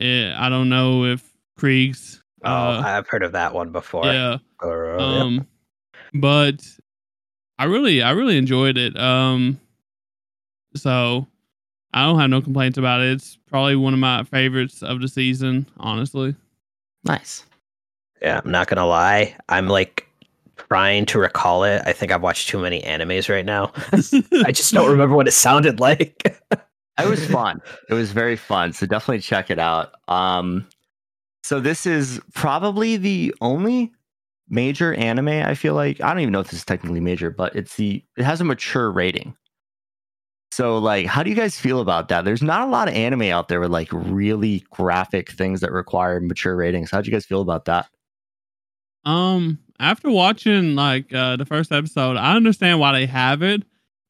Eh, 0.00 0.34
I 0.36 0.48
don't 0.48 0.68
know 0.68 1.04
if 1.04 1.32
Creags. 1.56 2.22
Oh, 2.42 2.50
uh, 2.50 2.82
I've 2.84 3.06
heard 3.06 3.22
of 3.22 3.30
that 3.30 3.54
one 3.54 3.70
before. 3.70 4.04
Yeah. 4.04 4.38
Dororo, 4.60 5.00
um, 5.00 5.34
yep. 5.34 5.44
but 6.14 6.68
I 7.60 7.66
really, 7.66 8.02
I 8.02 8.10
really 8.10 8.36
enjoyed 8.36 8.76
it. 8.76 8.98
Um, 8.98 9.60
so 10.74 11.28
I 11.94 12.04
don't 12.04 12.18
have 12.18 12.30
no 12.30 12.42
complaints 12.42 12.78
about 12.78 13.00
it. 13.00 13.12
It's 13.12 13.38
probably 13.46 13.76
one 13.76 13.94
of 13.94 14.00
my 14.00 14.24
favorites 14.24 14.82
of 14.82 15.00
the 15.00 15.06
season, 15.06 15.68
honestly. 15.78 16.34
Nice. 17.04 17.46
Yeah, 18.20 18.40
I'm 18.44 18.50
not 18.50 18.66
gonna 18.66 18.88
lie. 18.88 19.36
I'm 19.48 19.68
like 19.68 20.09
trying 20.70 21.04
to 21.06 21.18
recall 21.18 21.64
it. 21.64 21.82
I 21.84 21.92
think 21.92 22.12
I've 22.12 22.22
watched 22.22 22.48
too 22.48 22.60
many 22.60 22.80
animes 22.82 23.28
right 23.28 23.44
now. 23.44 23.72
I 24.46 24.52
just 24.52 24.72
don't 24.72 24.90
remember 24.90 25.16
what 25.16 25.26
it 25.26 25.32
sounded 25.32 25.80
like. 25.80 26.22
it 26.52 27.06
was 27.06 27.26
fun. 27.26 27.60
It 27.88 27.94
was 27.94 28.12
very 28.12 28.36
fun. 28.36 28.72
So 28.72 28.86
definitely 28.86 29.20
check 29.20 29.50
it 29.50 29.58
out. 29.58 29.94
Um, 30.06 30.66
so 31.42 31.58
this 31.58 31.86
is 31.86 32.20
probably 32.34 32.96
the 32.96 33.34
only 33.40 33.92
major 34.48 34.94
anime 34.94 35.28
I 35.28 35.54
feel 35.54 35.74
like. 35.74 36.00
I 36.00 36.10
don't 36.10 36.20
even 36.20 36.32
know 36.32 36.40
if 36.40 36.50
this 36.50 36.60
is 36.60 36.64
technically 36.64 37.00
major, 37.00 37.30
but 37.30 37.56
it's 37.56 37.74
the 37.76 38.04
it 38.16 38.22
has 38.22 38.40
a 38.40 38.44
mature 38.44 38.92
rating. 38.92 39.34
So, 40.52 40.78
like, 40.78 41.06
how 41.06 41.22
do 41.22 41.30
you 41.30 41.36
guys 41.36 41.58
feel 41.58 41.80
about 41.80 42.08
that? 42.08 42.24
There's 42.24 42.42
not 42.42 42.66
a 42.66 42.70
lot 42.70 42.88
of 42.88 42.94
anime 42.94 43.22
out 43.22 43.48
there 43.48 43.60
with 43.60 43.70
like 43.70 43.88
really 43.92 44.64
graphic 44.70 45.30
things 45.30 45.60
that 45.60 45.72
require 45.72 46.20
mature 46.20 46.56
ratings. 46.56 46.90
How 46.90 47.00
do 47.00 47.06
you 47.08 47.12
guys 47.12 47.24
feel 47.24 47.40
about 47.40 47.66
that? 47.66 47.86
Um, 49.04 49.58
after 49.80 50.10
watching 50.10 50.76
like 50.76 51.12
uh 51.12 51.36
the 51.36 51.44
first 51.46 51.72
episode, 51.72 52.16
I 52.16 52.36
understand 52.36 52.78
why 52.78 52.92
they 52.92 53.06
have 53.06 53.42
it. 53.42 53.62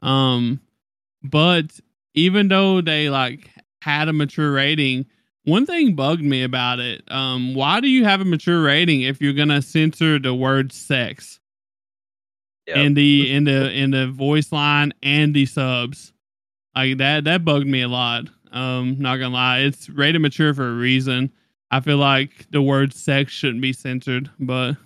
Um, 0.02 0.60
but 1.22 1.78
even 2.14 2.48
though 2.48 2.80
they 2.80 3.08
like 3.08 3.50
had 3.82 4.08
a 4.08 4.12
mature 4.12 4.52
rating, 4.52 5.06
one 5.44 5.64
thing 5.66 5.94
bugged 5.94 6.22
me 6.22 6.42
about 6.42 6.80
it. 6.80 7.02
Um, 7.10 7.54
why 7.54 7.80
do 7.80 7.88
you 7.88 8.04
have 8.04 8.20
a 8.20 8.24
mature 8.24 8.62
rating 8.62 9.02
if 9.02 9.20
you're 9.22 9.32
gonna 9.32 9.62
censor 9.62 10.18
the 10.18 10.34
word 10.34 10.72
sex 10.72 11.38
Yep. 12.66 12.76
in 12.76 12.94
the 12.94 13.32
in 13.32 13.44
the 13.44 13.72
in 13.72 13.90
the 13.90 14.08
voice 14.08 14.52
line 14.52 14.92
and 15.02 15.34
the 15.34 15.46
subs? 15.46 16.12
Like 16.76 16.98
that 16.98 17.24
that 17.24 17.44
bugged 17.44 17.66
me 17.66 17.82
a 17.82 17.88
lot. 17.88 18.24
Um, 18.52 18.96
not 18.98 19.16
gonna 19.16 19.34
lie, 19.34 19.60
it's 19.60 19.88
rated 19.88 20.20
mature 20.20 20.52
for 20.54 20.68
a 20.68 20.74
reason. 20.74 21.32
I 21.70 21.80
feel 21.80 21.98
like 21.98 22.46
the 22.50 22.60
word 22.62 22.92
sex 22.92 23.32
shouldn't 23.32 23.62
be 23.62 23.72
censored, 23.72 24.28
but 24.40 24.76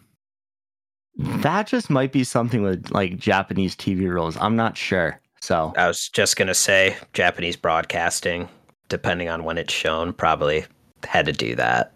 That 1.17 1.67
just 1.67 1.91
might 1.91 2.13
be 2.13 2.25
something 2.25 2.63
with 2.63 2.91
like 2.91 3.17
Japanese 3.19 3.77
TV 3.77 4.09
rules. 4.09 4.37
I'm 4.39 4.57
not 4.57 4.77
sure. 4.77 5.21
So, 5.41 5.73
I 5.77 5.87
was 5.87 6.09
just 6.09 6.37
gonna 6.37 6.55
say 6.55 6.97
Japanese 7.13 7.57
broadcasting, 7.57 8.49
depending 8.89 9.29
on 9.29 9.45
when 9.45 9.59
it's 9.59 9.73
shown, 9.73 10.13
probably 10.13 10.65
had 11.07 11.27
to 11.27 11.33
do 11.33 11.55
that. 11.57 11.93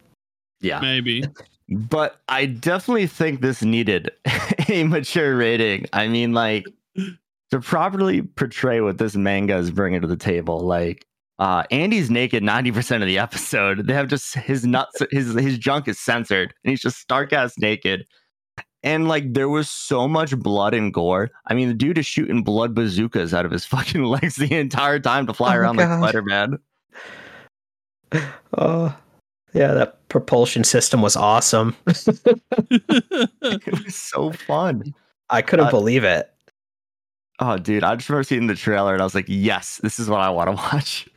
yeah. 0.61 0.81
maybe. 0.81 1.25
But 1.71 2.23
I 2.31 2.47
definitely 2.47 3.07
think 3.09 3.43
this 3.43 3.63
needed 3.63 4.11
a 4.71 4.85
mature 4.85 5.37
rating. 5.37 5.85
I 5.93 6.09
mean, 6.09 6.33
like 6.33 6.65
to 7.51 7.61
properly 7.61 8.23
portray 8.23 8.81
what 8.81 8.97
this 8.97 9.17
manga 9.17 9.57
is 9.57 9.71
bringing 9.71 10.01
to 10.01 10.07
the 10.07 10.17
table. 10.17 10.61
Like, 10.61 11.07
uh, 11.39 11.65
Andy's 11.71 12.11
naked 12.11 12.43
ninety 12.43 12.73
percent 12.73 13.03
of 13.03 13.07
the 13.07 13.19
episode. 13.19 13.87
They 13.87 13.93
have 13.93 14.09
just 14.09 14.35
his 14.35 14.65
nuts, 14.65 15.03
his 15.11 15.35
his 15.35 15.59
junk 15.59 15.89
is 15.89 15.99
censored, 15.99 16.55
and 16.65 16.71
he's 16.71 16.81
just 16.81 16.99
stark 17.01 17.35
ass 17.35 17.59
naked. 17.59 18.07
And 18.85 19.09
like, 19.09 19.33
there 19.35 19.49
was 19.49 19.69
so 19.69 20.07
much 20.07 20.39
blood 20.39 20.73
and 20.73 20.95
gore. 20.95 21.31
I 21.47 21.55
mean, 21.55 21.69
the 21.69 21.75
dude 21.75 21.99
is 21.99 22.07
shooting 22.07 22.43
blood 22.43 22.75
bazookas 22.75 23.35
out 23.35 23.45
of 23.45 23.51
his 23.51 23.65
fucking 23.67 24.05
legs 24.05 24.37
the 24.37 24.55
entire 24.55 24.99
time 25.01 25.27
to 25.27 25.35
fly 25.35 25.49
Oh 25.49 25.53
my 25.53 25.59
around 25.59 25.77
like 25.77 25.89
gosh. 25.89 25.99
Spider 26.01 26.23
Man. 26.23 26.59
Oh, 28.57 28.97
yeah, 29.53 29.75
that 29.75 30.09
propulsion 30.09 30.65
system 30.65 31.03
was 31.03 31.15
awesome. 31.17 31.77
It 31.87 33.85
was 33.85 33.95
so 33.95 34.33
fun. 34.33 34.95
I 35.29 35.43
couldn't 35.43 35.67
Uh, 35.67 35.71
believe 35.71 36.05
it. 36.05 36.33
Oh, 37.41 37.59
dude, 37.59 37.85
I 37.85 37.95
just 37.97 38.09
remember 38.09 38.25
seeing 38.25 38.47
the 38.47 38.55
trailer 38.55 38.95
and 38.95 39.03
I 39.03 39.05
was 39.05 39.15
like, 39.15 39.27
yes, 39.29 39.79
this 39.83 39.99
is 39.99 40.09
what 40.09 40.21
I 40.21 40.31
want 40.31 40.49
to 40.49 40.53
watch. 40.57 41.09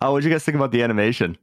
oh, 0.00 0.12
what'd 0.12 0.24
you 0.24 0.30
guys 0.30 0.42
think 0.44 0.56
about 0.56 0.70
the 0.72 0.82
animation? 0.82 1.36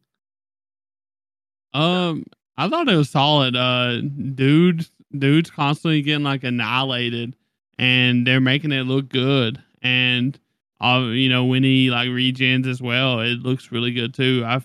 Um, 1.73 2.25
I 2.61 2.69
thought 2.69 2.89
it 2.89 2.95
was 2.95 3.09
solid. 3.09 3.55
Uh, 3.55 4.01
dude, 4.01 4.87
dude's 5.17 5.49
constantly 5.49 6.03
getting 6.03 6.23
like 6.23 6.43
annihilated, 6.43 7.35
and 7.79 8.27
they're 8.27 8.39
making 8.39 8.71
it 8.71 8.83
look 8.83 9.09
good. 9.09 9.59
And 9.81 10.39
uh, 10.79 11.07
you 11.09 11.27
know, 11.27 11.45
when 11.45 11.63
he 11.63 11.89
like 11.89 12.09
regens 12.09 12.67
as 12.67 12.79
well, 12.79 13.19
it 13.19 13.39
looks 13.39 13.71
really 13.71 13.91
good 13.91 14.13
too. 14.13 14.43
I, 14.45 14.61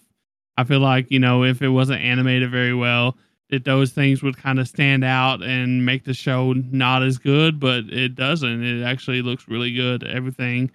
I 0.58 0.64
feel 0.64 0.80
like 0.80 1.10
you 1.10 1.18
know, 1.18 1.42
if 1.42 1.62
it 1.62 1.70
wasn't 1.70 2.02
animated 2.02 2.50
very 2.50 2.74
well, 2.74 3.16
that 3.48 3.64
those 3.64 3.92
things 3.92 4.22
would 4.22 4.36
kind 4.36 4.60
of 4.60 4.68
stand 4.68 5.02
out 5.02 5.42
and 5.42 5.86
make 5.86 6.04
the 6.04 6.12
show 6.12 6.52
not 6.52 7.02
as 7.02 7.16
good. 7.16 7.58
But 7.58 7.84
it 7.88 8.14
doesn't. 8.14 8.62
It 8.62 8.84
actually 8.84 9.22
looks 9.22 9.48
really 9.48 9.72
good. 9.72 10.04
Everything 10.04 10.70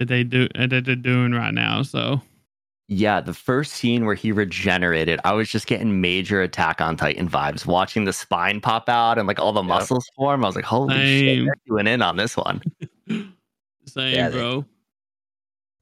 that 0.00 0.08
they 0.08 0.24
do 0.24 0.48
that 0.56 0.84
they're 0.84 0.96
doing 0.96 1.30
right 1.30 1.54
now. 1.54 1.82
So 1.82 2.20
Yeah, 2.88 3.20
the 3.22 3.32
first 3.32 3.72
scene 3.72 4.04
where 4.04 4.14
he 4.14 4.30
regenerated, 4.30 5.18
I 5.24 5.32
was 5.32 5.48
just 5.48 5.66
getting 5.66 6.02
major 6.02 6.42
Attack 6.42 6.82
on 6.82 6.96
Titan 6.98 7.28
vibes. 7.30 7.64
Watching 7.64 8.04
the 8.04 8.12
spine 8.12 8.60
pop 8.60 8.88
out 8.90 9.18
and 9.18 9.26
like 9.26 9.38
all 9.40 9.52
the 9.54 9.62
Yep. 9.62 9.68
muscles 9.68 10.06
form, 10.16 10.44
I 10.44 10.48
was 10.48 10.54
like, 10.56 10.66
holy 10.66 10.94
shit, 10.94 11.36
Same. 11.38 11.44
they're 11.46 11.54
doing 11.66 11.86
in 11.86 12.02
on 12.02 12.16
this 12.18 12.36
one. 12.36 12.60
same, 13.86 14.14
Yeah, 14.14 14.28
they- 14.28 14.36
bro. 14.36 14.64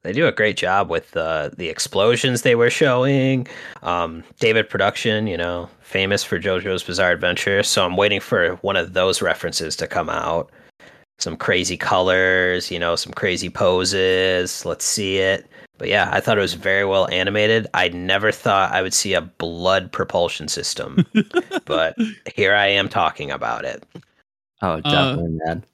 They 0.05 0.13
do 0.13 0.27
a 0.27 0.33
great 0.33 0.57
job 0.57 0.91
with 0.91 1.17
uh, 1.17 1.51
the 1.57 1.69
explosions 1.69 2.43
they 2.43 2.57
were 2.57 2.71
showing. 2.71 3.47
Um, 3.85 4.25
David 4.41 4.69
Production, 4.69 5.29
you 5.29 5.37
know, 5.37 5.69
famous 5.81 6.25
for 6.25 6.41
JoJo's 6.41 6.83
Bizarre 6.83 7.13
Adventure. 7.13 7.63
So 7.63 7.85
I'm 7.87 7.97
waiting 7.97 8.19
for 8.19 8.57
one 8.63 8.75
of 8.75 8.95
those 8.95 9.23
references 9.23 9.77
to 9.77 9.87
come 9.87 10.11
out. 10.11 10.51
Some 11.23 11.37
crazy 11.37 11.77
colors, 11.77 12.69
you 12.69 12.81
know, 12.81 12.97
some 12.97 13.13
crazy 13.13 13.49
poses. 13.49 14.65
Let's 14.67 14.85
see 14.85 15.19
it. 15.19 15.47
But 15.79 15.87
yeah, 15.87 16.11
I 16.13 16.19
thought 16.19 16.37
it 16.37 16.41
was 16.41 16.55
very 16.55 16.85
well 16.85 17.09
animated. 17.11 17.69
I 17.75 17.91
never 17.91 18.33
thought 18.33 18.73
I 18.73 18.83
would 18.83 18.93
see 18.93 19.15
a 19.15 19.21
blood 19.21 19.93
propulsion 19.93 20.49
system, 20.49 21.07
but 21.65 21.97
here 22.35 22.55
I 22.57 22.67
am 22.67 22.89
talking 22.89 23.31
about 23.31 23.65
it. 23.65 23.85
Oh, 24.63 24.81
definitely, 24.81 25.39
man. 25.45 25.65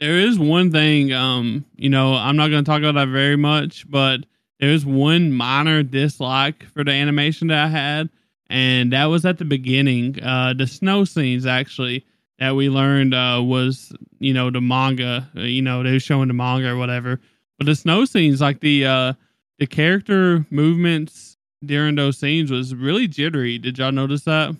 there 0.00 0.18
is 0.18 0.38
one 0.38 0.70
thing 0.70 1.12
um 1.12 1.64
you 1.76 1.88
know 1.88 2.12
i'm 2.14 2.36
not 2.36 2.48
going 2.48 2.62
to 2.62 2.70
talk 2.70 2.80
about 2.80 2.94
that 2.94 3.08
very 3.08 3.36
much 3.36 3.90
but 3.90 4.20
there's 4.60 4.84
one 4.84 5.32
minor 5.32 5.82
dislike 5.82 6.64
for 6.74 6.84
the 6.84 6.90
animation 6.90 7.48
that 7.48 7.64
i 7.64 7.68
had 7.68 8.10
and 8.50 8.92
that 8.92 9.06
was 9.06 9.24
at 9.24 9.38
the 9.38 9.44
beginning 9.46 10.22
uh 10.22 10.52
the 10.52 10.66
snow 10.66 11.02
scenes 11.04 11.46
actually 11.46 12.04
that 12.38 12.54
we 12.56 12.68
learned 12.68 13.14
uh 13.14 13.40
was 13.44 13.92
you 14.18 14.32
know 14.34 14.50
the 14.50 14.60
manga 14.60 15.28
uh, 15.36 15.40
you 15.40 15.62
know 15.62 15.82
they 15.82 15.92
were 15.92 16.00
showing 16.00 16.28
the 16.28 16.34
manga 16.34 16.68
or 16.70 16.76
whatever 16.76 17.20
but 17.58 17.66
the 17.66 17.74
snow 17.74 18.04
scenes 18.04 18.40
like 18.40 18.60
the 18.60 18.84
uh 18.84 19.12
the 19.58 19.66
character 19.66 20.44
movements 20.50 21.36
during 21.64 21.94
those 21.94 22.18
scenes 22.18 22.50
was 22.50 22.74
really 22.74 23.08
jittery 23.08 23.58
did 23.58 23.78
y'all 23.78 23.92
notice 23.92 24.24
that 24.24 24.54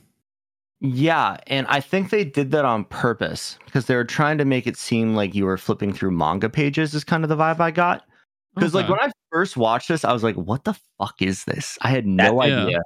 Yeah, 0.81 1.39
and 1.47 1.67
I 1.69 1.81
think 1.81 2.11
they 2.11 2.25
did 2.25 2.51
that 2.53 2.65
on 2.67 2.85
purpose 2.85 3.59
because 3.65 3.87
they 3.87 3.97
were 3.97 4.05
trying 4.05 4.37
to 4.39 4.45
make 4.45 4.67
it 4.67 4.77
seem 4.77 5.15
like 5.15 5.35
you 5.35 5.47
were 5.47 5.57
flipping 5.57 5.93
through 5.93 6.11
manga 6.11 6.49
pages, 6.51 6.93
is 6.95 7.03
kind 7.03 7.25
of 7.25 7.31
the 7.31 7.37
vibe 7.37 7.61
I 7.61 7.71
got. 7.71 8.05
Because 8.55 8.75
like 8.75 8.89
when 8.89 9.01
I 9.01 9.11
first 9.33 9.57
watched 9.57 9.89
this, 9.89 10.05
I 10.05 10.13
was 10.13 10.23
like, 10.23 10.35
"What 10.37 10.65
the 10.65 10.75
fuck 10.99 11.21
is 11.23 11.45
this?" 11.45 11.79
I 11.81 11.89
had 11.89 12.07
no 12.07 12.41
That- 12.41 12.49
yeah. 12.49 12.63
idea. 12.65 12.83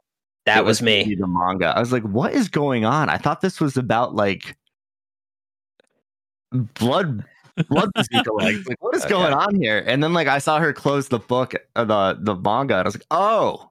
That 0.46 0.58
it 0.58 0.64
was 0.64 0.80
me. 0.80 1.14
The 1.18 1.26
manga. 1.26 1.66
I 1.76 1.80
was 1.80 1.92
like, 1.92 2.04
"What 2.04 2.32
is 2.32 2.48
going 2.48 2.84
on?" 2.84 3.08
I 3.08 3.18
thought 3.18 3.40
this 3.40 3.60
was 3.60 3.76
about 3.76 4.14
like 4.14 4.56
blood, 6.52 7.24
blood 7.68 7.90
bazooka 7.94 8.32
legs. 8.32 8.64
Like, 8.68 8.82
what 8.82 8.94
is 8.94 9.02
Okay. 9.02 9.10
going 9.10 9.32
on 9.32 9.54
here? 9.54 9.82
And 9.86 10.02
then 10.02 10.12
like 10.12 10.28
I 10.28 10.38
saw 10.38 10.58
her 10.58 10.72
close 10.72 11.08
the 11.08 11.18
book, 11.18 11.54
uh, 11.76 11.84
the 11.84 12.18
the 12.20 12.34
manga, 12.36 12.74
and 12.74 12.82
I 12.82 12.88
was 12.88 12.94
like, 12.96 13.06
"Oh, 13.10 13.68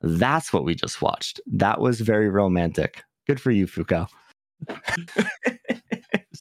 that's 0.00 0.52
what 0.52 0.64
we 0.64 0.74
just 0.74 1.00
watched." 1.02 1.40
That 1.46 1.80
was 1.80 2.00
very 2.00 2.28
romantic. 2.28 3.02
Good 3.26 3.40
for 3.40 3.50
you, 3.50 3.66
Fuko. 3.66 4.08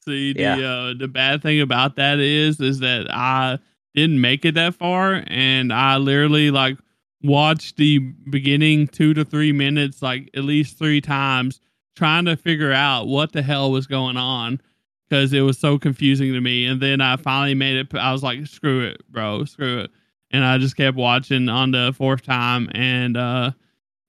See, 0.06 0.34
the 0.34 0.40
Yeah. 0.42 0.56
uh, 0.58 0.94
the 0.98 1.08
bad 1.08 1.42
thing 1.42 1.62
about 1.62 1.96
that 1.96 2.20
is 2.20 2.60
is 2.60 2.80
that 2.80 3.08
I 3.12 3.60
didn't 3.96 4.22
make 4.22 4.46
it 4.46 4.56
that 4.56 4.76
far, 4.76 5.24
and 5.28 5.72
I 5.74 5.98
literally 5.98 6.52
like 6.52 6.78
watched 7.24 7.78
the 7.78 8.00
beginning 8.30 8.88
two 8.88 9.14
to 9.16 9.26
three 9.26 9.52
minutes 9.52 10.02
like 10.02 10.30
at 10.36 10.44
least 10.44 10.78
three 10.78 11.02
times, 11.02 11.60
trying 11.96 12.26
to 12.26 12.36
figure 12.38 12.72
out 12.72 13.08
what 13.08 13.32
the 13.32 13.42
hell 13.42 13.72
was 13.72 13.88
going 13.88 14.18
on 14.18 14.62
because 15.10 15.34
it 15.34 15.42
was 15.42 15.58
so 15.58 15.78
confusing 15.78 16.34
to 16.34 16.42
me. 16.42 16.66
And 16.66 16.82
then 16.82 17.02
I 17.02 17.18
finally 17.18 17.56
made 17.56 17.78
it. 17.78 17.96
I 17.96 18.12
was 18.12 18.24
like, 18.24 18.46
"Screw 18.48 18.82
it, 18.82 19.02
bro, 19.12 19.46
screw 19.46 19.80
it," 19.80 19.92
and 20.32 20.44
I 20.44 20.58
just 20.58 20.78
kept 20.78 20.98
watching 20.98 21.50
on 21.50 21.72
the 21.72 21.94
fourth 21.98 22.24
time, 22.24 22.70
and 22.74 23.18
uh, 23.18 23.52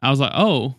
I 0.03 0.11
was 0.11 0.21
like, 0.21 0.33
"Oh, 0.35 0.75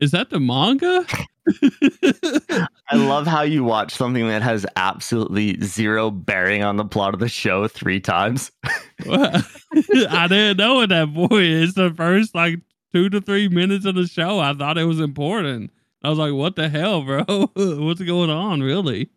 is 0.00 0.10
that 0.12 0.30
the 0.30 0.40
manga?" 0.40 1.06
I 2.90 2.96
love 2.96 3.26
how 3.26 3.42
you 3.42 3.64
watch 3.64 3.92
something 3.94 4.26
that 4.28 4.42
has 4.42 4.66
absolutely 4.76 5.58
zero 5.62 6.10
bearing 6.10 6.62
on 6.62 6.76
the 6.76 6.84
plot 6.84 7.14
of 7.14 7.20
the 7.20 7.28
show 7.28 7.68
three 7.68 8.00
times. 8.00 8.50
Well, 9.06 9.42
I 10.10 10.26
didn't 10.28 10.58
know 10.58 10.76
what 10.76 10.88
that 10.90 11.12
boy 11.12 11.42
is. 11.42 11.74
the 11.74 11.92
first 11.94 12.34
like 12.34 12.60
two 12.92 13.08
to 13.10 13.20
three 13.20 13.48
minutes 13.48 13.84
of 13.86 13.94
the 13.94 14.06
show. 14.06 14.40
I 14.40 14.52
thought 14.54 14.78
it 14.78 14.84
was 14.84 15.00
important. 15.00 15.70
I 16.02 16.10
was 16.10 16.18
like, 16.18 16.32
"What 16.32 16.56
the 16.56 16.68
hell, 16.68 17.02
bro? 17.02 17.24
What's 17.54 18.02
going 18.02 18.30
on?" 18.30 18.60
Really? 18.62 19.08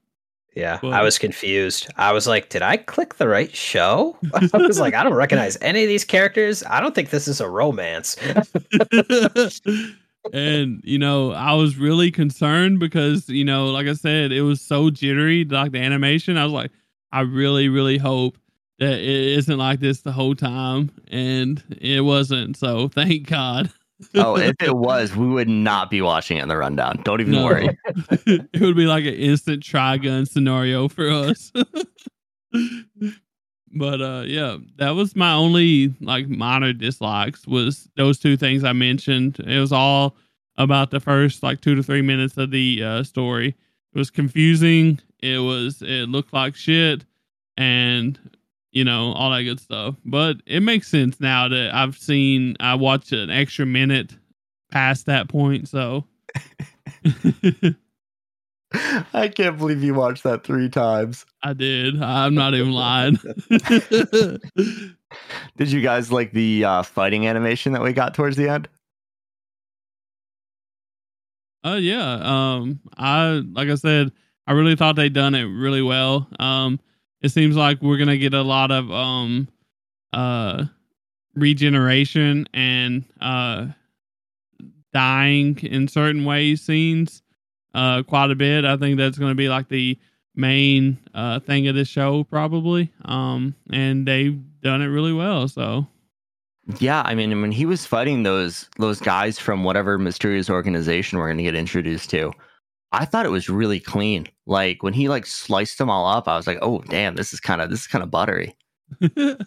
Yeah, 0.54 0.80
Well- 0.84 0.94
I 0.94 1.02
was 1.02 1.18
confused. 1.18 1.88
I 1.96 2.12
was 2.12 2.28
like, 2.28 2.50
did 2.50 2.62
I 2.62 2.78
click 2.78 3.16
the 3.16 3.28
right 3.28 3.54
show? 3.56 4.18
I 4.34 4.50
was 4.58 4.80
like, 4.80 4.94
I 4.94 5.04
don't 5.04 5.14
recognize 5.14 5.58
any 5.62 5.84
of 5.84 5.88
these 5.88 6.04
characters. 6.04 6.64
I 6.70 6.82
don't 6.82 6.94
think 6.94 7.10
this 7.10 7.28
is 7.28 7.40
a 7.40 7.48
romance. 7.48 8.18
and 10.34 10.82
you 10.84 11.00
know, 11.00 11.32
I 11.32 11.54
was 11.54 11.78
really 11.78 12.12
concerned 12.12 12.80
because 12.80 13.30
you 13.30 13.46
know, 13.46 13.68
like 13.68 13.88
I 13.88 13.94
said, 13.94 14.32
it 14.32 14.42
was 14.42 14.62
so 14.62 14.90
jittery, 14.90 15.46
like 15.46 15.72
the 15.72 15.80
animation. 15.80 16.38
I 16.38 16.44
was 16.44 16.54
like, 16.54 16.72
I 17.12 17.22
really, 17.22 17.70
really 17.70 17.98
hope 17.98 18.38
that 18.80 18.94
it 18.94 19.38
isn't 19.38 19.58
like 19.58 19.80
this 19.80 20.02
the 20.02 20.12
whole 20.12 20.36
time, 20.36 20.92
and 21.08 21.64
it 21.80 22.02
wasn't. 22.02 22.58
So 22.58 22.88
thank 22.90 23.28
God. 23.28 23.72
Oh, 24.16 24.36
if 24.38 24.56
it 24.62 24.76
was, 24.76 25.16
we 25.16 25.28
would 25.28 25.50
not 25.50 25.90
be 25.90 26.02
watching 26.02 26.38
it 26.38 26.44
in 26.44 26.50
the 26.50 26.58
rundown. 26.58 27.02
Don't 27.04 27.22
even 27.22 27.34
No. 27.34 27.46
worry. 27.46 27.78
it 28.26 28.62
would 28.62 28.76
be 28.76 28.86
like 28.86 29.06
an 29.06 29.14
instant 29.14 29.64
trigun 29.64 30.28
scenario 30.28 30.88
for 30.88 31.10
us. 31.10 31.52
but 33.74 34.02
uh 34.02 34.24
yeah, 34.26 34.58
that 34.78 34.92
was 34.92 35.16
my 35.16 35.34
only 35.34 35.94
like 36.02 36.28
minor 36.28 36.74
dislikes 36.74 37.48
was 37.48 37.90
those 37.96 38.20
two 38.20 38.36
things 38.38 38.64
I 38.64 38.74
mentioned. 38.74 39.40
It 39.40 39.60
was 39.60 39.72
all 39.72 40.16
about 40.58 40.92
the 40.92 41.00
first 41.00 41.44
like 41.44 41.62
2 41.62 41.76
to 41.76 41.84
3 41.84 42.02
minutes 42.02 42.38
of 42.38 42.52
the 42.52 42.84
uh 42.84 43.04
story. 43.04 43.50
It 43.94 43.98
was 43.98 44.10
confusing. 44.10 45.00
It 45.22 45.40
was 45.40 45.82
it 45.82 46.10
looked 46.10 46.34
like 46.34 46.56
shit 46.56 47.06
and 47.58 48.20
you 48.72 48.84
know, 48.84 49.14
all 49.14 49.32
that 49.32 49.44
good 49.44 49.60
stuff. 49.60 49.96
But 50.06 50.38
it 50.46 50.62
makes 50.62 50.88
sense 50.88 51.20
now 51.20 51.48
that 51.48 51.74
I've 51.74 51.98
seen 51.98 52.56
I 52.60 52.76
watched 52.76 53.12
an 53.12 53.30
extra 53.30 53.66
minute 53.66 54.16
past 54.72 55.06
that 55.08 55.28
point, 55.30 55.68
so 55.68 56.06
I 59.14 59.28
can't 59.28 59.58
believe 59.58 59.84
you 59.84 59.94
watched 59.94 60.24
that 60.24 60.44
three 60.44 60.70
times. 60.70 61.26
I 61.44 61.54
did. 61.54 62.02
I'm 62.02 62.34
not 62.34 62.54
even 62.54 62.72
lying. 62.72 63.20
Did 65.58 65.72
you 65.72 65.82
guys 65.82 66.12
like 66.12 66.32
the 66.32 66.64
uh, 66.64 66.84
fighting 66.84 67.28
animation 67.28 67.74
that 67.74 67.82
we 67.82 67.92
got 67.92 68.14
towards 68.14 68.38
the 68.38 68.48
end? 68.48 68.70
Oh 71.64 71.74
uh, 71.74 71.76
yeah. 71.76 72.20
Um 72.24 72.80
I 72.98 73.44
like 73.52 73.70
I 73.70 73.76
said, 73.76 74.12
I 74.48 74.54
really 74.54 74.76
thought 74.76 74.96
they'd 74.96 75.14
done 75.14 75.36
it 75.36 75.44
really 75.44 75.82
well. 75.82 76.28
Um 76.40 76.80
it 77.22 77.30
seems 77.30 77.56
like 77.56 77.82
we're 77.82 77.98
gonna 77.98 78.18
get 78.18 78.34
a 78.34 78.42
lot 78.42 78.72
of 78.72 78.92
um 78.92 79.48
uh 80.14 80.66
regeneration 81.36 82.48
and 82.54 83.06
uh 83.22 83.68
dying 84.94 85.58
in 85.60 85.88
certain 85.88 86.26
ways 86.26 86.62
scenes 86.62 87.22
uh 87.74 88.04
quite 88.04 88.32
a 88.32 88.36
bit. 88.36 88.66
I 88.66 88.78
think 88.78 88.98
that's 88.98 89.18
gonna 89.18 89.36
be 89.36 89.50
like 89.50 89.70
the 89.70 89.98
main 90.36 90.98
uh 91.14 91.40
thing 91.40 91.68
of 91.68 91.76
this 91.76 91.88
show 91.88 92.24
probably. 92.26 92.92
Um 93.06 93.56
and 93.72 94.08
they've 94.08 94.40
done 94.62 94.82
it 94.82 94.88
really 94.88 95.14
well, 95.14 95.48
so 95.48 95.88
Yeah, 96.80 97.02
I 97.06 97.16
mean, 97.16 97.42
when 97.42 97.52
he 97.52 97.66
was 97.66 97.86
fighting 97.86 98.24
those 98.24 98.70
those 98.78 99.00
guys 99.00 99.40
from 99.40 99.64
whatever 99.64 99.98
mysterious 99.98 100.50
organization 100.50 101.18
we're 101.18 101.34
to 101.34 101.44
get 101.44 101.56
introduced 101.56 102.10
to, 102.12 102.32
I 102.92 103.06
thought 103.06 103.26
it 103.26 103.32
was 103.32 103.50
really 103.50 103.80
clean. 103.80 104.28
Like 104.52 104.84
when 104.84 104.94
he 104.94 105.10
like 105.10 105.26
sliced 105.26 105.78
them 105.78 105.90
all 105.90 106.06
up, 106.06 106.28
I 106.28 106.36
was 106.36 106.46
like, 106.46 106.60
"Oh, 106.62 106.84
damn, 106.90 107.16
this 107.16 107.34
is 107.34 107.40
kind 107.40 107.62
of 107.62 107.70
this 107.70 107.82
is 107.82 107.88
kind 107.88 108.04
of 108.04 108.12
buttery." 108.12 108.56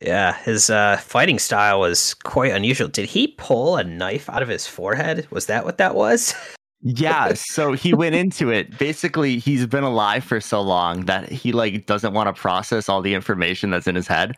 Yeah, 0.00 0.36
his 0.42 0.68
uh, 0.70 0.98
fighting 0.98 1.38
style 1.38 1.80
was 1.80 2.14
quite 2.14 2.52
unusual. 2.52 2.88
Did 2.88 3.08
he 3.08 3.28
pull 3.28 3.76
a 3.76 3.84
knife 3.84 4.28
out 4.28 4.42
of 4.42 4.48
his 4.48 4.66
forehead? 4.66 5.26
Was 5.30 5.46
that 5.46 5.64
what 5.64 5.78
that 5.78 5.94
was? 5.94 6.34
yeah, 6.82 7.32
so 7.34 7.72
he 7.72 7.94
went 7.94 8.14
into 8.14 8.50
it. 8.50 8.76
Basically, 8.78 9.38
he's 9.38 9.66
been 9.66 9.84
alive 9.84 10.24
for 10.24 10.40
so 10.40 10.60
long 10.60 11.06
that 11.06 11.30
he 11.30 11.52
like 11.52 11.86
doesn't 11.86 12.12
want 12.12 12.34
to 12.34 12.40
process 12.40 12.88
all 12.88 13.02
the 13.02 13.14
information 13.14 13.70
that's 13.70 13.86
in 13.86 13.94
his 13.94 14.06
head. 14.06 14.34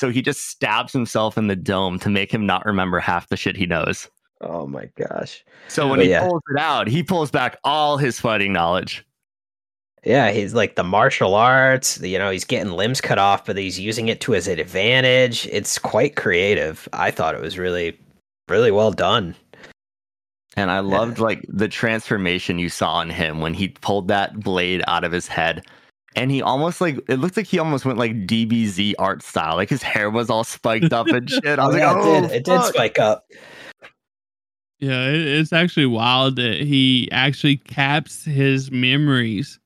So 0.00 0.10
he 0.10 0.22
just 0.22 0.48
stabs 0.48 0.92
himself 0.92 1.38
in 1.38 1.46
the 1.46 1.56
dome 1.56 1.98
to 2.00 2.10
make 2.10 2.32
him 2.32 2.46
not 2.46 2.66
remember 2.66 2.98
half 2.98 3.28
the 3.28 3.36
shit 3.36 3.56
he 3.56 3.66
knows. 3.66 4.08
Oh 4.44 4.66
my 4.66 4.90
gosh. 4.96 5.44
So 5.68 5.88
when 5.88 5.98
But 5.98 6.04
he 6.04 6.10
yeah. 6.10 6.28
pulls 6.28 6.42
it 6.54 6.60
out, 6.60 6.86
he 6.86 7.02
pulls 7.02 7.30
back 7.30 7.58
all 7.64 7.96
his 7.96 8.20
fighting 8.20 8.52
knowledge. 8.52 9.04
Yeah, 10.04 10.30
he's 10.32 10.52
like 10.52 10.76
the 10.76 10.84
martial 10.84 11.34
arts, 11.34 11.98
you 12.00 12.18
know, 12.18 12.30
he's 12.30 12.44
getting 12.44 12.72
limbs 12.72 13.00
cut 13.00 13.18
off, 13.18 13.46
but 13.46 13.56
he's 13.56 13.80
using 13.80 14.08
it 14.08 14.20
to 14.20 14.32
his 14.32 14.48
advantage. 14.48 15.46
It's 15.46 15.78
quite 15.78 16.14
creative. 16.14 16.86
I 16.92 17.10
thought 17.10 17.34
it 17.34 17.40
was 17.40 17.58
really, 17.58 17.98
really 18.48 18.70
well 18.70 18.92
done. 18.92 19.34
And 20.56 20.70
I 20.70 20.80
loved 20.80 21.18
like 21.18 21.44
the 21.48 21.68
transformation 21.68 22.58
you 22.58 22.68
saw 22.68 23.00
in 23.00 23.10
him 23.10 23.40
when 23.40 23.54
he 23.54 23.68
pulled 23.68 24.08
that 24.08 24.38
blade 24.40 24.84
out 24.86 25.04
of 25.04 25.10
his 25.10 25.26
head. 25.26 25.64
And 26.16 26.30
he 26.30 26.42
almost 26.42 26.80
like 26.80 26.98
it 27.08 27.16
looked 27.16 27.36
like 27.36 27.46
he 27.46 27.58
almost 27.58 27.84
went 27.84 27.98
like 27.98 28.12
DBZ 28.26 28.94
art 28.98 29.22
style. 29.22 29.56
Like 29.56 29.70
his 29.70 29.82
hair 29.82 30.10
was 30.10 30.30
all 30.30 30.44
spiked 30.44 30.92
up 30.92 31.08
and 31.08 31.28
shit. 31.30 31.58
I 31.58 31.64
oh, 31.64 31.66
was 31.68 31.76
yeah, 31.76 31.90
like, 31.90 32.04
oh, 32.04 32.14
it 32.18 32.20
did. 32.20 32.30
It 32.32 32.44
did 32.44 32.62
spike 32.62 32.98
up. 33.00 33.24
Yeah, 34.84 35.06
it's 35.08 35.52
actually 35.52 35.86
wild 35.86 36.36
that 36.36 36.60
he 36.60 37.08
actually 37.10 37.56
caps 37.56 38.22
his 38.22 38.70
memories. 38.70 39.58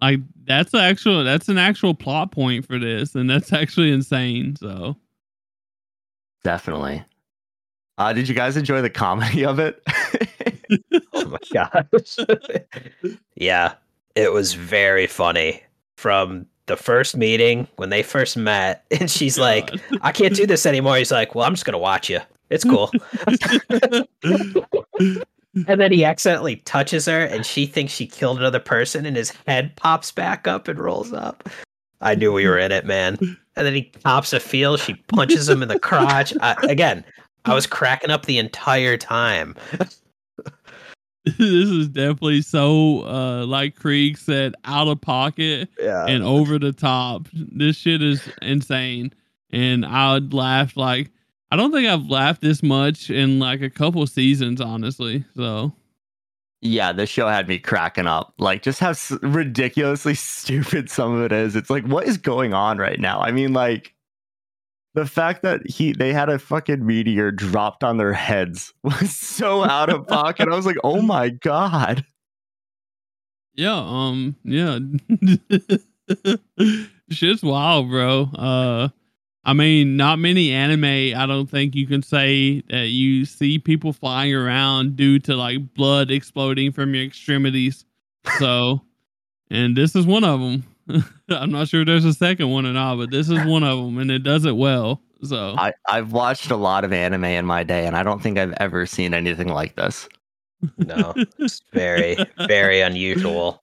Like 0.00 0.20
that's 0.44 0.72
a 0.72 0.80
actual 0.80 1.24
that's 1.24 1.48
an 1.48 1.58
actual 1.58 1.94
plot 1.94 2.30
point 2.30 2.64
for 2.64 2.78
this, 2.78 3.16
and 3.16 3.28
that's 3.28 3.52
actually 3.52 3.90
insane. 3.90 4.54
So 4.54 4.96
Definitely. 6.44 7.04
Uh, 7.98 8.12
did 8.12 8.28
you 8.28 8.34
guys 8.36 8.56
enjoy 8.56 8.82
the 8.82 8.90
comedy 8.90 9.44
of 9.44 9.58
it? 9.58 9.82
Oh 11.12 11.26
my 11.26 11.38
gosh. 11.52 12.16
yeah, 13.36 13.74
it 14.16 14.32
was 14.32 14.54
very 14.54 15.06
funny. 15.06 15.62
From 15.96 16.46
the 16.66 16.76
first 16.76 17.16
meeting 17.16 17.68
when 17.76 17.90
they 17.90 18.02
first 18.02 18.36
met, 18.36 18.84
and 18.90 19.08
she's 19.08 19.38
like, 19.38 19.70
I 20.02 20.10
can't 20.10 20.34
do 20.34 20.44
this 20.44 20.66
anymore. 20.66 20.96
He's 20.96 21.12
like, 21.12 21.34
Well, 21.36 21.46
I'm 21.46 21.54
just 21.54 21.64
gonna 21.64 21.78
watch 21.78 22.10
you. 22.10 22.18
It's 22.50 22.64
cool. 22.64 22.90
and 25.66 25.80
then 25.80 25.92
he 25.92 26.04
accidentally 26.04 26.56
touches 26.56 27.06
her 27.06 27.20
and 27.24 27.44
she 27.46 27.66
thinks 27.66 27.92
she 27.92 28.06
killed 28.06 28.38
another 28.38 28.60
person 28.60 29.06
and 29.06 29.16
his 29.16 29.30
head 29.46 29.74
pops 29.76 30.12
back 30.12 30.46
up 30.46 30.68
and 30.68 30.78
rolls 30.78 31.12
up. 31.12 31.48
I 32.00 32.14
knew 32.14 32.32
we 32.32 32.46
were 32.46 32.58
in 32.58 32.72
it, 32.72 32.84
man. 32.84 33.16
And 33.20 33.66
then 33.66 33.74
he 33.74 33.84
cops 34.04 34.32
a 34.32 34.40
feel, 34.40 34.76
she 34.76 34.94
punches 34.94 35.48
him 35.48 35.62
in 35.62 35.68
the 35.68 35.78
crotch. 35.78 36.32
I, 36.40 36.54
again, 36.68 37.04
I 37.46 37.54
was 37.54 37.66
cracking 37.66 38.10
up 38.10 38.26
the 38.26 38.38
entire 38.38 38.96
time. 38.98 39.56
this 41.24 41.38
is 41.40 41.88
definitely 41.88 42.40
so 42.42 43.00
uh 43.04 43.44
like 43.46 43.74
Krieg 43.76 44.16
said, 44.18 44.54
out 44.64 44.88
of 44.88 45.00
pocket 45.00 45.68
Yeah. 45.80 46.04
and 46.06 46.22
over 46.22 46.58
the 46.58 46.72
top. 46.72 47.28
This 47.32 47.76
shit 47.76 48.02
is 48.02 48.28
insane. 48.42 49.12
And 49.50 49.86
I 49.86 50.12
would 50.14 50.34
laugh 50.34 50.76
like 50.76 51.10
I 51.50 51.56
don't 51.56 51.72
think 51.72 51.88
I've 51.88 52.08
laughed 52.08 52.40
this 52.42 52.62
much 52.62 53.08
in 53.10 53.38
like 53.38 53.60
a 53.62 53.70
couple 53.70 54.06
seasons, 54.06 54.60
honestly. 54.60 55.24
So 55.36 55.72
yeah, 56.60 56.92
the 56.92 57.06
show 57.06 57.28
had 57.28 57.48
me 57.48 57.58
cracking 57.58 58.06
up. 58.06 58.34
Like 58.38 58.62
just 58.62 58.80
how 58.80 58.90
s- 58.90 59.12
ridiculously 59.22 60.14
stupid 60.16 60.90
some 60.90 61.14
of 61.14 61.22
it 61.22 61.32
is. 61.32 61.54
It's 61.56 61.70
like, 61.70 61.84
what 61.86 62.06
is 62.06 62.18
going 62.18 62.54
on 62.54 62.78
right 62.78 62.98
now? 62.98 63.20
I 63.20 63.30
mean, 63.30 63.52
like 63.52 63.94
the 64.94 65.06
fact 65.06 65.42
that 65.42 65.60
he 65.68 65.92
they 65.92 66.12
had 66.12 66.28
a 66.28 66.38
fucking 66.38 66.84
meteor 66.84 67.30
dropped 67.30 67.84
on 67.84 67.98
their 67.98 68.12
heads 68.12 68.72
was 68.82 69.14
so 69.14 69.62
out 69.62 69.88
of 69.90 70.06
pocket. 70.08 70.48
I 70.48 70.56
was 70.56 70.66
like, 70.66 70.78
oh 70.82 71.02
my 71.02 71.28
god. 71.30 72.04
Yeah, 73.54 73.78
um, 73.78 74.36
yeah. 74.44 74.78
Shit's 77.10 77.42
wild, 77.42 77.88
bro. 77.88 78.22
Uh 78.34 78.88
I 79.46 79.52
mean, 79.52 79.96
not 79.96 80.18
many 80.18 80.50
anime 80.50 80.84
I 80.84 81.24
don't 81.24 81.48
think 81.48 81.76
you 81.76 81.86
can 81.86 82.02
say 82.02 82.62
that 82.68 82.88
you 82.88 83.24
see 83.24 83.60
people 83.60 83.92
flying 83.92 84.34
around 84.34 84.96
due 84.96 85.20
to 85.20 85.36
like 85.36 85.72
blood 85.72 86.10
exploding 86.10 86.72
from 86.72 86.94
your 86.94 87.04
extremities. 87.04 87.84
So, 88.40 88.82
and 89.48 89.76
this 89.76 89.94
is 89.94 90.04
one 90.04 90.24
of 90.24 90.40
them. 90.40 90.64
I'm 91.28 91.52
not 91.52 91.68
sure 91.68 91.82
if 91.82 91.86
there's 91.86 92.04
a 92.04 92.12
second 92.12 92.50
one 92.50 92.66
or 92.66 92.72
not, 92.72 92.96
but 92.96 93.12
this 93.12 93.30
is 93.30 93.44
one 93.44 93.62
of 93.62 93.78
them 93.78 93.98
and 93.98 94.10
it 94.10 94.24
does 94.24 94.44
it 94.44 94.56
well. 94.56 95.00
So, 95.22 95.54
I, 95.56 95.72
I've 95.88 96.10
watched 96.10 96.50
a 96.50 96.56
lot 96.56 96.84
of 96.84 96.92
anime 96.92 97.24
in 97.24 97.46
my 97.46 97.62
day, 97.62 97.86
and 97.86 97.96
I 97.96 98.02
don't 98.02 98.22
think 98.22 98.36
I've 98.38 98.52
ever 98.58 98.84
seen 98.84 99.14
anything 99.14 99.48
like 99.48 99.74
this. 99.74 100.08
No, 100.76 101.14
it's 101.38 101.62
very, 101.72 102.18
very 102.46 102.82
unusual. 102.82 103.62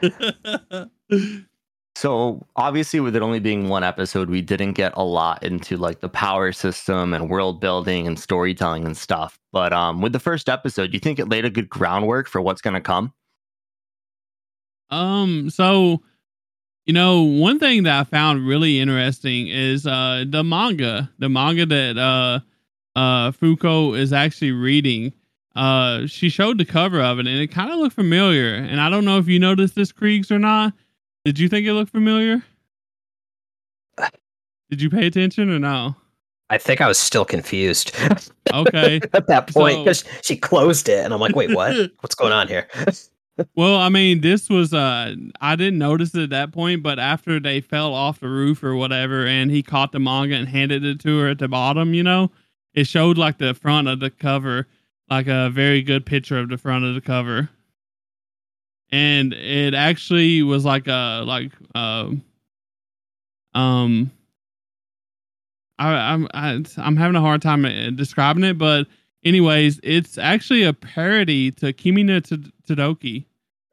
So 1.96 2.44
obviously, 2.56 2.98
with 3.00 3.14
it 3.14 3.22
only 3.22 3.38
being 3.38 3.68
one 3.68 3.84
episode, 3.84 4.28
we 4.28 4.42
didn't 4.42 4.72
get 4.72 4.92
a 4.96 5.04
lot 5.04 5.44
into 5.44 5.76
like 5.76 6.00
the 6.00 6.08
power 6.08 6.50
system 6.50 7.14
and 7.14 7.30
world 7.30 7.60
building 7.60 8.06
and 8.06 8.18
storytelling 8.18 8.84
and 8.84 8.96
stuff. 8.96 9.38
But 9.52 9.72
um, 9.72 10.00
with 10.00 10.12
the 10.12 10.18
first 10.18 10.48
episode, 10.48 10.88
do 10.88 10.94
you 10.94 11.00
think 11.00 11.18
it 11.20 11.28
laid 11.28 11.44
a 11.44 11.50
good 11.50 11.68
groundwork 11.68 12.28
for 12.28 12.40
what's 12.40 12.60
going 12.60 12.74
to 12.74 12.80
come? 12.80 13.12
Um, 14.90 15.50
so 15.50 16.02
you 16.86 16.92
know, 16.92 17.22
one 17.22 17.58
thing 17.58 17.84
that 17.84 17.98
I 17.98 18.04
found 18.04 18.46
really 18.46 18.78
interesting 18.78 19.48
is 19.48 19.86
uh 19.86 20.24
the 20.28 20.44
manga. 20.44 21.10
The 21.18 21.28
manga 21.28 21.66
that 21.66 21.96
uh 21.96 22.40
uh 22.98 23.30
Fuko 23.32 23.98
is 23.98 24.12
actually 24.12 24.52
reading. 24.52 25.12
Uh 25.56 26.06
she 26.06 26.28
showed 26.28 26.58
the 26.58 26.64
cover 26.64 27.00
of 27.00 27.18
it 27.18 27.26
and 27.26 27.40
it 27.40 27.50
kind 27.50 27.70
of 27.72 27.78
looked 27.78 27.94
familiar. 27.94 28.54
And 28.54 28.80
I 28.80 28.90
don't 28.90 29.04
know 29.04 29.18
if 29.18 29.28
you 29.28 29.38
noticed 29.38 29.74
this 29.74 29.92
Creags 29.92 30.30
or 30.30 30.38
not. 30.38 30.74
Did 31.24 31.38
you 31.38 31.48
think 31.48 31.66
it 31.66 31.72
looked 31.72 31.90
familiar? 31.92 32.42
Did 34.70 34.80
you 34.82 34.90
pay 34.90 35.06
attention 35.06 35.50
or 35.50 35.58
no? 35.58 35.96
I 36.50 36.58
think 36.58 36.80
I 36.80 36.88
was 36.88 36.98
still 36.98 37.24
confused 37.24 37.92
Okay. 38.52 39.00
at 39.14 39.26
that 39.28 39.46
point 39.52 39.76
So- 39.76 39.84
because 39.84 40.04
she 40.22 40.36
closed 40.36 40.88
it, 40.88 41.04
and 41.04 41.12
I'm 41.14 41.20
like, 41.20 41.34
"Wait, 41.34 41.54
what? 41.54 41.74
What's 42.00 42.14
going 42.14 42.32
on 42.32 42.48
here?" 42.48 42.68
Well, 43.56 43.74
I 43.74 43.88
mean, 43.88 44.20
this 44.20 44.48
was 44.48 44.72
uh 44.72 45.12
I 45.40 45.56
didn't 45.56 45.80
notice 45.80 46.14
it 46.14 46.22
at 46.22 46.30
that 46.30 46.52
point, 46.52 46.84
but 46.84 47.00
after 47.00 47.40
they 47.40 47.60
fell 47.60 47.92
off 47.92 48.20
the 48.20 48.28
roof 48.28 48.62
or 48.62 48.76
whatever 48.76 49.26
and 49.26 49.50
he 49.50 49.60
caught 49.60 49.90
the 49.90 49.98
manga 49.98 50.36
and 50.36 50.48
handed 50.48 50.84
it 50.84 51.00
to 51.00 51.18
her 51.18 51.30
at 51.30 51.40
the 51.40 51.48
bottom, 51.48 51.94
you 51.94 52.04
know, 52.04 52.30
it 52.74 52.86
showed 52.86 53.18
like 53.18 53.38
the 53.38 53.52
front 53.52 53.88
of 53.88 53.98
the 53.98 54.08
cover, 54.10 54.68
like 55.10 55.26
a 55.26 55.50
very 55.50 55.82
good 55.82 56.06
picture 56.06 56.38
of 56.38 56.48
the 56.48 56.56
front 56.56 56.84
of 56.84 56.94
the 56.94 57.00
cover. 57.00 57.48
And 58.94 59.32
it 59.32 59.74
actually 59.74 60.44
was 60.44 60.64
like 60.64 60.86
a 60.86 61.24
like 61.26 61.50
um 61.74 62.22
um 63.52 64.12
I, 65.80 65.92
I'm 66.12 66.28
I, 66.32 66.64
I'm 66.76 66.94
having 66.94 67.16
a 67.16 67.20
hard 67.20 67.42
time 67.42 67.64
uh, 67.64 67.90
describing 67.90 68.44
it, 68.44 68.56
but 68.56 68.86
anyways, 69.24 69.80
it's 69.82 70.16
actually 70.16 70.62
a 70.62 70.72
parody 70.72 71.50
to 71.52 71.72
Kimi 71.72 72.04
no 72.04 72.20
Todoke. 72.20 73.24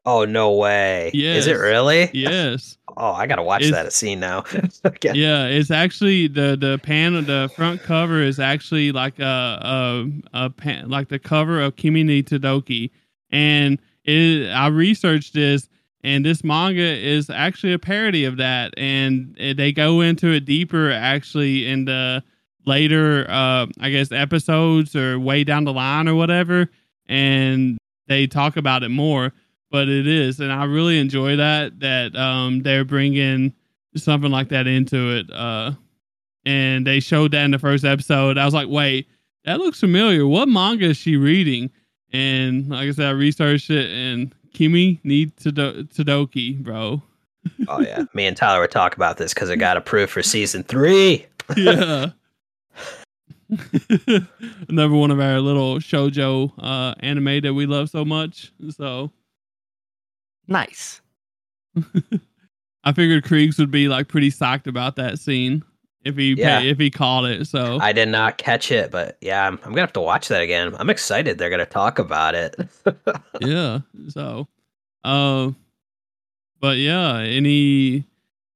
Oh 0.04 0.24
no 0.24 0.54
way! 0.54 1.12
Is 1.14 1.46
it 1.46 1.54
really? 1.54 2.10
Yes. 2.12 2.78
Oh, 2.94 3.12
I 3.12 3.26
gotta 3.26 3.42
watch 3.42 3.62
It's- 3.62 3.72
that 3.72 3.90
scene 3.94 4.20
now. 4.20 4.44
Okay. 4.84 5.12
Yeah, 5.14 5.46
it's 5.46 5.70
actually 5.70 6.26
the 6.26 6.56
the 6.60 6.78
pan 6.82 7.14
the 7.24 7.50
front 7.56 7.80
cover 7.82 8.20
is 8.20 8.38
actually 8.38 8.92
like 8.92 9.18
a 9.18 9.24
a, 9.24 10.44
a 10.46 10.50
pan, 10.50 10.90
like 10.90 11.08
the 11.08 11.18
cover 11.18 11.58
of 11.62 11.76
Kimi 11.76 12.02
ni 12.02 12.22
Todoke, 12.22 12.90
and 13.30 13.78
it, 14.04 14.50
I 14.50 14.68
researched 14.68 15.34
this, 15.34 15.68
and 16.04 16.24
this 16.24 16.42
manga 16.42 16.82
is 16.82 17.30
actually 17.30 17.72
a 17.72 17.78
parody 17.78 18.24
of 18.24 18.36
that, 18.38 18.74
and 18.76 19.36
they 19.38 19.72
go 19.72 20.00
into 20.00 20.32
it 20.32 20.44
deeper 20.44 20.90
actually 20.90 21.66
in 21.66 21.84
the 21.84 22.22
later 22.64 23.26
uh 23.28 23.66
I 23.80 23.90
guess 23.90 24.12
episodes 24.12 24.94
or 24.94 25.18
way 25.18 25.42
down 25.42 25.64
the 25.64 25.72
line 25.72 26.08
or 26.08 26.14
whatever, 26.14 26.70
and 27.06 27.78
they 28.08 28.26
talk 28.26 28.56
about 28.56 28.82
it 28.82 28.90
more. 28.90 29.32
But 29.70 29.88
it 29.88 30.06
is, 30.06 30.38
and 30.38 30.52
I 30.52 30.64
really 30.64 30.98
enjoy 30.98 31.36
that 31.36 31.80
that 31.80 32.14
um 32.14 32.62
they're 32.62 32.84
bringing 32.84 33.54
something 33.96 34.30
like 34.30 34.48
that 34.48 34.66
into 34.66 35.16
it. 35.16 35.30
Uh, 35.32 35.72
and 36.44 36.86
they 36.86 37.00
showed 37.00 37.32
that 37.32 37.44
in 37.44 37.50
the 37.50 37.58
first 37.58 37.84
episode. 37.84 38.38
I 38.38 38.44
was 38.44 38.54
like, 38.54 38.68
wait, 38.68 39.06
that 39.44 39.58
looks 39.58 39.80
familiar. 39.80 40.26
What 40.26 40.48
manga 40.48 40.86
is 40.86 40.96
she 40.96 41.16
reading? 41.16 41.70
And 42.12 42.68
like 42.68 42.88
I 42.88 42.90
said, 42.92 43.06
I 43.06 43.10
researched 43.10 43.70
it, 43.70 43.90
and 43.90 44.34
Kimi 44.52 45.00
ni 45.04 45.26
Todo- 45.26 45.82
Todoki, 45.84 46.58
bro. 46.62 47.02
Oh 47.68 47.80
yeah. 47.80 48.04
Me 48.14 48.26
and 48.26 48.36
Tyler 48.36 48.60
would 48.60 48.70
talk 48.70 48.94
about 48.96 49.16
this 49.16 49.32
because 49.34 49.50
it 49.50 49.56
got 49.56 49.76
approved 49.76 50.12
for 50.12 50.22
season 50.22 50.62
three. 50.62 51.26
yeah. 51.56 52.10
Another 54.68 54.94
one 54.94 55.10
of 55.10 55.20
our 55.20 55.40
little 55.40 55.76
shojo 55.78 56.52
uh, 56.58 56.94
anime 57.00 57.40
that 57.42 57.54
we 57.54 57.66
love 57.66 57.90
so 57.90 58.04
much. 58.04 58.52
So 58.70 59.10
Nice. 60.48 61.00
I 62.84 62.92
figured 62.92 63.24
Creags 63.24 63.58
would 63.58 63.70
be 63.70 63.88
like 63.88 64.08
pretty 64.08 64.30
psyched 64.30 64.66
about 64.66 64.96
that 64.96 65.18
scene 65.18 65.62
if 66.04 66.16
he 66.16 66.34
Yeah. 66.34 66.60
if 66.60 66.78
he 66.78 66.90
caught 66.90 67.24
it. 67.24 67.46
So 67.46 67.78
I 67.80 67.92
did 67.92 68.08
not 68.08 68.38
catch 68.38 68.70
it, 68.72 68.90
but 68.90 69.16
yeah, 69.20 69.46
I'm, 69.46 69.54
I'm 69.64 69.70
gonna 69.70 69.80
have 69.82 69.92
to 69.94 70.00
watch 70.00 70.28
that 70.28 70.42
again. 70.42 70.74
I'm 70.78 70.90
excited. 70.90 71.38
They're 71.38 71.50
gonna 71.50 71.66
talk 71.66 71.98
about 71.98 72.34
it. 72.34 72.56
yeah 73.40 73.80
so 74.08 74.46
uh 75.04 75.50
but 76.60 76.76
yeah 76.78 77.18
any 77.18 78.04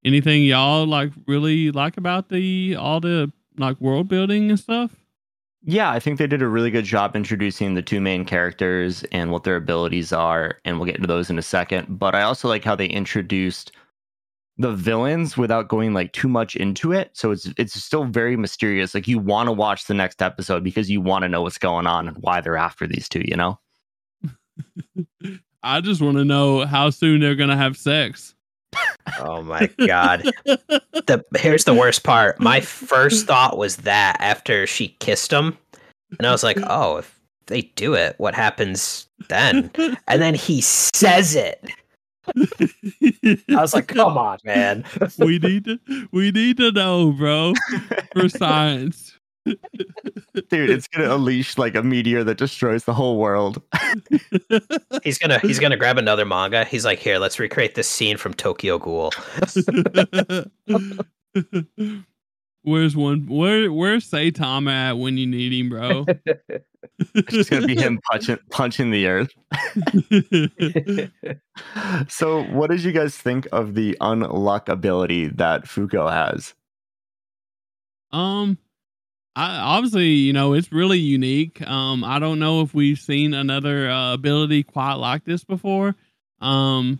anything 0.05 0.45
y'all 0.45 0.87
like 0.87 1.11
really 1.27 1.71
like 1.73 1.97
about 1.97 2.29
the 2.29 2.77
all 2.77 3.01
the 3.01 3.33
like 3.59 3.81
world 3.81 4.07
building 4.09 4.51
and 4.51 4.59
stuff 4.61 4.93
Yeah, 5.65 5.91
I 5.91 5.99
think 5.99 6.19
they 6.19 6.29
did 6.29 6.43
a 6.43 6.47
really 6.49 6.71
good 6.71 6.85
job 6.85 7.17
introducing 7.17 7.75
the 7.75 7.83
two 7.83 8.01
main 8.01 8.25
characters 8.25 9.03
and 9.11 9.33
what 9.33 9.43
their 9.43 9.57
abilities 9.57 10.13
are, 10.13 10.61
and 10.65 10.79
we'll 10.79 10.87
get 10.87 10.95
into 10.95 11.09
those 11.09 11.29
in 11.29 11.39
a 11.39 11.43
second. 11.43 11.99
But 11.99 12.15
I 12.15 12.23
also 12.23 12.47
like 12.47 12.63
how 12.63 12.77
they 12.77 12.87
introduced 12.87 13.73
the 14.59 14.73
villains 14.73 15.37
without 15.37 15.69
going 15.69 15.93
like 15.93 16.13
too 16.13 16.29
much 16.29 16.57
into 16.57 16.93
it. 16.93 17.11
So 17.13 17.31
it's 17.31 17.49
it's 17.59 17.75
still 17.83 18.05
very 18.05 18.37
mysterious. 18.37 18.95
Like 18.95 19.09
you 19.09 19.19
want 19.19 19.49
to 19.49 19.53
watch 19.53 19.87
the 19.87 19.95
next 19.95 20.23
episode 20.23 20.65
because 20.65 20.91
you 20.91 21.01
want 21.01 21.23
to 21.23 21.29
know 21.29 21.43
what's 21.43 21.59
going 21.59 21.87
on 21.87 22.09
and 22.09 22.17
why 22.19 22.41
they're 22.41 22.57
after 22.57 22.87
these 22.87 23.09
two, 23.09 23.23
you 23.25 23.37
know? 23.37 23.59
i 25.63 25.81
just 25.81 26.01
want 26.01 26.17
to 26.17 26.25
know 26.25 26.65
how 26.65 26.89
soon 26.89 27.21
they're 27.21 27.35
gonna 27.35 27.57
have 27.57 27.77
sex 27.77 28.35
oh 29.21 29.43
my 29.43 29.69
god. 29.87 30.23
The 30.45 31.25
here's 31.37 31.65
the 31.65 31.75
worst 31.75 32.03
part. 32.05 32.41
My 32.41 32.61
first 32.61 33.27
thought 33.27 33.57
was 33.57 33.77
that 33.79 34.17
after 34.21 34.67
she 34.67 34.89
kissed 35.01 35.33
him, 35.33 35.57
and 36.19 36.27
I 36.27 36.33
was 36.33 36.43
like, 36.43 36.59
oh, 36.65 36.99
if 36.99 37.21
they 37.47 37.63
do 37.63 37.95
it, 37.95 38.15
what 38.19 38.35
happens 38.35 39.07
then? 39.29 39.71
And 40.09 40.23
then 40.23 40.35
he 40.35 40.61
says 40.61 41.35
it. 41.35 41.65
I 42.37 43.61
was 43.61 43.75
like, 43.75 43.89
come 43.89 44.19
on, 44.19 44.39
man. 44.45 44.85
we 45.19 45.39
need 45.39 45.65
to 45.65 45.79
we 46.13 46.31
need 46.31 46.57
to 46.59 46.73
know 46.73 47.13
bro 47.13 47.55
for 48.15 48.29
science 48.29 49.17
Dude, 49.47 50.71
it's 50.71 50.89
gonna 50.89 51.15
unleash 51.15 51.57
like 51.57 51.75
a 51.75 51.83
meteor 51.83 52.25
that 52.25 52.39
destroys 52.39 52.85
the 52.85 52.95
whole 52.95 53.19
world. 53.19 53.63
He's 55.05 55.19
gonna 55.19 55.39
he's 55.39 55.59
gonna 55.59 55.77
grab 55.77 55.99
another 55.99 56.25
manga. 56.25 56.65
He's 56.65 56.85
like, 56.85 56.99
here, 56.99 57.19
let's 57.19 57.39
recreate 57.39 57.75
this 57.75 57.89
scene 57.89 58.17
from 58.17 58.35
Tokyo 58.35 58.79
Ghoul. 58.79 59.13
Where's 62.67 62.97
one 62.97 63.29
where 63.29 63.73
where's 63.73 64.11
Saitama 64.11 64.73
at 64.73 64.99
when 64.99 65.17
you 65.17 65.25
need 65.25 65.53
him 65.53 65.69
bro 65.69 66.05
It's 67.15 67.33
just 67.33 67.49
gonna 67.49 67.65
be 67.65 67.77
him 67.77 68.01
punching 68.11 68.39
punching 68.51 68.91
the 68.91 69.07
earth. 69.07 69.31
so 72.09 72.43
what 72.43 72.71
did 72.71 72.83
you 72.83 72.91
guys 72.91 73.17
think 73.17 73.47
of 73.53 73.75
the 73.75 73.97
unluck 74.01 74.69
ability 74.69 75.29
that 75.29 75.67
Fuko 75.67 76.11
has? 76.11 76.55
Um, 78.11 78.59
I 79.37 79.59
obviously, 79.59 80.09
you 80.09 80.33
know, 80.33 80.53
it's 80.53 80.73
really 80.73 80.99
unique. 80.99 81.63
Um, 81.63 82.03
I 82.03 82.19
don't 82.19 82.41
know 82.41 82.63
if 82.63 82.75
we've 82.75 82.99
seen 82.99 83.33
another 83.33 83.89
uh, 83.89 84.15
ability 84.15 84.65
quite 84.65 84.95
like 84.95 85.25
this 85.25 85.45
before. 85.45 85.95
Um, 86.41 86.99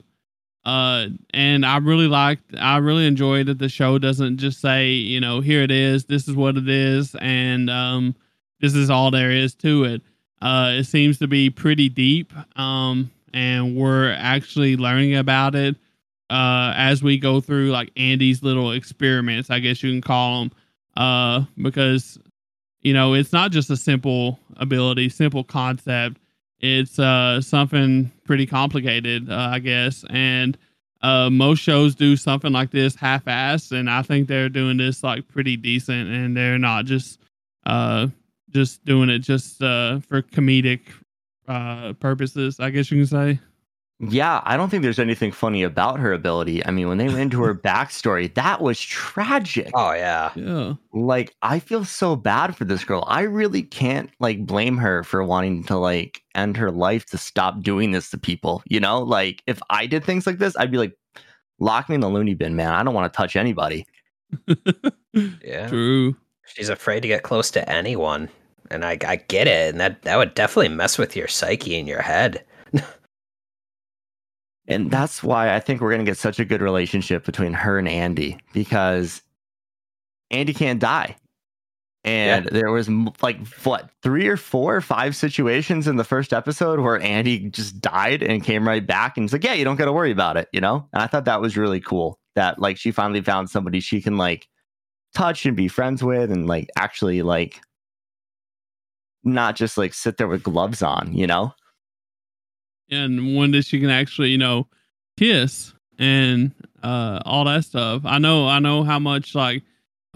uh, 0.67 1.07
and 1.33 1.65
I 1.65 1.79
really 1.79 2.09
liked, 2.09 2.55
I 2.59 2.77
really 2.79 3.07
enjoyed 3.07 3.47
that 3.47 3.59
the 3.59 3.69
show 3.69 3.99
doesn't 3.99 4.37
just 4.37 4.61
say, 4.61 4.91
you 4.91 5.21
know, 5.21 5.41
here 5.41 5.63
it 5.63 5.71
is, 5.71 6.05
this 6.05 6.29
is 6.29 6.35
what 6.35 6.57
it 6.57 6.69
is, 6.69 7.15
and 7.21 7.71
um, 7.71 8.15
this 8.61 8.75
is 8.75 8.91
all 8.91 9.11
there 9.11 9.31
is 9.31 9.55
to 9.57 9.85
it. 9.85 10.03
Uh, 10.43 10.73
it 10.75 10.85
seems 10.85 11.19
to 11.21 11.27
be 11.27 11.49
pretty 11.49 11.89
deep. 11.89 12.33
Um, 12.59 13.11
and 13.33 13.77
we're 13.77 14.13
actually 14.13 14.77
learning 14.77 15.17
about 15.17 15.55
it 15.55 15.77
uh 16.29 16.73
as 16.75 17.05
we 17.05 17.19
go 17.19 17.41
through 17.41 17.71
like 17.71 17.93
Andy's 17.97 18.43
little 18.43 18.73
experiments, 18.73 19.49
I 19.49 19.61
guess 19.61 19.81
you 19.83 19.93
can 19.93 20.01
call 20.01 20.41
them 20.41 20.53
uh, 20.97 21.45
because 21.63 22.19
you 22.81 22.93
know 22.93 23.15
it's 23.15 23.33
not 23.33 23.53
just 23.53 23.71
a 23.71 23.77
simple 23.77 24.39
ability, 24.57 25.09
simple 25.09 25.45
concept. 25.45 26.19
It's 26.61 26.99
uh, 26.99 27.41
something 27.41 28.11
pretty 28.25 28.47
complicated, 28.47 29.31
uh, 29.31 29.51
I 29.53 29.59
guess, 29.59 30.05
and 30.11 30.57
uh, 31.03 31.31
most 31.31 31.61
shows 31.61 31.95
do 31.95 32.17
something 32.17 32.53
like 32.53 32.71
this 32.71 32.97
half-assed, 32.97 33.73
and 33.73 33.91
I 33.91 34.03
think 34.03 34.29
they're 34.29 34.49
doing 34.49 34.77
this 34.79 35.03
like 35.03 35.29
pretty 35.29 35.57
decent, 35.57 36.09
and 36.09 36.37
they're 36.37 36.59
not 36.59 36.87
just 36.87 37.21
uh, 37.67 38.09
just 38.51 38.85
doing 38.85 39.11
it 39.11 39.19
just 39.21 39.63
uh, 39.63 40.01
for 40.01 40.23
comedic 40.23 40.81
uh, 41.47 41.93
purposes, 41.95 42.59
I 42.59 42.71
guess 42.71 42.91
you 42.91 42.99
can 42.99 43.07
say. 43.07 43.41
Yeah, 43.99 44.43
I 44.45 44.59
don't 44.59 44.69
think 44.69 44.83
there's 44.83 44.99
anything 44.99 45.33
funny 45.33 45.63
about 45.63 45.99
her 46.01 46.13
ability. 46.13 46.65
I 46.67 46.71
mean, 46.71 46.89
when 46.89 46.99
they 46.99 47.07
went 47.07 47.19
into 47.19 47.43
her 47.43 47.55
backstory, 47.65 48.33
that 48.35 48.61
was 48.61 48.79
tragic. 48.81 49.71
Oh 49.75 49.93
yeah. 49.93 50.33
Yeah. 50.35 50.75
Like, 50.93 51.35
I 51.41 51.59
feel 51.61 51.85
so 51.85 52.15
bad 52.15 52.55
for 52.57 52.67
this 52.67 52.85
girl. 52.85 53.05
I 53.07 53.23
really 53.23 53.63
can't 53.63 54.11
like 54.21 54.45
blame 54.45 54.77
her 54.77 55.03
for 55.03 55.25
wanting 55.25 55.65
to 55.65 55.79
like 55.79 56.23
end 56.37 56.57
her 56.57 56.71
life 56.71 57.07
to 57.07 57.19
stop 57.19 57.63
doing 57.63 57.93
this 57.93 58.11
to 58.11 58.19
people. 58.19 58.63
You 58.67 58.81
know, 58.81 59.03
like 59.03 59.43
if 59.47 59.61
I 59.71 59.87
did 59.87 60.05
things 60.05 60.27
like 60.27 60.39
this, 60.39 60.57
I'd 60.57 60.71
be 60.71 60.79
like, 60.79 60.97
lock 61.59 61.89
me 61.89 61.95
in 61.95 62.01
the 62.01 62.09
loony 62.09 62.35
bin, 62.35 62.57
man. 62.57 62.73
I 62.73 62.83
don't 62.83 62.95
want 62.95 63.13
to 63.13 63.17
touch 63.17 63.37
anybody. 63.37 63.87
Yeah. 65.43 65.69
True. 65.69 66.15
She's 66.45 66.69
afraid 66.69 67.01
to 67.01 67.09
get 67.09 67.23
close 67.23 67.51
to 67.53 67.69
anyone. 67.71 68.29
And 68.71 68.85
I, 68.85 68.99
I 69.07 69.17
get 69.17 69.47
it. 69.47 69.71
And 69.71 69.81
that, 69.81 70.03
that 70.03 70.17
would 70.17 70.35
definitely 70.35 70.69
mess 70.69 70.99
with 70.99 71.17
your 71.17 71.29
psyche 71.29 71.79
and 71.79 71.89
your 71.89 72.03
head. 72.03 72.45
And 74.69 74.91
that's 74.91 75.23
why 75.23 75.55
I 75.55 75.61
think 75.61 75.81
we're 75.81 75.93
going 75.93 76.05
to 76.05 76.11
get 76.11 76.19
such 76.19 76.41
a 76.41 76.45
good 76.45 76.61
relationship 76.61 77.25
between 77.25 77.53
her 77.53 77.79
and 77.79 77.89
Andy 77.89 78.39
because 78.53 79.23
Andy 80.31 80.53
can't 80.53 80.81
die. 80.81 81.17
And 82.07 82.47
there 82.47 82.71
was 82.71 82.89
like 83.21 83.47
what 83.65 83.91
three 84.03 84.29
or 84.29 84.37
four 84.37 84.77
or 84.77 84.81
five 84.81 85.17
situations 85.17 85.89
in 85.89 85.97
the 85.97 86.05
first 86.05 86.33
episode 86.33 86.81
where 86.81 87.01
Andy 87.01 87.51
just 87.51 87.81
died 87.81 88.23
and 88.23 88.45
came 88.45 88.67
right 88.67 88.87
back 88.87 89.17
and 89.17 89.25
he's 89.25 89.33
like, 89.33 89.45
"Yeah, 89.45 89.55
you 89.55 89.65
don't 89.65 89.77
got 89.77 89.87
to 89.87 89.93
worry 89.93 90.13
about 90.13 90.37
it," 90.37 90.49
you 90.53 90.61
know. 90.61 90.89
And 90.93 91.03
I 91.03 91.09
thought 91.09 91.25
that 91.27 91.41
was 91.41 91.57
really 91.57 91.81
cool 91.81 92.21
that 92.37 92.61
like 92.61 92.79
she 92.79 92.93
finally 92.93 93.23
found 93.23 93.51
somebody 93.51 93.81
she 93.81 94.01
can 94.01 94.17
like 94.17 94.49
touch 95.15 95.47
and 95.47 95.57
be 95.57 95.69
friends 95.69 96.03
with 96.05 96.31
and 96.31 96.47
like 96.47 96.69
actually 96.77 97.23
like 97.23 97.61
not 99.25 99.57
just 99.57 99.77
like 99.77 99.93
sit 99.95 100.17
there 100.17 100.29
with 100.29 100.43
gloves 100.45 100.83
on, 100.83 101.13
you 101.13 101.27
know. 101.27 101.53
and 102.91 103.37
one 103.37 103.51
that 103.53 103.65
she 103.65 103.81
can 103.81 103.91
actually, 103.91 104.31
you 104.31 104.39
know, 104.39 104.69
kiss 105.19 105.75
and 105.99 106.53
uh 106.83 107.21
all 107.25 107.45
that 107.45 107.65
stuff. 107.65 108.03
I 108.05 108.19
know 108.19 108.47
I 108.49 108.59
know 108.59 108.85
how 108.85 108.99
much 108.99 109.35
like 109.35 109.63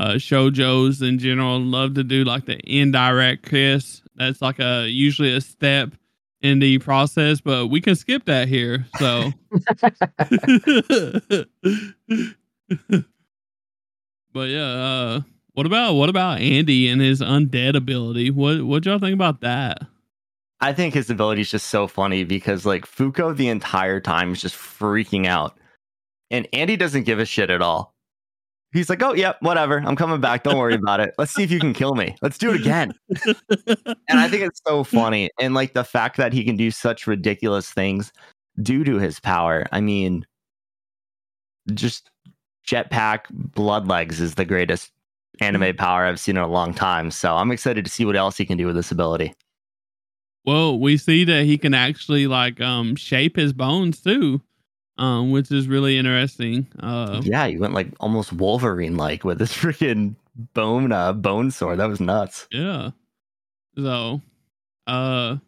uh 0.01 0.15
shojos 0.15 1.07
in 1.07 1.19
general 1.19 1.61
love 1.61 1.95
to 1.95 2.03
do 2.03 2.25
like 2.25 2.47
the 2.47 2.59
indirect 2.65 3.49
kiss. 3.49 4.03
That's 4.17 4.41
like 4.41 4.59
a 4.59 4.89
usually 4.89 5.35
a 5.35 5.43
step 5.43 5.91
in 6.41 6.59
the 6.59 6.79
process, 6.79 7.43
but 7.43 7.67
we 7.67 7.83
can 7.83 7.95
skip 7.95 8.25
that 8.25 8.49
here. 8.49 8.87
So 8.99 9.31
but 14.33 14.49
yeah, 14.49 14.65
uh, 14.65 15.21
what 15.53 15.67
about 15.67 15.95
what 15.95 16.09
about 16.09 16.41
Andy 16.41 16.89
and 16.89 17.03
his 17.03 17.21
undead 17.21 17.77
ability? 17.77 18.31
What 18.31 18.63
what 18.63 18.87
y'all 18.87 18.99
think 18.99 19.15
about 19.15 19.43
that? 19.43 19.83
I 20.63 20.73
think 20.73 20.95
his 20.95 21.11
ability 21.11 21.43
is 21.43 21.51
just 21.51 21.69
so 21.69 21.87
funny 21.87 22.25
because 22.25 22.65
like 22.65 22.87
Fuko 22.87 23.37
the 23.37 23.49
entire 23.49 24.01
time 24.01 24.33
is 24.33 24.41
just 24.41 24.57
freaking 24.57 25.27
out. 25.27 25.59
And 26.31 26.49
Andy 26.55 26.77
doesn't 26.77 27.05
give 27.05 27.19
a 27.19 27.27
shit 27.27 27.51
at 27.51 27.61
all. 27.61 27.90
He's 28.73 28.89
like, 28.89 29.03
oh, 29.03 29.15
yep, 29.15 29.37
whatever. 29.41 29.83
I'm 29.85 29.97
coming 29.97 30.21
back. 30.21 30.45
Don't 30.45 30.57
worry 30.57 30.75
about 30.75 31.01
it. 31.01 31.13
Let's 31.19 31.33
see 31.33 31.43
if 31.43 31.51
you 31.51 31.59
can 31.59 31.73
kill 31.73 31.95
me. 31.95 32.15
Let's 32.23 32.39
do 32.39 32.53
it 32.53 32.61
again. 32.61 32.93
and 34.09 34.21
I 34.21 34.29
think 34.29 34.43
it's 34.45 34.61
so 34.65 34.85
funny. 34.85 35.29
And 35.41 35.55
like 35.55 35.73
the 35.73 35.83
fact 35.83 36.17
that 36.19 36.33
he 36.33 36.45
can 36.45 36.57
do 36.57 36.71
such 36.71 37.09
ridiculous 37.09 37.71
things 37.71 38.13
due 38.63 38.85
to 38.85 38.99
his 38.99 39.19
power. 39.19 39.67
I 39.73 39.81
mean, 39.81 40.25
just 41.75 42.11
jetpack 42.67 43.23
blood 43.31 43.89
legs 43.89 44.21
is 44.21 44.37
the 44.37 44.45
greatest 44.45 44.93
anime 45.41 45.75
power 45.77 46.05
I've 46.05 46.21
seen 46.21 46.37
in 46.37 46.43
a 46.43 46.49
long 46.49 46.73
time. 46.73 47.11
So 47.11 47.35
I'm 47.35 47.51
excited 47.51 47.85
to 47.85 47.91
see 47.91 48.05
what 48.05 48.17
else 48.17 48.37
he 48.37 48.47
can 48.47 48.59
do 48.59 48.67
with 48.67 48.77
this 48.77 48.93
ability. 48.93 49.35
Well, 50.45 50.79
we 50.79 50.97
see 50.97 51.25
that 51.25 51.45
he 51.45 51.59
can 51.59 51.75
actually 51.75 52.27
like 52.27 52.61
um 52.61 52.97
shape 52.97 53.37
his 53.37 53.53
bones 53.53 54.01
too, 54.01 54.41
um, 55.01 55.31
which 55.31 55.51
is 55.51 55.67
really 55.67 55.97
interesting. 55.99 56.69
Uh, 56.79 57.23
yeah, 57.25 57.47
he 57.47 57.57
went 57.57 57.73
like 57.73 57.89
almost 57.99 58.33
Wolverine 58.33 58.97
like 58.97 59.25
with 59.25 59.41
his 59.41 59.51
freaking 59.53 60.15
bone 60.55 60.93
uh, 60.93 61.13
bone 61.15 61.51
sword. 61.51 61.79
That 61.81 61.89
was 61.89 62.01
nuts. 62.01 62.47
Yeah. 62.53 62.91
So, 63.77 64.21
uh, 64.87 65.39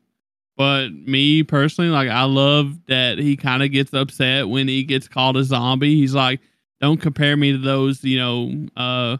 but 0.57 0.89
me 0.93 1.43
personally, 1.43 1.91
like 1.91 2.09
I 2.09 2.25
love 2.25 2.79
that 2.87 3.19
he 3.19 3.37
kind 3.37 3.63
of 3.63 3.71
gets 3.71 3.93
upset 3.93 4.49
when 4.49 4.69
he 4.69 4.85
gets 4.85 5.07
called 5.07 5.37
a 5.37 5.45
zombie. 5.45 5.97
He's 5.97 6.15
like, 6.15 6.41
"Don't 6.81 7.01
compare 7.01 7.37
me 7.37 7.53
to 7.53 7.59
those," 7.59 8.03
you 8.03 8.19
know, 8.19 8.67
uh 8.75 9.19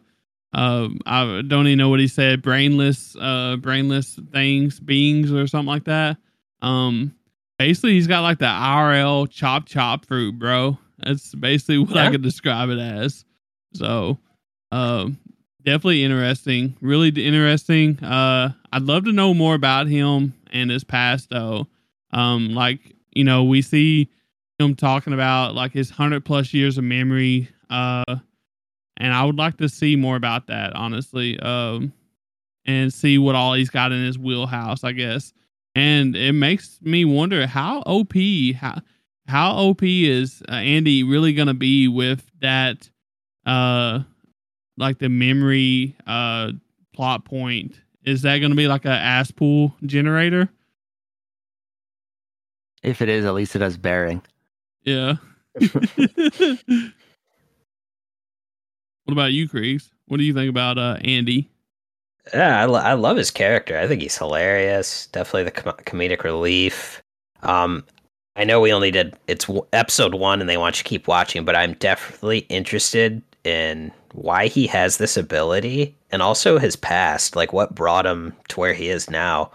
uh, 0.55 0.89
I 1.07 1.43
don't 1.47 1.67
even 1.67 1.79
know 1.79 1.89
what 1.89 2.01
he 2.01 2.09
said, 2.09 2.43
brainless, 2.43 3.17
uh, 3.19 3.57
brainless 3.57 4.19
things, 4.33 4.79
beings, 4.79 5.33
or 5.33 5.47
something 5.47 5.67
like 5.67 5.85
that. 5.85 6.19
Um, 6.61 7.15
basically, 7.67 7.93
he's 7.93 8.07
got 8.07 8.21
like 8.21 8.39
the 8.39 8.47
IRL 8.47 9.31
chop 9.31 9.67
chop 9.67 10.05
fruit, 10.07 10.39
bro. 10.39 10.79
That's 10.99 11.35
basically 11.35 11.79
what 11.79 11.95
yeah. 11.95 12.07
I 12.07 12.11
could 12.11 12.23
describe 12.23 12.71
it 12.71 12.79
as. 12.79 13.25
So, 13.75 14.19
um, 14.71 15.19
definitely 15.63 16.05
interesting, 16.05 16.77
really 16.81 17.09
interesting. 17.09 18.03
Uh, 18.03 18.53
I'd 18.73 18.83
love 18.83 19.05
to 19.05 19.13
know 19.13 19.35
more 19.35 19.55
about 19.55 19.87
him 19.87 20.35
and 20.53 20.71
his 20.71 20.85
past, 20.85 21.31
though. 21.31 21.67
Um, 22.13 22.55
like 22.55 22.81
you 23.13 23.25
know, 23.25 23.45
we 23.45 23.63
see 23.63 24.11
him 24.59 24.75
talking 24.75 25.13
about 25.13 25.55
like 25.55 25.73
his 25.73 25.91
hundred 25.91 26.25
plus 26.25 26.53
years 26.53 26.79
of 26.79 26.85
memory. 26.85 27.49
Uh 27.71 28.17
and 28.99 29.13
I 29.13 29.25
would 29.25 29.37
like 29.37 29.57
to 29.57 29.69
see 29.69 29.97
more 29.97 30.17
about 30.17 30.47
that, 30.47 30.75
honestly, 30.77 31.39
um, 31.41 31.93
and 32.65 32.93
see 32.93 33.19
what 33.19 33.35
all 33.35 33.55
he's 33.55 33.71
got 33.71 33.91
in 33.91 34.05
his 34.05 34.19
wheelhouse, 34.19 34.85
I 34.85 34.93
guess. 34.93 35.33
And 35.75 36.15
it 36.15 36.33
makes 36.33 36.79
me 36.83 37.05
wonder 37.05 37.47
how 37.47 37.83
OP 37.87 38.13
how 38.57 38.81
how 39.27 39.53
OP 39.57 39.83
is 39.83 40.43
uh, 40.49 40.53
Andy 40.53 41.03
really 41.03 41.33
gonna 41.33 41.55
be 41.55 41.89
with 41.89 42.31
that, 42.41 42.91
uh, 43.47 44.01
like 44.77 44.99
the 44.99 45.09
memory 45.09 45.97
uh 46.07 46.53
plot 46.95 47.25
point? 47.25 47.81
Is 48.05 48.23
that 48.23 48.39
gonna 48.39 48.55
be 48.55 48.69
like 48.69 48.85
a 48.85 48.91
ass 48.91 49.31
pool 49.31 49.75
generator? 49.87 50.49
If 52.83 53.01
it 53.01 53.09
is, 53.09 53.25
at 53.25 53.35
least 53.35 53.55
it 53.55 53.63
has 53.63 53.77
bearing. 53.77 54.23
Yeah. 54.85 55.15
What 59.05 59.13
about 59.13 59.33
you, 59.33 59.49
Creags? 59.49 59.91
What 60.07 60.19
do 60.19 60.25
you 60.25 60.33
think 60.33 60.49
about 60.49 60.79
uh, 60.79 60.97
Andy? 61.03 61.51
Yeah, 62.33 62.61
I, 62.61 62.65
lo- 62.67 62.81
I 62.81 62.95
love 62.95 63.17
his 63.17 63.31
character. 63.31 63.77
I 63.79 63.87
think 63.89 64.03
he's 64.03 64.17
hilarious. 64.17 65.07
Definitely 65.09 65.45
the 65.45 65.51
com- 65.51 65.77
comedic 65.85 66.23
relief. 66.25 67.03
Um, 67.43 67.85
I 68.37 68.45
know 68.45 68.61
we 68.61 68.73
only 68.73 68.91
did 68.91 69.15
it's 69.27 69.47
w- 69.47 69.67
episode 69.73 70.15
one, 70.15 70.41
and 70.41 70.49
they 70.49 70.57
want 70.57 70.79
you 70.79 70.85
to 70.85 70.89
keep 70.89 71.09
watching, 71.09 71.45
but 71.45 71.57
I'm 71.57 71.75
definitely 71.75 72.41
interested 72.49 73.23
in 73.45 73.91
why 74.13 74.47
he 74.47 74.67
has 74.69 74.99
this 74.99 75.17
ability 75.17 75.97
and 76.13 76.23
also 76.23 76.59
his 76.59 76.77
past, 76.77 77.35
like 77.35 77.53
what 77.53 77.75
brought 77.75 78.07
him 78.07 78.35
to 78.49 78.61
where 78.61 78.75
he 78.75 78.89
is 78.89 79.11
now. 79.11 79.51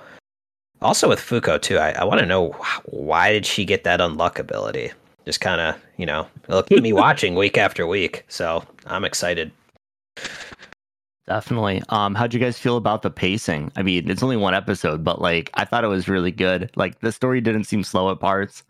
Also 0.82 1.08
with 1.10 1.20
Fuko 1.20 1.60
too, 1.62 1.78
I, 1.78 1.92
I 1.92 2.04
want 2.04 2.20
to 2.20 2.26
know 2.26 2.50
why 2.86 3.32
did 3.32 3.46
she 3.46 3.66
get 3.66 3.84
that 3.86 4.00
unluck 4.00 4.40
ability? 4.40 4.92
just 5.28 5.42
kind 5.42 5.60
of 5.60 5.76
you 5.98 6.06
know 6.06 6.26
it'll 6.48 6.64
keep 6.64 6.82
me 6.82 6.94
watching 7.06 7.36
week 7.36 7.58
after 7.58 7.86
week. 7.86 8.24
So 8.30 8.64
I'm 8.88 9.04
excited. 9.04 9.52
Definitely. 11.28 11.84
Um, 11.90 12.16
how'd 12.16 12.34
you 12.34 12.40
guys 12.40 12.58
feel 12.58 12.78
about 12.78 13.02
the 13.02 13.10
pacing? 13.10 13.70
I 13.76 13.84
mean, 13.84 14.10
it's 14.10 14.24
only 14.24 14.38
one 14.38 14.54
episode, 14.54 15.04
but 15.04 15.22
like 15.22 15.50
I 15.56 15.66
thought 15.66 15.84
it 15.84 15.88
was 15.88 16.08
really 16.08 16.32
good. 16.32 16.72
Like 16.78 17.00
the 17.02 17.12
story 17.12 17.42
didn't 17.42 17.66
seem 17.66 17.84
slow 17.84 18.10
at 18.12 18.22
parts. 18.22 18.64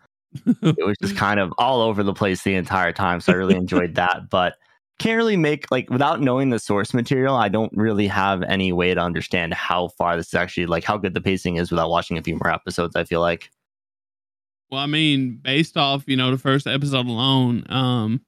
it 0.44 0.84
was 0.84 0.96
just 1.00 1.16
kind 1.16 1.38
of 1.38 1.52
all 1.58 1.80
over 1.80 2.02
the 2.02 2.12
place 2.12 2.42
the 2.42 2.56
entire 2.56 2.92
time. 2.92 3.20
So 3.20 3.32
I 3.32 3.36
really 3.36 3.54
enjoyed 3.54 3.94
that. 3.94 4.28
But 4.28 4.56
can't 4.98 5.16
really 5.16 5.36
make 5.36 5.70
like 5.70 5.88
without 5.88 6.20
knowing 6.20 6.50
the 6.50 6.58
source 6.58 6.92
material, 6.92 7.36
I 7.36 7.48
don't 7.48 7.72
really 7.76 8.08
have 8.08 8.42
any 8.42 8.72
way 8.72 8.92
to 8.92 9.00
understand 9.00 9.54
how 9.54 9.88
far 9.88 10.16
this 10.16 10.26
is 10.26 10.34
actually 10.34 10.66
like 10.66 10.82
how 10.82 10.96
good 10.96 11.14
the 11.14 11.20
pacing 11.20 11.56
is 11.56 11.70
without 11.70 11.90
watching 11.90 12.18
a 12.18 12.22
few 12.22 12.34
more 12.34 12.52
episodes, 12.52 12.96
I 12.96 13.04
feel 13.04 13.20
like. 13.20 13.50
Well, 14.70 14.80
I 14.80 14.86
mean, 14.86 15.38
based 15.40 15.76
off, 15.76 16.02
you 16.08 16.16
know, 16.16 16.32
the 16.32 16.38
first 16.38 16.66
episode 16.66 17.06
alone, 17.06 17.64
um, 17.68 18.20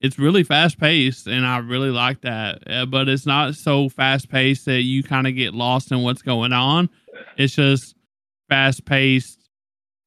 it's 0.00 0.18
really 0.18 0.42
fast 0.42 0.78
paced 0.78 1.26
and 1.26 1.46
I 1.46 1.58
really 1.58 1.90
like 1.90 2.22
that. 2.22 2.62
Uh, 2.66 2.86
but 2.86 3.08
it's 3.08 3.26
not 3.26 3.54
so 3.54 3.88
fast 3.88 4.28
paced 4.30 4.64
that 4.64 4.82
you 4.82 5.02
kind 5.02 5.26
of 5.26 5.34
get 5.34 5.54
lost 5.54 5.92
in 5.92 6.02
what's 6.02 6.22
going 6.22 6.52
on. 6.52 6.88
It's 7.36 7.54
just 7.54 7.94
fast 8.48 8.84
paced 8.84 9.38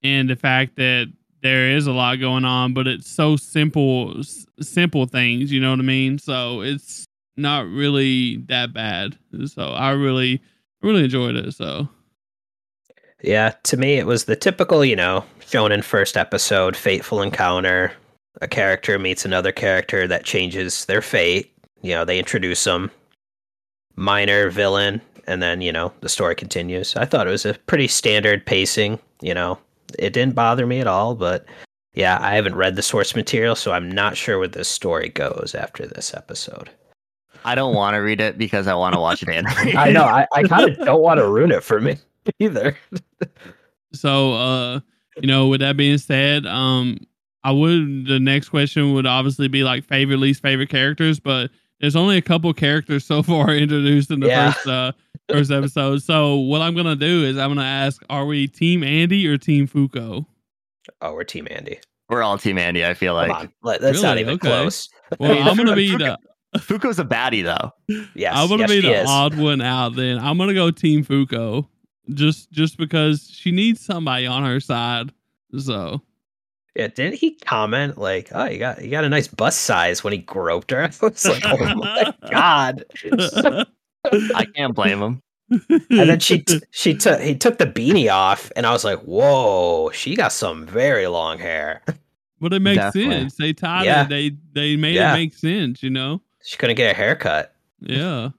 and 0.04 0.30
the 0.30 0.36
fact 0.36 0.76
that 0.78 1.12
there 1.42 1.70
is 1.72 1.88
a 1.88 1.92
lot 1.92 2.20
going 2.20 2.46
on, 2.46 2.74
but 2.74 2.88
it's 2.88 3.10
so 3.10 3.36
simple, 3.36 4.20
s- 4.20 4.46
simple 4.62 5.06
things, 5.06 5.52
you 5.52 5.60
know 5.60 5.72
what 5.72 5.80
I 5.80 5.84
mean? 5.84 6.18
So 6.18 6.62
it's 6.62 7.06
not 7.36 7.68
really 7.68 8.38
that 8.48 8.74
bad. 8.74 9.18
So 9.46 9.64
I 9.64 9.92
really, 9.92 10.42
really 10.82 11.04
enjoyed 11.04 11.36
it. 11.36 11.54
So 11.54 11.88
yeah, 13.22 13.54
to 13.64 13.78
me, 13.78 13.94
it 13.94 14.06
was 14.06 14.26
the 14.26 14.36
typical, 14.36 14.84
you 14.84 14.96
know, 14.96 15.24
shown 15.46 15.72
in 15.72 15.82
first 15.82 16.18
episode, 16.18 16.76
fateful 16.76 17.22
encounter. 17.22 17.94
A 18.42 18.48
character 18.48 18.98
meets 18.98 19.26
another 19.26 19.52
character 19.52 20.08
that 20.08 20.26
changes 20.26 20.86
their 20.86 21.02
fate. 21.02 21.54
You 21.82 21.94
know, 21.94 22.06
they 22.06 22.20
introduce 22.20 22.64
them, 22.64 22.90
minor 23.96 24.50
villain, 24.50 25.02
and 25.28 25.42
then, 25.42 25.62
you 25.62 25.72
know, 25.72 25.94
the 26.02 26.10
story 26.10 26.36
continues. 26.36 26.96
I 26.96 27.06
thought 27.06 27.28
it 27.28 27.32
was 27.32 27.46
a 27.46 27.54
pretty 27.68 27.88
standard 27.88 28.46
pacing. 28.46 29.00
You 29.22 29.34
know, 29.34 29.60
it 30.00 30.14
didn't 30.14 30.36
bother 30.36 30.66
me 30.66 30.80
at 30.80 30.88
all, 30.88 31.16
but 31.16 31.46
yeah, 31.94 32.18
I 32.22 32.36
haven't 32.36 32.56
read 32.56 32.76
the 32.76 32.82
source 32.82 33.16
material, 33.16 33.56
so 33.56 33.72
I'm 33.72 33.90
not 33.90 34.18
sure 34.18 34.40
where 34.40 34.48
this 34.48 34.68
story 34.68 35.10
goes 35.10 35.54
after 35.58 35.86
this 35.86 36.14
episode. 36.14 36.70
I 37.46 37.56
don't 37.56 37.76
want 37.76 37.96
to 37.96 38.00
read 38.00 38.22
it 38.22 38.38
because 38.38 38.68
I 38.68 38.74
want 38.74 38.94
to 38.94 39.00
watch 39.00 39.22
it 39.22 39.30
animated. 39.30 39.76
I 39.78 39.92
know. 39.92 40.04
I, 40.04 40.26
I 40.34 40.44
kind 40.44 40.70
of 40.70 40.78
don't 40.86 41.02
want 41.02 41.20
to 41.20 41.28
ruin 41.28 41.52
it 41.52 41.64
for 41.64 41.80
me. 41.80 41.98
either. 42.40 42.78
so, 43.94 44.34
uh, 44.34 44.80
you 45.18 45.28
know, 45.28 45.48
with 45.48 45.60
that 45.60 45.78
being 45.78 45.98
said, 45.98 46.46
um, 46.46 46.98
I 47.44 47.52
would 47.52 48.08
the 48.08 48.20
next 48.20 48.50
question 48.50 48.94
would 48.94 49.06
obviously 49.06 49.48
be 49.48 49.64
like 49.64 49.84
favorite 49.86 50.18
least 50.18 50.42
favorite 50.42 50.70
characters, 50.70 51.20
but 51.20 51.52
there's 51.80 51.96
only 51.96 52.18
a 52.18 52.22
couple 52.22 52.54
characters 52.54 53.06
so 53.06 53.22
far 53.24 53.50
introduced 53.50 54.12
in 54.12 54.20
the 54.20 54.28
yeah. 54.28 54.52
first 54.52 54.68
uh 54.68 54.92
first 55.30 55.52
episode. 55.52 56.02
So 56.02 56.36
what 56.36 56.62
I'm 56.62 56.76
gonna 56.76 56.96
do 56.96 57.26
is 57.26 57.38
I'm 57.38 57.50
gonna 57.50 57.68
ask, 57.68 58.02
are 58.10 58.26
we 58.26 58.48
team 58.48 58.84
Andy 58.84 59.28
or 59.28 59.38
team 59.38 59.68
Fuko? 59.68 60.26
Oh, 61.02 61.14
we're 61.14 61.24
team 61.24 61.48
Andy. 61.50 61.80
We're 62.10 62.24
all 62.24 62.38
team 62.38 62.58
Andy. 62.58 62.86
I 62.86 62.94
feel 62.94 63.14
like 63.14 63.50
that's 63.64 63.82
really? 63.82 64.02
not 64.02 64.18
even 64.18 64.34
okay. 64.36 64.48
close. 64.48 64.90
Well, 65.20 65.32
I 65.48 65.50
am 65.50 65.58
gonna 65.58 65.76
be 65.76 65.90
Fuko, 65.90 66.18
the 66.54 66.60
Fuko's 66.60 67.00
a 67.00 67.06
baddie 67.06 67.44
though. 67.44 67.72
Yes, 68.16 68.34
I'm 68.36 68.48
gonna 68.48 68.62
yes, 68.62 68.70
be 68.70 68.82
the 68.82 69.02
is. 69.02 69.10
odd 69.10 69.38
one 69.38 69.62
out. 69.62 69.96
Then 69.96 70.20
I'm 70.20 70.38
gonna 70.38 70.54
go 70.54 70.72
team 70.72 71.04
Fuko 71.04 71.68
just 72.14 72.52
just 72.52 72.78
because 72.78 73.30
she 73.30 73.52
needs 73.52 73.84
somebody 73.84 74.26
on 74.28 74.44
her 74.44 74.60
side. 74.60 75.12
So 75.58 76.02
yeah, 76.76 76.88
didn't 76.88 77.16
he 77.16 77.36
comment 77.36 77.98
like, 77.98 78.30
"Oh, 78.34 78.46
you 78.46 78.58
got 78.58 78.84
you 78.84 78.90
got 78.90 79.04
a 79.04 79.10
nice 79.10 79.28
bust 79.28 79.62
size" 79.62 80.04
when 80.04 80.14
he 80.14 80.20
groped 80.20 80.72
her? 80.72 80.84
I 81.02 81.06
was 81.06 81.26
like, 81.26 81.44
"Oh 81.46 81.58
my 81.58 82.14
god!" 82.32 82.86
I 84.36 84.46
can't 84.56 84.74
blame 84.74 85.02
him. 85.02 85.22
and 85.70 86.10
then 86.10 86.20
she 86.20 86.40
t- 86.40 86.62
she 86.72 86.96
took 86.96 87.22
he 87.22 87.36
took 87.36 87.60
the 87.60 87.68
beanie 87.68 88.12
off, 88.12 88.52
and 88.56 88.66
I 88.66 88.72
was 88.72 88.84
like, 88.84 89.00
"Whoa, 89.02 89.92
she 89.92 90.16
got 90.16 90.32
some 90.32 90.66
very 90.66 91.08
long 91.08 91.38
hair." 91.38 91.84
But 92.42 92.54
it 92.54 92.62
makes 92.62 92.78
Definitely. 92.78 93.16
sense. 93.16 93.36
They 93.38 93.54
tied 93.54 93.86
yeah. 93.86 94.04
it. 94.04 94.10
They 94.10 94.32
they 94.54 94.76
made 94.76 94.96
yeah. 94.96 95.14
it 95.14 95.18
make 95.18 95.34
sense. 95.34 95.84
You 95.84 95.92
know. 95.92 96.22
She 96.44 96.58
couldn't 96.58 96.76
get 96.76 96.92
a 96.92 96.94
haircut. 96.94 97.54
Yeah. 97.80 98.30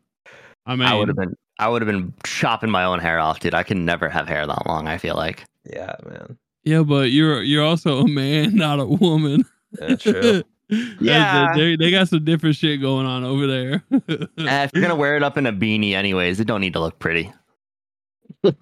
I 0.66 0.77
mean, 0.77 0.89
I 0.89 0.94
would 0.94 1.09
have 1.09 1.16
been 1.16 1.36
I 1.59 1.69
would 1.69 1.82
have 1.82 1.90
been 1.90 2.12
chopping 2.24 2.70
my 2.70 2.85
own 2.85 2.98
hair 2.98 3.19
off, 3.20 3.40
dude. 3.40 3.55
I 3.55 3.62
can 3.62 3.85
never 3.85 4.09
have 4.09 4.27
hair 4.27 4.47
that 4.47 4.66
long. 4.66 4.89
I 4.89 4.98
feel 4.98 5.15
like. 5.15 5.44
Yeah, 5.65 5.94
man. 6.05 6.36
Yeah, 6.65 6.82
but 6.82 7.11
you're 7.11 7.43
you're 7.43 7.65
also 7.65 7.99
a 8.01 8.09
man, 8.09 8.55
not 8.57 8.81
a 8.81 8.86
woman. 8.86 9.45
Yeah, 9.81 9.97
true. 9.97 10.43
Yeah. 10.99 11.53
they, 11.55 11.77
they 11.77 11.91
got 11.91 12.09
some 12.09 12.24
different 12.24 12.57
shit 12.57 12.81
going 12.81 13.05
on 13.07 13.23
over 13.23 13.47
there. 13.47 13.85
Eh, 13.93 13.99
if 14.65 14.70
you're 14.73 14.81
gonna 14.82 14.97
wear 14.97 15.15
it 15.15 15.23
up 15.23 15.36
in 15.36 15.47
a 15.47 15.53
beanie, 15.53 15.93
anyways, 15.93 16.41
it 16.41 16.47
don't 16.47 16.62
need 16.62 16.73
to 16.73 16.81
look 16.81 16.99
pretty. 16.99 17.31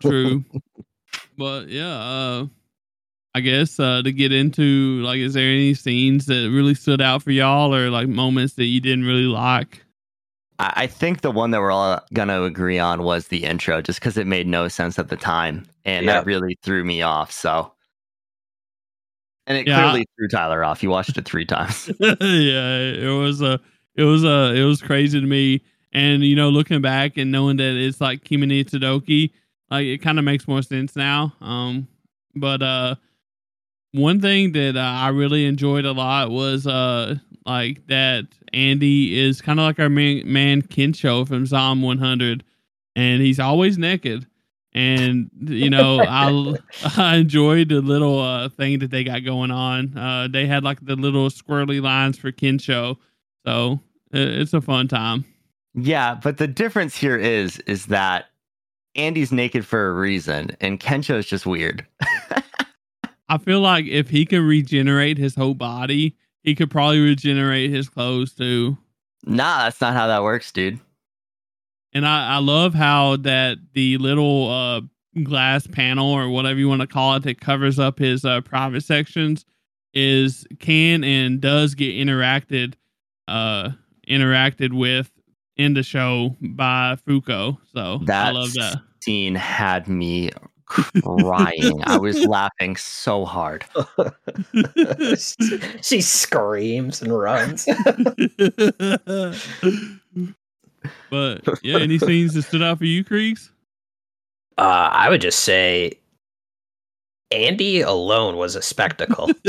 True. 0.01 0.45
but 1.39 1.69
yeah, 1.69 1.95
uh 1.95 2.47
I 3.35 3.41
guess 3.41 3.79
uh 3.81 4.03
to 4.03 4.13
get 4.13 4.33
into 4.33 5.01
like 5.03 5.19
is 5.21 5.35
there 5.35 5.49
any 5.49 5.75
scenes 5.75 6.27
that 6.27 6.51
really 6.53 6.75
stood 6.75 7.01
out 7.01 7.23
for 7.23 7.31
y'all 7.31 7.73
or 7.75 7.89
like 7.89 8.09
moments 8.09 8.55
that 8.55 8.65
you 8.65 8.81
didn't 8.81 9.05
really 9.05 9.23
like? 9.27 9.85
I, 10.59 10.73
I 10.77 10.87
think 10.89 11.21
the 11.23 11.31
one 11.31 11.53
that 11.53 11.61
we're 11.61 11.71
all 11.71 12.01
gonna 12.13 12.43
agree 12.43 12.81
on 12.81 13.05
was 13.05 13.29
the 13.29 13.45
intro, 13.45 13.81
just 13.81 14.01
because 14.01 14.17
it 14.19 14.27
made 14.27 14.49
no 14.49 14.69
sense 14.69 14.99
at 14.99 15.09
the 15.09 15.17
time, 15.17 15.67
and 15.85 16.05
Yeah. 16.05 16.15
that 16.15 16.27
really 16.27 16.59
threw 16.63 16.85
me 16.85 17.01
off. 17.03 17.31
So, 17.33 17.73
and 19.53 19.59
it 19.59 19.67
Yeah. 19.71 19.83
clearly 19.83 20.07
threw 20.17 20.29
Tyler 20.29 20.65
off. 20.65 20.81
He 20.81 20.87
watched 20.89 21.17
it 21.17 21.25
three 21.25 21.45
times. 21.45 21.91
yeah, 22.01 22.79
it 22.79 23.19
was 23.19 23.43
a 23.43 23.61
it 23.95 24.05
was 24.05 24.25
a 24.25 24.55
it 24.55 24.65
was 24.65 24.81
crazy 24.81 25.21
to 25.21 25.27
me. 25.27 25.63
And 25.93 26.23
you 26.25 26.35
know, 26.37 26.49
looking 26.49 26.81
back 26.81 27.17
and 27.19 27.31
knowing 27.31 27.59
that 27.59 27.75
it's 27.77 28.01
like 28.01 28.25
Kimi 28.25 28.47
ni 28.47 28.65
Todoke, 28.65 29.31
like 29.71 29.85
it 29.85 29.99
kind 29.99 30.19
of 30.19 30.25
makes 30.25 30.49
more 30.49 30.63
sense 30.63 30.97
now. 30.97 31.35
Um, 31.43 31.87
but 32.35 32.63
uh, 32.63 32.95
one 33.93 34.21
thing 34.21 34.53
that 34.53 34.77
uh, 34.77 34.81
I 34.81 35.09
really 35.09 35.45
enjoyed 35.45 35.85
a 35.85 35.93
lot 35.93 36.31
was 36.31 36.67
uh, 36.67 37.17
like 37.45 37.87
that 37.89 38.27
Andy 38.55 39.21
is 39.21 39.43
kind 39.43 39.61
of 39.61 39.65
like 39.67 39.79
our 39.79 39.91
man, 39.91 40.23
man 40.25 40.63
Kencho 40.63 41.29
from 41.29 41.45
Zom 41.45 41.83
100, 41.83 42.43
and 42.97 43.21
he's 43.23 43.39
always 43.39 43.77
naked. 43.77 44.27
And 44.75 45.31
you 45.41 45.69
know, 45.69 46.01
I 46.01 46.55
I 46.97 47.17
enjoyed 47.17 47.69
the 47.69 47.81
little 47.83 48.19
uh, 48.21 48.49
thing 48.49 48.79
that 48.79 48.91
they 48.91 49.05
got 49.05 49.25
going 49.25 49.51
on. 49.51 49.97
Uh, 49.97 50.29
they 50.31 50.47
had 50.47 50.65
like 50.65 50.85
the 50.85 50.97
little 50.97 51.29
squirrely 51.29 51.83
lines 51.83 52.19
for 52.19 52.33
Kencho, 52.33 52.97
so 53.45 53.81
it, 54.13 54.29
it's 54.29 54.55
a 54.55 54.61
fun 54.61 54.89
time. 54.89 55.25
yeah, 55.75 56.15
but 56.15 56.39
the 56.39 56.49
difference 56.49 56.97
here 56.97 57.19
is 57.19 57.59
is 57.61 57.87
that 57.87 58.27
Andy's 58.95 59.33
naked 59.33 59.67
for 59.67 59.89
a 59.89 59.93
reason, 59.93 60.57
and 60.61 60.81
Kencho's 60.81 61.27
just 61.27 61.47
weird. 61.47 61.87
I 63.29 63.39
feel 63.39 63.61
like 63.61 63.87
if 63.87 64.11
he 64.11 64.27
could 64.27 64.43
regenerate 64.43 65.17
his 65.17 65.35
whole 65.35 65.55
body, 65.55 66.17
he 66.43 66.55
could 66.55 66.71
probably 66.71 67.01
regenerate 67.01 67.71
his 67.71 67.89
clothes 67.89 68.35
too. 68.35 68.77
nah, 69.25 69.65
that's 69.65 69.81
not 69.81 69.95
how 69.95 70.07
that 70.07 70.23
works, 70.23 70.53
dude. 70.53 70.79
And 71.93 72.07
I, 72.07 72.37
I 72.37 72.39
love 72.39 72.75
how 72.75 73.17
that 73.19 73.59
the 73.75 73.99
little 73.99 74.51
uh, 74.51 74.81
glass 75.23 75.67
panel 75.67 76.11
or 76.11 76.29
whatever 76.29 76.59
you 76.59 76.69
want 76.69 76.81
to 76.81 76.87
call 76.87 77.17
it 77.17 77.23
that 77.25 77.41
covers 77.41 77.79
up 77.79 77.99
his 77.99 78.25
uh, 78.25 78.41
private 78.41 78.83
sections 78.83 79.45
is 79.95 80.47
can 80.59 81.05
and 81.05 81.41
does 81.41 81.75
get 81.75 81.95
interacted 81.95 82.75
uh 83.29 83.71
interacted 84.09 84.73
with 84.73 85.11
in 85.57 85.75
the 85.75 85.83
show 85.83 86.37
by 86.41 86.97
Fuko. 87.07 87.59
So 87.73 88.01
I 88.11 88.31
love 88.31 88.53
that. 88.55 88.81
scene 89.01 89.35
had 89.35 89.89
me 89.89 90.31
crying. 90.67 91.83
I 91.85 91.99
was 91.99 92.19
laughing 92.27 92.77
so 92.77 93.25
hard. 93.25 93.65
she 95.83 96.01
screams 96.01 97.03
and 97.03 97.19
runs. 97.19 97.67
but 101.11 101.41
yeah, 101.63 101.79
any 101.79 101.99
scenes 101.99 102.35
that 102.35 102.43
stood 102.43 102.63
out 102.63 102.79
for 102.79 102.85
you, 102.85 103.05
Creags? 103.05 103.51
Uh, 104.59 104.89
I 104.93 105.09
would 105.09 105.21
just 105.21 105.41
say 105.41 105.99
Andy 107.31 107.81
alone 107.81 108.37
was 108.37 108.55
a 108.55 108.63
spectacle. 108.63 109.31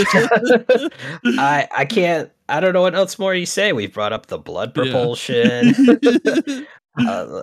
I 1.25 1.67
I 1.75 1.85
can't. 1.85 2.31
I 2.49 2.59
don't 2.59 2.73
know 2.73 2.81
what 2.81 2.95
else 2.95 3.17
more 3.19 3.33
you 3.35 3.45
say. 3.45 3.73
We've 3.73 3.93
brought 3.93 4.13
up 4.13 4.27
the 4.27 4.37
blood 4.37 4.73
Yeah. 4.75 4.83
propulsion. 4.83 5.73
uh, 7.07 7.41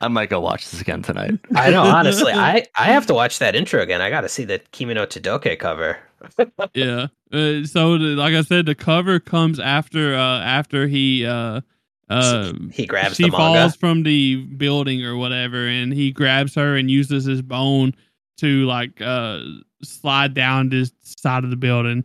I 0.00 0.08
might 0.08 0.30
go 0.30 0.40
watch 0.40 0.68
this 0.70 0.80
again 0.80 1.02
tonight. 1.02 1.38
I 1.54 1.70
know. 1.70 1.82
Honestly, 1.82 2.32
I 2.32 2.66
I 2.76 2.86
have 2.86 3.06
to 3.06 3.14
watch 3.14 3.38
that 3.38 3.54
intro 3.54 3.80
again. 3.82 4.00
I 4.00 4.10
got 4.10 4.22
to 4.22 4.28
see 4.28 4.44
the 4.44 4.58
Kimi 4.72 4.94
ni 4.94 5.00
Todoke 5.00 5.58
cover. 5.58 5.98
yeah. 6.74 7.06
Uh, 7.32 7.64
so, 7.64 7.98
the, 7.98 8.14
like 8.16 8.34
I 8.34 8.42
said, 8.42 8.66
the 8.66 8.74
cover 8.74 9.18
comes 9.20 9.58
after 9.58 10.14
uh 10.14 10.40
after 10.40 10.86
he 10.88 11.24
uh 11.24 11.60
uh 12.12 12.52
He 12.72 12.86
grabs 12.86 13.16
she 13.16 13.24
the 13.24 13.30
manga. 13.30 13.60
falls 13.60 13.76
from 13.76 14.02
the 14.02 14.36
building 14.56 15.04
or 15.04 15.16
whatever, 15.16 15.66
and 15.66 15.92
he 15.92 16.10
grabs 16.12 16.54
her 16.54 16.76
and 16.76 16.90
uses 16.90 17.24
his 17.24 17.42
bone 17.42 17.94
to 18.38 18.64
like 18.66 19.00
uh 19.00 19.40
slide 19.82 20.34
down 20.34 20.68
this 20.68 20.92
side 21.02 21.44
of 21.44 21.50
the 21.50 21.56
building. 21.56 22.04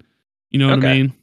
You 0.51 0.59
know 0.59 0.69
what 0.69 0.83
I 0.85 0.93
mean? 0.93 1.13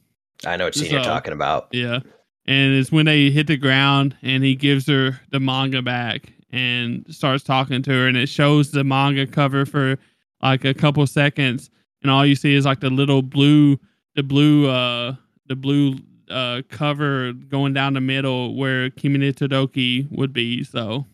I 0.45 0.57
know 0.57 0.65
what 0.65 0.75
scene 0.75 0.91
you're 0.91 1.01
talking 1.03 1.33
about. 1.33 1.67
Yeah. 1.71 1.99
And 2.47 2.75
it's 2.75 2.91
when 2.91 3.05
they 3.07 3.31
hit 3.31 3.47
the 3.47 3.57
ground 3.57 4.15
and 4.21 4.43
he 4.43 4.55
gives 4.55 4.87
her 4.87 5.19
the 5.31 5.39
manga 5.39 5.81
back 5.81 6.31
and 6.51 7.05
starts 7.09 7.43
talking 7.43 7.81
to 7.81 7.91
her 7.91 8.07
and 8.07 8.15
it 8.15 8.29
shows 8.29 8.71
the 8.71 8.83
manga 8.83 9.25
cover 9.25 9.65
for 9.65 9.97
like 10.43 10.63
a 10.63 10.73
couple 10.73 11.05
seconds 11.07 11.71
and 12.03 12.11
all 12.11 12.25
you 12.25 12.35
see 12.35 12.53
is 12.53 12.65
like 12.65 12.81
the 12.81 12.89
little 12.89 13.23
blue 13.23 13.77
the 14.15 14.21
blue 14.21 14.69
uh 14.69 15.15
the 15.47 15.55
blue 15.55 15.95
uh 16.29 16.61
cover 16.69 17.33
going 17.33 17.73
down 17.73 17.93
the 17.93 18.01
middle 18.01 18.55
where 18.55 18.89
Kimi 18.89 19.19
ni 19.19 19.31
Todoke 19.33 20.09
would 20.11 20.33
be. 20.33 20.63
So 20.63 21.05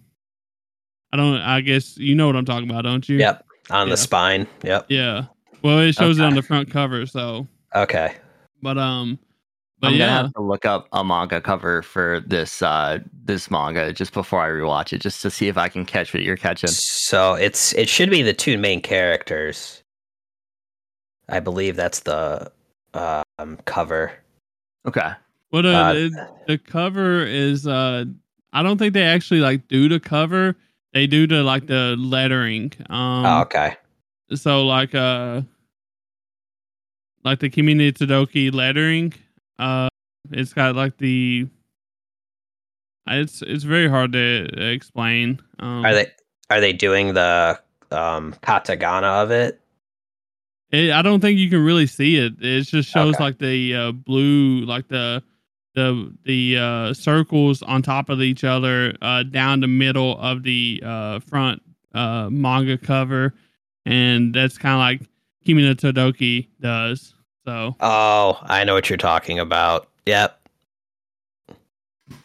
I 1.11 1.17
don't 1.17 1.41
I 1.41 1.61
guess 1.61 1.97
you 1.97 2.15
know 2.15 2.27
what 2.27 2.35
I'm 2.35 2.45
talking 2.45 2.69
about, 2.69 2.83
don't 2.83 3.07
you? 3.07 3.17
Yep, 3.17 3.45
on 3.69 3.88
Yeah. 3.88 3.91
the 3.93 3.97
spine. 3.97 4.47
Yep. 4.63 4.85
Yeah. 4.89 5.25
Well 5.63 5.79
it 5.79 5.93
shows 5.93 6.19
it 6.19 6.23
on 6.23 6.35
the 6.35 6.41
front 6.41 6.69
cover, 6.71 7.05
so 7.05 7.47
Okay. 7.75 8.15
but 8.61 8.77
um 8.77 9.19
but 9.79 9.88
I'm 9.88 9.93
yeah. 9.95 9.99
gonna 10.07 10.21
have 10.23 10.33
to 10.33 10.41
look 10.41 10.65
up 10.65 10.88
a 10.93 11.03
manga 11.03 11.41
cover 11.41 11.81
for 11.81 12.21
this 12.25 12.61
uh 12.61 12.99
this 13.23 13.49
manga 13.49 13.91
just 13.91 14.13
before 14.13 14.41
I 14.41 14.49
rewatch 14.49 14.93
it, 14.93 15.01
just 15.01 15.21
to 15.23 15.31
see 15.31 15.47
if 15.47 15.57
I 15.57 15.69
can 15.69 15.85
catch 15.85 16.13
what 16.13 16.23
you're 16.23 16.38
catching. 16.38 16.69
So 16.69 17.33
it's 17.33 17.73
it 17.73 17.89
should 17.89 18.09
be 18.11 18.21
the 18.21 18.33
two 18.33 18.57
main 18.57 18.81
characters. 18.81 19.81
I 21.29 21.39
believe 21.39 21.75
that's 21.75 22.01
the 22.01 22.51
um, 22.93 23.57
cover. 23.65 24.11
Okay. 24.87 25.11
What 25.49 25.65
uh, 25.65 25.69
Uh, 25.69 25.93
the, 25.93 26.29
the 26.47 26.57
cover 26.57 27.25
is 27.25 27.67
uh 27.67 28.05
I 28.53 28.63
don't 28.63 28.77
think 28.77 28.93
they 28.93 29.03
actually 29.03 29.39
like 29.39 29.67
do 29.67 29.87
the 29.87 29.99
cover. 29.99 30.55
They 30.93 31.07
do 31.07 31.27
the 31.27 31.43
like 31.43 31.67
the 31.67 31.95
lettering. 31.97 32.73
Um 32.89 33.25
oh, 33.25 33.41
okay. 33.41 33.75
so 34.33 34.65
like 34.65 34.95
uh 34.95 35.41
like 37.23 37.39
the 37.39 37.49
Kimi 37.49 37.73
ni 37.73 37.91
Todoke 37.91 38.53
lettering. 38.53 39.13
Uh 39.59 39.89
it's 40.31 40.53
got 40.53 40.75
like 40.75 40.97
the 40.97 41.47
it's 43.07 43.41
it's 43.41 43.63
very 43.63 43.89
hard 43.89 44.13
to 44.13 44.47
explain. 44.73 45.39
Um 45.59 45.85
Are 45.85 45.93
they 45.93 46.07
are 46.49 46.59
they 46.59 46.73
doing 46.73 47.13
the 47.13 47.59
um, 47.91 48.33
katakana 48.43 49.23
of 49.23 49.31
it? 49.31 49.60
It, 50.72 50.91
I 50.91 51.02
don't 51.02 51.19
think 51.19 51.38
you 51.38 51.49
can 51.49 51.64
really 51.64 51.85
see 51.88 52.18
it. 52.18 52.34
It 52.41 52.61
just 52.64 52.89
shows 52.89 53.15
Okay. 53.15 53.23
like 53.23 53.38
the 53.39 53.76
uh, 53.76 53.91
blue, 53.91 54.61
like 54.65 54.88
the 54.88 55.22
the 55.76 56.14
the 56.23 56.57
uh, 56.57 56.93
circles 56.93 57.61
on 57.61 57.81
top 57.81 58.10
of 58.10 58.22
each 58.22 58.43
other 58.43 58.95
uh, 59.02 59.23
down 59.23 59.60
the 59.61 59.68
middle 59.68 60.18
of 60.19 60.43
the 60.43 60.81
uh, 60.85 61.19
front 61.19 61.61
uh, 61.93 62.30
manga 62.30 62.77
cover, 62.77 63.34
and 63.85 64.34
that's 64.34 64.57
kind 64.57 64.73
of 64.76 64.80
like 64.80 65.10
Kimi 65.45 65.64
ni 65.64 65.76
Todoke 65.76 66.48
does. 66.60 67.15
So 67.45 67.76
Oh, 67.80 68.39
I 68.43 68.64
know 68.64 68.73
what 68.73 68.89
you're 68.89 68.98
talking 68.98 69.39
about. 69.39 69.88
Yep. 70.06 70.38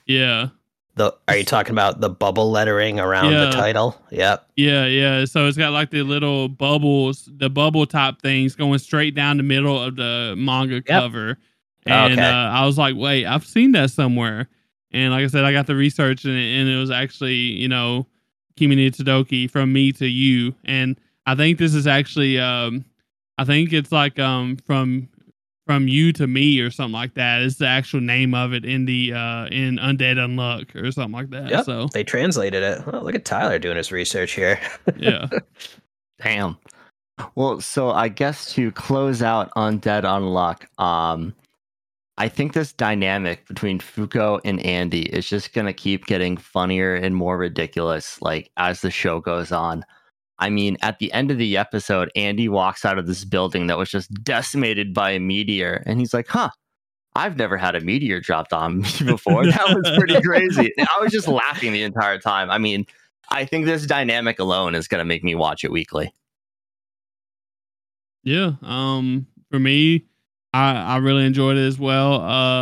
yeah, 0.07 0.49
The 0.97 1.15
are 1.29 1.37
you 1.37 1.45
talking 1.45 1.73
about 1.73 2.01
the 2.01 2.09
bubble 2.09 2.51
lettering 2.51 2.99
around 2.99 3.33
Yeah. 3.33 3.47
the 3.47 3.51
title? 3.53 4.01
Yep. 4.11 4.47
yeah, 4.57 4.87
yeah. 4.87 5.25
So 5.27 5.47
it's 5.47 5.59
got 5.59 5.73
like 5.73 5.91
the 5.91 6.03
little 6.03 6.49
bubbles, 6.49 7.29
the 7.37 7.51
bubble 7.51 7.85
top 7.87 8.23
things 8.23 8.55
going 8.55 8.79
straight 8.79 9.15
down 9.15 9.37
the 9.37 9.43
middle 9.43 9.81
of 9.83 9.97
the 9.97 10.35
manga 10.39 10.81
cover. 10.83 11.37
And 11.85 12.15
Okay. 12.15 12.23
uh, 12.27 12.33
I 12.33 12.65
was 12.67 12.79
like, 12.79 12.97
wait, 12.97 13.27
I've 13.27 13.45
seen 13.47 13.73
that 13.73 13.91
somewhere. 13.91 14.49
And 14.91 15.13
like 15.13 15.23
I 15.25 15.27
said, 15.27 15.45
I 15.45 15.53
got 15.53 15.67
the 15.67 15.77
research 15.77 16.25
and 16.25 16.35
it, 16.35 16.61
and 16.61 16.69
it 16.69 16.77
was 16.77 16.91
actually, 16.91 17.35
you 17.35 17.69
know, 17.69 18.07
Kimi 18.57 18.91
Todoke 18.91 19.51
from 19.51 19.73
me 19.73 19.93
to 19.93 20.07
you. 20.07 20.55
And 20.65 20.99
I 21.27 21.35
think 21.35 21.59
this 21.59 21.75
is 21.75 21.87
actually, 21.87 22.39
um, 22.41 22.87
I 23.37 23.45
think 23.45 23.75
it's 23.75 23.93
like 23.93 24.19
um, 24.19 24.57
from 24.65 25.09
from 25.67 25.89
you 25.89 26.13
to 26.13 26.27
me 26.27 26.61
or 26.61 26.71
something 26.71 26.93
like 26.93 27.15
that. 27.15 27.43
Is 27.43 27.59
the 27.59 27.67
actual 27.67 28.01
name 28.01 28.35
of 28.35 28.53
it 28.53 28.65
in 28.65 28.85
the 28.85 29.13
uh, 29.13 29.47
in 29.47 29.77
Undead 29.77 30.17
Unluck 30.17 30.75
or 30.75 30.91
something 30.93 31.13
like 31.13 31.31
that. 31.31 31.51
Yep. 31.51 31.65
So 31.65 31.89
They 31.93 32.05
translated 32.05 32.63
it. 32.63 32.83
Oh, 32.87 33.01
look 33.01 33.15
at 33.15 33.25
Tyler 33.25 33.59
doing 33.59 33.77
his 33.77 33.93
research 33.93 34.33
here. 34.33 34.59
yeah, 34.97 35.29
Damn. 36.23 36.57
Well, 37.35 37.61
so 37.61 37.91
I 37.91 38.09
guess 38.09 38.53
to 38.55 38.71
close 38.73 39.23
out 39.23 39.51
on 39.57 39.79
Dead 39.79 40.05
Unluck, 40.05 40.67
um, 40.79 41.35
I 42.19 42.29
think 42.29 42.53
this 42.53 42.73
dynamic 42.73 43.47
between 43.49 43.79
Fuko 43.79 44.41
and 44.45 44.65
Andy 44.65 45.03
is 45.07 45.29
just 45.29 45.53
gonna 45.53 45.73
keep 45.73 46.07
getting 46.07 46.37
funnier 46.37 46.95
and 46.95 47.17
more 47.17 47.37
ridiculous, 47.37 48.21
like 48.23 48.51
as 48.57 48.81
the 48.81 48.91
show 48.91 49.21
goes 49.21 49.51
on. 49.51 49.85
I 50.39 50.51
mean, 50.51 50.77
at 50.83 50.99
the 50.99 51.13
end 51.13 51.31
of 51.31 51.39
the 51.39 51.57
episode, 51.57 52.11
Andy 52.15 52.49
walks 52.49 52.85
out 52.85 52.99
of 52.99 53.07
this 53.07 53.25
building 53.25 53.69
that 53.69 53.79
was 53.79 53.91
just 53.91 54.13
decimated 54.23 54.93
by 54.93 55.13
a 55.13 55.21
meteor, 55.21 55.83
and 55.87 55.99
he's 55.99 56.15
like, 56.15 56.29
"Huh." 56.29 56.51
I've 57.15 57.39
never 57.39 57.57
had 57.57 57.75
a 57.75 57.81
meteor 57.81 58.21
dropped 58.21 58.53
on 58.53 58.81
me 58.81 58.89
before. 59.07 59.47
That 59.47 59.75
was 59.75 59.91
pretty 59.99 60.21
crazy. 60.25 60.71
I 60.79 61.01
was 61.01 61.11
just 61.11 61.27
laughing 61.27 61.73
the 61.73 61.83
entire 61.83 62.19
time. 62.19 62.51
I 62.51 62.59
mean, 62.59 62.85
I 63.31 63.47
think 63.47 63.65
this 63.65 63.87
dynamic 63.87 64.39
alone 64.39 64.75
is 64.75 64.87
going 64.87 64.99
to 64.99 65.05
make 65.07 65.25
me 65.25 65.35
watch 65.35 65.65
it 65.65 65.73
weekly. 65.73 66.13
Yeah. 68.23 68.53
Um. 68.63 69.27
For 69.51 69.59
me, 69.59 70.05
I 70.53 70.73
I 70.73 70.97
really 70.99 71.25
enjoyed 71.25 71.57
it 71.57 71.67
as 71.67 71.79
well. 71.79 72.21
Uh, 72.21 72.61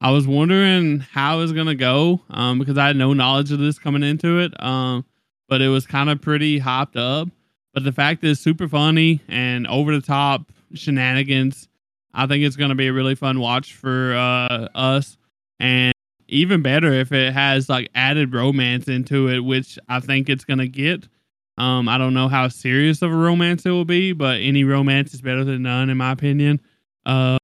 I 0.00 0.10
was 0.10 0.26
wondering 0.26 1.00
how 1.00 1.38
it 1.38 1.42
was 1.42 1.52
gonna 1.52 1.74
go. 1.74 2.22
Um, 2.30 2.58
because 2.58 2.78
I 2.78 2.86
had 2.88 2.96
no 2.96 3.12
knowledge 3.12 3.52
of 3.52 3.58
this 3.58 3.78
coming 3.78 4.02
into 4.02 4.38
it. 4.40 4.60
Um, 4.62 5.04
but 5.48 5.62
it 5.62 5.68
was 5.68 5.86
kind 5.86 6.10
of 6.10 6.20
pretty 6.20 6.58
hopped 6.58 6.96
up. 6.96 7.28
But 7.74 7.84
the 7.84 7.92
fact 7.92 8.24
is 8.24 8.40
super 8.40 8.68
funny 8.68 9.20
and 9.28 9.66
over 9.66 9.94
the 9.94 10.04
top 10.04 10.50
shenanigans. 10.74 11.68
I 12.14 12.26
think 12.26 12.44
it's 12.44 12.56
gonna 12.56 12.74
be 12.74 12.86
a 12.86 12.92
really 12.92 13.14
fun 13.14 13.40
watch 13.40 13.74
for 13.74 14.14
uh 14.14 14.68
us. 14.74 15.16
And 15.60 15.92
even 16.28 16.62
better 16.62 16.92
if 16.92 17.12
it 17.12 17.32
has 17.32 17.68
like 17.68 17.90
added 17.94 18.34
romance 18.34 18.88
into 18.88 19.28
it, 19.28 19.40
which 19.40 19.78
I 19.88 20.00
think 20.00 20.28
it's 20.28 20.44
gonna 20.44 20.66
get. 20.66 21.06
Um, 21.58 21.88
I 21.88 21.96
don't 21.96 22.14
know 22.14 22.28
how 22.28 22.48
serious 22.48 23.00
of 23.00 23.10
a 23.10 23.16
romance 23.16 23.64
it 23.64 23.70
will 23.70 23.86
be, 23.86 24.12
but 24.12 24.40
any 24.40 24.64
romance 24.64 25.14
is 25.14 25.22
better 25.22 25.44
than 25.44 25.62
none, 25.62 25.88
in 25.88 25.96
my 25.96 26.12
opinion. 26.12 26.60
Um, 27.06 27.38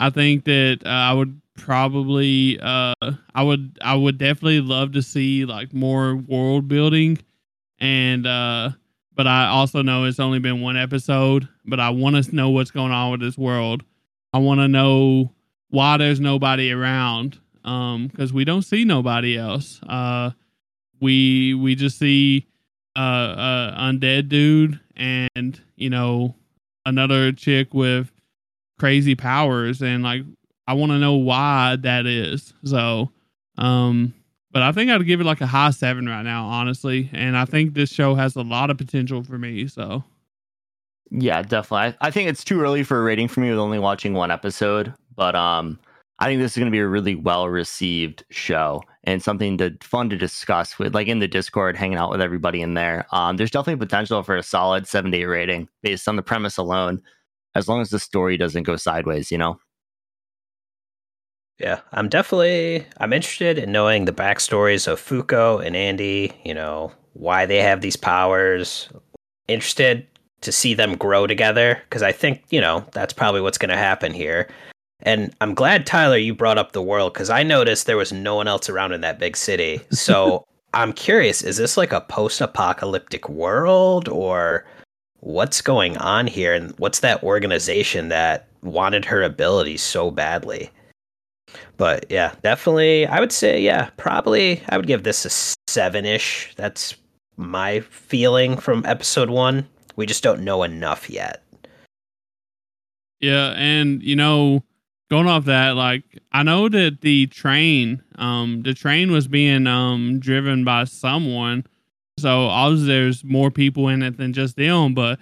I 0.00 0.10
think 0.10 0.44
that 0.44 0.80
uh, 0.84 0.88
I 0.88 1.12
would 1.12 1.40
probably, 1.58 2.58
uh, 2.60 2.94
I 3.34 3.42
would, 3.42 3.78
I 3.82 3.94
would 3.94 4.16
definitely 4.18 4.60
love 4.60 4.92
to 4.92 5.02
see 5.02 5.44
like 5.44 5.74
more 5.74 6.16
world 6.16 6.68
building, 6.68 7.18
and 7.78 8.26
uh, 8.26 8.70
but 9.14 9.26
I 9.26 9.48
also 9.48 9.82
know 9.82 10.04
it's 10.04 10.20
only 10.20 10.38
been 10.38 10.60
one 10.60 10.76
episode, 10.76 11.48
but 11.66 11.80
I 11.80 11.90
want 11.90 12.24
to 12.24 12.34
know 12.34 12.50
what's 12.50 12.70
going 12.70 12.92
on 12.92 13.10
with 13.10 13.20
this 13.20 13.36
world. 13.36 13.82
I 14.32 14.38
want 14.38 14.60
to 14.60 14.68
know 14.68 15.32
why 15.70 15.96
there's 15.96 16.20
nobody 16.20 16.72
around, 16.72 17.38
um, 17.64 18.08
because 18.08 18.32
we 18.32 18.44
don't 18.44 18.62
see 18.62 18.84
nobody 18.84 19.36
else. 19.36 19.80
Uh, 19.82 20.30
we 21.00 21.54
we 21.54 21.74
just 21.74 21.98
see 21.98 22.46
uh, 22.96 22.98
uh 22.98 23.80
undead 23.80 24.28
dude 24.28 24.80
and 24.96 25.62
you 25.76 25.90
know 25.90 26.34
another 26.86 27.32
chick 27.32 27.72
with 27.72 28.10
crazy 28.78 29.14
powers 29.14 29.82
and 29.82 30.02
like 30.02 30.22
I 30.68 30.74
want 30.74 30.92
to 30.92 30.98
know 30.98 31.14
why 31.14 31.76
that 31.80 32.06
is. 32.06 32.52
So 32.64 33.10
um 33.56 34.14
but 34.50 34.62
I 34.62 34.72
think 34.72 34.90
I'd 34.90 35.04
give 35.06 35.20
it 35.20 35.24
like 35.24 35.40
a 35.40 35.46
high 35.46 35.70
7 35.70 36.06
right 36.06 36.22
now 36.22 36.46
honestly 36.46 37.10
and 37.12 37.36
I 37.36 37.44
think 37.44 37.74
this 37.74 37.90
show 37.90 38.14
has 38.14 38.36
a 38.36 38.42
lot 38.42 38.70
of 38.70 38.78
potential 38.78 39.22
for 39.24 39.38
me 39.38 39.66
so 39.68 40.04
Yeah, 41.10 41.42
definitely. 41.42 41.96
I, 42.00 42.08
I 42.08 42.10
think 42.10 42.28
it's 42.28 42.44
too 42.44 42.60
early 42.60 42.82
for 42.82 43.00
a 43.00 43.02
rating 43.02 43.28
for 43.28 43.40
me 43.40 43.50
with 43.50 43.58
only 43.58 43.78
watching 43.78 44.12
one 44.14 44.30
episode, 44.30 44.94
but 45.16 45.34
um 45.34 45.78
I 46.20 46.26
think 46.26 46.40
this 46.40 46.52
is 46.52 46.58
going 46.58 46.66
to 46.66 46.72
be 46.72 46.80
a 46.80 46.88
really 46.88 47.14
well 47.14 47.48
received 47.48 48.24
show 48.30 48.82
and 49.04 49.22
something 49.22 49.56
to 49.58 49.76
fun 49.80 50.10
to 50.10 50.16
discuss 50.16 50.78
with 50.78 50.94
like 50.94 51.06
in 51.06 51.20
the 51.20 51.28
Discord, 51.28 51.76
hanging 51.76 51.96
out 51.98 52.10
with 52.10 52.20
everybody 52.20 52.60
in 52.60 52.74
there. 52.74 53.06
Um, 53.12 53.36
there's 53.36 53.52
definitely 53.52 53.84
potential 53.86 54.22
for 54.24 54.36
a 54.36 54.42
solid 54.42 54.88
seven 54.88 55.12
to 55.12 55.18
eight 55.18 55.26
rating 55.26 55.68
based 55.82 56.08
on 56.08 56.16
the 56.16 56.22
premise 56.22 56.56
alone, 56.56 57.00
as 57.54 57.68
long 57.68 57.80
as 57.80 57.90
the 57.90 58.00
story 58.00 58.36
doesn't 58.36 58.64
go 58.64 58.74
sideways, 58.76 59.30
you 59.30 59.38
know. 59.38 59.60
Yeah, 61.58 61.80
I'm 61.92 62.08
definitely 62.08 62.86
I'm 62.98 63.12
interested 63.12 63.58
in 63.58 63.72
knowing 63.72 64.04
the 64.04 64.12
backstories 64.12 64.86
of 64.86 65.00
Fuko 65.00 65.64
and 65.64 65.76
Andy. 65.76 66.32
You 66.44 66.54
know 66.54 66.92
why 67.14 67.46
they 67.46 67.60
have 67.60 67.80
these 67.80 67.96
powers. 67.96 68.88
Interested 69.48 70.06
to 70.40 70.52
see 70.52 70.74
them 70.74 70.96
grow 70.96 71.26
together 71.26 71.80
because 71.84 72.02
I 72.02 72.12
think 72.12 72.44
you 72.50 72.60
know 72.60 72.86
that's 72.92 73.12
probably 73.12 73.40
what's 73.40 73.58
going 73.58 73.70
to 73.70 73.76
happen 73.76 74.12
here. 74.12 74.48
And 75.00 75.34
I'm 75.40 75.54
glad 75.54 75.86
Tyler 75.86 76.16
you 76.16 76.34
brought 76.34 76.58
up 76.58 76.72
the 76.72 76.82
world 76.82 77.12
because 77.12 77.30
I 77.30 77.42
noticed 77.42 77.86
there 77.86 77.96
was 77.96 78.12
no 78.12 78.34
one 78.34 78.48
else 78.48 78.68
around 78.68 78.92
in 78.92 79.00
that 79.02 79.18
big 79.18 79.36
city. 79.36 79.80
So 79.92 80.44
I'm 80.74 80.92
curious, 80.92 81.42
is 81.42 81.56
this 81.56 81.76
like 81.76 81.92
a 81.92 82.00
post-apocalyptic 82.02 83.28
world 83.28 84.08
or 84.08 84.66
what's 85.20 85.62
going 85.62 85.96
on 85.96 86.26
here? 86.26 86.52
And 86.52 86.78
what's 86.78 87.00
that 87.00 87.22
organization 87.22 88.08
that 88.08 88.48
wanted 88.62 89.04
her 89.06 89.22
abilities 89.22 89.82
so 89.82 90.10
badly? 90.10 90.70
But 91.76 92.06
yeah, 92.10 92.34
definitely, 92.42 93.06
I 93.06 93.20
would 93.20 93.32
say 93.32 93.60
yeah, 93.60 93.90
probably 93.96 94.62
I 94.68 94.76
would 94.76 94.86
give 94.86 95.04
this 95.04 95.24
a 95.24 95.30
seven-ish. 95.70 96.54
That's 96.56 96.94
my 97.36 97.80
feeling 97.80 98.56
from 98.56 98.84
episode 98.84 99.30
one. 99.30 99.68
We 99.96 100.06
just 100.06 100.22
don't 100.22 100.42
know 100.42 100.62
enough 100.62 101.08
yet. 101.08 101.42
Yeah, 103.20 103.54
and 103.56 104.02
you 104.02 104.16
know, 104.16 104.64
going 105.10 105.26
off 105.26 105.44
that, 105.46 105.76
like 105.76 106.04
I 106.32 106.42
know 106.42 106.68
that 106.68 107.00
the 107.00 107.26
train, 107.26 108.02
um, 108.16 108.62
the 108.62 108.74
train 108.74 109.10
was 109.10 109.28
being 109.28 109.66
um 109.66 110.20
driven 110.20 110.64
by 110.64 110.84
someone. 110.84 111.64
So 112.18 112.46
obviously 112.46 112.88
there's 112.88 113.24
more 113.24 113.50
people 113.50 113.88
in 113.88 114.02
it 114.02 114.16
than 114.16 114.32
just 114.32 114.56
them, 114.56 114.94
but 114.94 115.18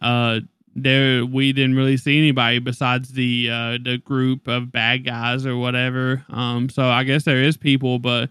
uh 0.00 0.40
there 0.74 1.24
we 1.24 1.52
didn't 1.52 1.76
really 1.76 1.96
see 1.96 2.18
anybody 2.18 2.58
besides 2.58 3.12
the 3.12 3.48
uh 3.50 3.78
the 3.82 3.98
group 4.04 4.48
of 4.48 4.72
bad 4.72 5.04
guys 5.04 5.44
or 5.46 5.56
whatever. 5.56 6.24
Um 6.30 6.68
so 6.68 6.84
I 6.88 7.04
guess 7.04 7.24
there 7.24 7.42
is 7.42 7.56
people, 7.56 7.98
but 7.98 8.30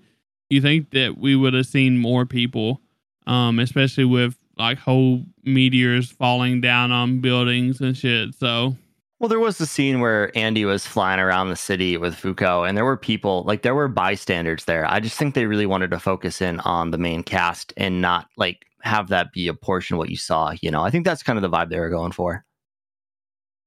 you 0.50 0.62
think 0.62 0.92
that 0.92 1.18
we 1.18 1.36
would 1.36 1.54
have 1.54 1.66
seen 1.66 1.98
more 1.98 2.26
people, 2.26 2.82
um, 3.26 3.58
especially 3.60 4.06
with 4.06 4.38
like 4.58 4.78
whole 4.78 5.24
meteors 5.44 6.12
falling 6.12 6.62
down 6.62 6.92
on 6.92 7.22
buildings 7.22 7.80
and 7.80 7.96
shit. 7.96 8.36
So 8.36 8.76
Well, 9.20 9.30
there 9.30 9.40
was 9.40 9.58
the 9.60 9.66
scene 9.66 10.02
where 10.02 10.36
Andy 10.38 10.66
was 10.66 10.86
flying 10.86 11.20
around 11.20 11.50
the 11.50 11.56
city 11.56 11.96
with 11.96 12.16
Fuko, 12.16 12.68
and 12.68 12.76
there 12.78 12.86
were 12.86 12.98
people, 12.98 13.44
like 13.44 13.62
there 13.62 13.76
were 13.76 13.88
bystanders 13.88 14.66
there. 14.66 14.86
I 14.90 15.00
just 15.00 15.18
think 15.18 15.36
they 15.36 15.46
really 15.46 15.66
wanted 15.68 15.92
to 15.92 16.00
focus 16.00 16.42
in 16.42 16.60
on 16.62 16.92
the 16.92 16.98
main 16.98 17.24
cast 17.24 17.74
and 17.78 18.02
not 18.02 18.28
like 18.36 18.66
have 18.84 19.10
that 19.10 19.32
be 19.32 19.48
a 19.48 19.54
portion 19.54 19.96
of 19.96 20.00
what 20.00 20.10
you 20.10 20.18
saw. 20.18 20.54
You 20.62 20.72
know, 20.72 20.84
I 20.84 20.90
think 20.90 21.06
that's 21.06 21.24
kind 21.24 21.38
of 21.38 21.42
the 21.44 21.50
vibe 21.50 21.70
they 21.70 21.80
were 21.80 21.90
going 21.90 22.12
for. 22.12 22.44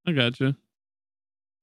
I 0.06 0.12
gotcha. 0.12 0.56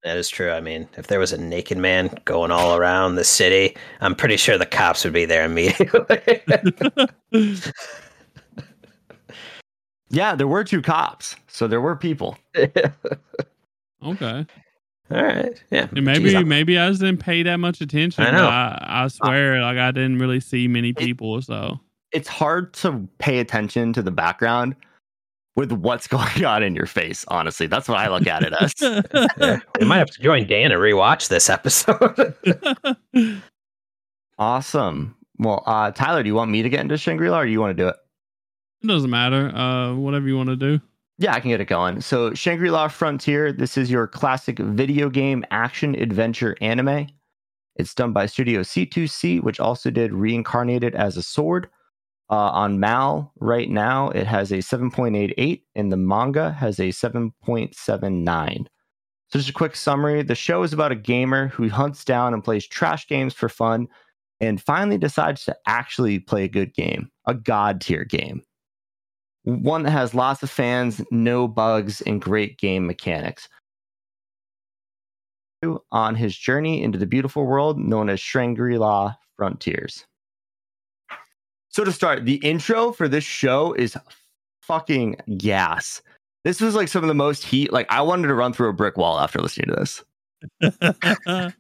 That 0.04 0.18
is 0.18 0.30
true. 0.30 0.52
I 0.52 0.62
mean, 0.62 0.90
if 0.98 1.08
there 1.08 1.20
was 1.20 1.32
a 1.32 1.38
naked 1.38 1.78
man 1.78 2.10
going 2.26 2.50
all 2.50 2.76
around 2.76 3.16
the 3.16 3.24
city, 3.24 3.78
I'm 4.00 4.16
pretty 4.16 4.36
sure 4.38 4.58
the 4.58 4.66
cops 4.66 5.04
would 5.04 5.14
be 5.14 5.26
there 5.26 5.46
immediately. 5.46 6.42
Yeah, 10.14 10.36
there 10.36 10.48
were 10.48 10.66
two 10.66 10.82
cops, 10.82 11.38
so 11.48 11.68
there 11.68 11.82
were 11.82 11.96
people. 11.96 12.38
Okay. 14.04 14.48
All 15.12 15.24
right. 15.24 15.64
Yeah. 15.70 15.88
And 15.96 16.04
maybe 16.04 16.32
Jeez, 16.32 16.36
I'm- 16.38 16.48
maybe 16.48 16.76
I 16.80 16.90
just 16.90 17.02
didn't 17.02 17.20
pay 17.20 17.44
that 17.44 17.58
much 17.58 17.82
attention. 17.82 18.24
I 18.24 18.32
know. 18.32 18.46
But 18.48 18.50
I, 18.52 19.04
I 19.04 19.08
swear, 19.10 19.62
like 19.62 19.78
I 19.78 19.92
didn't 19.92 20.18
really 20.18 20.40
see 20.40 20.68
many 20.68 20.92
people. 20.92 21.40
So 21.44 21.80
It's 22.12 22.28
hard 22.28 22.74
to 22.76 23.08
pay 23.20 23.40
attention 23.40 23.94
to 23.94 24.02
the 24.02 24.12
background 24.12 24.76
with 25.56 25.72
what's 25.72 26.08
going 26.08 26.46
on 26.46 26.64
in 26.64 26.76
your 26.76 26.86
face. 26.86 27.26
Honestly, 27.28 27.68
that's 27.68 27.88
what 27.88 27.98
I 27.98 28.08
look 28.10 28.28
at 28.28 28.44
it 28.44 28.54
as. 28.60 28.74
yeah. 28.82 29.60
We 29.80 29.86
might 29.86 29.98
have 29.98 30.12
to 30.12 30.22
join 30.22 30.48
Dan 30.48 30.72
and 30.72 30.82
rewatch 30.82 31.28
this 31.30 31.50
episode. 31.50 32.36
awesome. 34.38 35.16
Well, 35.38 35.64
uh, 35.66 35.92
Tyler, 35.92 36.24
do 36.24 36.28
you 36.28 36.36
want 36.36 36.52
me 36.52 36.62
to 36.62 36.70
get 36.70 36.82
into 36.82 36.98
Shangri 36.98 37.30
La, 37.30 37.40
or 37.40 37.46
do 37.46 37.52
you 37.52 37.60
want 37.60 37.76
to 37.76 37.84
do 37.84 37.88
it? 37.90 37.96
it 38.84 38.88
doesn't 38.88 39.10
matter. 39.10 39.56
Uh, 39.56 39.96
whatever 39.96 40.28
you 40.28 40.38
want 40.38 40.50
to 40.50 40.56
do. 40.56 40.80
Yeah, 41.18 41.34
I 41.34 41.40
can 41.40 41.52
get 41.52 41.62
it 41.62 41.66
going. 41.66 42.02
So, 42.02 42.34
Shangri 42.34 42.72
La 42.72 42.88
Frontier, 42.88 43.52
this 43.52 43.78
is 43.78 43.92
your 43.92 44.08
classic 44.08 44.58
video 44.58 45.10
game 45.10 45.46
action 45.52 45.94
adventure 45.96 46.58
anime. 46.62 47.08
It's 47.76 47.94
done 47.94 48.12
by 48.12 48.26
Studio 48.26 48.62
C2C, 48.62 49.42
which 49.44 49.60
also 49.60 49.92
did 49.92 50.14
Reincarnated 50.14 50.96
as 50.96 51.18
a 51.18 51.24
Sword. 51.24 51.70
Uh, 52.32 52.50
on 52.52 52.80
MAL 52.80 53.34
right 53.42 53.70
now, 53.70 54.10
it 54.10 54.26
has 54.26 54.52
a 54.52 54.60
7.88, 54.60 55.62
and 55.76 55.92
the 55.92 55.98
manga 55.98 56.52
has 56.52 56.80
a 56.80 56.84
7.79. 56.84 58.66
So, 59.28 59.40
just 59.40 59.50
a 59.50 59.54
quick 59.54 59.76
summary 59.76 60.24
the 60.24 60.34
show 60.34 60.64
is 60.64 60.72
about 60.72 60.94
a 60.94 60.96
gamer 60.96 61.50
who 61.50 61.70
hunts 61.70 62.06
down 62.06 62.34
and 62.34 62.44
plays 62.44 62.66
trash 62.66 63.08
games 63.08 63.34
for 63.34 63.50
fun 63.50 63.88
and 64.40 64.62
finally 64.62 64.98
decides 64.98 65.44
to 65.46 65.56
actually 65.68 66.20
play 66.20 66.46
a 66.46 66.50
good 66.50 66.74
game, 66.74 67.12
a 67.28 67.34
god 67.34 67.82
tier 67.82 68.06
game 68.06 68.42
one 69.44 69.84
that 69.84 69.92
has 69.92 70.14
lots 70.14 70.44
of 70.44 70.50
fans, 70.50 71.02
no 71.12 71.48
bugs, 71.48 72.02
and 72.02 72.22
great 72.22 72.58
game 72.58 72.86
mechanics. 72.86 73.50
On 75.92 76.16
his 76.16 76.36
journey 76.36 76.82
into 76.82 76.98
the 76.98 77.06
beautiful 77.06 77.46
world 77.46 77.78
known 77.78 78.10
as 78.10 78.20
Shangri 78.20 78.78
La 78.78 79.14
Frontiers. 79.38 80.06
So, 81.72 81.84
to 81.84 81.92
start, 81.92 82.26
the 82.26 82.36
intro 82.36 82.92
for 82.92 83.08
this 83.08 83.24
show 83.24 83.74
is 83.74 83.98
fucking 84.62 85.18
gas. 85.38 86.02
This 86.44 86.60
was 86.60 86.76
like 86.76 86.88
some 86.88 87.04
of 87.04 87.08
the 87.08 87.14
most 87.14 87.46
heat. 87.46 87.72
Like, 87.72 87.88
I 87.90 88.02
wanted 88.02 88.28
to 88.28 88.34
run 88.34 88.52
through 88.52 88.70
a 88.70 88.74
brick 88.74 88.98
wall 88.98 89.20
after 89.20 89.40
listening 89.40 89.70
to 89.70 89.76
this. 89.76 90.04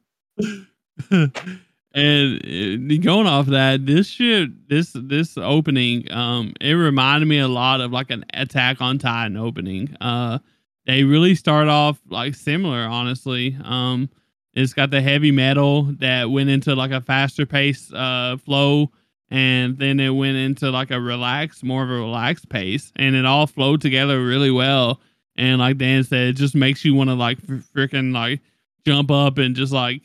and 1.93 2.91
uh, 2.91 2.97
going 3.01 3.27
off 3.27 3.47
that, 3.47 3.85
this 3.85 4.07
shit, 4.07 4.69
this 4.69 4.95
this 4.95 5.37
opening, 5.37 6.11
um, 6.11 6.53
it 6.61 6.73
reminded 6.73 7.27
me 7.27 7.39
a 7.39 7.47
lot 7.47 7.81
of 7.81 7.91
like 7.91 8.09
an 8.09 8.25
Attack 8.33 8.81
on 8.81 8.97
Titan 8.97 9.37
opening. 9.37 9.95
Uh, 10.01 10.39
they 10.87 11.03
really 11.03 11.35
start 11.35 11.67
off 11.67 12.01
like 12.09 12.35
similar, 12.35 12.81
honestly. 12.81 13.57
Um, 13.63 14.09
it's 14.53 14.73
got 14.73 14.91
the 14.91 15.01
heavy 15.01 15.31
metal 15.31 15.83
that 15.99 16.29
went 16.29 16.49
into 16.49 16.75
like 16.75 16.91
a 16.91 17.01
faster 17.01 17.45
pace 17.45 17.91
uh 17.93 18.37
flow, 18.43 18.91
and 19.31 19.77
then 19.77 19.99
it 20.01 20.09
went 20.09 20.35
into 20.35 20.69
like 20.69 20.91
a 20.91 20.99
relaxed, 20.99 21.63
more 21.63 21.83
of 21.83 21.89
a 21.89 21.93
relaxed 21.93 22.49
pace, 22.49 22.91
and 22.97 23.15
it 23.15 23.25
all 23.25 23.47
flowed 23.47 23.81
together 23.81 24.23
really 24.23 24.51
well. 24.51 24.99
And 25.37 25.59
like 25.59 25.77
Dan 25.77 26.03
said, 26.03 26.27
it 26.27 26.33
just 26.33 26.53
makes 26.53 26.83
you 26.83 26.93
want 26.93 27.09
to 27.09 27.15
like 27.15 27.41
freaking 27.41 28.13
like 28.13 28.41
jump 28.85 29.09
up 29.09 29.37
and 29.37 29.55
just 29.55 29.71
like 29.71 30.01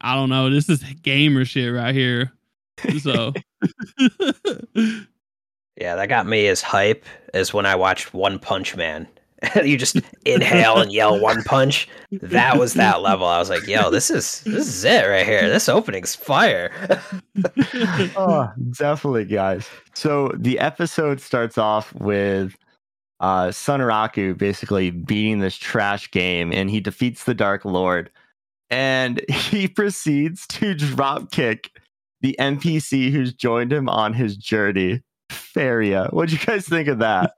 I 0.00 0.14
don't 0.14 0.30
know. 0.30 0.50
This 0.50 0.68
is 0.68 0.82
gamer 1.02 1.44
shit 1.44 1.72
right 1.72 1.94
here. 1.94 2.32
So, 3.00 3.32
yeah, 4.74 5.94
that 5.94 6.08
got 6.08 6.26
me 6.26 6.48
as 6.48 6.62
hype 6.62 7.04
as 7.32 7.54
when 7.54 7.66
I 7.66 7.76
watched 7.76 8.12
One 8.12 8.38
Punch 8.38 8.74
Man. 8.74 9.06
you 9.64 9.76
just 9.76 10.00
inhale 10.24 10.78
and 10.78 10.92
yell 10.92 11.18
one 11.18 11.42
punch. 11.44 11.88
That 12.10 12.58
was 12.58 12.74
that 12.74 13.02
level. 13.02 13.26
I 13.26 13.38
was 13.38 13.50
like, 13.50 13.66
yo, 13.66 13.90
this 13.90 14.10
is 14.10 14.40
this 14.42 14.68
is 14.68 14.84
it 14.84 15.06
right 15.06 15.26
here. 15.26 15.48
This 15.48 15.68
opening's 15.68 16.14
fire. 16.14 16.70
oh, 18.16 18.50
definitely, 18.72 19.24
guys. 19.24 19.68
So 19.94 20.32
the 20.36 20.58
episode 20.58 21.20
starts 21.20 21.58
off 21.58 21.94
with 21.94 22.56
uh 23.20 23.48
Sunraku 23.48 24.36
basically 24.36 24.90
beating 24.90 25.40
this 25.40 25.56
trash 25.56 26.10
game 26.10 26.52
and 26.52 26.70
he 26.70 26.80
defeats 26.80 27.24
the 27.24 27.34
Dark 27.34 27.64
Lord 27.64 28.10
and 28.70 29.20
he 29.28 29.68
proceeds 29.68 30.46
to 30.48 30.74
drop 30.74 31.30
kick 31.30 31.70
the 32.20 32.36
NPC 32.38 33.10
who's 33.10 33.32
joined 33.32 33.72
him 33.72 33.88
on 33.88 34.12
his 34.12 34.36
journey. 34.36 35.02
Faria. 35.30 36.08
What'd 36.10 36.32
you 36.32 36.44
guys 36.44 36.68
think 36.68 36.88
of 36.88 36.98
that? 36.98 37.32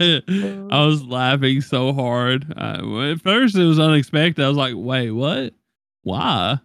I 0.00 0.86
was 0.86 1.02
laughing 1.04 1.60
so 1.60 1.92
hard. 1.92 2.52
Uh, 2.56 3.12
at 3.12 3.20
first, 3.20 3.56
it 3.56 3.64
was 3.64 3.78
unexpected. 3.78 4.44
I 4.44 4.48
was 4.48 4.56
like, 4.56 4.74
wait, 4.76 5.10
what? 5.10 5.54
Why? 6.02 6.58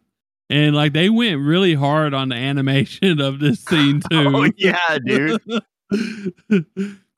And 0.50 0.76
like 0.76 0.94
they 0.94 1.10
went 1.10 1.42
really 1.42 1.76
hard 1.76 2.14
on 2.14 2.30
the 2.30 2.36
animation 2.36 3.22
of 3.22 3.40
this 3.40 3.60
scene 3.66 4.02
too. 4.10 4.32
oh 4.36 4.50
yeah, 4.58 4.98
dude. 5.06 5.42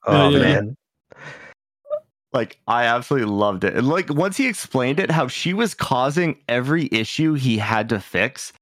oh 0.06 0.30
yeah. 0.30 0.40
man. 0.40 0.78
Like 2.34 2.60
I 2.68 2.86
absolutely 2.86 3.30
loved 3.30 3.64
it. 3.64 3.76
And 3.76 3.88
like 3.88 4.10
once 4.14 4.38
he 4.38 4.48
explained 4.48 5.00
it, 5.00 5.12
how 5.12 5.28
she 5.28 5.54
was 5.54 5.74
causing 5.74 6.38
every 6.48 6.88
issue 6.92 7.34
he 7.34 7.58
had 7.58 7.90
to 7.90 8.00
fix, 8.00 8.54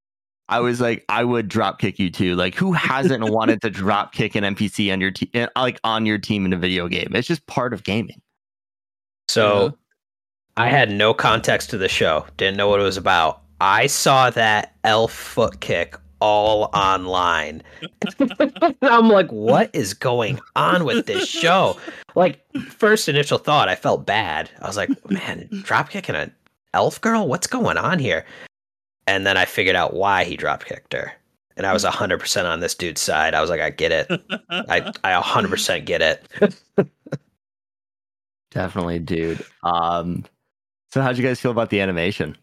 I 0.50 0.60
was 0.60 0.82
like, 0.82 1.06
I 1.10 1.24
would 1.24 1.48
drop 1.48 1.80
kick 1.80 2.00
you 2.00 2.10
too. 2.10 2.36
Like, 2.36 2.56
who 2.56 2.74
hasn't 2.74 3.24
wanted 3.30 3.62
to 3.62 3.70
drop 3.70 4.14
kick 4.14 4.34
an 4.36 4.44
NPC 4.44 4.92
on 4.92 5.00
your 5.00 5.12
team, 5.12 5.30
eh, 5.36 5.48
like 5.56 5.80
on 5.84 6.08
your 6.08 6.18
team 6.18 6.44
in 6.44 6.54
a 6.54 6.58
video 6.58 6.88
game? 6.88 7.12
It's 7.14 7.28
just 7.28 7.46
part 7.46 7.72
of 7.72 7.84
gaming. 7.84 8.20
So, 9.30 9.66
yeah. 9.66 9.72
I 10.58 10.70
had 10.70 10.92
no 10.92 11.14
context 11.14 11.70
to 11.70 11.78
the 11.78 11.88
show. 11.88 12.26
Didn't 12.38 12.58
know 12.58 12.68
what 12.68 12.80
it 12.80 12.84
was 12.84 12.98
about. 12.98 13.44
I 13.62 13.86
saw 13.86 14.32
that 14.32 14.74
elf 14.84 15.14
foot 15.14 15.60
kick 15.60 15.96
all 16.20 16.72
online. 16.74 17.62
I'm 18.82 19.08
like, 19.08 19.30
what 19.32 19.70
is 19.74 19.94
going 19.94 20.40
on 20.56 20.84
with 20.84 21.06
this 21.06 21.30
show? 21.30 21.78
Like, 22.16 22.42
first 22.70 23.08
initial 23.08 23.38
thought, 23.38 23.70
I 23.70 23.76
felt 23.76 24.08
bad. 24.08 24.50
I 24.62 24.68
was 24.68 24.78
like, 24.78 24.90
man, 25.12 25.48
drop 25.64 25.92
kicking 25.92 26.16
an 26.16 26.34
elf 26.74 27.00
girl? 27.02 27.28
What's 27.28 27.48
going 27.48 27.78
on 27.78 28.00
here? 28.00 28.26
And 29.10 29.26
then 29.26 29.38
I 29.38 29.46
figured 29.46 29.76
out 29.76 29.96
why 29.96 30.24
he 30.24 30.38
drop 30.38 30.66
kicked 30.66 30.94
her. 30.94 31.12
And 31.58 31.66
I 31.66 31.74
was 31.74 31.84
100% 31.84 32.46
on 32.46 32.60
this 32.60 32.76
dude's 32.76 33.02
side. 33.02 33.34
I 33.34 33.42
was 33.42 33.50
like, 33.50 33.60
I 33.60 33.72
get 33.72 33.92
it. 33.92 34.08
I, 34.50 34.94
I 35.04 35.20
100% 35.20 35.84
get 35.84 36.02
it. 36.04 36.88
Definitely, 38.52 39.00
dude. 39.00 39.44
Um, 39.64 40.26
so 40.92 41.02
how'd 41.02 41.18
you 41.18 41.24
guys 41.24 41.40
feel 41.40 41.50
about 41.50 41.72
the 41.72 41.82
animation? 41.82 42.38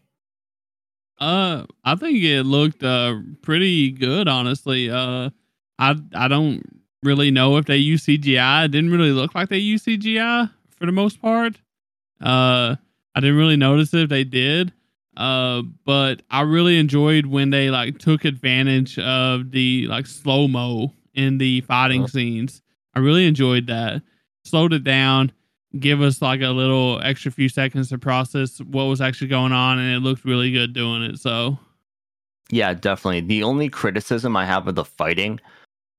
Uh, 1.19 1.63
I 1.85 1.95
think 1.95 2.21
it 2.21 2.43
looked 2.43 2.83
uh 2.83 3.15
pretty 3.41 3.89
good, 3.91 4.27
honestly. 4.27 4.89
Uh, 4.89 5.31
I 5.79 5.95
I 6.13 6.27
don't 6.27 6.61
really 7.01 7.31
know 7.31 7.57
if 7.57 7.65
they 7.65 7.77
use 7.77 8.05
CGI. 8.05 8.65
It 8.65 8.71
didn't 8.71 8.91
really 8.91 9.11
look 9.11 9.33
like 9.33 9.49
they 9.49 9.57
used 9.57 9.87
CGI 9.87 10.51
for 10.75 10.85
the 10.85 10.91
most 10.91 11.19
part. 11.19 11.55
Uh, 12.21 12.75
I 13.15 13.19
didn't 13.19 13.37
really 13.37 13.57
notice 13.57 13.95
if 13.95 14.09
they 14.09 14.23
did. 14.23 14.73
Uh, 15.17 15.63
but 15.83 16.21
I 16.29 16.41
really 16.41 16.77
enjoyed 16.77 17.25
when 17.25 17.49
they 17.49 17.71
like 17.71 17.97
took 17.97 18.23
advantage 18.23 18.99
of 18.99 19.51
the 19.51 19.87
like 19.87 20.05
slow 20.05 20.47
mo 20.47 20.93
in 21.15 21.39
the 21.39 21.61
fighting 21.61 22.03
uh-huh. 22.03 22.09
scenes. 22.09 22.61
I 22.93 22.99
really 22.99 23.25
enjoyed 23.25 23.67
that. 23.67 24.03
Slowed 24.45 24.73
it 24.73 24.83
down, 24.83 25.31
give 25.79 26.01
us 26.01 26.21
like 26.21 26.41
a 26.41 26.49
little 26.49 27.01
extra 27.03 27.31
few 27.31 27.49
seconds 27.49 27.89
to 27.89 27.97
process 27.97 28.59
what 28.59 28.85
was 28.85 29.01
actually 29.01 29.27
going 29.27 29.51
on, 29.51 29.79
and 29.79 29.95
it 29.95 30.07
looked 30.07 30.23
really 30.23 30.51
good 30.51 30.73
doing 30.73 31.01
it. 31.01 31.17
So, 31.17 31.57
yeah, 32.49 32.73
definitely. 32.73 33.21
The 33.21 33.43
only 33.43 33.69
criticism 33.69 34.37
I 34.37 34.45
have 34.45 34.67
of 34.67 34.75
the 34.75 34.85
fighting 34.85 35.39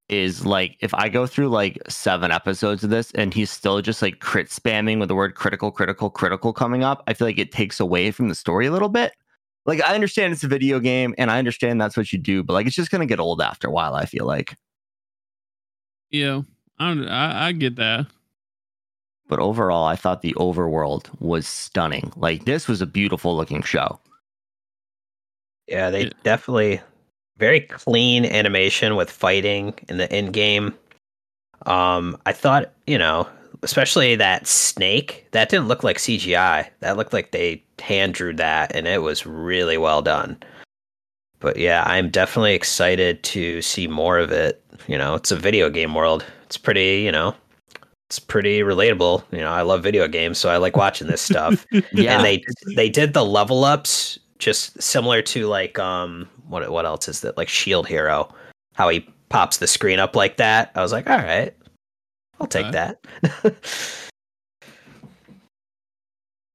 is 0.08 0.46
like 0.46 0.76
if 0.80 0.94
I 0.94 1.08
go 1.08 1.26
through 1.26 1.48
like 1.48 1.78
seven 1.88 2.30
episodes 2.30 2.82
of 2.82 2.90
this 2.90 3.12
and 3.12 3.34
he's 3.34 3.50
still 3.50 3.82
just 3.82 4.00
like 4.00 4.20
crit 4.20 4.48
spamming 4.48 4.98
with 4.98 5.08
the 5.08 5.14
word 5.14 5.34
critical, 5.34 5.70
critical, 5.70 6.10
critical 6.10 6.52
coming 6.52 6.82
up, 6.82 7.02
I 7.06 7.14
feel 7.14 7.26
like 7.26 7.38
it 7.38 7.52
takes 7.52 7.78
away 7.80 8.10
from 8.10 8.28
the 8.28 8.34
story 8.34 8.66
a 8.66 8.72
little 8.72 8.88
bit. 8.88 9.12
Like 9.66 9.82
I 9.82 9.94
understand 9.94 10.32
it's 10.32 10.44
a 10.44 10.48
video 10.48 10.80
game 10.80 11.14
and 11.18 11.30
I 11.30 11.38
understand 11.38 11.80
that's 11.80 11.96
what 11.96 12.12
you 12.12 12.18
do, 12.18 12.42
but 12.42 12.54
like 12.54 12.66
it's 12.66 12.76
just 12.76 12.90
gonna 12.90 13.06
get 13.06 13.20
old 13.20 13.42
after 13.42 13.68
a 13.68 13.72
while, 13.72 13.94
I 13.94 14.06
feel 14.06 14.26
like. 14.26 14.56
Yeah, 16.10 16.42
I 16.78 16.92
I, 17.04 17.46
I 17.48 17.52
get 17.52 17.76
that. 17.76 18.06
But 19.28 19.40
overall, 19.40 19.84
I 19.84 19.94
thought 19.94 20.22
the 20.22 20.34
overworld 20.38 21.10
was 21.20 21.46
stunning. 21.46 22.12
Like 22.16 22.46
this 22.46 22.66
was 22.66 22.80
a 22.80 22.86
beautiful 22.86 23.36
looking 23.36 23.62
show. 23.62 24.00
Yeah, 25.66 25.90
they 25.90 26.10
definitely 26.22 26.80
very 27.38 27.60
clean 27.60 28.24
animation 28.24 28.96
with 28.96 29.10
fighting 29.10 29.74
in 29.88 29.98
the 29.98 30.10
end 30.12 30.32
game. 30.32 30.74
Um, 31.66 32.16
I 32.26 32.32
thought, 32.32 32.72
you 32.86 32.98
know, 32.98 33.28
especially 33.62 34.16
that 34.16 34.46
snake, 34.46 35.26
that 35.32 35.48
didn't 35.48 35.68
look 35.68 35.82
like 35.82 35.98
CGI. 35.98 36.68
That 36.80 36.96
looked 36.96 37.12
like 37.12 37.30
they 37.30 37.62
hand 37.78 38.14
drew 38.14 38.34
that, 38.34 38.74
and 38.74 38.86
it 38.86 39.02
was 39.02 39.26
really 39.26 39.78
well 39.78 40.02
done. 40.02 40.36
But 41.40 41.56
yeah, 41.56 41.84
I'm 41.86 42.10
definitely 42.10 42.54
excited 42.54 43.22
to 43.24 43.62
see 43.62 43.86
more 43.86 44.18
of 44.18 44.32
it. 44.32 44.62
You 44.86 44.98
know, 44.98 45.14
it's 45.14 45.30
a 45.30 45.36
video 45.36 45.70
game 45.70 45.94
world. 45.94 46.24
It's 46.44 46.56
pretty, 46.56 47.02
you 47.02 47.12
know, 47.12 47.34
it's 48.08 48.18
pretty 48.18 48.60
relatable. 48.60 49.22
You 49.30 49.38
know, 49.38 49.52
I 49.52 49.62
love 49.62 49.82
video 49.82 50.08
games, 50.08 50.38
so 50.38 50.48
I 50.48 50.56
like 50.56 50.76
watching 50.76 51.06
this 51.06 51.20
stuff. 51.20 51.64
yeah. 51.92 52.16
And 52.16 52.24
they 52.24 52.42
they 52.74 52.88
did 52.88 53.12
the 53.12 53.24
level 53.24 53.64
ups 53.64 54.18
just 54.38 54.80
similar 54.80 55.22
to 55.22 55.46
like 55.46 55.78
um 55.78 56.28
what 56.46 56.68
what 56.70 56.86
else 56.86 57.08
is 57.08 57.20
that 57.22 57.36
like 57.36 57.48
Shield 57.48 57.86
Hero, 57.86 58.32
how 58.74 58.88
he 58.88 59.00
pops 59.28 59.58
the 59.58 59.66
screen 59.66 59.98
up 59.98 60.16
like 60.16 60.36
that. 60.38 60.70
I 60.74 60.82
was 60.82 60.92
like, 60.92 61.08
all 61.08 61.18
right, 61.18 61.54
I'll 62.40 62.46
take 62.46 62.70
that. 62.72 63.04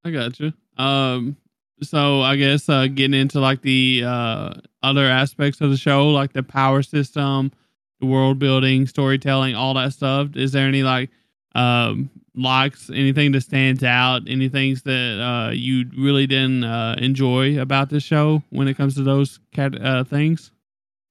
I 0.06 0.12
got 0.12 0.40
you. 0.40 0.52
Um, 0.78 1.38
so 1.82 2.22
I 2.22 2.36
guess 2.36 2.68
uh, 2.70 2.88
getting 2.88 3.20
into 3.20 3.40
like 3.40 3.62
the 3.62 4.04
uh, 4.06 4.54
other 4.82 5.06
aspects 5.06 5.62
of 5.62 5.70
the 5.70 5.78
show, 5.78 6.10
like 6.10 6.34
the 6.34 6.44
power 6.44 6.82
system, 6.82 7.52
the 8.00 8.06
world 8.06 8.40
building, 8.40 8.88
storytelling, 8.88 9.56
all 9.56 9.74
that 9.76 9.94
stuff. 9.94 10.36
Is 10.36 10.52
there 10.52 10.68
any 10.68 10.84
like 10.84 11.10
um, 11.56 12.10
likes, 12.36 12.90
anything 12.90 13.32
that 13.34 13.42
stands 13.42 13.84
out, 13.84 14.24
any 14.28 14.50
things 14.50 14.84
that 14.84 15.22
uh, 15.22 15.52
you 15.52 15.86
really 15.98 16.28
didn't 16.28 16.64
uh, 16.64 16.96
enjoy 16.98 17.60
about 17.60 17.90
this 17.90 18.04
show 18.04 18.44
when 18.50 18.68
it 18.68 18.76
comes 18.76 18.96
to 18.96 19.04
those 19.04 19.40
cat, 19.54 19.80
uh, 19.82 20.04
things? 20.04 20.52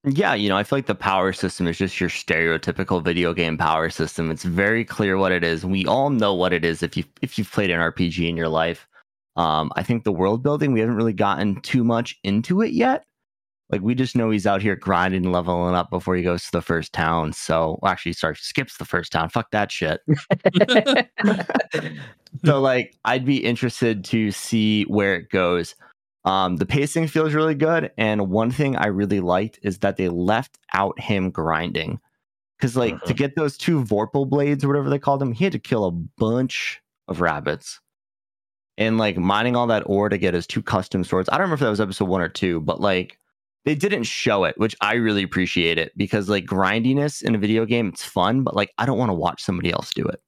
Yeah, 0.04 0.34
you 0.34 0.48
know, 0.48 0.56
I 0.56 0.64
feel 0.64 0.78
like 0.78 0.86
the 0.86 0.96
power 0.96 1.32
system 1.32 1.68
is 1.68 1.78
just 1.78 2.00
your 2.00 2.08
stereotypical 2.08 3.02
video 3.02 3.32
game 3.32 3.56
power 3.56 3.88
system. 3.88 4.32
It's 4.32 4.42
very 4.42 4.84
clear 4.84 5.16
what 5.16 5.30
it 5.30 5.44
is. 5.44 5.64
We 5.64 5.86
all 5.86 6.10
know 6.10 6.34
what 6.34 6.52
it 6.52 6.64
is 6.64 6.82
if 6.82 6.96
you 6.96 7.04
if 7.20 7.38
you've 7.38 7.52
played 7.52 7.70
an 7.70 7.78
RPG 7.78 8.28
in 8.28 8.36
your 8.36 8.48
life. 8.48 8.88
Um, 9.36 9.70
I 9.76 9.84
think 9.84 10.02
the 10.02 10.12
world 10.12 10.42
building 10.42 10.72
we 10.72 10.80
haven't 10.80 10.96
really 10.96 11.12
gotten 11.12 11.60
too 11.60 11.84
much 11.84 12.18
into 12.24 12.62
it 12.62 12.72
yet. 12.72 13.04
Like 13.72 13.80
we 13.80 13.94
just 13.94 14.14
know 14.14 14.28
he's 14.30 14.46
out 14.46 14.60
here 14.60 14.76
grinding, 14.76 15.24
and 15.24 15.32
leveling 15.32 15.74
up 15.74 15.88
before 15.88 16.14
he 16.14 16.22
goes 16.22 16.44
to 16.44 16.52
the 16.52 16.60
first 16.60 16.92
town. 16.92 17.32
So 17.32 17.78
well, 17.80 17.90
actually, 17.90 18.12
sorry, 18.12 18.36
skips 18.36 18.76
the 18.76 18.84
first 18.84 19.10
town. 19.10 19.30
Fuck 19.30 19.50
that 19.50 19.72
shit. 19.72 20.02
so 22.44 22.60
like, 22.60 22.94
I'd 23.06 23.24
be 23.24 23.42
interested 23.42 24.04
to 24.04 24.30
see 24.30 24.84
where 24.84 25.14
it 25.14 25.30
goes. 25.30 25.74
Um, 26.24 26.56
the 26.56 26.66
pacing 26.66 27.08
feels 27.08 27.32
really 27.32 27.54
good, 27.54 27.90
and 27.96 28.28
one 28.28 28.50
thing 28.50 28.76
I 28.76 28.88
really 28.88 29.20
liked 29.20 29.58
is 29.62 29.78
that 29.78 29.96
they 29.96 30.10
left 30.10 30.58
out 30.74 31.00
him 31.00 31.30
grinding. 31.30 31.98
Because 32.58 32.76
like 32.76 33.00
to 33.00 33.06
mm-hmm. 33.06 33.14
get 33.14 33.36
those 33.36 33.56
two 33.56 33.82
Vorpal 33.82 34.28
blades 34.28 34.62
or 34.62 34.68
whatever 34.68 34.90
they 34.90 34.98
called 34.98 35.20
them, 35.20 35.32
he 35.32 35.44
had 35.44 35.52
to 35.54 35.58
kill 35.58 35.86
a 35.86 35.90
bunch 35.90 36.80
of 37.08 37.20
rabbits 37.22 37.80
and 38.78 38.98
like 38.98 39.16
mining 39.16 39.56
all 39.56 39.66
that 39.66 39.82
ore 39.86 40.08
to 40.08 40.18
get 40.18 40.34
his 40.34 40.46
two 40.46 40.62
custom 40.62 41.04
swords. 41.04 41.28
I 41.28 41.32
don't 41.32 41.42
remember 41.42 41.54
if 41.54 41.60
that 41.60 41.70
was 41.70 41.80
episode 41.80 42.08
one 42.08 42.20
or 42.20 42.28
two, 42.28 42.60
but 42.60 42.80
like 42.80 43.18
they 43.64 43.74
didn't 43.74 44.04
show 44.04 44.44
it, 44.44 44.58
which 44.58 44.74
I 44.80 44.94
really 44.94 45.22
appreciate 45.22 45.78
it 45.78 45.96
because 45.96 46.28
like 46.28 46.46
grindiness 46.46 47.22
in 47.22 47.34
a 47.34 47.38
video 47.38 47.64
game, 47.64 47.88
it's 47.88 48.04
fun, 48.04 48.42
but 48.42 48.56
like 48.56 48.72
I 48.78 48.86
don't 48.86 48.98
want 48.98 49.10
to 49.10 49.14
watch 49.14 49.42
somebody 49.42 49.70
else 49.70 49.90
do 49.90 50.04
it. 50.04 50.20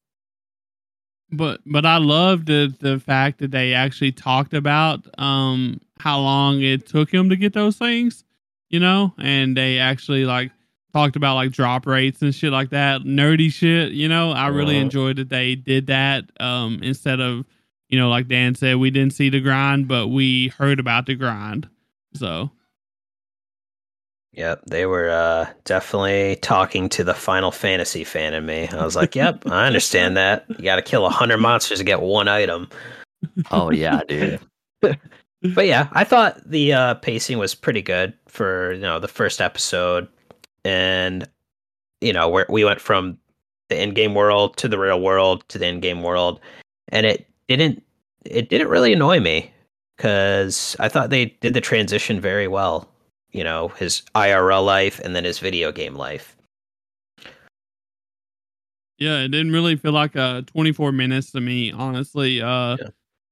But 1.33 1.61
but 1.67 1.85
I 1.85 1.97
love 1.97 2.47
the 2.47 2.73
the 2.81 3.01
fact 3.01 3.39
that 3.39 3.51
they 3.51 3.75
actually 3.75 4.13
talked 4.13 4.55
about 4.55 5.07
um 5.19 5.81
how 5.99 6.21
long 6.21 6.63
it 6.63 6.87
took 6.87 7.13
him 7.13 7.29
to 7.31 7.37
get 7.37 7.55
those 7.55 7.77
things, 7.77 8.25
you 8.69 8.79
know, 8.79 9.13
and 9.19 9.57
they 9.57 9.79
actually 9.79 10.25
like 10.27 10.53
talked 10.93 11.17
about 11.17 11.35
like 11.35 11.51
drop 11.51 11.87
rates 11.87 12.23
and 12.23 12.33
shit 12.35 12.53
like 12.53 12.71
that, 12.71 13.03
nerdy 13.03 13.53
shit, 13.53 13.93
you 13.93 14.09
know. 14.09 14.31
I 14.31 14.49
really 14.49 14.79
enjoyed 14.79 15.17
that 15.17 15.29
they 15.29 15.57
did 15.57 15.89
that 15.89 16.25
um 16.39 16.81
instead 16.83 17.19
of 17.21 17.45
you 17.89 17.99
know 17.99 18.09
like 18.11 18.29
Dan 18.29 18.55
said 18.55 18.77
we 18.77 18.91
didn't 18.91 19.15
see 19.15 19.29
the 19.29 19.41
grind 19.41 19.89
but 19.89 20.09
we 20.09 20.49
heard 20.49 20.79
about 20.79 21.07
the 21.07 21.17
grind. 21.17 21.69
So 22.15 22.51
Yep, 24.37 24.63
they 24.67 24.85
were 24.87 25.11
uh, 25.11 25.47
definitely 25.65 26.37
talking 26.43 26.89
to 26.91 27.05
the 27.05 27.15
Final 27.15 27.53
Fantasy 27.53 28.03
fan 28.03 28.35
in 28.35 28.45
me. 28.45 28.69
I 28.69 28.85
was 28.85 28.97
like, 28.97 29.15
"Yep, 29.15 29.47
I 29.47 29.67
understand 29.67 30.17
that. 30.17 30.45
You 30.49 30.65
got 30.65 30.77
to 30.77 30.83
kill 30.83 31.07
a 31.07 31.11
hundred 31.11 31.39
monsters 31.39 31.79
to 31.79 31.85
get 31.85 32.01
one 32.01 32.27
item." 32.29 32.69
Oh 33.51 33.71
yeah, 33.71 34.01
dude. 34.09 34.41
But 35.55 35.67
yeah, 35.67 35.89
I 35.93 36.05
thought 36.05 36.41
the 36.49 36.73
uh, 36.73 36.95
pacing 36.95 37.37
was 37.37 37.55
pretty 37.55 37.83
good 37.83 38.15
for 38.29 38.73
you 38.73 38.81
know 38.81 38.99
the 38.99 39.09
first 39.09 39.43
episode, 39.43 40.09
and 40.65 41.29
you 42.01 42.15
know 42.15 42.31
where 42.31 42.47
we 42.49 42.65
went 42.65 42.81
from 42.81 43.19
the 43.69 43.81
in-game 43.81 44.15
world 44.15 44.57
to 44.57 44.69
the 44.69 44.79
real 44.79 45.03
world 45.03 45.47
to 45.51 45.59
the 45.59 45.67
in-game 45.67 46.03
world, 46.03 46.41
and 46.89 47.05
it 47.05 47.29
didn't 47.47 47.83
it 48.25 48.49
didn't 48.49 48.69
really 48.69 48.95
annoy 48.95 49.21
me 49.21 49.53
because 49.99 50.77
I 50.81 50.89
thought 50.89 51.11
they 51.11 51.27
did 51.43 51.53
the 51.53 51.61
transition 51.61 52.23
very 52.23 52.49
well. 52.49 52.89
You 53.35 53.45
know, 53.45 53.69
his 53.69 54.03
IRL 54.15 54.65
life 54.65 55.01
and 55.01 55.15
then 55.15 55.25
his 55.25 55.41
video 55.41 55.73
game 55.73 55.97
life. 55.97 56.37
Yeah, 58.99 59.23
it 59.23 59.29
didn't 59.29 59.53
really 59.53 59.77
feel 59.77 59.93
like 59.93 60.17
uh 60.17 60.43
24 60.43 60.93
minutes 60.93 61.33
to 61.33 61.41
me, 61.41 61.73
honestly. 61.73 62.41
Uh 62.41 62.77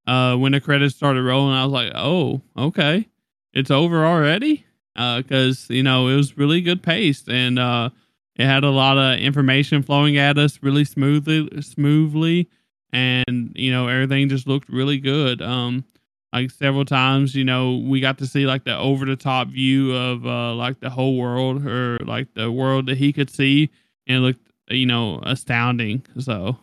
uh 0.07 0.37
when 0.37 0.53
the 0.53 0.61
credits 0.61 0.97
started 0.97 1.23
rolling, 1.23 1.55
I 1.55 1.65
was 1.65 1.73
like, 1.73 1.93
"Oh, 1.95 2.43
okay. 2.59 3.09
It's 3.55 3.71
over 3.71 4.05
already?" 4.05 4.67
Uh 4.97 5.23
cuz 5.23 5.71
you 5.71 5.85
know, 5.85 6.09
it 6.09 6.17
was 6.17 6.37
really 6.37 6.61
good 6.63 6.83
paced 6.83 7.29
and 7.29 7.59
uh 7.59 7.91
it 8.37 8.47
had 8.47 8.65
a 8.65 8.71
lot 8.71 8.99
of 8.99 9.21
information 9.21 9.83
flowing 9.83 10.17
at 10.17 10.39
us 10.39 10.59
really 10.63 10.85
smoothly 10.85 11.49
smoothly 11.63 12.49
and 12.93 13.53
you 13.55 13.71
know, 13.71 13.87
everything 13.89 14.29
just 14.29 14.49
looked 14.49 14.69
really 14.69 14.99
good. 14.99 15.41
Um 15.41 15.85
like 16.33 16.51
several 16.51 16.85
times, 16.85 17.35
you 17.35 17.45
know, 17.45 17.77
we 17.87 18.01
got 18.01 18.19
to 18.19 18.27
see 18.27 18.47
like 18.47 18.65
the 18.65 18.77
over 18.77 19.05
the 19.05 19.17
top 19.17 19.49
view 19.49 19.95
of 19.95 20.27
uh 20.27 20.55
like 20.55 20.81
the 20.81 20.91
whole 20.91 21.17
world 21.19 21.67
or 21.67 21.99
like 22.05 22.33
the 22.35 22.51
world 22.51 22.87
that 22.87 22.97
he 22.99 23.13
could 23.13 23.31
see 23.31 23.71
and 24.07 24.19
it 24.19 24.21
looked 24.21 24.41
you 24.69 24.87
know 24.87 25.21
astounding 25.25 26.03
so 26.19 26.57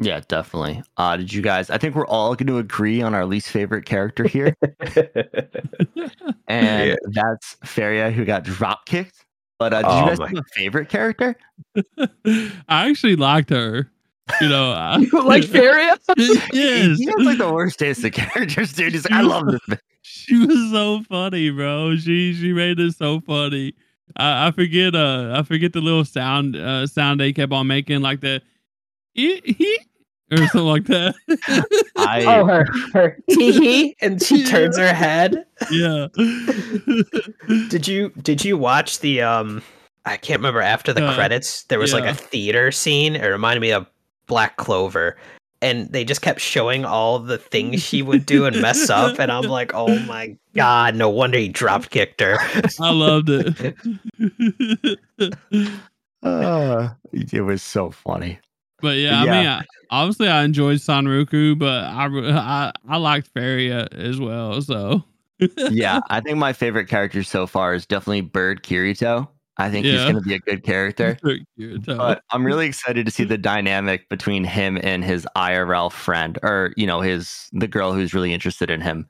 Yeah, 0.00 0.20
definitely. 0.26 0.82
Uh, 0.96 1.16
did 1.16 1.32
you 1.32 1.40
guys? 1.42 1.70
I 1.70 1.78
think 1.78 1.94
we're 1.94 2.06
all 2.06 2.34
going 2.34 2.48
to 2.48 2.58
agree 2.58 3.00
on 3.00 3.14
our 3.14 3.24
least 3.26 3.48
favorite 3.50 3.84
character 3.86 4.24
here, 4.24 4.56
and 6.48 6.88
Yeah. 6.88 6.94
that's 7.12 7.56
Feria, 7.64 8.10
who 8.10 8.24
got 8.24 8.42
drop 8.42 8.86
kicked. 8.86 9.24
But 9.58 9.72
uh, 9.72 9.82
did 9.82 9.88
Oh 9.92 9.98
you 10.00 10.06
guys 10.06 10.18
my- 10.18 10.28
have 10.28 10.38
a 10.38 10.42
favorite 10.54 10.88
character? 10.88 11.36
i 12.26 12.88
actually 12.88 13.14
liked 13.16 13.50
her 13.50 13.90
you 14.40 14.48
know 14.48 14.72
I, 14.72 14.96
you 15.12 15.22
like 15.24 15.44
Feria? 15.44 15.96
yes 16.16 16.98
He 16.98 17.06
has 17.06 17.14
like 17.26 17.38
the 17.38 17.50
worst 17.52 17.78
taste 17.78 18.04
of 18.04 18.12
characters, 18.12 18.72
dude. 18.72 18.92
He's 18.92 19.04
like, 19.08 19.12
I 19.18 19.22
love 19.22 19.46
this. 19.46 19.60
bitch." 19.68 19.78
she 20.02 20.36
was 20.46 20.70
so 20.70 21.02
funny 21.08 21.50
bro 21.50 21.96
she 21.96 22.34
she 22.34 22.52
made 22.52 22.78
it 22.78 22.94
so 22.94 23.20
funny 23.20 23.72
i, 24.16 24.48
I 24.48 24.50
forget 24.50 24.94
uh 24.94 25.34
i 25.38 25.42
forget 25.42 25.72
the 25.72 25.80
little 25.80 26.04
sound 26.04 26.56
uh 26.56 26.86
sound 26.86 27.20
they 27.20 27.32
kept 27.32 27.52
on 27.52 27.66
making 27.66 28.02
like 28.02 28.20
the 28.20 28.42
"ee, 29.16 29.40
hee," 29.44 29.78
or 30.30 30.36
something 30.38 30.60
like 30.62 30.84
that 30.86 31.14
I 31.96 32.24
Oh, 32.26 32.44
her, 32.44 32.66
her 32.92 33.18
tee 33.30 33.96
and 34.02 34.22
she 34.22 34.44
turns 34.44 34.76
her 34.76 34.92
head. 34.92 35.44
yeah 35.70 36.08
Did 37.68 37.86
you 37.88 38.10
did 38.22 38.44
you 38.44 38.56
watch 38.56 39.00
the 39.00 39.22
um? 39.22 39.62
I 40.04 40.16
can't 40.18 40.38
remember 40.38 40.60
after 40.60 40.92
the 40.92 41.04
Uh, 41.06 41.14
credits. 41.14 41.64
There 41.64 41.78
was 41.78 41.92
like 41.94 42.04
yeah. 42.04 42.10
a 42.10 42.14
theater 42.14 42.70
scene. 42.72 43.16
It 43.16 43.26
reminded 43.26 43.60
me 43.60 43.72
of 43.72 43.86
Black 44.26 44.56
Clover, 44.56 45.16
and 45.62 45.90
they 45.92 46.04
just 46.04 46.22
kept 46.22 46.40
showing 46.40 46.84
all 46.84 47.18
the 47.18 47.38
things 47.38 47.82
she 47.82 48.02
would 48.02 48.26
do 48.26 48.46
and 48.46 48.60
mess 48.60 48.90
up. 48.90 49.18
And 49.18 49.32
I'm 49.32 49.44
like, 49.44 49.72
oh 49.74 49.98
my 50.00 50.36
god, 50.54 50.94
no 50.94 51.08
wonder 51.08 51.38
he 51.38 51.48
drop 51.48 51.90
kicked 51.90 52.20
her. 52.20 52.36
i 52.80 52.90
loved 52.90 53.30
it 53.30 53.76
uh, 56.22 56.88
it 57.12 57.44
was 57.44 57.62
so 57.62 57.90
funny. 57.90 58.38
But 58.80 58.98
yeah, 58.98 59.22
I 59.22 59.24
mean, 59.24 59.46
I, 59.46 59.64
obviously 59.90 60.28
I 60.28 60.42
enjoyed 60.44 60.78
Sunraku, 60.78 61.58
but 61.58 61.84
I 61.84 62.06
I, 62.06 62.72
I 62.88 62.96
liked 62.96 63.28
Faria 63.28 63.88
as 63.92 64.18
well. 64.18 64.60
So 64.60 65.04
Yeah, 65.70 66.00
I 66.10 66.20
think 66.20 66.38
my 66.38 66.52
favorite 66.52 66.88
character 66.88 67.22
so 67.22 67.46
far 67.46 67.74
is 67.74 67.86
definitely 67.86 68.22
Bird 68.22 68.62
Kirito. 68.62 69.28
I 69.56 69.70
think 69.70 69.86
he's 69.86 70.02
going 70.02 70.16
to 70.16 70.20
be 70.20 70.34
a 70.34 70.40
good 70.40 70.64
character. 70.64 71.16
Kirito. 71.22 71.96
But 71.96 72.22
I'm 72.30 72.44
really 72.44 72.66
excited 72.66 73.06
to 73.06 73.12
see 73.12 73.24
the 73.24 73.38
dynamic 73.38 74.08
between 74.08 74.42
him 74.44 74.78
and 74.82 75.04
his 75.04 75.26
IRL 75.36 75.92
friend, 75.92 76.38
or 76.42 76.72
you 76.76 76.86
know, 76.86 77.00
his 77.00 77.48
the 77.52 77.68
girl 77.68 77.92
who's 77.92 78.12
really 78.12 78.32
interested 78.32 78.68
in 78.68 78.80
him, 78.80 79.06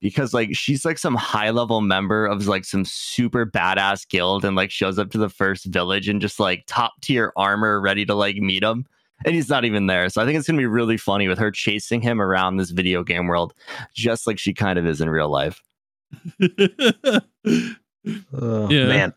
because 0.00 0.32
like 0.32 0.56
she's 0.56 0.86
like 0.86 0.96
some 0.96 1.14
high 1.14 1.50
level 1.50 1.82
member 1.82 2.24
of 2.26 2.46
like 2.46 2.64
some 2.64 2.84
super 2.86 3.44
badass 3.44 4.08
guild, 4.08 4.44
and 4.44 4.56
like 4.56 4.70
shows 4.70 4.98
up 4.98 5.10
to 5.10 5.18
the 5.18 5.28
first 5.28 5.66
village 5.66 6.08
and 6.08 6.20
just 6.20 6.40
like 6.40 6.64
top 6.66 6.94
tier 7.02 7.32
armor, 7.36 7.78
ready 7.78 8.06
to 8.06 8.14
like 8.14 8.36
meet 8.36 8.62
him, 8.62 8.86
and 9.26 9.34
he's 9.34 9.50
not 9.50 9.66
even 9.66 9.86
there. 9.86 10.08
So 10.08 10.22
I 10.22 10.24
think 10.24 10.38
it's 10.38 10.46
gonna 10.46 10.56
be 10.56 10.66
really 10.66 10.96
funny 10.96 11.28
with 11.28 11.38
her 11.38 11.50
chasing 11.50 12.00
him 12.00 12.22
around 12.22 12.56
this 12.56 12.70
video 12.70 13.02
game 13.04 13.26
world, 13.26 13.52
just 13.94 14.26
like 14.26 14.38
she 14.38 14.54
kind 14.54 14.78
of 14.78 14.86
is 14.86 15.02
in 15.02 15.10
real 15.10 15.28
life. 15.28 15.62
Oh, 18.32 18.68
Yeah. 18.68 18.86
Man, 18.86 19.14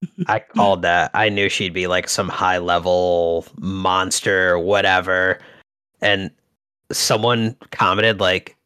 I 0.26 0.40
called 0.40 0.82
that. 0.82 1.10
I 1.14 1.28
knew 1.28 1.48
she'd 1.48 1.72
be 1.72 1.86
like 1.86 2.08
some 2.08 2.28
high 2.28 2.58
level 2.58 3.46
monster 3.58 4.58
whatever. 4.58 5.38
And 6.00 6.30
someone 6.92 7.56
commented 7.72 8.20
like, 8.20 8.56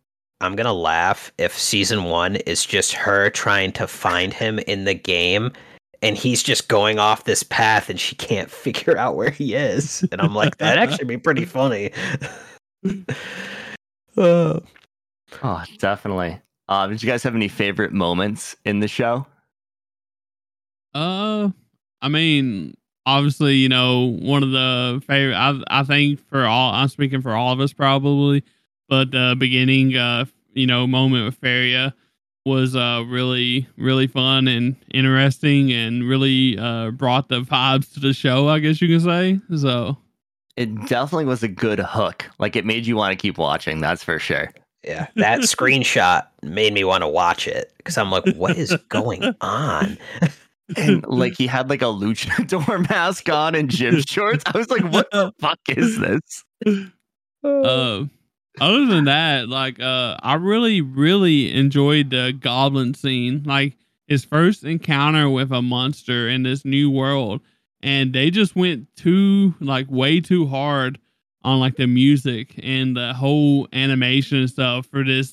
I'm 0.41 0.57
gonna 0.57 0.73
laugh 0.73 1.33
if 1.39 1.57
season 1.57 2.05
one 2.05 2.37
is 2.37 2.65
just 2.65 2.93
her 2.93 3.31
trying 3.31 3.73
to 3.73 3.87
find 3.87 4.33
him 4.33 4.59
in 4.61 4.85
the 4.85 4.95
game 4.95 5.53
and 6.03 6.17
he's 6.17 6.43
just 6.43 6.69
going 6.69 6.99
off 6.99 7.25
this 7.25 7.43
path 7.43 7.91
and 7.91 8.01
she 8.01 8.17
can't 8.17 8.51
figure 8.51 8.97
out 8.97 9.17
where 9.17 9.31
he 9.31 9.55
is. 9.55 10.03
And 10.13 10.21
I'm 10.21 10.35
like, 10.35 10.57
that'd 10.59 10.83
actually 10.83 11.05
be 11.07 11.19
pretty 11.19 11.45
funny. 11.45 11.91
Uh, 14.17 14.59
Oh, 15.43 15.63
definitely. 15.79 16.41
Uh, 16.69 16.87
did 16.87 17.03
you 17.03 17.09
guys 17.09 17.23
have 17.23 17.35
any 17.35 17.49
favorite 17.49 17.93
moments 17.93 18.57
in 18.65 18.81
the 18.81 18.89
show? 18.89 19.27
Uh, 20.95 21.49
I 22.03 22.09
mean, 22.09 22.75
obviously, 23.07 23.57
you 23.57 23.69
know, 23.69 24.17
one 24.21 24.43
of 24.43 24.51
the 24.51 25.03
favorite. 25.07 25.37
I 25.37 25.61
I 25.69 25.83
think 25.85 26.21
for 26.29 26.45
all, 26.45 26.73
I'm 26.73 26.89
speaking 26.89 27.23
for 27.23 27.35
all 27.35 27.53
of 27.53 27.61
us 27.61 27.73
probably, 27.73 28.43
but 28.89 29.11
the 29.11 29.37
beginning, 29.39 29.97
uh, 29.97 30.25
you 30.55 30.67
know, 30.67 30.87
moment 30.87 31.25
with 31.25 31.37
Faria 31.37 31.95
was 32.47 32.75
uh 32.75 33.05
really 33.07 33.69
really 33.77 34.07
fun 34.07 34.49
and 34.49 34.75
interesting 34.95 35.71
and 35.73 36.09
really 36.09 36.59
uh 36.59 36.91
brought 36.91 37.29
the 37.29 37.43
vibes 37.43 37.93
to 37.93 38.01
the 38.01 38.13
show. 38.15 38.49
I 38.49 38.59
guess 38.61 38.81
you 38.81 38.89
can 38.89 39.01
say 39.01 39.41
so. 39.59 39.97
It 40.57 40.75
definitely 40.89 41.27
was 41.27 41.43
a 41.43 41.49
good 41.49 41.79
hook. 41.79 42.29
Like 42.39 42.57
it 42.57 42.65
made 42.67 42.87
you 42.87 42.97
want 42.97 43.13
to 43.13 43.17
keep 43.21 43.39
watching. 43.39 43.81
That's 43.81 44.03
for 44.03 44.19
sure. 44.19 44.51
yeah, 44.85 45.07
that 45.17 45.41
screenshot 45.41 46.27
made 46.43 46.73
me 46.73 46.83
want 46.85 47.03
to 47.03 47.09
watch 47.09 47.47
it 47.47 47.73
because 47.77 47.97
I'm 47.99 48.11
like, 48.11 48.25
what 48.35 48.57
is 48.57 48.75
going 48.89 49.23
on? 49.41 49.99
And 50.77 51.05
like 51.09 51.37
he 51.37 51.47
had 51.47 51.71
like 51.71 51.83
a 51.83 51.87
luchador 51.87 52.89
mask 52.91 53.29
on 53.29 53.55
and 53.55 53.71
gym 53.71 54.01
shorts. 54.03 54.45
I 54.47 54.57
was 54.57 54.71
like, 54.71 54.85
what 54.85 55.11
the 55.11 55.33
fuck 55.41 55.61
is 55.69 55.99
this? 55.99 56.45
uh 57.43 58.05
other 58.61 58.87
than 58.87 59.05
that 59.05 59.49
like 59.49 59.81
uh 59.81 60.15
i 60.23 60.35
really 60.35 60.83
really 60.83 61.55
enjoyed 61.55 62.11
the 62.11 62.37
goblin 62.39 62.93
scene 62.93 63.43
like 63.45 63.77
his 64.07 64.25
first 64.27 64.65
encounter 64.65 65.31
with 65.31 65.51
a 65.51 65.63
monster 65.63 66.29
in 66.29 66.43
this 66.43 66.65
new 66.67 66.91
world 66.91 67.41
and 67.83 68.13
they 68.13 68.31
just 68.31 68.55
went 68.57 68.95
too 68.95 69.55
like 69.61 69.87
way 69.89 70.21
too 70.21 70.47
hard 70.47 70.99
on 71.43 71.61
like 71.61 71.77
the 71.77 71.87
music 71.87 72.61
and 72.63 72.97
the 72.97 73.15
whole 73.15 73.67
animation 73.73 74.39
and 74.39 74.51
stuff 74.51 74.85
for 74.85 75.03
this 75.03 75.33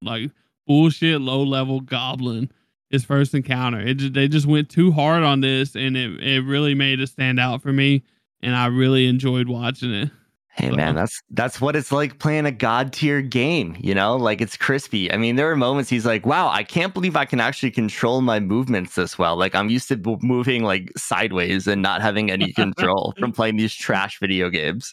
like 0.00 0.30
bullshit 0.66 1.20
low 1.20 1.42
level 1.42 1.80
goblin 1.80 2.50
his 2.92 3.04
first 3.04 3.34
encounter 3.34 3.80
it 3.80 3.94
just, 3.94 4.12
they 4.12 4.28
just 4.28 4.46
went 4.46 4.68
too 4.68 4.92
hard 4.92 5.24
on 5.24 5.40
this 5.40 5.74
and 5.74 5.96
it, 5.96 6.22
it 6.22 6.44
really 6.44 6.74
made 6.74 7.00
it 7.00 7.08
stand 7.08 7.40
out 7.40 7.60
for 7.60 7.72
me 7.72 8.04
and 8.40 8.54
i 8.54 8.66
really 8.66 9.08
enjoyed 9.08 9.48
watching 9.48 9.92
it 9.92 10.10
Hey 10.54 10.70
man, 10.70 10.94
that's 10.94 11.22
that's 11.30 11.62
what 11.62 11.76
it's 11.76 11.90
like 11.90 12.18
playing 12.18 12.44
a 12.44 12.50
god 12.50 12.92
tier 12.92 13.22
game, 13.22 13.74
you 13.80 13.94
know? 13.94 14.16
Like 14.16 14.42
it's 14.42 14.54
crispy. 14.54 15.10
I 15.10 15.16
mean, 15.16 15.36
there 15.36 15.50
are 15.50 15.56
moments 15.56 15.88
he's 15.88 16.04
like, 16.04 16.26
"Wow, 16.26 16.50
I 16.50 16.62
can't 16.62 16.92
believe 16.92 17.16
I 17.16 17.24
can 17.24 17.40
actually 17.40 17.70
control 17.70 18.20
my 18.20 18.38
movements 18.38 18.94
this 18.94 19.18
well." 19.18 19.34
Like 19.34 19.54
I'm 19.54 19.70
used 19.70 19.88
to 19.88 19.96
b- 19.96 20.18
moving 20.20 20.62
like 20.62 20.92
sideways 20.94 21.66
and 21.66 21.80
not 21.80 22.02
having 22.02 22.30
any 22.30 22.52
control 22.56 23.14
from 23.18 23.32
playing 23.32 23.56
these 23.56 23.72
trash 23.72 24.20
video 24.20 24.50
games. 24.50 24.92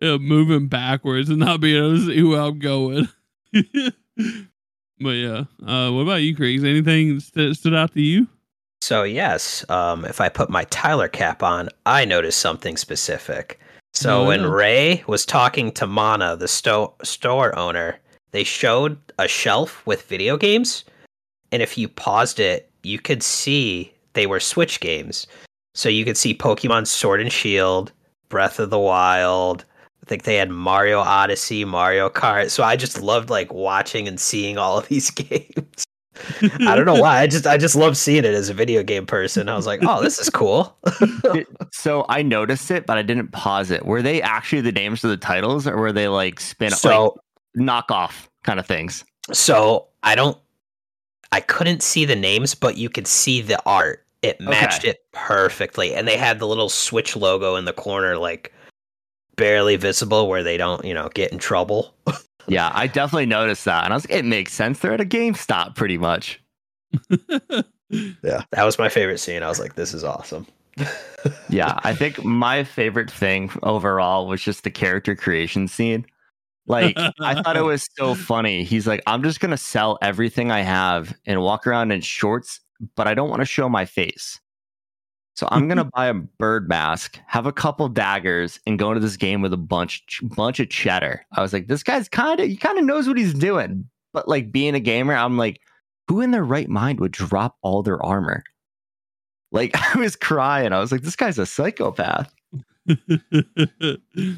Yeah, 0.00 0.16
moving 0.16 0.66
backwards 0.66 1.30
and 1.30 1.38
not 1.38 1.60
being 1.60 1.76
able 1.76 1.96
to 1.98 2.06
see 2.06 2.22
where 2.24 2.40
I'm 2.40 2.58
going. 2.58 3.08
but 5.00 5.10
yeah, 5.10 5.44
uh, 5.66 5.90
what 5.90 6.02
about 6.02 6.22
you, 6.22 6.34
Craig? 6.34 6.62
Anything 6.64 7.20
st- 7.20 7.56
stood 7.56 7.74
out 7.74 7.92
to 7.94 8.00
you? 8.00 8.26
So 8.80 9.02
yes, 9.02 9.64
um, 9.68 10.04
if 10.04 10.20
I 10.20 10.28
put 10.28 10.50
my 10.50 10.64
Tyler 10.64 11.08
cap 11.08 11.42
on, 11.42 11.68
I 11.86 12.04
noticed 12.04 12.38
something 12.38 12.76
specific. 12.76 13.58
So 13.94 14.22
Oh, 14.22 14.26
when. 14.26 14.44
Ray 14.44 15.02
was 15.06 15.24
talking 15.24 15.72
to 15.72 15.86
Mana, 15.86 16.36
the 16.36 16.48
sto- 16.48 16.94
store 17.02 17.56
owner, 17.58 17.98
they 18.32 18.44
showed 18.44 18.98
a 19.18 19.26
shelf 19.26 19.84
with 19.86 20.02
video 20.02 20.36
games, 20.36 20.84
and 21.50 21.62
if 21.62 21.78
you 21.78 21.88
paused 21.88 22.38
it, 22.38 22.70
you 22.82 22.98
could 22.98 23.22
see 23.22 23.92
they 24.12 24.26
were 24.26 24.40
Switch 24.40 24.80
games. 24.80 25.26
So 25.74 25.88
you 25.88 26.04
could 26.04 26.16
see 26.16 26.34
Pokemon 26.34 26.86
Sword 26.86 27.20
and 27.20 27.32
Shield, 27.32 27.92
Breath 28.28 28.58
of 28.58 28.70
the 28.70 28.78
Wild. 28.78 29.64
I 30.06 30.08
think 30.08 30.22
they 30.22 30.36
had 30.36 30.50
Mario 30.50 31.00
Odyssey, 31.00 31.64
Mario 31.64 32.08
Kart. 32.08 32.50
So 32.50 32.62
I 32.62 32.76
just 32.76 33.00
loved 33.00 33.28
like 33.28 33.52
watching 33.52 34.06
and 34.06 34.20
seeing 34.20 34.56
all 34.56 34.78
of 34.78 34.86
these 34.86 35.10
games. 35.12 35.84
I 36.60 36.76
don't 36.76 36.86
know 36.86 36.94
why. 36.94 37.20
I 37.20 37.26
just 37.26 37.46
I 37.46 37.58
just 37.58 37.74
love 37.74 37.96
seeing 37.96 38.24
it 38.24 38.32
as 38.32 38.48
a 38.48 38.54
video 38.54 38.82
game 38.82 39.04
person. 39.04 39.48
I 39.48 39.56
was 39.56 39.66
like, 39.66 39.80
oh, 39.82 40.02
this 40.02 40.18
is 40.18 40.30
cool. 40.30 40.76
so 41.72 42.06
I 42.08 42.22
noticed 42.22 42.70
it, 42.70 42.86
but 42.86 42.96
I 42.96 43.02
didn't 43.02 43.32
pause 43.32 43.70
it. 43.70 43.84
Were 43.84 44.00
they 44.00 44.22
actually 44.22 44.62
the 44.62 44.72
names 44.72 45.02
of 45.04 45.10
the 45.10 45.16
titles, 45.16 45.66
or 45.66 45.76
were 45.76 45.92
they 45.92 46.08
like 46.08 46.40
spin 46.40 46.70
so 46.70 47.18
like 47.56 47.66
knockoff 47.66 48.28
kind 48.44 48.58
of 48.58 48.66
things? 48.66 49.04
so 49.32 49.88
I 50.04 50.14
don't 50.14 50.38
I 51.32 51.40
couldn't 51.40 51.82
see 51.82 52.04
the 52.04 52.16
names, 52.16 52.54
but 52.54 52.76
you 52.76 52.88
could 52.88 53.06
see 53.06 53.40
the 53.42 53.60
art. 53.66 54.06
It 54.22 54.40
matched 54.40 54.84
it 54.84 55.04
perfectly. 55.12 55.94
And 55.94 56.06
they 56.06 56.16
had 56.16 56.38
the 56.38 56.46
little 56.46 56.68
Switch 56.68 57.16
logo 57.16 57.56
in 57.56 57.64
the 57.64 57.72
corner, 57.72 58.16
like 58.16 58.52
barely 59.36 59.76
visible 59.76 60.28
where 60.28 60.42
they 60.42 60.56
don't, 60.56 60.84
you 60.84 60.94
know, 60.94 61.08
get 61.14 61.32
in 61.32 61.38
trouble. 61.38 61.94
Yeah, 62.48 62.70
I 62.72 62.86
definitely 62.86 63.26
noticed 63.26 63.64
that, 63.64 63.82
and 63.82 63.92
I 63.92 63.96
was 63.96 64.08
like, 64.08 64.20
it 64.20 64.24
makes 64.24 64.52
sense. 64.52 64.78
They're 64.78 64.92
at 64.92 65.00
a 65.00 65.04
GameStop, 65.04 65.74
pretty 65.74 65.98
much. 65.98 66.40
Yeah. 67.90 68.42
That 68.52 68.64
was 68.64 68.78
my 68.78 68.88
favorite 68.88 69.18
scene. 69.18 69.42
I 69.42 69.48
was 69.48 69.60
like, 69.60 69.74
this 69.74 69.94
is 69.94 70.04
awesome. 70.04 70.46
Yeah, 71.48 71.80
I 71.82 71.92
think 71.92 72.22
my 72.24 72.62
favorite 72.62 73.10
thing 73.10 73.50
overall 73.64 74.28
was 74.28 74.40
just 74.40 74.62
the 74.62 74.70
character 74.70 75.16
creation 75.16 75.66
scene. 75.66 76.06
Like, 76.68 76.96
I 77.20 77.42
thought 77.42 77.56
it 77.56 77.64
was 77.64 77.88
so 77.98 78.14
funny. 78.14 78.62
He's 78.62 78.86
like, 78.86 79.02
I'm 79.08 79.24
just 79.24 79.40
gonna 79.40 79.56
sell 79.56 79.98
everything 80.02 80.52
I 80.52 80.60
have 80.60 81.12
and 81.26 81.40
walk 81.40 81.66
around 81.66 81.90
in 81.90 82.00
shorts, 82.00 82.60
but 82.94 83.08
I 83.08 83.14
don't 83.14 83.28
want 83.28 83.40
to 83.40 83.46
show 83.46 83.68
my 83.68 83.84
face. 83.86 84.38
So 85.36 85.46
I'm 85.50 85.68
gonna 85.68 85.84
buy 85.94 86.06
a 86.06 86.14
bird 86.14 86.68
mask, 86.68 87.20
have 87.26 87.46
a 87.46 87.52
couple 87.52 87.88
daggers, 87.88 88.58
and 88.66 88.78
go 88.78 88.90
into 88.90 89.00
this 89.00 89.16
game 89.16 89.42
with 89.42 89.52
a 89.52 89.58
bunch 89.58 90.20
bunch 90.22 90.58
of 90.58 90.68
cheddar. 90.70 91.24
I 91.32 91.42
was 91.42 91.52
like, 91.52 91.68
this 91.68 91.82
guy's 91.82 92.08
kind 92.08 92.40
of 92.40 92.48
he 92.48 92.56
kind 92.56 92.78
of 92.78 92.84
knows 92.84 93.06
what 93.06 93.18
he's 93.18 93.34
doing. 93.34 93.88
But 94.12 94.28
like 94.28 94.50
being 94.50 94.74
a 94.74 94.80
gamer, 94.80 95.14
I'm 95.14 95.36
like, 95.36 95.60
who 96.08 96.22
in 96.22 96.30
their 96.30 96.44
right 96.44 96.68
mind 96.68 97.00
would 97.00 97.12
drop 97.12 97.56
all 97.62 97.82
their 97.82 98.02
armor? 98.02 98.42
Like 99.52 99.72
I 99.94 99.98
was 99.98 100.16
crying. 100.16 100.72
I 100.72 100.80
was 100.80 100.90
like, 100.90 101.02
this 101.02 101.16
guy's 101.16 101.38
a 101.38 101.46
psychopath. 101.46 102.32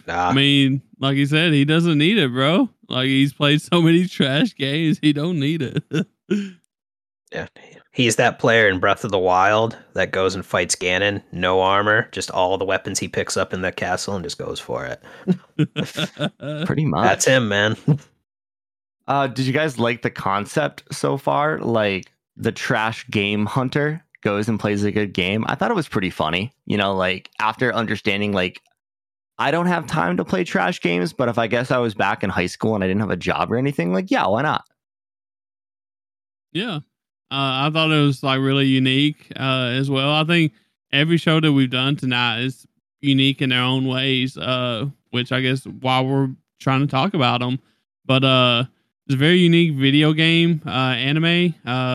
Nah. 0.07 0.31
I 0.31 0.33
mean, 0.33 0.81
like 0.99 1.17
he 1.17 1.27
said, 1.27 1.53
he 1.53 1.67
doesn't 1.67 1.99
need 1.99 2.17
it, 2.17 2.33
bro. 2.33 2.71
Like 2.89 3.07
he's 3.07 3.35
played 3.35 3.61
so 3.61 3.83
many 3.83 4.07
trash 4.07 4.55
games, 4.55 4.99
he 5.03 5.13
don't 5.13 5.39
need 5.39 5.61
it. 5.63 5.85
Yeah. 7.31 7.47
He's 7.99 8.15
that 8.15 8.39
player 8.39 8.69
in 8.69 8.79
Breath 8.79 9.03
of 9.03 9.11
the 9.11 9.19
Wild 9.19 9.77
that 9.95 10.13
goes 10.13 10.37
and 10.37 10.47
fights 10.47 10.77
Ganon, 10.77 11.21
no 11.33 11.61
armor, 11.61 12.09
just 12.13 12.31
all 12.31 12.57
the 12.57 12.65
weapons 12.65 13.01
he 13.01 13.09
picks 13.09 13.37
up 13.37 13.53
in 13.53 13.63
the 13.63 13.73
castle 13.73 14.15
and 14.15 14.23
just 14.23 14.39
goes 14.39 14.61
for 14.61 14.87
it. 14.87 15.03
Pretty 16.65 16.85
much. 16.85 17.03
That's 17.03 17.25
him, 17.25 17.49
man. 17.49 17.77
Uh, 19.09 19.27
did 19.27 19.47
you 19.47 19.53
guys 19.53 19.81
like 19.81 20.03
the 20.03 20.11
concept 20.11 20.85
so 20.93 21.17
far? 21.17 21.59
Like 21.59 22.13
the 22.37 22.53
trash 22.53 23.05
game 23.09 23.47
hunter 23.47 24.05
goes 24.21 24.49
and 24.49 24.61
plays 24.61 24.85
a 24.85 24.93
good 24.93 25.13
game. 25.13 25.45
I 25.49 25.57
thought 25.57 25.73
it 25.73 25.75
was 25.75 25.89
pretty 25.89 26.11
funny. 26.11 26.53
You 26.67 26.77
know, 26.77 26.95
like 26.95 27.31
after 27.41 27.75
understanding, 27.75 28.33
like 28.33 28.63
I 29.39 29.51
don't 29.51 29.67
have 29.67 29.89
time 29.89 30.19
to 30.19 30.25
play 30.25 30.45
trash 30.45 30.81
games, 30.81 31.13
but 31.13 31.29
if 31.29 31.37
I 31.37 31.49
guess 31.49 31.73
I 31.73 31.79
was 31.79 31.95
back 31.95 32.23
in 32.23 32.31
high 32.31 32.47
school 32.47 32.77
and 32.77 32.85
I 32.85 32.87
didn't 32.87 33.01
have 33.01 33.11
a 33.11 33.17
job 33.17 33.51
or 33.51 33.57
anything, 33.57 33.93
like 33.93 34.09
yeah, 34.09 34.29
why 34.29 34.43
not? 34.43 34.65
yeah, 36.53 36.79
uh, 37.31 37.67
I 37.67 37.71
thought 37.73 37.91
it 37.91 38.01
was 38.05 38.23
like 38.23 38.41
really 38.41 38.67
unique 38.67 39.31
uh, 39.37 39.73
as 39.75 39.91
well. 39.91 40.11
I 40.13 40.25
think 40.25 40.53
every 40.93 41.19
show 41.19 41.41
that 41.41 41.53
we've 41.53 41.71
done 41.71 41.97
tonight 41.97 42.41
is 42.41 42.67
unique 43.01 43.43
in 43.43 43.51
their 43.51 43.63
own 43.63 43.87
ways, 43.87 44.37
uh, 44.37 44.87
which 45.11 45.31
I 45.33 45.41
guess 45.41 45.65
while 45.65 46.07
we're 46.07 46.31
trying 46.59 46.81
to 46.81 46.87
talk 46.87 47.15
about 47.15 47.41
them, 47.41 47.61
but 48.07 48.25
uh, 48.25 48.65
it's 49.07 49.15
a 49.15 49.19
very 49.19 49.39
unique 49.39 49.75
video 49.75 50.13
game 50.13 50.63
uh, 50.67 50.71
anime. 50.71 51.55
Uh, 51.67 51.95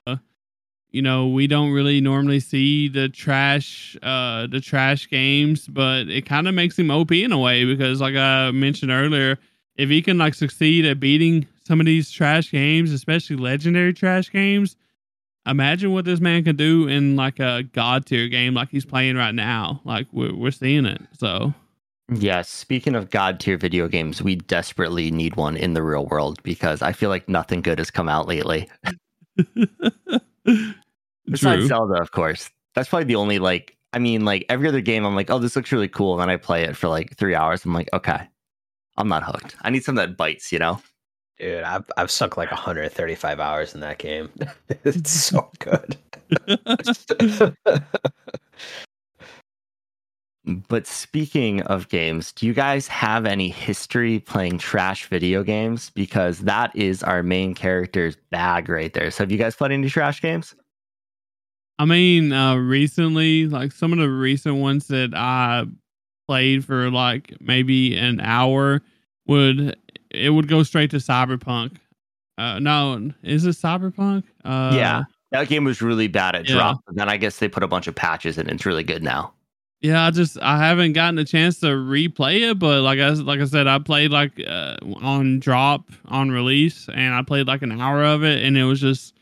you 0.92 1.02
know, 1.02 1.28
we 1.28 1.48
don't 1.48 1.72
really 1.72 2.00
normally 2.00 2.40
see 2.40 2.88
the 2.88 3.10
trash, 3.10 3.98
uh, 4.04 4.46
the 4.46 4.62
trash 4.62 5.10
games, 5.10 5.68
but 5.68 6.08
it 6.08 6.28
kind 6.28 6.48
of 6.48 6.54
makes 6.54 6.78
him 6.78 6.92
OP 6.92 7.12
in 7.12 7.32
a 7.32 7.40
way 7.40 7.66
because, 7.66 8.00
like 8.00 8.16
I 8.16 8.52
mentioned 8.52 8.92
earlier, 8.92 9.40
if 9.76 9.90
he 9.90 10.04
can 10.04 10.20
like 10.20 10.36
succeed 10.36 10.86
at 10.86 11.00
beating 11.00 11.48
some 11.66 11.80
of 11.80 11.88
these 11.88 12.12
trash 12.12 12.52
games, 12.52 12.92
especially 12.92 13.38
legendary 13.38 13.94
trash 13.94 14.32
games, 14.32 14.76
imagine 15.46 15.92
what 15.92 16.06
this 16.06 16.20
man 16.20 16.44
can 16.44 16.56
do 16.56 16.88
in 16.88 17.16
like 17.16 17.40
a 17.40 17.64
god 17.74 18.06
tier 18.06 18.28
game 18.28 18.54
like 18.54 18.70
he's 18.70 18.86
playing 18.86 19.16
right 19.16 19.36
now. 19.36 19.82
Like 19.84 20.08
we're 20.12 20.36
we're 20.36 20.52
seeing 20.52 20.86
it. 20.86 21.02
So 21.14 21.54
Yes. 22.14 22.50
Speaking 22.50 22.96
of 22.96 23.10
god 23.10 23.40
tier 23.40 23.58
video 23.58 23.88
games, 23.88 24.22
we 24.22 24.36
desperately 24.36 25.10
need 25.12 25.36
one 25.36 25.56
in 25.56 25.74
the 25.74 25.84
real 25.84 26.06
world 26.06 26.42
because 26.44 26.82
I 26.82 26.92
feel 26.92 27.10
like 27.10 27.30
nothing 27.30 27.62
good 27.62 27.80
has 27.80 27.92
come 27.92 28.10
out 28.10 28.28
lately. 28.28 28.70
Besides 30.46 31.62
true. 31.62 31.68
Zelda, 31.68 32.02
of 32.02 32.12
course. 32.12 32.50
That's 32.76 32.90
probably 32.90 33.06
the 33.06 33.16
only 33.16 33.40
like. 33.40 33.78
I 33.94 34.00
mean, 34.00 34.26
like 34.26 34.46
every 34.50 34.68
other 34.68 34.82
game, 34.82 35.06
I'm 35.06 35.16
like, 35.16 35.30
oh, 35.30 35.38
this 35.38 35.56
looks 35.56 35.72
really 35.72 35.88
cool. 35.88 36.14
And 36.14 36.22
then 36.22 36.30
I 36.30 36.38
play 36.38 36.64
it 36.64 36.76
for 36.76 36.88
like 36.88 37.16
three 37.16 37.36
hours. 37.36 37.64
I'm 37.64 37.74
like, 37.74 37.90
okay, 37.94 38.28
I'm 38.98 39.08
not 39.08 39.24
hooked. 39.24 39.56
I 39.62 39.70
need 39.70 39.84
something 39.84 40.04
that 40.04 40.18
bites, 40.18 40.52
you 40.52 40.58
know. 40.58 40.82
Dude, 41.40 41.64
I've 41.64 41.90
I've 41.98 42.12
sunk 42.12 42.38
like 42.38 42.52
135 42.52 43.40
hours 43.40 43.74
in 43.74 43.82
that 43.82 43.98
game. 43.98 44.30
it's 44.70 45.12
so 45.26 45.50
good. 45.60 45.98
But 50.46 50.86
speaking 50.86 51.62
of 51.62 51.88
games, 51.88 52.34
do 52.34 52.46
you 52.46 52.54
guys 52.54 52.86
have 52.90 53.26
any 53.26 53.48
history 53.48 54.20
playing 54.20 54.58
trash 54.58 55.06
video 55.06 55.42
games? 55.42 55.90
Because 55.92 56.40
that 56.40 56.76
is 56.76 57.02
our 57.02 57.24
main 57.24 57.54
character's 57.54 58.18
bag 58.30 58.68
right 58.68 58.94
there. 58.94 59.10
So 59.10 59.24
have 59.24 59.32
you 59.32 59.38
guys 59.38 59.56
played 59.56 59.72
any 59.72 59.90
trash 59.90 60.22
games? 60.22 60.54
I 61.80 61.86
mean, 61.86 62.34
uh, 62.34 62.56
recently, 62.56 63.48
like 63.48 63.72
some 63.72 63.94
of 63.94 64.00
the 64.00 64.10
recent 64.10 64.56
ones 64.56 64.88
that 64.88 65.14
I 65.16 65.66
played 66.28 66.66
for 66.66 66.92
like 66.92 67.36
maybe 67.40 67.96
an 67.96 68.20
hour 68.20 68.82
would 69.28 69.78
it 70.14 70.30
would 70.32 70.48
go 70.48 70.64
straight 70.64 70.92
to 70.92 70.98
Cyberpunk. 70.98 71.78
Uh, 72.38 72.60
no, 72.60 73.12
is 73.24 73.46
it 73.46 73.52
Cyberpunk? 73.56 74.24
Uh, 74.44 74.74
yeah. 74.76 75.04
That 75.32 75.48
game 75.50 75.64
was 75.64 75.82
really 75.82 76.08
bad 76.08 76.36
at 76.36 76.48
Yeah. 76.48 76.56
drop. 76.56 76.82
But 76.86 76.96
then 76.96 77.10
I 77.10 77.18
guess 77.18 77.38
they 77.38 77.48
put 77.48 77.64
a 77.64 77.68
bunch 77.68 77.88
of 77.88 77.96
patches 77.96 78.38
and 78.38 78.50
it's 78.50 78.66
really 78.66 78.84
good 78.84 79.04
now. 79.04 79.34
Yeah, 79.82 80.06
I 80.06 80.12
just 80.12 80.40
I 80.42 80.58
haven't 80.60 80.94
gotten 80.94 81.20
a 81.20 81.26
chance 81.26 81.60
to 81.60 81.68
replay 81.68 82.50
it, 82.52 82.58
but 82.58 82.82
like 82.84 83.00
I 83.00 83.10
like 83.10 83.42
I 83.42 83.46
said, 83.46 83.68
I 83.68 83.80
played 83.80 84.12
like 84.12 84.32
uh, 84.48 84.78
on 85.02 85.40
drop 85.42 85.90
on 86.06 86.32
release, 86.32 86.88
and 86.94 87.14
I 87.14 87.22
played 87.22 87.48
like 87.48 87.64
an 87.64 87.82
hour 87.82 88.02
of 88.02 88.24
it, 88.24 88.46
and 88.46 88.58
it 88.58 88.64
was 88.64 88.80
just 88.80 89.14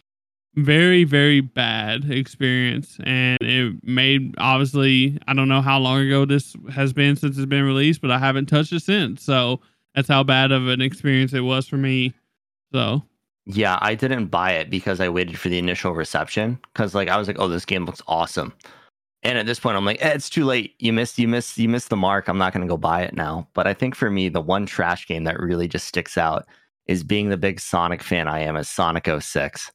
very 0.55 1.03
very 1.03 1.41
bad 1.41 2.11
experience, 2.11 2.97
and 3.03 3.39
it 3.41 3.73
made 3.83 4.35
obviously 4.37 5.17
I 5.27 5.33
don't 5.33 5.47
know 5.47 5.61
how 5.61 5.79
long 5.79 6.01
ago 6.01 6.25
this 6.25 6.55
has 6.71 6.93
been 6.93 7.15
since 7.15 7.37
it's 7.39 7.47
been 7.47 7.63
released, 7.63 7.99
but 8.01 8.11
I 8.11 8.19
haven't 8.19 8.45
touched 8.45 8.71
it 8.71 8.81
since, 8.83 9.23
so 9.23 9.61
that's 9.95 10.07
how 10.07 10.23
bad 10.23 10.51
of 10.51 10.67
an 10.67 10.81
experience 10.81 11.33
it 11.33 11.41
was 11.41 11.67
for 11.67 11.77
me. 11.77 12.13
So 12.73 13.03
Yeah, 13.45 13.77
I 13.81 13.95
didn't 13.95 14.27
buy 14.27 14.51
it 14.53 14.69
because 14.69 14.99
I 14.99 15.09
waited 15.09 15.37
for 15.37 15.49
the 15.49 15.57
initial 15.57 15.93
reception 15.93 16.59
because 16.73 16.95
like 16.95 17.09
I 17.09 17.17
was 17.17 17.27
like, 17.27 17.37
oh, 17.39 17.47
this 17.47 17.65
game 17.65 17.85
looks 17.85 18.01
awesome. 18.07 18.53
And 19.23 19.37
at 19.37 19.45
this 19.45 19.59
point, 19.59 19.77
I'm 19.77 19.85
like, 19.85 20.03
eh, 20.03 20.13
it's 20.13 20.29
too 20.29 20.45
late. 20.45 20.75
You 20.79 20.93
missed, 20.93 21.19
you 21.19 21.27
missed, 21.27 21.57
you 21.57 21.69
missed 21.69 21.89
the 21.89 21.95
mark. 21.95 22.27
I'm 22.27 22.39
not 22.39 22.53
going 22.53 22.65
to 22.65 22.71
go 22.71 22.77
buy 22.77 23.03
it 23.03 23.13
now. 23.13 23.47
But 23.53 23.67
I 23.67 23.73
think 23.73 23.95
for 23.95 24.09
me, 24.09 24.29
the 24.29 24.41
one 24.41 24.65
trash 24.65 25.07
game 25.07 25.25
that 25.25 25.39
really 25.39 25.67
just 25.67 25.87
sticks 25.87 26.17
out 26.17 26.47
is 26.87 27.03
being 27.03 27.29
the 27.29 27.37
big 27.37 27.59
Sonic 27.59 28.01
fan 28.01 28.27
I 28.27 28.39
am, 28.39 28.57
is 28.57 28.67
Sonic 28.67 29.07
06. 29.07 29.71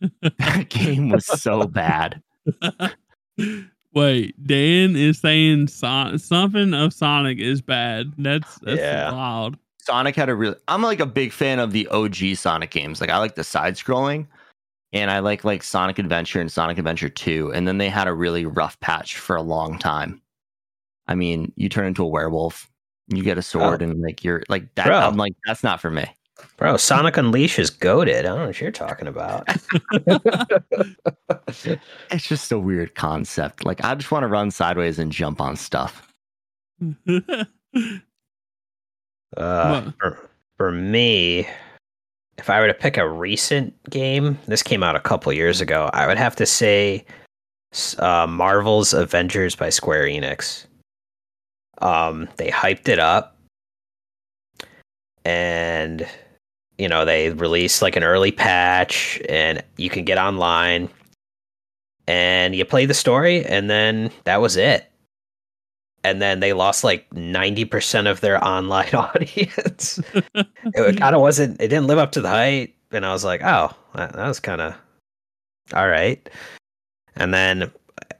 that 0.22 0.68
game 0.70 1.10
was 1.10 1.26
so 1.26 1.66
bad. 1.66 2.22
Wait, 3.94 4.34
Dan 4.46 4.96
is 4.96 5.18
saying 5.18 5.68
Son- 5.68 6.18
something 6.18 6.74
of 6.74 6.92
Sonic 6.92 7.38
is 7.38 7.60
bad. 7.60 8.12
That's 8.18 8.58
that's 8.60 8.80
Yeah. 8.80 9.12
wild. 9.12 9.56
Sonic 9.78 10.16
had 10.16 10.28
a 10.28 10.34
really. 10.34 10.56
I'm 10.68 10.82
like 10.82 11.00
a 11.00 11.06
big 11.06 11.32
fan 11.32 11.58
of 11.58 11.72
the 11.72 11.86
OG 11.88 12.34
Sonic 12.36 12.70
games. 12.70 13.00
Like 13.00 13.10
I 13.10 13.18
like 13.18 13.34
the 13.34 13.44
side 13.44 13.74
scrolling, 13.76 14.26
and 14.92 15.10
I 15.10 15.20
like 15.20 15.44
like 15.44 15.62
Sonic 15.62 15.98
Adventure 15.98 16.40
and 16.40 16.50
Sonic 16.50 16.78
Adventure 16.78 17.08
Two. 17.08 17.52
And 17.52 17.68
then 17.68 17.78
they 17.78 17.88
had 17.88 18.08
a 18.08 18.12
really 18.12 18.46
rough 18.46 18.78
patch 18.80 19.18
for 19.18 19.36
a 19.36 19.42
long 19.42 19.78
time. 19.78 20.20
I 21.06 21.14
mean, 21.14 21.52
you 21.56 21.68
turn 21.68 21.86
into 21.86 22.02
a 22.02 22.08
werewolf, 22.08 22.68
you 23.08 23.22
get 23.22 23.38
a 23.38 23.42
sword, 23.42 23.82
oh. 23.82 23.84
and 23.84 24.00
like 24.00 24.24
you're 24.24 24.42
like 24.48 24.74
that. 24.74 24.86
Bro. 24.86 24.98
I'm 24.98 25.16
like 25.16 25.34
that's 25.46 25.62
not 25.62 25.80
for 25.80 25.90
me. 25.90 26.06
Bro, 26.56 26.76
Sonic 26.78 27.16
Unleashed 27.16 27.58
is 27.58 27.70
goaded. 27.70 28.18
I 28.18 28.22
don't 28.22 28.38
know 28.38 28.46
what 28.46 28.60
you're 28.60 28.70
talking 28.70 29.08
about. 29.08 29.48
It's 32.10 32.28
just 32.28 32.52
a 32.52 32.58
weird 32.58 32.94
concept. 32.94 33.64
Like 33.64 33.84
I 33.84 33.94
just 33.94 34.10
want 34.10 34.24
to 34.24 34.28
run 34.28 34.50
sideways 34.50 34.98
and 34.98 35.12
jump 35.12 35.40
on 35.40 35.56
stuff. 35.56 36.12
Uh, 39.36 39.90
for, 39.98 40.30
for 40.56 40.70
me, 40.70 41.44
if 42.38 42.48
I 42.50 42.60
were 42.60 42.68
to 42.68 42.74
pick 42.74 42.96
a 42.96 43.08
recent 43.08 43.74
game, 43.90 44.38
this 44.46 44.62
came 44.62 44.82
out 44.82 44.96
a 44.96 45.00
couple 45.00 45.32
years 45.32 45.60
ago, 45.60 45.90
I 45.92 46.06
would 46.06 46.18
have 46.18 46.36
to 46.36 46.46
say 46.46 47.04
uh, 47.98 48.26
Marvel's 48.28 48.92
Avengers 48.92 49.56
by 49.56 49.70
Square 49.70 50.04
Enix. 50.04 50.66
Um, 51.78 52.28
they 52.36 52.50
hyped 52.50 52.88
it 52.88 52.98
up, 53.00 53.36
and 55.24 56.06
you 56.78 56.88
know 56.88 57.04
they 57.04 57.30
released 57.30 57.82
like 57.82 57.96
an 57.96 58.04
early 58.04 58.32
patch, 58.32 59.20
and 59.28 59.62
you 59.76 59.90
can 59.90 60.04
get 60.04 60.18
online, 60.18 60.88
and 62.06 62.54
you 62.54 62.64
play 62.64 62.86
the 62.86 62.94
story, 62.94 63.44
and 63.44 63.68
then 63.70 64.10
that 64.24 64.40
was 64.40 64.56
it 64.56 64.90
and 66.04 66.20
then 66.20 66.40
they 66.40 66.52
lost 66.52 66.84
like 66.84 67.08
90% 67.10 68.08
of 68.08 68.20
their 68.20 68.44
online 68.44 68.94
audience. 68.94 69.98
it 70.34 70.98
kind 70.98 71.14
of 71.14 71.20
wasn't, 71.20 71.60
it 71.60 71.68
didn't 71.68 71.86
live 71.86 71.98
up 71.98 72.12
to 72.12 72.20
the 72.20 72.28
hype. 72.28 72.74
And 72.92 73.04
I 73.04 73.12
was 73.12 73.24
like, 73.24 73.40
oh, 73.42 73.74
that, 73.94 74.12
that 74.12 74.28
was 74.28 74.38
kind 74.38 74.60
of 74.60 74.74
all 75.72 75.88
right. 75.88 76.28
And 77.16 77.32
then 77.32 77.72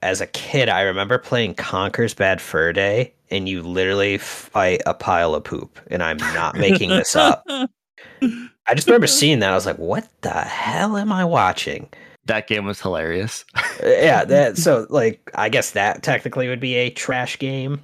as 0.02 0.20
a 0.20 0.26
kid, 0.26 0.68
I 0.68 0.80
remember 0.82 1.18
playing 1.18 1.54
Conker's 1.54 2.14
Bad 2.14 2.40
Fur 2.40 2.72
Day, 2.72 3.12
and 3.30 3.48
you 3.48 3.62
literally 3.62 4.18
fight 4.18 4.82
a 4.86 4.94
pile 4.94 5.34
of 5.34 5.44
poop. 5.44 5.78
And 5.88 6.02
I'm 6.02 6.16
not 6.16 6.56
making 6.56 6.88
this 6.88 7.14
up. 7.14 7.44
I 8.22 8.74
just 8.74 8.86
remember 8.88 9.06
seeing 9.06 9.40
that. 9.40 9.50
I 9.50 9.54
was 9.54 9.66
like, 9.66 9.78
what 9.78 10.08
the 10.22 10.30
hell 10.30 10.96
am 10.96 11.12
I 11.12 11.24
watching? 11.24 11.88
That 12.26 12.46
game 12.46 12.64
was 12.64 12.80
hilarious. 12.80 13.44
yeah 13.82 14.24
that 14.26 14.56
so 14.56 14.86
like 14.88 15.30
i 15.34 15.48
guess 15.50 15.72
that 15.72 16.02
technically 16.02 16.48
would 16.48 16.60
be 16.60 16.74
a 16.74 16.88
trash 16.90 17.38
game 17.38 17.80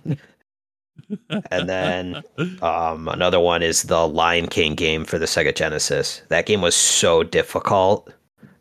and 1.51 1.69
then 1.69 2.23
um 2.63 3.09
another 3.09 3.39
one 3.41 3.63
is 3.63 3.83
the 3.85 4.07
lion 4.09 4.47
king 4.47 4.75
game 4.75 5.05
for 5.05 5.19
the 5.19 5.27
sega 5.27 5.55
genesis 5.55 6.23
that 6.29 6.47
game 6.47 6.63
was 6.63 6.75
so 6.75 7.23
difficult 7.23 8.13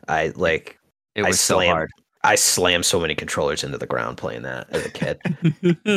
i 0.10 0.34
like 0.36 0.78
It 1.16 1.24
I 1.24 1.28
was 1.30 1.40
so 1.40 1.56
slammed- 1.56 1.72
hard. 1.72 1.91
I 2.24 2.36
slammed 2.36 2.86
so 2.86 3.00
many 3.00 3.16
controllers 3.16 3.64
into 3.64 3.78
the 3.78 3.86
ground 3.88 4.18
playing 4.18 4.41
that 4.41 4.68
as 4.72 4.86
a 4.86 4.90
kid 4.90 5.20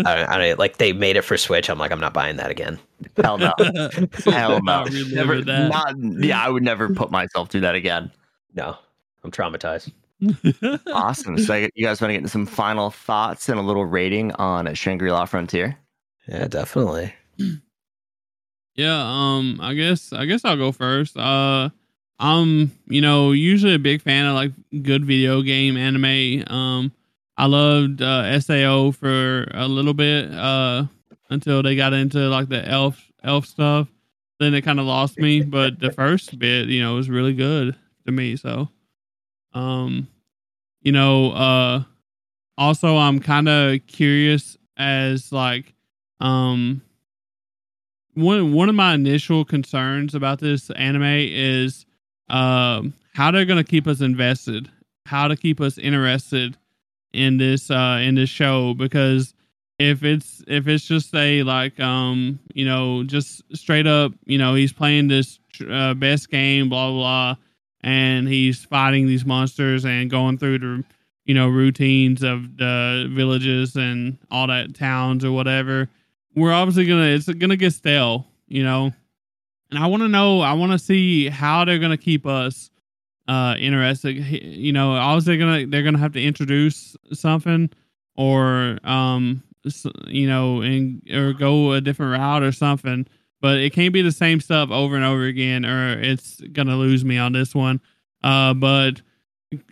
I, 0.07 0.23
I 0.25 0.53
like 0.55 0.79
they 0.79 0.93
made 0.93 1.17
it 1.17 1.23
for 1.23 1.37
switch 1.37 1.69
i'm 1.71 1.79
like 1.79 1.91
i'm 1.91 2.01
not 2.01 2.15
buying 2.15 2.37
that 2.37 2.51
again 2.51 2.79
Hell 3.17 3.39
no. 3.39 3.53
Hell 4.25 4.61
no. 4.63 4.85
Not 4.85 4.93
Never, 5.11 5.41
that. 5.43 5.69
not, 5.71 5.97
yeah, 6.25 6.41
I 6.41 6.49
would 6.49 6.63
never 6.63 6.89
put 6.95 7.11
myself 7.11 7.51
through 7.51 7.63
that 7.63 7.75
again. 7.75 8.11
no 8.55 8.77
i'm 9.25 9.31
traumatized 9.31 9.93
Awesome. 10.93 11.37
So, 11.37 11.55
you 11.75 11.85
guys 11.85 12.01
want 12.01 12.11
to 12.11 12.15
get 12.15 12.19
into 12.19 12.29
some 12.29 12.47
final 12.47 12.91
thoughts 12.91 13.49
and 13.49 13.59
a 13.59 13.63
little 13.63 13.85
rating 13.85 14.31
on 14.35 14.73
Shangri 14.75 15.11
La 15.11 15.25
Frontier? 15.25 15.77
yeah 16.29 16.47
definitely 16.47 17.13
Yeah, 18.75 19.03
um, 19.05 19.59
I 19.61 19.75
guess 19.75 20.13
I 20.15 20.25
guess 20.25 20.45
I'll 20.47 20.57
go 20.57 20.73
first. 20.73 21.17
Uh, 21.17 21.69
I'm 22.19 22.73
you 22.87 23.01
know 23.01 23.33
usually 23.33 23.75
a 23.75 23.79
big 23.79 24.03
fan 24.03 24.27
of 24.27 24.35
like 24.35 24.53
good 24.83 25.05
video 25.05 25.43
game 25.43 25.77
anime. 25.77 26.45
Um, 26.53 26.93
I 27.37 27.47
loved 27.47 28.03
uh, 28.03 28.39
Sao 28.41 28.91
for 28.93 29.49
a 29.53 29.67
little 29.67 29.95
bit. 29.95 30.31
Uh, 30.33 30.85
until 31.31 31.63
they 31.63 31.75
got 31.75 31.93
into 31.93 32.19
like 32.29 32.49
the 32.49 32.67
elf 32.69 33.03
elf 33.25 33.47
stuff, 33.47 33.89
then 34.39 34.55
it 34.55 34.63
kind 34.63 34.79
of 34.79 34.87
lost 34.87 35.19
me. 35.19 35.43
But 35.43 35.81
the 35.81 35.91
first 35.91 36.39
bit, 36.39 36.69
you 36.69 36.81
know, 36.83 36.95
was 36.95 37.11
really 37.11 37.35
good 37.35 37.75
to 38.07 38.13
me. 38.13 38.37
So, 38.37 38.69
um, 39.55 40.09
you 40.83 40.93
know, 40.93 41.33
uh, 41.33 41.83
also 42.59 42.97
I'm 42.97 43.19
kind 43.19 43.49
of 43.49 43.87
curious 43.87 44.57
as 44.77 45.33
like, 45.33 45.75
um 46.21 46.83
one 48.15 48.53
one 48.53 48.69
of 48.69 48.75
my 48.75 48.95
initial 48.95 49.45
concerns 49.45 50.15
about 50.15 50.39
this 50.39 50.71
anime 50.71 51.03
is 51.03 51.87
um 52.33 52.95
how 53.15 53.31
they're 53.31 53.45
going 53.45 53.63
to 53.63 53.71
keep 53.71 53.87
us 53.87 54.01
invested, 54.01 54.71
how 55.07 55.29
to 55.29 55.37
keep 55.37 55.61
us 55.61 55.77
interested 55.79 56.57
in 57.13 57.37
this 57.37 57.71
uh 57.71 57.99
in 58.03 58.15
this 58.15 58.31
show 58.31 58.73
because 58.75 59.35
if 59.79 60.03
it's 60.03 60.43
if 60.47 60.67
it's 60.67 60.85
just 60.85 61.15
a 61.15 61.43
like 61.43 61.79
um 61.79 62.39
you 62.55 62.65
know 62.65 63.05
just 63.05 63.43
straight 63.55 63.87
up 63.87 64.13
you 64.25 64.39
know 64.39 64.55
he's 64.55 64.73
playing 64.73 65.09
this 65.09 65.39
uh, 65.71 65.93
best 65.93 66.31
game 66.31 66.71
blah 66.71 66.89
blah 66.89 66.99
blah 66.99 67.37
and 67.83 68.27
he's 68.27 68.65
fighting 68.65 69.07
these 69.07 69.27
monsters 69.27 69.85
and 69.85 70.11
going 70.11 70.39
through 70.39 70.59
the 70.59 70.85
you 71.27 71.35
know 71.35 71.49
routines 71.49 72.23
of 72.23 72.57
the 72.57 73.11
villages 73.11 73.77
and 73.77 74.17
all 74.31 74.47
that 74.47 74.75
towns 74.75 75.23
or 75.23 75.33
whatever 75.33 75.91
we're 76.35 76.53
obviously 76.53 76.87
gonna 76.87 77.07
it's 77.07 77.29
gonna 77.29 77.57
get 77.57 77.73
stale, 77.73 78.27
you 78.47 78.63
know. 78.63 78.93
And 79.73 79.83
I 79.83 79.87
want 79.87 80.03
to 80.03 80.09
know, 80.09 80.43
I 80.43 80.53
want 80.53 80.73
to 80.73 80.79
see 80.79 81.31
how 81.31 81.65
they're 81.65 81.79
gonna 81.79 81.97
keep 81.97 82.27
us 82.27 82.71
uh 83.27 83.57
interested. 83.59 84.17
You 84.17 84.73
know, 84.73 84.93
obviously 84.93 85.39
gonna 85.39 85.67
they're 85.67 85.83
gonna 85.83 85.99
have 85.99 86.13
to 86.13 86.23
introduce 86.23 86.95
something 87.13 87.71
or 88.15 88.79
um 88.85 89.43
you 90.07 90.27
know 90.27 90.61
and 90.61 91.03
or 91.11 91.33
go 91.33 91.73
a 91.73 91.81
different 91.81 92.13
route 92.13 92.43
or 92.43 92.53
something. 92.53 93.07
But 93.41 93.59
it 93.59 93.73
can't 93.73 93.95
be 93.95 94.03
the 94.03 94.13
same 94.13 94.41
stuff 94.41 94.71
over 94.71 94.95
and 94.95 95.07
over 95.07 95.25
again, 95.25 95.65
or 95.65 95.99
it's 95.99 96.43
gonna 96.53 96.77
lose 96.77 97.03
me 97.03 97.17
on 97.17 97.33
this 97.33 97.55
one. 97.55 97.81
Uh, 98.23 98.53
but 98.53 99.01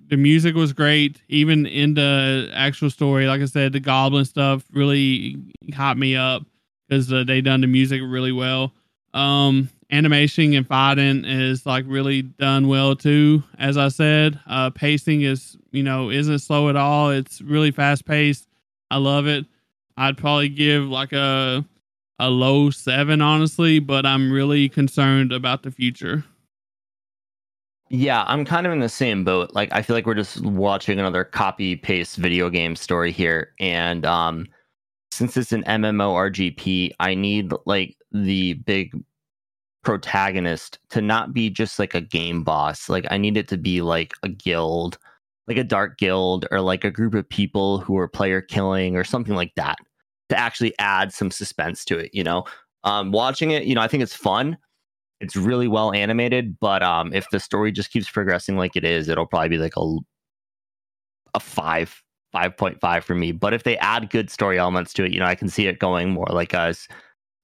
the 0.09 0.17
music 0.17 0.55
was 0.55 0.73
great 0.73 1.23
even 1.29 1.67
in 1.67 1.95
the 1.95 2.51
actual 2.53 2.91
story 2.91 3.27
like 3.27 3.41
i 3.41 3.47
said 3.47 3.73
the 3.73 3.81
goblin 3.81 4.27
stuff 4.27 4.63
really 4.73 5.37
caught 5.73 5.97
me 5.97 6.15
up 6.15 6.43
because 6.87 7.11
uh, 7.11 7.25
they 7.25 7.41
done 7.41 7.63
the 7.63 7.67
music 7.67 8.03
really 8.05 8.33
well 8.33 8.75
um 9.15 9.71
animation 9.93 10.55
and 10.55 10.67
fighting 10.67 11.25
is 11.25 11.67
like 11.67 11.85
really 11.89 12.23
done 12.23 12.69
well 12.69 12.95
too 12.97 13.43
as 13.59 13.77
i 13.77 13.89
said. 13.89 14.39
Uh 14.47 14.71
pacing 14.71 15.23
is 15.23 15.57
you 15.71 15.83
know 15.83 16.11
isn't 16.11 16.39
slow 16.41 16.69
at 16.69 16.77
all. 16.77 17.11
It's 17.11 17.41
really 17.41 17.71
fast 17.71 18.05
paced 18.05 18.49
i 18.91 18.97
love 18.97 19.27
it. 19.27 19.47
I'd 19.97 20.17
probably 20.17 20.49
give 20.49 20.85
like 20.85 21.13
a 21.13 21.65
a 22.19 22.29
low 22.31 22.71
seven 22.71 23.23
honestly 23.23 23.79
but 23.79 24.05
i'm 24.05 24.31
really 24.31 24.69
concerned 24.69 25.33
about 25.33 25.63
the 25.63 25.71
future. 25.71 26.25
Yeah, 27.93 28.23
I'm 28.29 28.45
kind 28.45 28.67
of 28.69 28.73
in 28.73 28.79
the 28.79 28.89
same 28.89 29.25
boat. 29.25 29.51
Like 29.53 29.73
I 29.73 29.83
feel 29.83 29.97
like 29.97 30.07
we're 30.07 30.15
just 30.15 30.41
watching 30.43 31.01
another 31.01 31.25
copy 31.25 31.75
paste 31.75 32.17
video 32.17 32.49
game 32.49 32.77
story 32.77 33.11
here 33.11 33.53
and 33.59 34.07
um 34.07 34.47
since 35.13 35.37
it's 35.37 35.53
an 35.53 35.65
MMORPG, 35.65 36.93
I 37.01 37.15
need 37.15 37.53
like 37.67 37.97
the 38.13 38.55
big 38.55 38.93
protagonist 39.83 40.79
to 40.91 41.01
not 41.01 41.33
be 41.33 41.51
just 41.51 41.79
like 41.79 41.95
a 41.95 42.01
game 42.01 42.43
boss. 42.45 42.89
Like 42.89 43.07
I 43.11 43.19
need 43.19 43.37
it 43.37 43.49
to 43.49 43.59
be 43.59 43.83
like 43.83 44.13
a 44.23 44.29
guild, 44.29 44.99
like 45.49 45.57
a 45.57 45.65
dark 45.65 45.99
guild 45.99 46.47
or 46.51 46.61
like 46.61 46.85
a 46.85 46.91
group 46.91 47.15
of 47.15 47.29
people 47.29 47.79
who 47.79 47.97
are 47.99 48.09
player 48.09 48.41
killing 48.41 48.97
or 48.97 49.05
something 49.05 49.35
like 49.35 49.53
that 49.57 49.79
to 50.29 50.39
actually 50.39 50.75
add 50.79 51.13
some 51.13 51.31
suspense 51.31 51.85
to 51.87 51.99
it, 51.99 52.11
you 52.15 52.25
know. 52.25 52.45
Um 52.85 53.13
watching 53.13 53.51
it, 53.51 53.65
you 53.65 53.75
know, 53.75 53.83
I 53.83 53.89
think 53.89 54.03
it's 54.03 54.15
fun 54.17 54.57
it's 55.21 55.37
really 55.37 55.69
well 55.69 55.93
animated 55.93 56.59
but 56.61 56.83
um 56.83 57.13
if 57.13 57.29
the 57.31 57.41
story 57.41 57.73
just 57.73 57.91
keeps 57.91 58.11
progressing 58.11 58.57
like 58.57 58.77
it 58.77 58.85
is 58.85 59.09
it'll 59.09 59.27
probably 59.27 59.49
be 59.49 59.59
like 59.59 59.77
a 59.77 59.97
a 61.35 61.41
5 61.41 62.03
5.5 62.35 63.05
for 63.05 63.15
me 63.15 63.33
but 63.33 63.53
if 63.53 63.65
they 63.65 63.77
add 63.79 64.11
good 64.11 64.31
story 64.31 64.59
elements 64.59 64.93
to 64.93 65.05
it 65.05 65.13
you 65.13 65.19
know 65.19 65.27
i 65.27 65.35
can 65.35 65.49
see 65.49 65.67
it 65.67 65.79
going 65.79 66.11
more 66.11 66.27
like 66.31 66.55
a 66.55 66.69
s- 66.69 66.89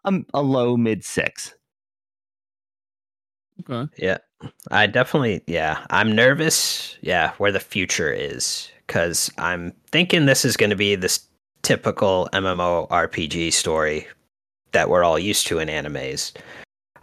um, 0.05 0.25
a 0.35 0.43
low 0.43 0.77
mid 0.77 1.05
6 1.05 1.55
okay 3.69 3.91
Yeah, 3.97 4.19
I 4.71 4.87
definitely. 4.87 5.43
Yeah, 5.47 5.85
I'm 5.91 6.15
nervous. 6.15 6.97
Yeah, 7.01 7.33
where 7.39 7.53
the 7.53 7.61
future 7.61 8.13
is 8.13 8.71
because 8.87 9.31
I'm 9.39 9.73
thinking 9.91 10.27
this 10.27 10.45
is 10.45 10.57
going 10.57 10.71
to 10.71 10.77
be 10.77 10.95
this 10.95 11.27
typical 11.63 12.29
MMORPG 12.33 13.53
story 13.53 14.07
that 14.73 14.89
we're 14.89 15.05
all 15.05 15.19
used 15.19 15.47
to 15.49 15.59
in 15.59 15.69
animes. 15.69 16.33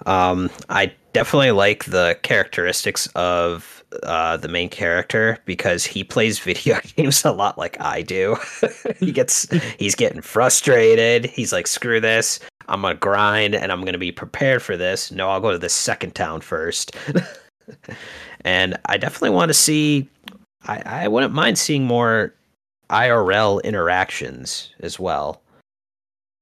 Um, 0.06 0.50
I 0.70 0.94
definitely 1.14 1.52
like 1.52 1.86
the 1.86 2.18
characteristics 2.24 3.08
of 3.16 3.84
uh, 4.04 4.38
the 4.38 4.48
main 4.48 4.70
character 4.70 5.38
because 5.46 5.86
he 5.86 6.04
plays 6.04 6.40
video 6.44 6.80
games 6.96 7.24
a 7.26 7.32
lot 7.32 7.58
like 7.58 7.80
I 7.80 8.02
do. 8.02 8.38
he 9.00 9.12
gets 9.12 9.48
he's 9.78 9.96
getting 9.96 10.22
frustrated. 10.22 11.26
He's 11.26 11.52
like, 11.54 11.68
screw 11.68 12.00
this. 12.00 12.40
I'm 12.68 12.81
gonna 12.81 12.95
grind 12.95 13.56
and 13.56 13.72
I'm 13.72 13.84
gonna 13.85 13.98
be 13.98 14.11
prepared 14.11 14.61
for 14.61 14.77
this. 14.77 15.11
No, 15.11 15.30
I'll 15.30 15.41
go 15.41 15.52
to 15.52 15.57
the 15.57 15.69
second 15.69 16.15
town 16.15 16.41
first. 16.41 16.95
and 18.45 18.77
I 18.85 18.98
definitely 18.98 19.31
want 19.31 19.49
to 19.49 19.53
see 19.53 20.10
I, 20.65 20.81
I 20.85 21.07
wouldn't 21.07 21.34
mind 21.34 21.57
seeing 21.57 21.85
more 21.85 22.34
IRL 22.90 23.64
interactions 23.64 24.69
as 24.80 24.99
well. 24.99 25.41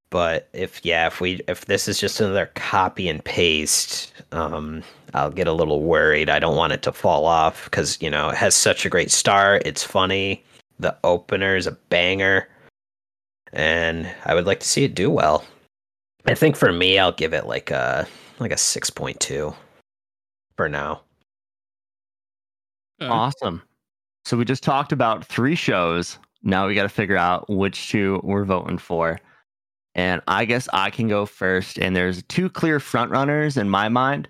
But 0.09 0.49
if 0.51 0.83
yeah, 0.83 1.07
if 1.07 1.21
we 1.21 1.41
if 1.47 1.65
this 1.65 1.87
is 1.87 1.97
just 1.99 2.19
another 2.19 2.51
copy 2.55 3.07
and 3.07 3.23
paste, 3.23 4.11
um, 4.33 4.83
I'll 5.13 5.31
get 5.31 5.47
a 5.47 5.53
little 5.53 5.81
worried. 5.81 6.29
I 6.29 6.37
don't 6.37 6.57
want 6.57 6.73
it 6.73 6.81
to 6.83 6.91
fall 6.91 7.25
off 7.25 7.65
because 7.65 7.97
you 8.01 8.09
know 8.09 8.29
it 8.29 8.35
has 8.35 8.53
such 8.53 8.85
a 8.85 8.89
great 8.89 9.09
start. 9.09 9.63
It's 9.65 9.83
funny. 9.83 10.43
The 10.79 10.97
opener 11.05 11.55
is 11.55 11.65
a 11.65 11.71
banger, 11.71 12.49
and 13.53 14.11
I 14.25 14.33
would 14.35 14.45
like 14.45 14.59
to 14.59 14.67
see 14.67 14.83
it 14.83 14.95
do 14.95 15.09
well. 15.09 15.45
I 16.25 16.35
think 16.35 16.55
for 16.55 16.71
me, 16.71 16.99
I'll 16.99 17.11
give 17.11 17.33
it 17.33 17.45
like 17.45 17.71
a 17.71 18.07
like 18.39 18.51
a 18.51 18.57
six 18.57 18.89
point 18.89 19.19
two 19.19 19.53
for 20.55 20.69
now. 20.69 21.01
Awesome. 23.01 23.63
So 24.25 24.37
we 24.37 24.45
just 24.45 24.63
talked 24.63 24.91
about 24.91 25.25
three 25.25 25.55
shows. 25.55 26.19
Now 26.43 26.67
we 26.67 26.75
got 26.75 26.83
to 26.83 26.89
figure 26.89 27.17
out 27.17 27.49
which 27.49 27.89
two 27.89 28.19
we're 28.23 28.45
voting 28.45 28.77
for. 28.77 29.19
And 29.95 30.21
I 30.27 30.45
guess 30.45 30.69
I 30.71 30.89
can 30.89 31.07
go 31.07 31.25
first. 31.25 31.79
And 31.79 31.95
there's 31.95 32.23
two 32.23 32.49
clear 32.49 32.79
front 32.79 33.11
runners 33.11 33.57
in 33.57 33.69
my 33.69 33.89
mind. 33.89 34.27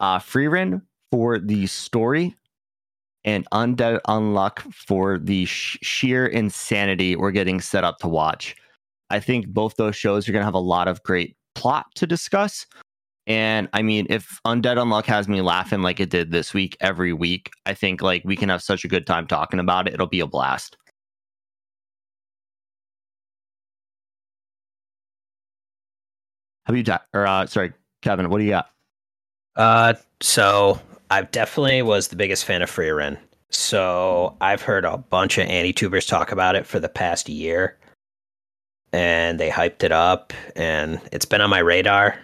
Uh, 0.00 0.18
Frieren 0.18 0.82
for 1.10 1.38
the 1.38 1.66
story, 1.66 2.34
and 3.24 3.48
Undead 3.52 4.00
Unluck 4.08 4.60
for 4.72 5.18
the 5.18 5.44
sh- 5.44 5.78
sheer 5.82 6.26
insanity 6.26 7.14
we're 7.16 7.30
getting 7.30 7.60
set 7.60 7.84
up 7.84 7.98
to 7.98 8.08
watch. 8.08 8.56
I 9.14 9.20
think 9.20 9.46
both 9.46 9.76
those 9.76 9.94
shows 9.94 10.28
are 10.28 10.32
going 10.32 10.40
to 10.40 10.44
have 10.44 10.54
a 10.54 10.58
lot 10.58 10.88
of 10.88 11.00
great 11.04 11.36
plot 11.54 11.86
to 11.94 12.06
discuss. 12.06 12.66
And 13.28 13.68
I 13.72 13.80
mean, 13.80 14.08
if 14.10 14.40
Undead 14.44 14.76
Unluck 14.76 15.06
has 15.06 15.28
me 15.28 15.40
laughing 15.40 15.82
like 15.82 16.00
it 16.00 16.10
did 16.10 16.32
this 16.32 16.52
week 16.52 16.76
every 16.80 17.12
week, 17.12 17.50
I 17.64 17.74
think 17.74 18.02
like 18.02 18.22
we 18.24 18.36
can 18.36 18.48
have 18.48 18.60
such 18.60 18.84
a 18.84 18.88
good 18.88 19.06
time 19.06 19.28
talking 19.28 19.60
about 19.60 19.86
it. 19.86 19.94
It'll 19.94 20.08
be 20.08 20.18
a 20.18 20.26
blast. 20.26 20.76
About 26.66 26.76
you, 26.76 26.82
Jack? 26.82 27.02
Or 27.14 27.24
uh, 27.24 27.46
sorry, 27.46 27.72
Kevin, 28.02 28.30
what 28.30 28.38
do 28.38 28.44
you 28.44 28.50
got? 28.50 28.70
Uh, 29.54 29.94
so 30.20 30.80
I 31.08 31.22
definitely 31.22 31.82
was 31.82 32.08
the 32.08 32.16
biggest 32.16 32.44
fan 32.44 32.62
of 32.62 32.70
Frieren. 32.70 33.16
So 33.50 34.36
I've 34.40 34.62
heard 34.62 34.84
a 34.84 34.98
bunch 34.98 35.38
of 35.38 35.46
AniTubers 35.46 36.08
talk 36.08 36.32
about 36.32 36.56
it 36.56 36.66
for 36.66 36.80
the 36.80 36.88
past 36.88 37.28
year, 37.28 37.78
and 38.94 39.40
they 39.40 39.50
hyped 39.50 39.82
it 39.82 39.90
up, 39.90 40.32
and 40.54 41.00
it's 41.10 41.24
been 41.24 41.40
on 41.40 41.50
my 41.50 41.58
radar. 41.58 42.16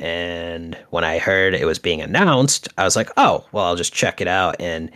And 0.00 0.76
when 0.90 1.04
I 1.04 1.18
heard 1.18 1.54
it 1.54 1.64
was 1.66 1.78
being 1.78 2.02
announced, 2.02 2.68
I 2.76 2.84
was 2.84 2.96
like, 2.96 3.10
"Oh, 3.16 3.46
well, 3.52 3.64
I'll 3.64 3.76
just 3.76 3.94
check 3.94 4.20
it 4.20 4.26
out." 4.26 4.56
And 4.60 4.90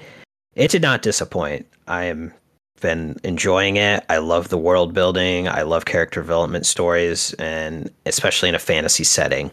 it 0.56 0.72
did 0.72 0.82
not 0.82 1.02
disappoint. 1.02 1.66
I 1.86 2.04
am 2.04 2.34
been 2.80 3.16
enjoying 3.24 3.76
it. 3.76 4.04
I 4.08 4.18
love 4.18 4.48
the 4.48 4.58
world 4.58 4.92
building. 4.92 5.46
I 5.48 5.62
love 5.62 5.84
character 5.84 6.20
development 6.20 6.66
stories, 6.66 7.32
and 7.34 7.90
especially 8.06 8.48
in 8.48 8.54
a 8.54 8.58
fantasy 8.58 9.04
setting. 9.04 9.52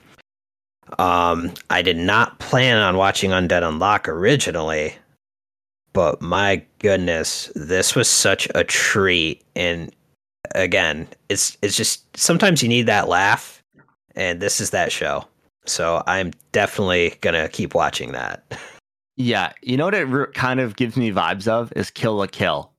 Um, 0.98 1.54
I 1.70 1.82
did 1.84 1.98
not 1.98 2.40
plan 2.40 2.78
on 2.78 2.98
watching 2.98 3.32
Undead 3.32 3.62
Unluck 3.62 4.08
originally, 4.08 4.96
but 5.94 6.22
my 6.22 6.64
goodness, 6.80 7.52
this 7.56 7.96
was 7.96 8.10
such 8.10 8.48
a 8.56 8.64
treat. 8.64 9.44
And 9.56 9.92
again, 10.56 11.08
it's 11.30 11.58
it's 11.62 11.76
just 11.76 12.06
sometimes 12.18 12.62
you 12.62 12.70
need 12.70 12.84
that 12.84 13.08
laugh, 13.08 13.64
and 14.16 14.42
this 14.42 14.60
is 14.62 14.70
that 14.72 14.92
show. 14.92 15.26
So 15.66 16.04
I'm 16.08 16.32
definitely 16.52 17.18
gonna 17.22 17.50
keep 17.50 17.74
watching 17.74 18.12
that. 18.14 18.58
Yeah, 19.16 19.52
you 19.62 19.78
know 19.78 19.86
what 19.86 19.96
it 19.96 20.34
kind 20.34 20.60
of 20.60 20.76
gives 20.76 20.96
me 20.96 21.12
vibes 21.12 21.48
of 21.48 21.74
is 21.76 21.90
Kill 21.90 22.16
la 22.16 22.28
Kill. 22.28 22.72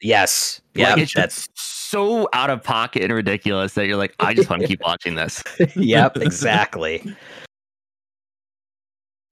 Yes, 0.00 0.60
yeah, 0.74 0.90
like, 0.90 1.02
it's 1.02 1.14
that's 1.14 1.48
so 1.94 2.28
out 2.32 2.50
of 2.50 2.62
pocket 2.62 3.02
and 3.02 3.12
ridiculous 3.12 3.74
that 3.74 3.86
you're 3.86 3.96
like, 3.96 4.14
I 4.18 4.34
just 4.34 4.50
want 4.50 4.62
to 4.62 4.68
keep 4.68 4.82
watching 4.82 5.14
this. 5.14 5.42
yep, 5.76 6.16
exactly. 6.16 7.14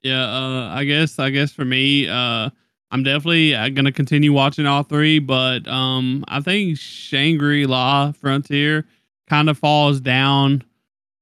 Yeah, 0.03 0.25
uh, 0.25 0.69
I 0.75 0.85
guess 0.85 1.19
I 1.19 1.31
guess 1.31 1.53
for 1.53 1.65
me, 1.65 2.09
uh, 2.09 2.51
I'm 2.93 3.03
definitely 3.03 3.55
uh, 3.55 3.71
gonna 3.71 3.91
continue 3.91 4.33
watching 4.33 4.67
all 4.67 4.83
three, 4.83 5.19
but 5.19 5.67
um, 5.67 6.25
I 6.29 6.41
think 6.41 6.79
Shangri 6.79 7.67
La 7.67 8.13
Frontier 8.13 8.87
kind 9.29 9.49
of 9.49 9.59
falls 9.59 10.01
down 10.01 10.63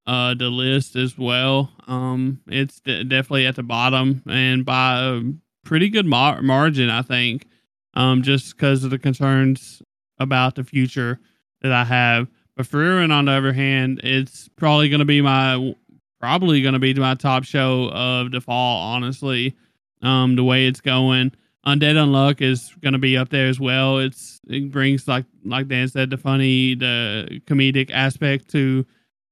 uh, 0.06 0.34
the 0.34 0.48
list 0.50 0.96
as 0.96 1.16
well. 1.16 1.70
Um, 1.86 2.40
it's 2.48 2.80
de- 2.80 3.04
definitely 3.04 3.46
at 3.46 3.54
the 3.54 3.62
bottom 3.62 4.22
and 4.28 4.64
by 4.64 5.00
a 5.00 5.22
pretty 5.64 5.88
good 5.88 6.06
mar- 6.06 6.42
margin, 6.42 6.90
I 6.90 7.02
think. 7.02 7.46
Um, 7.94 8.22
just 8.22 8.56
because 8.56 8.84
of 8.84 8.90
the 8.90 8.98
concerns 8.98 9.82
about 10.18 10.54
the 10.54 10.62
future 10.62 11.18
that 11.62 11.72
I 11.72 11.84
have. 11.84 12.28
But 12.56 12.66
Frieren, 12.66 13.12
on 13.12 13.24
the 13.24 13.32
other 13.32 13.52
hand, 13.52 14.00
it's 14.04 14.48
probably 14.56 14.88
going 14.88 15.00
to 15.00 15.04
be 15.04 15.20
my 15.20 15.74
probably 16.20 16.62
going 16.62 16.74
to 16.74 16.78
be 16.78 16.94
my 16.94 17.14
top 17.14 17.44
show 17.44 17.90
of 17.92 18.30
the 18.30 18.40
fall. 18.40 18.94
Honestly, 18.94 19.56
um, 20.02 20.36
the 20.36 20.44
way 20.44 20.66
it's 20.66 20.80
going, 20.80 21.32
Undead 21.66 21.96
Unluck 21.96 22.40
is 22.40 22.74
going 22.80 22.94
to 22.94 22.98
be 22.98 23.16
up 23.16 23.28
there 23.28 23.46
as 23.46 23.60
well. 23.60 23.98
It's 23.98 24.40
it 24.48 24.70
brings 24.70 25.06
like 25.06 25.26
like 25.44 25.68
Dan 25.68 25.88
said, 25.88 26.10
the 26.10 26.16
funny, 26.16 26.74
the 26.74 27.40
comedic 27.46 27.90
aspect 27.90 28.50
to 28.50 28.86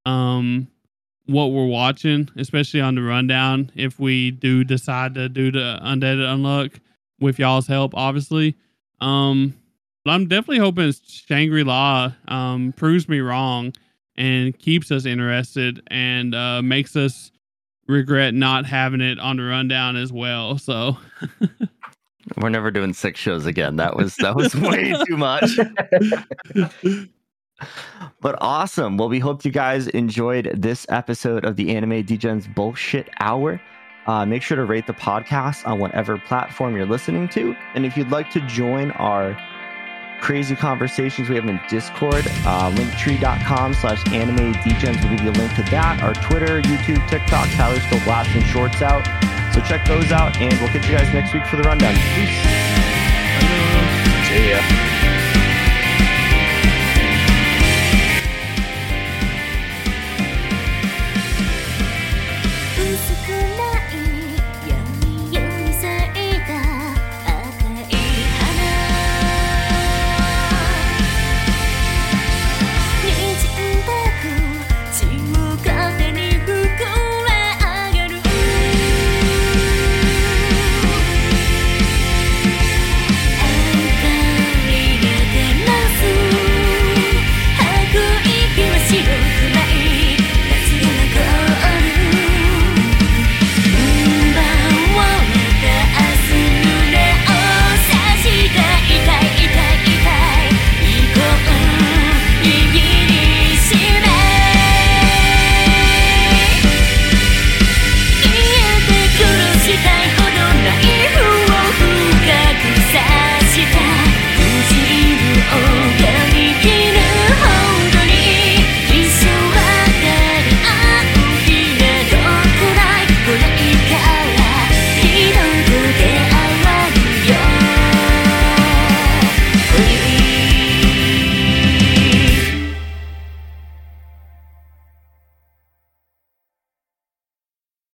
um 0.05 0.69
what 1.27 1.47
we're 1.47 1.67
watching, 1.67 2.29
especially 2.37 2.81
on 2.81 2.95
the 2.95 3.03
rundown. 3.03 3.71
If 3.75 3.99
we 3.99 4.31
do 4.31 4.65
decide 4.65 5.15
to 5.15 5.29
do 5.29 5.51
the 5.51 5.79
Undead 5.83 6.19
Unluck 6.19 6.75
with 7.21 7.39
y'all's 7.39 7.67
help, 7.67 7.95
obviously. 7.95 8.57
Um, 9.01 9.55
but 10.05 10.13
I'm 10.13 10.27
definitely 10.27 10.59
hoping 10.59 10.93
Shangri 11.07 11.65
La 11.65 12.13
um 12.29 12.75
proves 12.77 13.09
me 13.09 13.21
wrong 13.21 13.73
and 14.19 14.59
keeps 14.59 14.91
us 14.91 15.07
interested 15.07 15.81
and 15.87 16.35
uh, 16.35 16.61
makes 16.61 16.95
us 16.97 17.31
regret 17.87 18.35
not 18.35 18.67
having 18.67 19.01
it 19.01 19.19
on 19.19 19.39
the 19.39 19.45
rundown 19.45 19.97
as 19.97 20.13
well. 20.13 20.59
So 20.59 20.99
We're 22.37 22.49
never 22.49 22.71
doing 22.71 22.93
six 22.93 23.19
shows 23.19 23.47
again. 23.47 23.77
That 23.77 23.97
was 23.97 24.17
that 24.17 24.37
was 24.37 24.55
way 24.55 24.95
too 25.09 25.17
much. 25.17 25.59
but 28.21 28.37
awesome. 28.41 28.97
Well, 28.97 29.09
we 29.09 29.19
hope 29.19 29.45
you 29.45 29.51
guys 29.51 29.89
enjoyed 29.89 30.53
this 30.55 30.87
episode 30.89 31.45
of 31.45 31.57
the 31.57 31.75
Anime 31.75 32.05
Degens 32.05 32.53
Bullshit 32.55 33.09
Hour. 33.21 33.61
Uh, 34.07 34.25
make 34.25 34.43
sure 34.43 34.57
to 34.57 34.65
rate 34.65 34.87
the 34.87 34.95
podcast 34.95 35.67
on 35.67 35.79
whatever 35.79 36.19
platform 36.19 36.75
you're 36.75 36.87
listening 36.87 37.29
to. 37.29 37.55
And 37.75 37.85
if 37.85 37.97
you'd 37.97 38.11
like 38.11 38.31
to 38.31 38.41
join 38.47 38.91
our 38.93 39.37
crazy 40.21 40.57
conversations 40.57 41.29
we 41.29 41.37
have 41.37 41.49
in 41.49 41.61
Discord, 41.69 42.27
uh, 42.47 42.71
linktree.com 42.73 43.75
slash 43.75 44.07
anime 44.13 44.55
degens 44.55 45.03
will 45.03 45.11
give 45.11 45.25
you 45.25 45.31
a 45.31 45.39
link 45.39 45.55
to 45.55 45.63
that. 45.71 46.03
Our 46.03 46.15
Twitter, 46.15 46.61
YouTube, 46.63 47.07
TikTok, 47.09 47.49
Tyler's 47.51 47.83
still 47.85 48.01
blasting 48.05 48.43
shorts 48.43 48.83
out. 48.83 49.05
So 49.55 49.61
check 49.63 49.87
those 49.87 50.13
out, 50.13 50.37
and 50.41 50.53
we'll 50.61 50.69
catch 50.69 50.89
you 50.89 50.97
guys 50.97 51.13
next 51.13 51.35
week 51.35 51.47
for 51.47 51.57
the 51.57 51.63
rundown. 51.63 51.95
Peace. 52.15 52.39
See 54.29 54.51
ya. 54.51 54.88